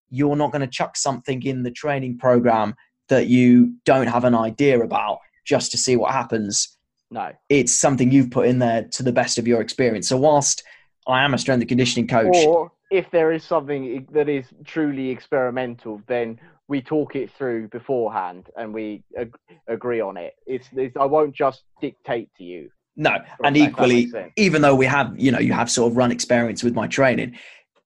you're 0.10 0.36
not 0.36 0.52
going 0.52 0.62
to 0.62 0.68
chuck 0.68 0.98
something 0.98 1.44
in 1.44 1.64
the 1.64 1.72
training 1.72 2.18
program 2.18 2.76
that 3.10 3.28
you 3.28 3.76
don't 3.86 4.08
have 4.08 4.24
an 4.24 4.36
idea 4.36 4.80
about 4.80 5.20
just 5.46 5.72
to 5.72 5.78
see 5.78 5.96
what 5.96 6.12
happens. 6.12 6.78
No. 7.12 7.32
It's 7.50 7.74
something 7.74 8.12
you've 8.12 8.32
put 8.32 8.48
in 8.48 8.60
there 8.60 8.88
to 8.92 9.04
the 9.04 9.12
best 9.12 9.38
of 9.38 9.48
your 9.48 9.62
experience. 9.62 10.08
So 10.08 10.18
whilst 10.18 10.64
I 11.10 11.24
am 11.24 11.34
a 11.34 11.38
strength 11.38 11.62
and 11.62 11.70
conditioning 11.70 12.08
coach. 12.08 12.36
Or 12.46 12.72
if 12.92 13.10
there 13.12 13.32
is 13.32 13.44
something 13.44 14.08
that 14.12 14.30
is 14.30 14.46
truly 14.66 15.10
experimental, 15.10 16.02
then 16.08 16.40
we 16.68 16.82
talk 16.82 17.16
it 17.16 17.32
through 17.32 17.68
beforehand 17.70 18.48
and 18.56 18.74
we 18.74 19.04
ag- 19.18 19.36
agree 19.68 20.02
on 20.02 20.18
it. 20.18 20.36
It's, 20.46 20.68
it's, 20.74 20.96
I 20.96 21.06
won't 21.06 21.36
just 21.36 21.64
dictate 21.82 22.30
to 22.38 22.44
you. 22.44 22.70
No, 22.96 23.18
and 23.44 23.56
equally, 23.58 24.12
even 24.36 24.62
though 24.62 24.76
we 24.76 24.86
have, 24.86 25.18
you 25.18 25.32
know, 25.32 25.40
you 25.40 25.54
have 25.54 25.72
sort 25.72 25.92
of 25.92 25.98
run 25.98 26.12
experience 26.12 26.64
with 26.64 26.76
my 26.76 26.86
training, 26.86 27.38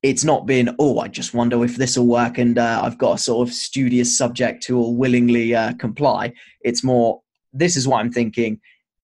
it's 0.02 0.24
not 0.24 0.46
been, 0.46 0.76
oh, 0.80 1.00
I 1.00 1.08
just 1.08 1.34
wonder 1.34 1.64
if 1.64 1.78
this 1.78 1.98
will 1.98 2.08
work 2.08 2.38
and 2.38 2.58
uh, 2.58 2.82
I've 2.84 2.98
got 2.98 3.16
a 3.16 3.18
sort 3.18 3.48
of 3.48 3.54
studious 3.54 4.18
subject 4.18 4.66
who 4.66 4.78
will 4.78 4.96
willingly 4.96 5.56
uh, 5.56 5.74
comply. 5.76 6.34
It's 6.62 6.84
more, 6.84 7.22
this 7.54 7.78
is 7.78 7.88
what 7.88 8.00
I'm 8.00 8.12
thinking. 8.12 8.60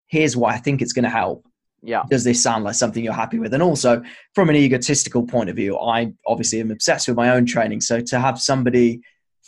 Here's 0.08 0.36
why 0.36 0.54
I 0.54 0.58
think 0.58 0.82
it's 0.82 0.94
going 0.94 1.04
to 1.04 1.10
help. 1.10 1.46
Yeah. 1.82 2.04
Does 2.10 2.24
this 2.24 2.44
sound 2.44 2.66
like 2.66 2.76
something 2.76 3.04
you're 3.04 3.14
happy 3.14 3.40
with? 3.40 3.54
And 3.54 3.64
also, 3.64 4.02
from 4.36 4.50
an 4.50 4.56
egotistical 4.56 5.26
point 5.26 5.50
of 5.50 5.56
view, 5.56 5.78
I 5.78 6.14
obviously 6.28 6.60
am 6.60 6.72
obsessed 6.72 7.08
with 7.08 7.16
my 7.16 7.30
own 7.30 7.46
training. 7.46 7.82
So 7.82 8.02
to 8.02 8.20
have 8.20 8.40
somebody 8.40 9.02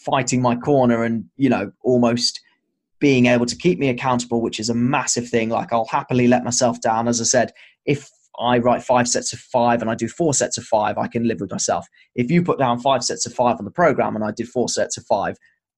fighting 0.06 0.42
my 0.42 0.56
corner 0.56 1.04
and 1.04 1.26
you 1.38 1.50
know 1.50 1.72
almost 1.84 2.42
being 3.00 3.28
able 3.28 3.46
to 3.46 3.56
keep 3.56 3.78
me 3.80 3.90
accountable 3.90 4.42
which 4.42 4.60
is 4.60 4.70
a 4.70 4.74
massive 4.74 5.28
thing 5.28 5.50
like 5.50 5.72
i'll 5.72 5.86
happily 5.86 6.28
let 6.28 6.44
myself 6.44 6.82
down 6.82 7.08
as 7.08 7.22
i 7.22 7.24
said 7.24 7.52
if 7.86 8.10
i 8.40 8.58
write 8.58 8.82
five 8.82 9.08
sets 9.08 9.32
of 9.32 9.40
five 9.40 9.82
and 9.82 9.92
i 9.92 9.96
do 9.96 10.08
four 10.08 10.34
sets 10.34 10.58
of 10.58 10.64
five 10.64 10.98
i 10.98 11.08
can 11.08 11.28
live 11.28 11.40
with 11.40 11.52
myself 11.52 11.86
if 12.16 12.32
you 12.32 12.42
put 12.44 12.58
down 12.58 12.80
five 12.80 13.04
sets 13.04 13.26
of 13.26 13.34
five 13.34 13.58
on 13.60 13.66
the 13.66 13.72
program 13.72 14.16
and 14.16 14.26
i 14.26 14.32
did 14.32 14.48
four 14.48 14.68
sets 14.68 14.98
of 14.98 15.06
five 15.06 15.36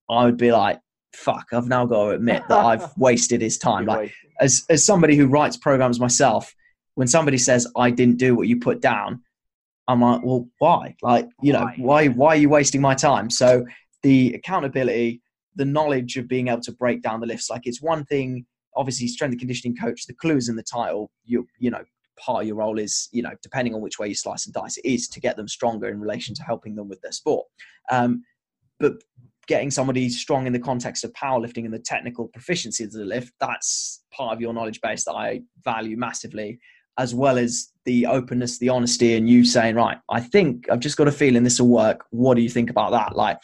i 0.09 0.23
would 0.23 0.37
be 0.37 0.51
like 0.51 0.79
fuck 1.13 1.45
i've 1.51 1.67
now 1.67 1.85
got 1.85 2.05
to 2.05 2.09
admit 2.11 2.43
that 2.47 2.63
i've 2.65 2.85
wasted 2.97 3.41
his 3.41 3.57
time 3.57 3.85
like 3.85 4.13
as, 4.43 4.63
as 4.69 4.85
somebody 4.85 5.15
who 5.15 5.27
writes 5.27 5.57
programs 5.57 5.99
myself 5.99 6.53
when 6.95 7.07
somebody 7.07 7.37
says 7.37 7.67
i 7.75 7.89
didn't 7.89 8.17
do 8.17 8.35
what 8.35 8.47
you 8.47 8.59
put 8.59 8.81
down 8.81 9.21
i'm 9.87 10.01
like 10.01 10.21
well 10.23 10.47
why 10.59 10.95
like 11.01 11.27
you 11.41 11.51
know 11.51 11.67
why 11.77 12.07
why 12.07 12.29
are 12.29 12.37
you 12.37 12.49
wasting 12.49 12.81
my 12.81 12.93
time 12.93 13.29
so 13.29 13.65
the 14.03 14.33
accountability, 14.33 15.21
the 15.55 15.65
knowledge 15.65 16.17
of 16.17 16.27
being 16.27 16.49
able 16.49 16.61
to 16.61 16.71
break 16.73 17.01
down 17.01 17.19
the 17.19 17.25
lifts. 17.25 17.49
Like 17.49 17.65
it's 17.65 17.81
one 17.81 18.05
thing, 18.05 18.45
obviously, 18.75 19.07
strength 19.07 19.31
and 19.31 19.39
conditioning 19.39 19.75
coach. 19.75 20.05
The 20.05 20.13
clue 20.13 20.37
is 20.37 20.49
in 20.49 20.55
the 20.55 20.63
title. 20.63 21.09
You 21.25 21.47
you 21.57 21.71
know, 21.71 21.83
part 22.19 22.43
of 22.43 22.47
your 22.47 22.57
role 22.57 22.77
is 22.77 23.09
you 23.11 23.23
know, 23.23 23.31
depending 23.41 23.73
on 23.73 23.81
which 23.81 23.97
way 23.97 24.09
you 24.09 24.15
slice 24.15 24.45
and 24.45 24.53
dice, 24.53 24.77
it 24.77 24.87
is 24.87 25.07
to 25.09 25.19
get 25.19 25.37
them 25.37 25.47
stronger 25.47 25.89
in 25.89 25.99
relation 25.99 26.35
to 26.35 26.43
helping 26.43 26.75
them 26.75 26.87
with 26.87 27.01
their 27.01 27.11
sport. 27.11 27.47
Um, 27.89 28.23
but 28.79 28.93
getting 29.47 29.71
somebody 29.71 30.09
strong 30.09 30.47
in 30.47 30.53
the 30.53 30.59
context 30.59 31.03
of 31.03 31.11
powerlifting 31.13 31.65
and 31.65 31.73
the 31.73 31.79
technical 31.79 32.27
proficiency 32.27 32.83
of 32.83 32.91
the 32.91 33.03
lift, 33.03 33.33
that's 33.39 34.03
part 34.11 34.33
of 34.33 34.41
your 34.41 34.53
knowledge 34.53 34.81
base 34.81 35.03
that 35.05 35.13
I 35.13 35.41
value 35.63 35.97
massively, 35.97 36.59
as 36.97 37.13
well 37.13 37.37
as 37.37 37.71
the 37.85 38.05
openness, 38.05 38.59
the 38.59 38.69
honesty, 38.69 39.15
and 39.15 39.29
you 39.29 39.43
saying, 39.43 39.75
right, 39.75 39.97
I 40.09 40.21
think 40.21 40.69
I've 40.69 40.79
just 40.79 40.97
got 40.97 41.07
a 41.07 41.11
feeling 41.11 41.43
this 41.43 41.59
will 41.59 41.67
work. 41.67 42.05
What 42.11 42.35
do 42.35 42.41
you 42.41 42.49
think 42.49 42.69
about 42.69 42.91
that? 42.91 43.15
Like, 43.15 43.37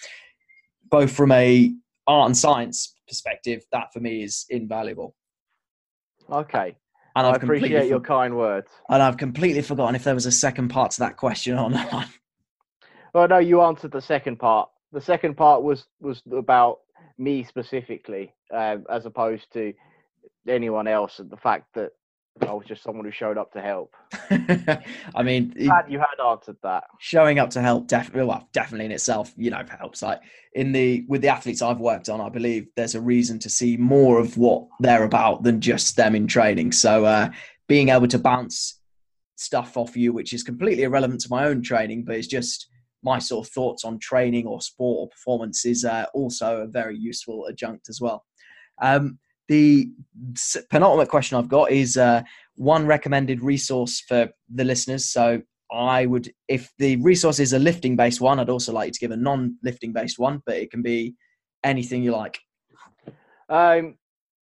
both 0.89 1.11
from 1.11 1.31
a 1.31 1.73
art 2.07 2.27
and 2.27 2.37
science 2.37 2.95
perspective, 3.07 3.63
that 3.71 3.91
for 3.93 3.99
me 3.99 4.23
is 4.23 4.45
invaluable. 4.49 5.15
Okay. 6.31 6.75
And 7.15 7.27
I 7.27 7.31
appreciate 7.31 7.89
your 7.89 7.99
kind 7.99 8.37
words. 8.37 8.67
And 8.87 9.01
I've 9.01 9.17
completely 9.17 9.61
forgotten 9.61 9.95
if 9.95 10.03
there 10.03 10.13
was 10.13 10.27
a 10.27 10.31
second 10.31 10.69
part 10.69 10.91
to 10.91 10.99
that 11.01 11.17
question 11.17 11.57
or 11.57 11.69
not. 11.69 12.07
Well, 13.13 13.27
no, 13.27 13.39
you 13.39 13.61
answered 13.61 13.91
the 13.91 14.01
second 14.01 14.37
part. 14.37 14.69
The 14.91 15.01
second 15.01 15.37
part 15.37 15.63
was 15.63 15.85
was 15.99 16.21
about 16.31 16.79
me 17.17 17.43
specifically, 17.43 18.33
uh, 18.53 18.77
as 18.89 19.05
opposed 19.05 19.51
to 19.53 19.73
anyone 20.47 20.87
else, 20.87 21.19
and 21.19 21.29
the 21.29 21.37
fact 21.37 21.67
that 21.75 21.91
I 22.47 22.53
was 22.53 22.65
just 22.65 22.83
someone 22.83 23.05
who 23.05 23.11
showed 23.11 23.37
up 23.37 23.51
to 23.53 23.61
help. 23.61 23.93
I 25.15 25.23
mean, 25.23 25.53
you 25.57 25.69
had, 25.69 25.91
you 25.91 25.99
had, 25.99 26.23
answered 26.25 26.57
that. 26.63 26.85
Showing 26.99 27.39
up 27.39 27.49
to 27.51 27.61
help, 27.61 27.87
definitely, 27.87 28.27
well, 28.27 28.47
definitely 28.53 28.85
in 28.85 28.91
itself, 28.91 29.33
you 29.35 29.51
know, 29.51 29.63
helps. 29.77 30.01
Like 30.01 30.21
in 30.53 30.71
the 30.71 31.05
with 31.07 31.21
the 31.21 31.27
athletes 31.27 31.61
I've 31.61 31.79
worked 31.79 32.09
on, 32.09 32.21
I 32.21 32.29
believe 32.29 32.67
there's 32.75 32.95
a 32.95 33.01
reason 33.01 33.39
to 33.39 33.49
see 33.49 33.77
more 33.77 34.19
of 34.19 34.37
what 34.37 34.67
they're 34.79 35.03
about 35.03 35.43
than 35.43 35.59
just 35.59 35.95
them 35.97 36.15
in 36.15 36.27
training. 36.27 36.71
So, 36.71 37.05
uh, 37.05 37.29
being 37.67 37.89
able 37.89 38.07
to 38.07 38.19
bounce 38.19 38.79
stuff 39.35 39.77
off 39.77 39.95
you, 39.95 40.13
which 40.13 40.33
is 40.33 40.43
completely 40.43 40.83
irrelevant 40.83 41.21
to 41.21 41.29
my 41.29 41.45
own 41.45 41.61
training, 41.61 42.03
but 42.03 42.15
it's 42.15 42.27
just 42.27 42.68
my 43.03 43.19
sort 43.19 43.47
of 43.47 43.53
thoughts 43.53 43.85
on 43.85 43.99
training 43.99 44.45
or 44.45 44.61
sport 44.61 44.99
or 44.99 45.09
performance, 45.09 45.65
is 45.65 45.85
uh, 45.85 46.05
also 46.13 46.61
a 46.61 46.67
very 46.67 46.97
useful 46.97 47.47
adjunct 47.49 47.89
as 47.89 48.01
well. 48.01 48.25
Um, 48.81 49.19
the 49.47 49.89
penultimate 50.69 51.09
question 51.09 51.37
I've 51.37 51.49
got 51.49 51.71
is 51.71 51.97
uh, 51.97 52.21
one 52.55 52.85
recommended 52.85 53.41
resource 53.41 53.99
for 54.01 54.29
the 54.53 54.63
listeners. 54.63 55.05
So 55.05 55.41
I 55.71 56.05
would, 56.05 56.31
if 56.47 56.71
the 56.77 56.97
resource 56.97 57.39
is 57.39 57.53
a 57.53 57.59
lifting 57.59 57.95
based 57.95 58.21
one, 58.21 58.39
I'd 58.39 58.49
also 58.49 58.73
like 58.73 58.87
you 58.87 58.93
to 58.93 58.99
give 58.99 59.11
a 59.11 59.17
non 59.17 59.57
lifting 59.63 59.91
based 59.91 60.19
one, 60.19 60.41
but 60.45 60.57
it 60.57 60.71
can 60.71 60.81
be 60.81 61.15
anything 61.63 62.03
you 62.03 62.11
like. 62.11 62.39
Um, 63.49 63.95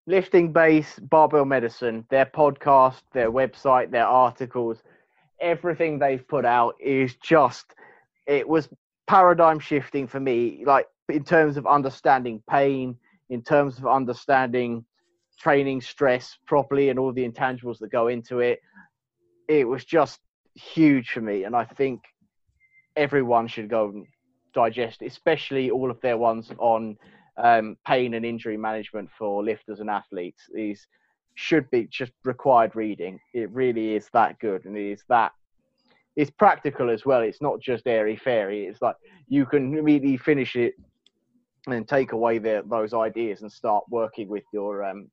lifting 0.08 0.52
based 0.52 1.08
barbell 1.10 1.46
medicine, 1.46 2.06
their 2.10 2.26
podcast, 2.26 3.02
their 3.14 3.32
website, 3.32 3.92
their 3.92 4.06
articles, 4.06 4.84
everything 5.40 6.00
they've 6.00 6.28
put 6.28 6.46
out 6.46 6.76
is 6.80 7.16
just, 7.16 7.74
it 8.28 8.48
was 8.48 8.70
paradigm 9.08 9.60
shifting 9.60 10.08
for 10.08 10.20
me, 10.20 10.64
like 10.66 10.88
in 11.10 11.24
terms 11.24 11.58
of 11.58 11.66
understanding 11.66 12.44
pain, 12.50 12.98
in 13.30 13.42
terms 13.42 13.78
of 13.78 13.88
understanding 13.88 14.86
training 15.40 15.82
stress 15.82 16.38
properly 16.46 16.90
and 16.90 17.00
all 17.00 17.14
the 17.14 17.28
intangibles 17.28 17.80
that 17.80 17.92
go 17.92 18.08
into 18.08 18.40
it. 18.40 18.60
It 19.48 19.68
was 19.68 19.86
just 19.86 20.20
huge 20.56 21.12
for 21.12 21.22
me, 21.22 21.46
and 21.46 21.56
I 21.56 21.64
think 21.64 22.02
everyone 22.96 23.48
should 23.48 23.70
go 23.70 23.90
and 23.90 24.06
digest, 24.54 25.02
especially 25.02 25.70
all 25.70 25.90
of 25.90 26.02
their 26.02 26.18
ones 26.18 26.52
on 26.58 26.98
um, 27.38 27.78
pain 27.86 28.16
and 28.16 28.26
injury 28.26 28.58
management 28.58 29.10
for 29.18 29.44
lifters 29.44 29.80
and 29.80 29.90
athletes. 29.90 30.42
These 30.54 30.88
should 31.36 31.70
be 31.70 31.86
just 31.86 32.12
required 32.26 32.76
reading. 32.76 33.20
It 33.34 33.52
really 33.52 33.96
is 33.96 34.10
that 34.14 34.40
good, 34.40 34.66
and 34.66 34.76
it 34.76 34.92
is 34.92 35.04
that. 35.08 35.32
It's 36.18 36.32
practical 36.32 36.90
as 36.90 37.06
well. 37.06 37.22
It's 37.22 37.42
not 37.42 37.62
just 37.62 37.88
airy 37.88 38.18
fairy. 38.18 38.66
It's 38.66 38.82
like 38.82 38.96
you 39.30 39.46
can 39.46 39.78
immediately 39.78 40.18
finish 40.18 40.56
it 40.56 40.74
and 41.68 41.88
take 41.88 42.12
away 42.12 42.40
the, 42.40 42.64
those 42.66 42.94
ideas 42.94 43.44
and 43.44 43.52
start 43.52 43.84
working 43.90 44.28
with 44.28 44.44
your 44.52 44.84
um, 44.84 45.10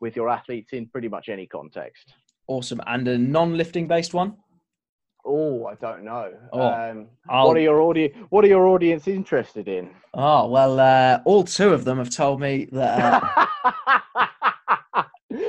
with 0.00 0.16
your 0.16 0.28
athletes 0.28 0.74
in 0.74 0.86
pretty 0.86 1.08
much 1.08 1.30
any 1.30 1.46
context. 1.46 2.12
Awesome. 2.46 2.80
And 2.86 3.08
a 3.08 3.16
non-lifting 3.16 3.88
based 3.88 4.12
one? 4.12 4.36
Oh, 5.24 5.64
I 5.64 5.76
don't 5.76 6.04
know. 6.04 6.34
Oh, 6.52 6.60
um, 6.60 7.06
what 7.26 7.56
are 7.56 7.60
your 7.60 7.80
audience? 7.80 8.14
What 8.28 8.44
are 8.44 8.48
your 8.48 8.66
audience 8.66 9.08
interested 9.08 9.66
in? 9.66 9.88
Oh 10.12 10.46
well, 10.48 10.78
uh, 10.78 11.20
all 11.24 11.42
two 11.42 11.72
of 11.72 11.86
them 11.86 11.96
have 11.96 12.10
told 12.10 12.38
me 12.38 12.68
that. 12.72 13.48
Uh, 13.64 14.26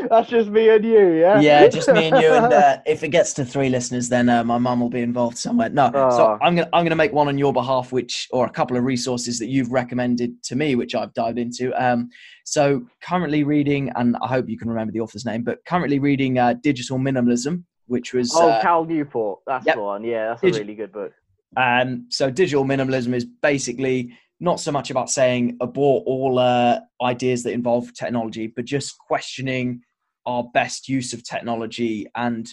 That's 0.10 0.30
just 0.30 0.50
me 0.50 0.70
and 0.70 0.84
you, 0.84 1.14
yeah. 1.14 1.40
Yeah, 1.40 1.68
just 1.68 1.88
me 1.92 2.10
and 2.10 2.22
you. 2.22 2.34
And 2.34 2.54
uh, 2.54 2.78
if 2.86 3.04
it 3.04 3.10
gets 3.10 3.34
to 3.34 3.46
three 3.46 3.70
listeners, 3.70 4.10
then 4.10 4.30
uh, 4.30 4.44
my 4.44 4.58
mum 4.58 4.80
will 4.80 4.90
be 4.90 5.02
involved 5.02 5.38
somewhere. 5.38 5.70
No, 5.70 5.92
oh. 5.94 6.10
so 6.12 6.38
I'm 6.42 6.56
gonna 6.56 6.70
I'm 6.74 6.86
gonna 6.86 6.96
make 6.96 7.14
one 7.14 7.28
on 7.28 7.38
your 7.38 7.54
behalf, 7.54 7.92
which 7.92 8.28
or 8.32 8.46
a 8.46 8.50
couple 8.50 8.78
of 8.78 8.84
resources 8.84 9.40
that 9.40 9.48
you've 9.48 9.72
recommended 9.72 10.42
to 10.44 10.56
me, 10.56 10.76
which 10.76 10.96
I've 10.96 11.14
dived 11.14 11.40
into. 11.40 11.74
Um, 11.82 12.10
so 12.46 12.86
currently 13.02 13.44
reading, 13.44 13.92
and 13.96 14.16
I 14.22 14.28
hope 14.28 14.50
you 14.50 14.58
can 14.58 14.70
remember 14.70 14.92
the 14.92 15.02
author's 15.02 15.26
name, 15.26 15.44
but 15.44 15.64
currently 15.66 16.00
reading 16.00 16.40
uh, 16.40 16.54
Digital 16.62 16.98
Minimalism, 16.98 17.64
which 17.88 18.14
was 18.14 18.34
oh 18.36 18.50
uh, 18.50 18.62
Cal 18.62 18.86
Newport. 18.86 19.40
That's 19.48 19.66
yep. 19.66 19.76
the 19.76 19.82
one. 19.82 20.04
Yeah, 20.04 20.30
that's 20.30 20.44
a 20.44 20.46
Digi- 20.48 20.60
really 20.60 20.76
good 20.76 20.92
book. 20.92 21.12
Um, 21.58 22.08
so 22.10 22.30
digital 22.30 22.66
minimalism 22.66 23.14
is 23.14 23.26
basically 23.26 24.14
not 24.40 24.60
so 24.60 24.72
much 24.72 24.90
about 24.90 25.10
saying 25.10 25.58
abort 25.62 26.04
all 26.06 26.40
uh, 26.40 26.80
ideas 27.02 27.44
that 27.44 27.54
involve 27.54 27.94
technology, 27.94 28.48
but 28.48 28.66
just 28.66 28.98
questioning 28.98 29.82
our 30.26 30.44
best 30.54 30.90
use 30.90 31.14
of 31.14 31.24
technology. 31.24 32.08
And 32.16 32.48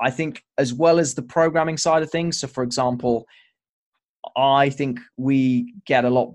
I 0.00 0.10
think, 0.10 0.42
as 0.58 0.72
well 0.74 0.98
as 0.98 1.14
the 1.14 1.22
programming 1.22 1.76
side 1.76 2.02
of 2.02 2.10
things, 2.10 2.38
so 2.38 2.48
for 2.48 2.62
example, 2.62 3.26
I 4.36 4.70
think 4.70 5.00
we 5.16 5.74
get 5.86 6.04
a 6.04 6.10
lot 6.10 6.34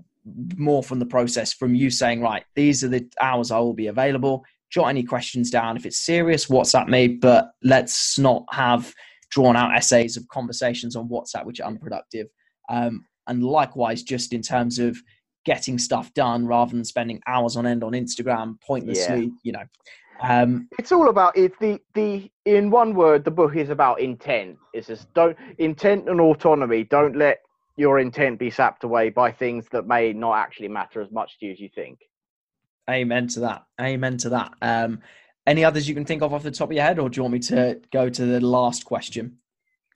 more 0.56 0.82
from 0.82 0.98
the 0.98 1.06
process 1.06 1.52
from 1.52 1.74
you 1.74 1.90
saying, 1.90 2.20
right, 2.20 2.44
these 2.54 2.84
are 2.84 2.88
the 2.88 3.08
hours 3.20 3.50
I 3.50 3.58
will 3.58 3.74
be 3.74 3.86
available. 3.86 4.44
Jot 4.70 4.88
any 4.88 5.02
questions 5.02 5.50
down. 5.50 5.76
If 5.76 5.86
it's 5.86 5.98
serious, 5.98 6.46
WhatsApp 6.46 6.88
me, 6.88 7.08
but 7.08 7.52
let's 7.62 8.18
not 8.18 8.44
have 8.50 8.92
drawn 9.30 9.56
out 9.56 9.74
essays 9.74 10.16
of 10.16 10.28
conversations 10.28 10.96
on 10.96 11.08
WhatsApp 11.08 11.44
which 11.44 11.60
are 11.60 11.68
unproductive. 11.68 12.28
Um, 12.68 13.06
and 13.26 13.42
likewise, 13.42 14.02
just 14.02 14.32
in 14.32 14.42
terms 14.42 14.78
of 14.78 14.98
getting 15.44 15.78
stuff 15.78 16.12
done 16.14 16.46
rather 16.46 16.72
than 16.72 16.84
spending 16.84 17.20
hours 17.26 17.56
on 17.56 17.66
end 17.66 17.82
on 17.82 17.92
Instagram 17.92 18.60
pointlessly, 18.60 19.24
yeah. 19.24 19.30
you 19.42 19.52
know. 19.52 19.64
Um, 20.20 20.68
it's 20.78 20.92
all 20.92 21.08
about 21.08 21.36
it's 21.36 21.56
the 21.58 21.80
the 21.94 22.30
in 22.44 22.70
one 22.70 22.94
word 22.94 23.24
the 23.24 23.30
book 23.30 23.56
is 23.56 23.70
about 23.70 24.00
intent. 24.00 24.56
It's 24.72 24.88
just 24.88 25.12
don't 25.14 25.36
intent 25.58 26.08
and 26.08 26.20
autonomy. 26.20 26.84
Don't 26.84 27.16
let 27.16 27.38
your 27.76 27.98
intent 28.00 28.38
be 28.38 28.50
sapped 28.50 28.84
away 28.84 29.10
by 29.10 29.30
things 29.30 29.66
that 29.70 29.86
may 29.86 30.12
not 30.12 30.36
actually 30.36 30.68
matter 30.68 31.00
as 31.00 31.10
much 31.12 31.38
to 31.38 31.46
you 31.46 31.52
as 31.52 31.60
you 31.60 31.68
think. 31.72 32.00
Amen 32.90 33.28
to 33.28 33.40
that. 33.40 33.64
Amen 33.80 34.16
to 34.18 34.30
that. 34.30 34.52
Um, 34.60 35.00
any 35.46 35.64
others 35.64 35.88
you 35.88 35.94
can 35.94 36.04
think 36.04 36.22
of 36.22 36.34
off 36.34 36.42
the 36.42 36.50
top 36.50 36.70
of 36.70 36.74
your 36.74 36.84
head, 36.84 36.98
or 36.98 37.08
do 37.08 37.18
you 37.18 37.22
want 37.22 37.34
me 37.34 37.38
to 37.40 37.80
go 37.92 38.08
to 38.08 38.26
the 38.26 38.40
last 38.40 38.84
question? 38.84 39.38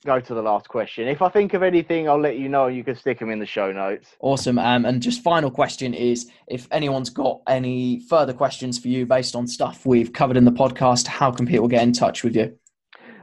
Go 0.05 0.19
to 0.19 0.33
the 0.33 0.41
last 0.41 0.67
question. 0.67 1.07
If 1.07 1.21
I 1.21 1.29
think 1.29 1.53
of 1.53 1.63
anything, 1.63 2.09
I'll 2.09 2.19
let 2.19 2.37
you 2.37 2.49
know. 2.49 2.67
You 2.67 2.83
can 2.83 2.95
stick 2.95 3.19
them 3.19 3.29
in 3.29 3.39
the 3.39 3.45
show 3.45 3.71
notes. 3.71 4.15
Awesome. 4.19 4.59
Um, 4.59 4.85
and 4.85 5.01
just 5.01 5.23
final 5.23 5.49
question 5.49 5.93
is: 5.93 6.29
if 6.47 6.67
anyone's 6.71 7.09
got 7.09 7.41
any 7.47 8.01
further 8.01 8.33
questions 8.33 8.77
for 8.77 8.89
you 8.89 9.05
based 9.05 9.35
on 9.35 9.47
stuff 9.47 9.85
we've 9.85 10.11
covered 10.11 10.35
in 10.35 10.43
the 10.43 10.51
podcast, 10.51 11.07
how 11.07 11.31
can 11.31 11.45
people 11.45 11.67
get 11.69 11.83
in 11.83 11.93
touch 11.93 12.23
with 12.23 12.35
you? 12.35 12.57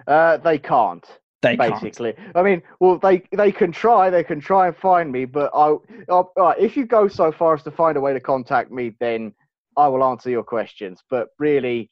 Uh, 0.06 0.38
they 0.38 0.58
can't. 0.58 1.04
They 1.42 1.56
basically. 1.56 2.14
Can't. 2.14 2.36
I 2.36 2.42
mean, 2.42 2.62
well, 2.80 2.98
they 2.98 3.22
they 3.32 3.52
can 3.52 3.72
try. 3.72 4.10
They 4.10 4.24
can 4.24 4.40
try 4.40 4.66
and 4.66 4.76
find 4.76 5.12
me, 5.12 5.24
but 5.24 5.50
I, 5.54 5.76
I, 6.10 6.54
if 6.58 6.76
you 6.76 6.86
go 6.86 7.08
so 7.08 7.30
far 7.32 7.54
as 7.54 7.62
to 7.64 7.70
find 7.70 7.96
a 7.96 8.00
way 8.00 8.12
to 8.12 8.20
contact 8.20 8.70
me, 8.70 8.94
then 9.00 9.34
I 9.76 9.88
will 9.88 10.04
answer 10.04 10.30
your 10.30 10.44
questions. 10.44 11.02
But 11.08 11.28
really, 11.38 11.90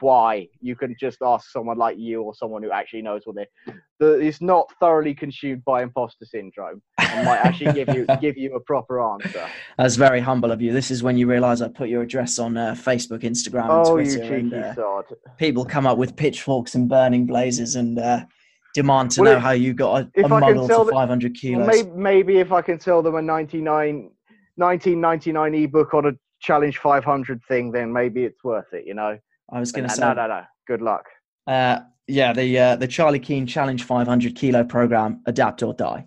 why? 0.00 0.48
You 0.60 0.76
can 0.76 0.96
just 0.98 1.18
ask 1.22 1.50
someone 1.50 1.78
like 1.78 1.98
you 1.98 2.22
or 2.22 2.34
someone 2.34 2.62
who 2.62 2.70
actually 2.70 3.02
knows 3.02 3.22
what 3.24 3.36
they're. 3.36 3.74
The, 3.98 4.36
not 4.40 4.72
thoroughly 4.80 5.14
consumed 5.14 5.64
by 5.64 5.82
imposter 5.82 6.24
syndrome 6.24 6.80
and 6.98 7.26
might 7.26 7.38
actually 7.38 7.72
give 7.72 7.94
you 7.94 8.06
give 8.20 8.36
you 8.36 8.54
a 8.54 8.60
proper 8.60 9.00
answer. 9.00 9.46
That's 9.76 9.96
very 9.96 10.20
humble 10.20 10.50
of 10.50 10.62
you. 10.62 10.72
This 10.72 10.90
is 10.90 11.02
when 11.02 11.16
you 11.16 11.26
realise 11.26 11.60
I 11.60 11.68
put 11.68 11.88
your 11.88 12.02
address 12.02 12.38
on 12.38 12.56
uh, 12.56 12.74
Facebook, 12.74 13.22
Instagram, 13.22 13.64
and 13.64 13.86
oh, 13.86 13.92
Twitter. 13.94 14.10
You 14.10 14.18
cheeky 14.18 14.34
and, 14.34 14.78
uh. 14.78 15.02
People 15.38 15.64
come 15.64 15.86
up 15.86 15.98
with 15.98 16.16
pitchforks 16.16 16.74
and 16.74 16.88
burning 16.88 17.26
blazes 17.26 17.76
and. 17.76 17.98
Uh, 17.98 18.24
demand 18.72 19.10
to 19.10 19.20
well, 19.20 19.32
know 19.32 19.36
if, 19.38 19.42
how 19.42 19.50
you 19.50 19.74
got 19.74 20.08
a, 20.16 20.24
a 20.24 20.28
model 20.28 20.68
to 20.68 20.90
500 20.92 21.34
kilos. 21.34 21.66
Maybe, 21.66 21.90
maybe, 21.90 22.38
if 22.38 22.52
I 22.52 22.62
can 22.62 22.78
sell 22.78 23.02
them 23.02 23.16
a 23.16 23.22
99, 23.22 24.10
1999 24.54 25.54
ebook 25.56 25.92
on 25.92 26.06
a 26.06 26.12
challenge 26.40 26.78
500 26.78 27.42
thing, 27.48 27.72
then 27.72 27.92
maybe 27.92 28.24
it's 28.24 28.42
worth 28.44 28.72
it, 28.72 28.86
you 28.86 28.94
know? 28.94 29.18
I 29.52 29.60
was 29.60 29.72
going 29.72 29.88
to 29.88 29.94
say. 29.94 30.02
No, 30.02 30.12
no, 30.14 30.26
no. 30.26 30.42
Good 30.66 30.82
luck. 30.82 31.06
Uh, 31.46 31.80
yeah, 32.06 32.32
the 32.32 32.58
uh, 32.58 32.76
the 32.76 32.88
Charlie 32.88 33.18
Keane 33.18 33.46
Challenge 33.46 33.82
500 33.82 34.34
kilo 34.34 34.64
program, 34.64 35.22
adapt 35.26 35.62
or 35.62 35.74
die. 35.74 36.06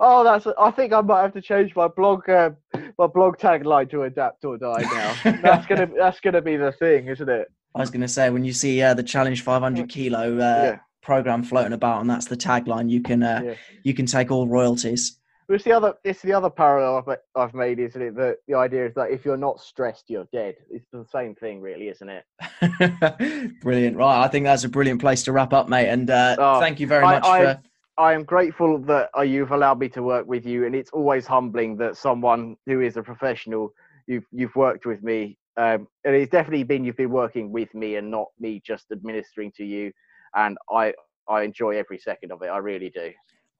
oh, 0.00 0.22
that's. 0.24 0.46
I 0.58 0.70
think 0.70 0.92
I 0.92 1.00
might 1.00 1.22
have 1.22 1.32
to 1.34 1.42
change 1.42 1.74
my 1.74 1.88
blog 1.88 2.28
uh, 2.28 2.50
my 2.98 3.06
blog 3.06 3.38
tagline 3.38 3.90
to 3.90 4.04
adapt 4.04 4.44
or 4.44 4.58
die 4.58 4.82
now. 4.82 5.38
that's 5.42 5.66
gonna 5.66 5.88
that's 5.98 6.20
gonna 6.20 6.42
be 6.42 6.56
the 6.56 6.72
thing, 6.72 7.08
isn't 7.08 7.28
it? 7.28 7.48
I 7.74 7.80
was 7.80 7.90
gonna 7.90 8.08
say 8.08 8.30
when 8.30 8.44
you 8.44 8.52
see 8.52 8.80
uh, 8.82 8.94
the 8.94 9.02
Challenge 9.02 9.42
500 9.42 9.88
kilo 9.88 10.34
uh, 10.34 10.38
yeah. 10.38 10.78
program 11.02 11.42
floating 11.42 11.72
about, 11.72 12.00
and 12.00 12.08
that's 12.08 12.26
the 12.26 12.36
tagline, 12.36 12.88
you 12.88 13.02
can 13.02 13.22
uh, 13.22 13.40
yeah. 13.44 13.54
you 13.82 13.94
can 13.94 14.06
take 14.06 14.30
all 14.30 14.46
royalties. 14.46 15.18
It's 15.48 15.64
the 15.64 15.72
other. 15.72 15.94
It's 16.04 16.22
the 16.22 16.32
other 16.32 16.50
parallel 16.50 17.04
I've, 17.06 17.18
I've 17.36 17.54
made, 17.54 17.78
isn't 17.78 18.00
it? 18.00 18.16
That 18.16 18.38
the 18.48 18.54
idea 18.54 18.86
is 18.86 18.94
that 18.94 19.10
if 19.10 19.24
you're 19.24 19.36
not 19.36 19.60
stressed, 19.60 20.04
you're 20.08 20.28
dead. 20.32 20.56
It's 20.70 20.86
the 20.92 21.04
same 21.12 21.34
thing, 21.34 21.60
really, 21.60 21.88
isn't 21.88 22.08
it? 22.08 23.60
brilliant. 23.60 23.96
Right. 23.96 24.24
I 24.24 24.28
think 24.28 24.44
that's 24.44 24.64
a 24.64 24.68
brilliant 24.68 25.00
place 25.00 25.22
to 25.24 25.32
wrap 25.32 25.52
up, 25.52 25.68
mate. 25.68 25.88
And 25.88 26.08
uh, 26.10 26.36
oh, 26.38 26.60
thank 26.60 26.80
you 26.80 26.86
very 26.86 27.04
much 27.04 27.24
I, 27.24 27.44
for. 27.44 27.62
I 27.96 28.12
am 28.14 28.24
grateful 28.24 28.78
that 28.78 29.10
uh, 29.16 29.22
you've 29.22 29.52
allowed 29.52 29.78
me 29.78 29.88
to 29.90 30.02
work 30.02 30.26
with 30.26 30.46
you, 30.46 30.66
and 30.66 30.74
it's 30.74 30.90
always 30.90 31.26
humbling 31.26 31.76
that 31.76 31.96
someone 31.96 32.56
who 32.66 32.80
is 32.80 32.96
a 32.96 33.02
professional 33.02 33.72
you've 34.06 34.26
you've 34.32 34.56
worked 34.56 34.86
with 34.86 35.02
me, 35.02 35.38
um, 35.56 35.86
and 36.04 36.14
it's 36.14 36.30
definitely 36.30 36.64
been 36.64 36.84
you've 36.84 36.96
been 36.96 37.10
working 37.10 37.52
with 37.52 37.72
me 37.74 37.96
and 37.96 38.10
not 38.10 38.28
me 38.40 38.62
just 38.64 38.86
administering 38.90 39.52
to 39.56 39.64
you, 39.64 39.92
and 40.34 40.56
I 40.70 40.94
I 41.28 41.42
enjoy 41.42 41.76
every 41.76 41.98
second 41.98 42.32
of 42.32 42.42
it. 42.42 42.46
I 42.46 42.58
really 42.58 42.90
do. 42.90 43.12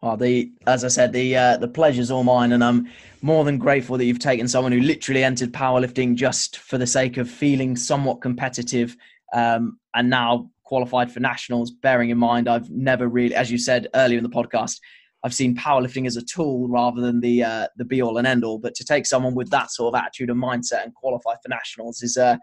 Well, 0.05 0.19
the 0.19 0.53
as 0.67 0.85
I 0.85 0.89
said, 0.89 1.15
the 1.15 1.35
uh, 1.35 1.57
the 1.57 1.67
pleasure's 1.67 2.11
all 2.11 2.25
mine, 2.25 2.53
and 2.53 2.63
I'm 2.63 2.91
more 3.23 3.43
than 3.43 3.57
grateful 3.57 3.97
that 3.97 4.05
you've 4.05 4.19
taken 4.19 4.47
someone 4.47 4.71
who 4.71 4.81
literally 4.81 5.25
entered 5.25 5.51
powerlifting 5.51 6.15
just 6.15 6.59
for 6.59 6.77
the 6.77 6.87
sake 6.87 7.17
of 7.17 7.27
feeling 7.27 7.75
somewhat 7.75 8.21
competitive, 8.21 8.99
um, 9.33 9.79
and 9.95 10.11
now 10.11 10.51
qualified 10.63 11.11
for 11.11 11.21
nationals. 11.21 11.71
Bearing 11.71 12.11
in 12.11 12.19
mind, 12.19 12.51
I've 12.51 12.69
never 12.69 13.09
really, 13.09 13.35
as 13.35 13.51
you 13.51 13.57
said 13.57 13.89
earlier 13.95 14.19
in 14.19 14.25
the 14.25 14.29
podcast, 14.29 14.79
I've 15.23 15.33
seen 15.33 15.57
powerlifting 15.57 16.07
as 16.07 16.19
a 16.19 16.23
tool 16.23 16.69
rather 16.69 17.01
than 17.01 17.21
the 17.21 17.43
uh, 17.43 17.69
the 17.79 17.87
be 17.87 18.03
all 18.03 18.19
and 18.19 18.27
end 18.27 18.45
all. 18.45 18.59
But 18.59 18.75
to 18.75 18.85
take 18.85 19.07
someone 19.07 19.35
with 19.35 19.49
that 19.53 19.71
sort 19.71 19.95
of 19.95 19.99
attitude 19.99 20.29
and 20.29 20.43
mindset 20.43 20.85
and 20.85 20.95
qualify 20.95 21.33
for 21.43 21.49
nationals 21.49 22.03
is 22.03 22.19
uh, 22.19 22.37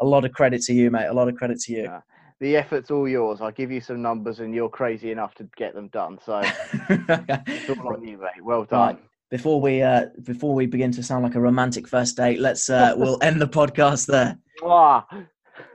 a 0.00 0.04
lot 0.04 0.24
of 0.24 0.32
credit 0.32 0.62
to 0.62 0.72
you, 0.72 0.90
mate. 0.90 1.06
A 1.06 1.14
lot 1.14 1.28
of 1.28 1.36
credit 1.36 1.60
to 1.60 1.72
you. 1.74 1.82
Yeah 1.84 2.00
the 2.44 2.58
effort's 2.58 2.90
all 2.90 3.08
yours. 3.08 3.40
I'll 3.40 3.50
give 3.50 3.70
you 3.70 3.80
some 3.80 4.02
numbers, 4.02 4.38
and 4.38 4.54
you're 4.54 4.68
crazy 4.68 5.10
enough 5.10 5.34
to 5.36 5.48
get 5.56 5.74
them 5.74 5.88
done. 5.88 6.18
So 6.22 6.42
it's 6.90 7.70
all 7.70 7.94
on 7.94 8.06
you, 8.06 8.18
mate. 8.18 8.44
Well 8.44 8.64
done. 8.64 8.96
Right. 8.96 9.04
Before 9.30 9.62
we 9.62 9.80
uh, 9.80 10.08
before 10.22 10.54
we 10.54 10.66
begin 10.66 10.92
to 10.92 11.02
sound 11.02 11.24
like 11.24 11.36
a 11.36 11.40
romantic 11.40 11.88
first 11.88 12.18
date, 12.18 12.38
let's 12.38 12.68
uh, 12.68 12.92
we'll 12.98 13.18
end 13.22 13.40
the 13.40 13.48
podcast 13.48 14.06
there. 14.06 14.38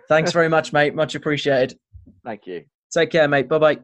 Thanks 0.08 0.32
very 0.32 0.48
much, 0.48 0.72
mate. 0.72 0.94
Much 0.94 1.16
appreciated. 1.16 1.78
Thank 2.24 2.46
you. 2.46 2.66
Take 2.92 3.10
care, 3.10 3.28
mate. 3.28 3.50
Bye 3.50 3.58
bye. 3.58 3.80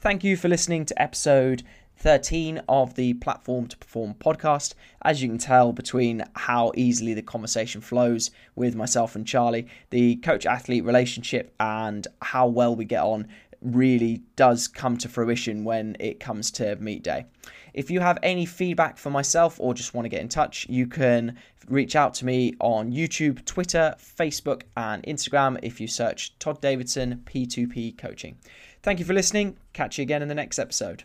Thank 0.00 0.24
you 0.24 0.36
for 0.36 0.48
listening 0.48 0.84
to 0.86 1.00
episode 1.00 1.62
13 1.98 2.62
of 2.68 2.94
the 2.94 3.14
Platform 3.14 3.66
to 3.66 3.76
Perform 3.76 4.14
podcast. 4.14 4.74
As 5.02 5.22
you 5.22 5.28
can 5.28 5.38
tell, 5.38 5.72
between 5.72 6.24
how 6.34 6.72
easily 6.76 7.14
the 7.14 7.22
conversation 7.22 7.80
flows 7.80 8.30
with 8.54 8.74
myself 8.74 9.16
and 9.16 9.26
Charlie, 9.26 9.66
the 9.90 10.16
coach 10.16 10.46
athlete 10.46 10.84
relationship 10.84 11.54
and 11.58 12.06
how 12.22 12.46
well 12.46 12.74
we 12.74 12.84
get 12.84 13.02
on 13.02 13.28
really 13.60 14.22
does 14.36 14.68
come 14.68 14.96
to 14.98 15.08
fruition 15.08 15.64
when 15.64 15.96
it 15.98 16.20
comes 16.20 16.50
to 16.52 16.76
meet 16.76 17.02
day. 17.02 17.26
If 17.74 17.90
you 17.90 18.00
have 18.00 18.18
any 18.22 18.46
feedback 18.46 18.98
for 18.98 19.10
myself 19.10 19.58
or 19.60 19.74
just 19.74 19.94
want 19.94 20.04
to 20.04 20.08
get 20.08 20.20
in 20.20 20.28
touch, 20.28 20.66
you 20.68 20.86
can 20.86 21.36
reach 21.68 21.96
out 21.96 22.14
to 22.14 22.24
me 22.24 22.54
on 22.60 22.92
YouTube, 22.92 23.44
Twitter, 23.44 23.94
Facebook, 23.98 24.62
and 24.76 25.02
Instagram 25.04 25.58
if 25.62 25.80
you 25.80 25.86
search 25.86 26.38
Todd 26.38 26.60
Davidson 26.60 27.22
P2P 27.24 27.98
Coaching. 27.98 28.38
Thank 28.82 28.98
you 29.00 29.04
for 29.04 29.12
listening. 29.12 29.58
Catch 29.72 29.98
you 29.98 30.02
again 30.02 30.22
in 30.22 30.28
the 30.28 30.34
next 30.34 30.58
episode. 30.58 31.04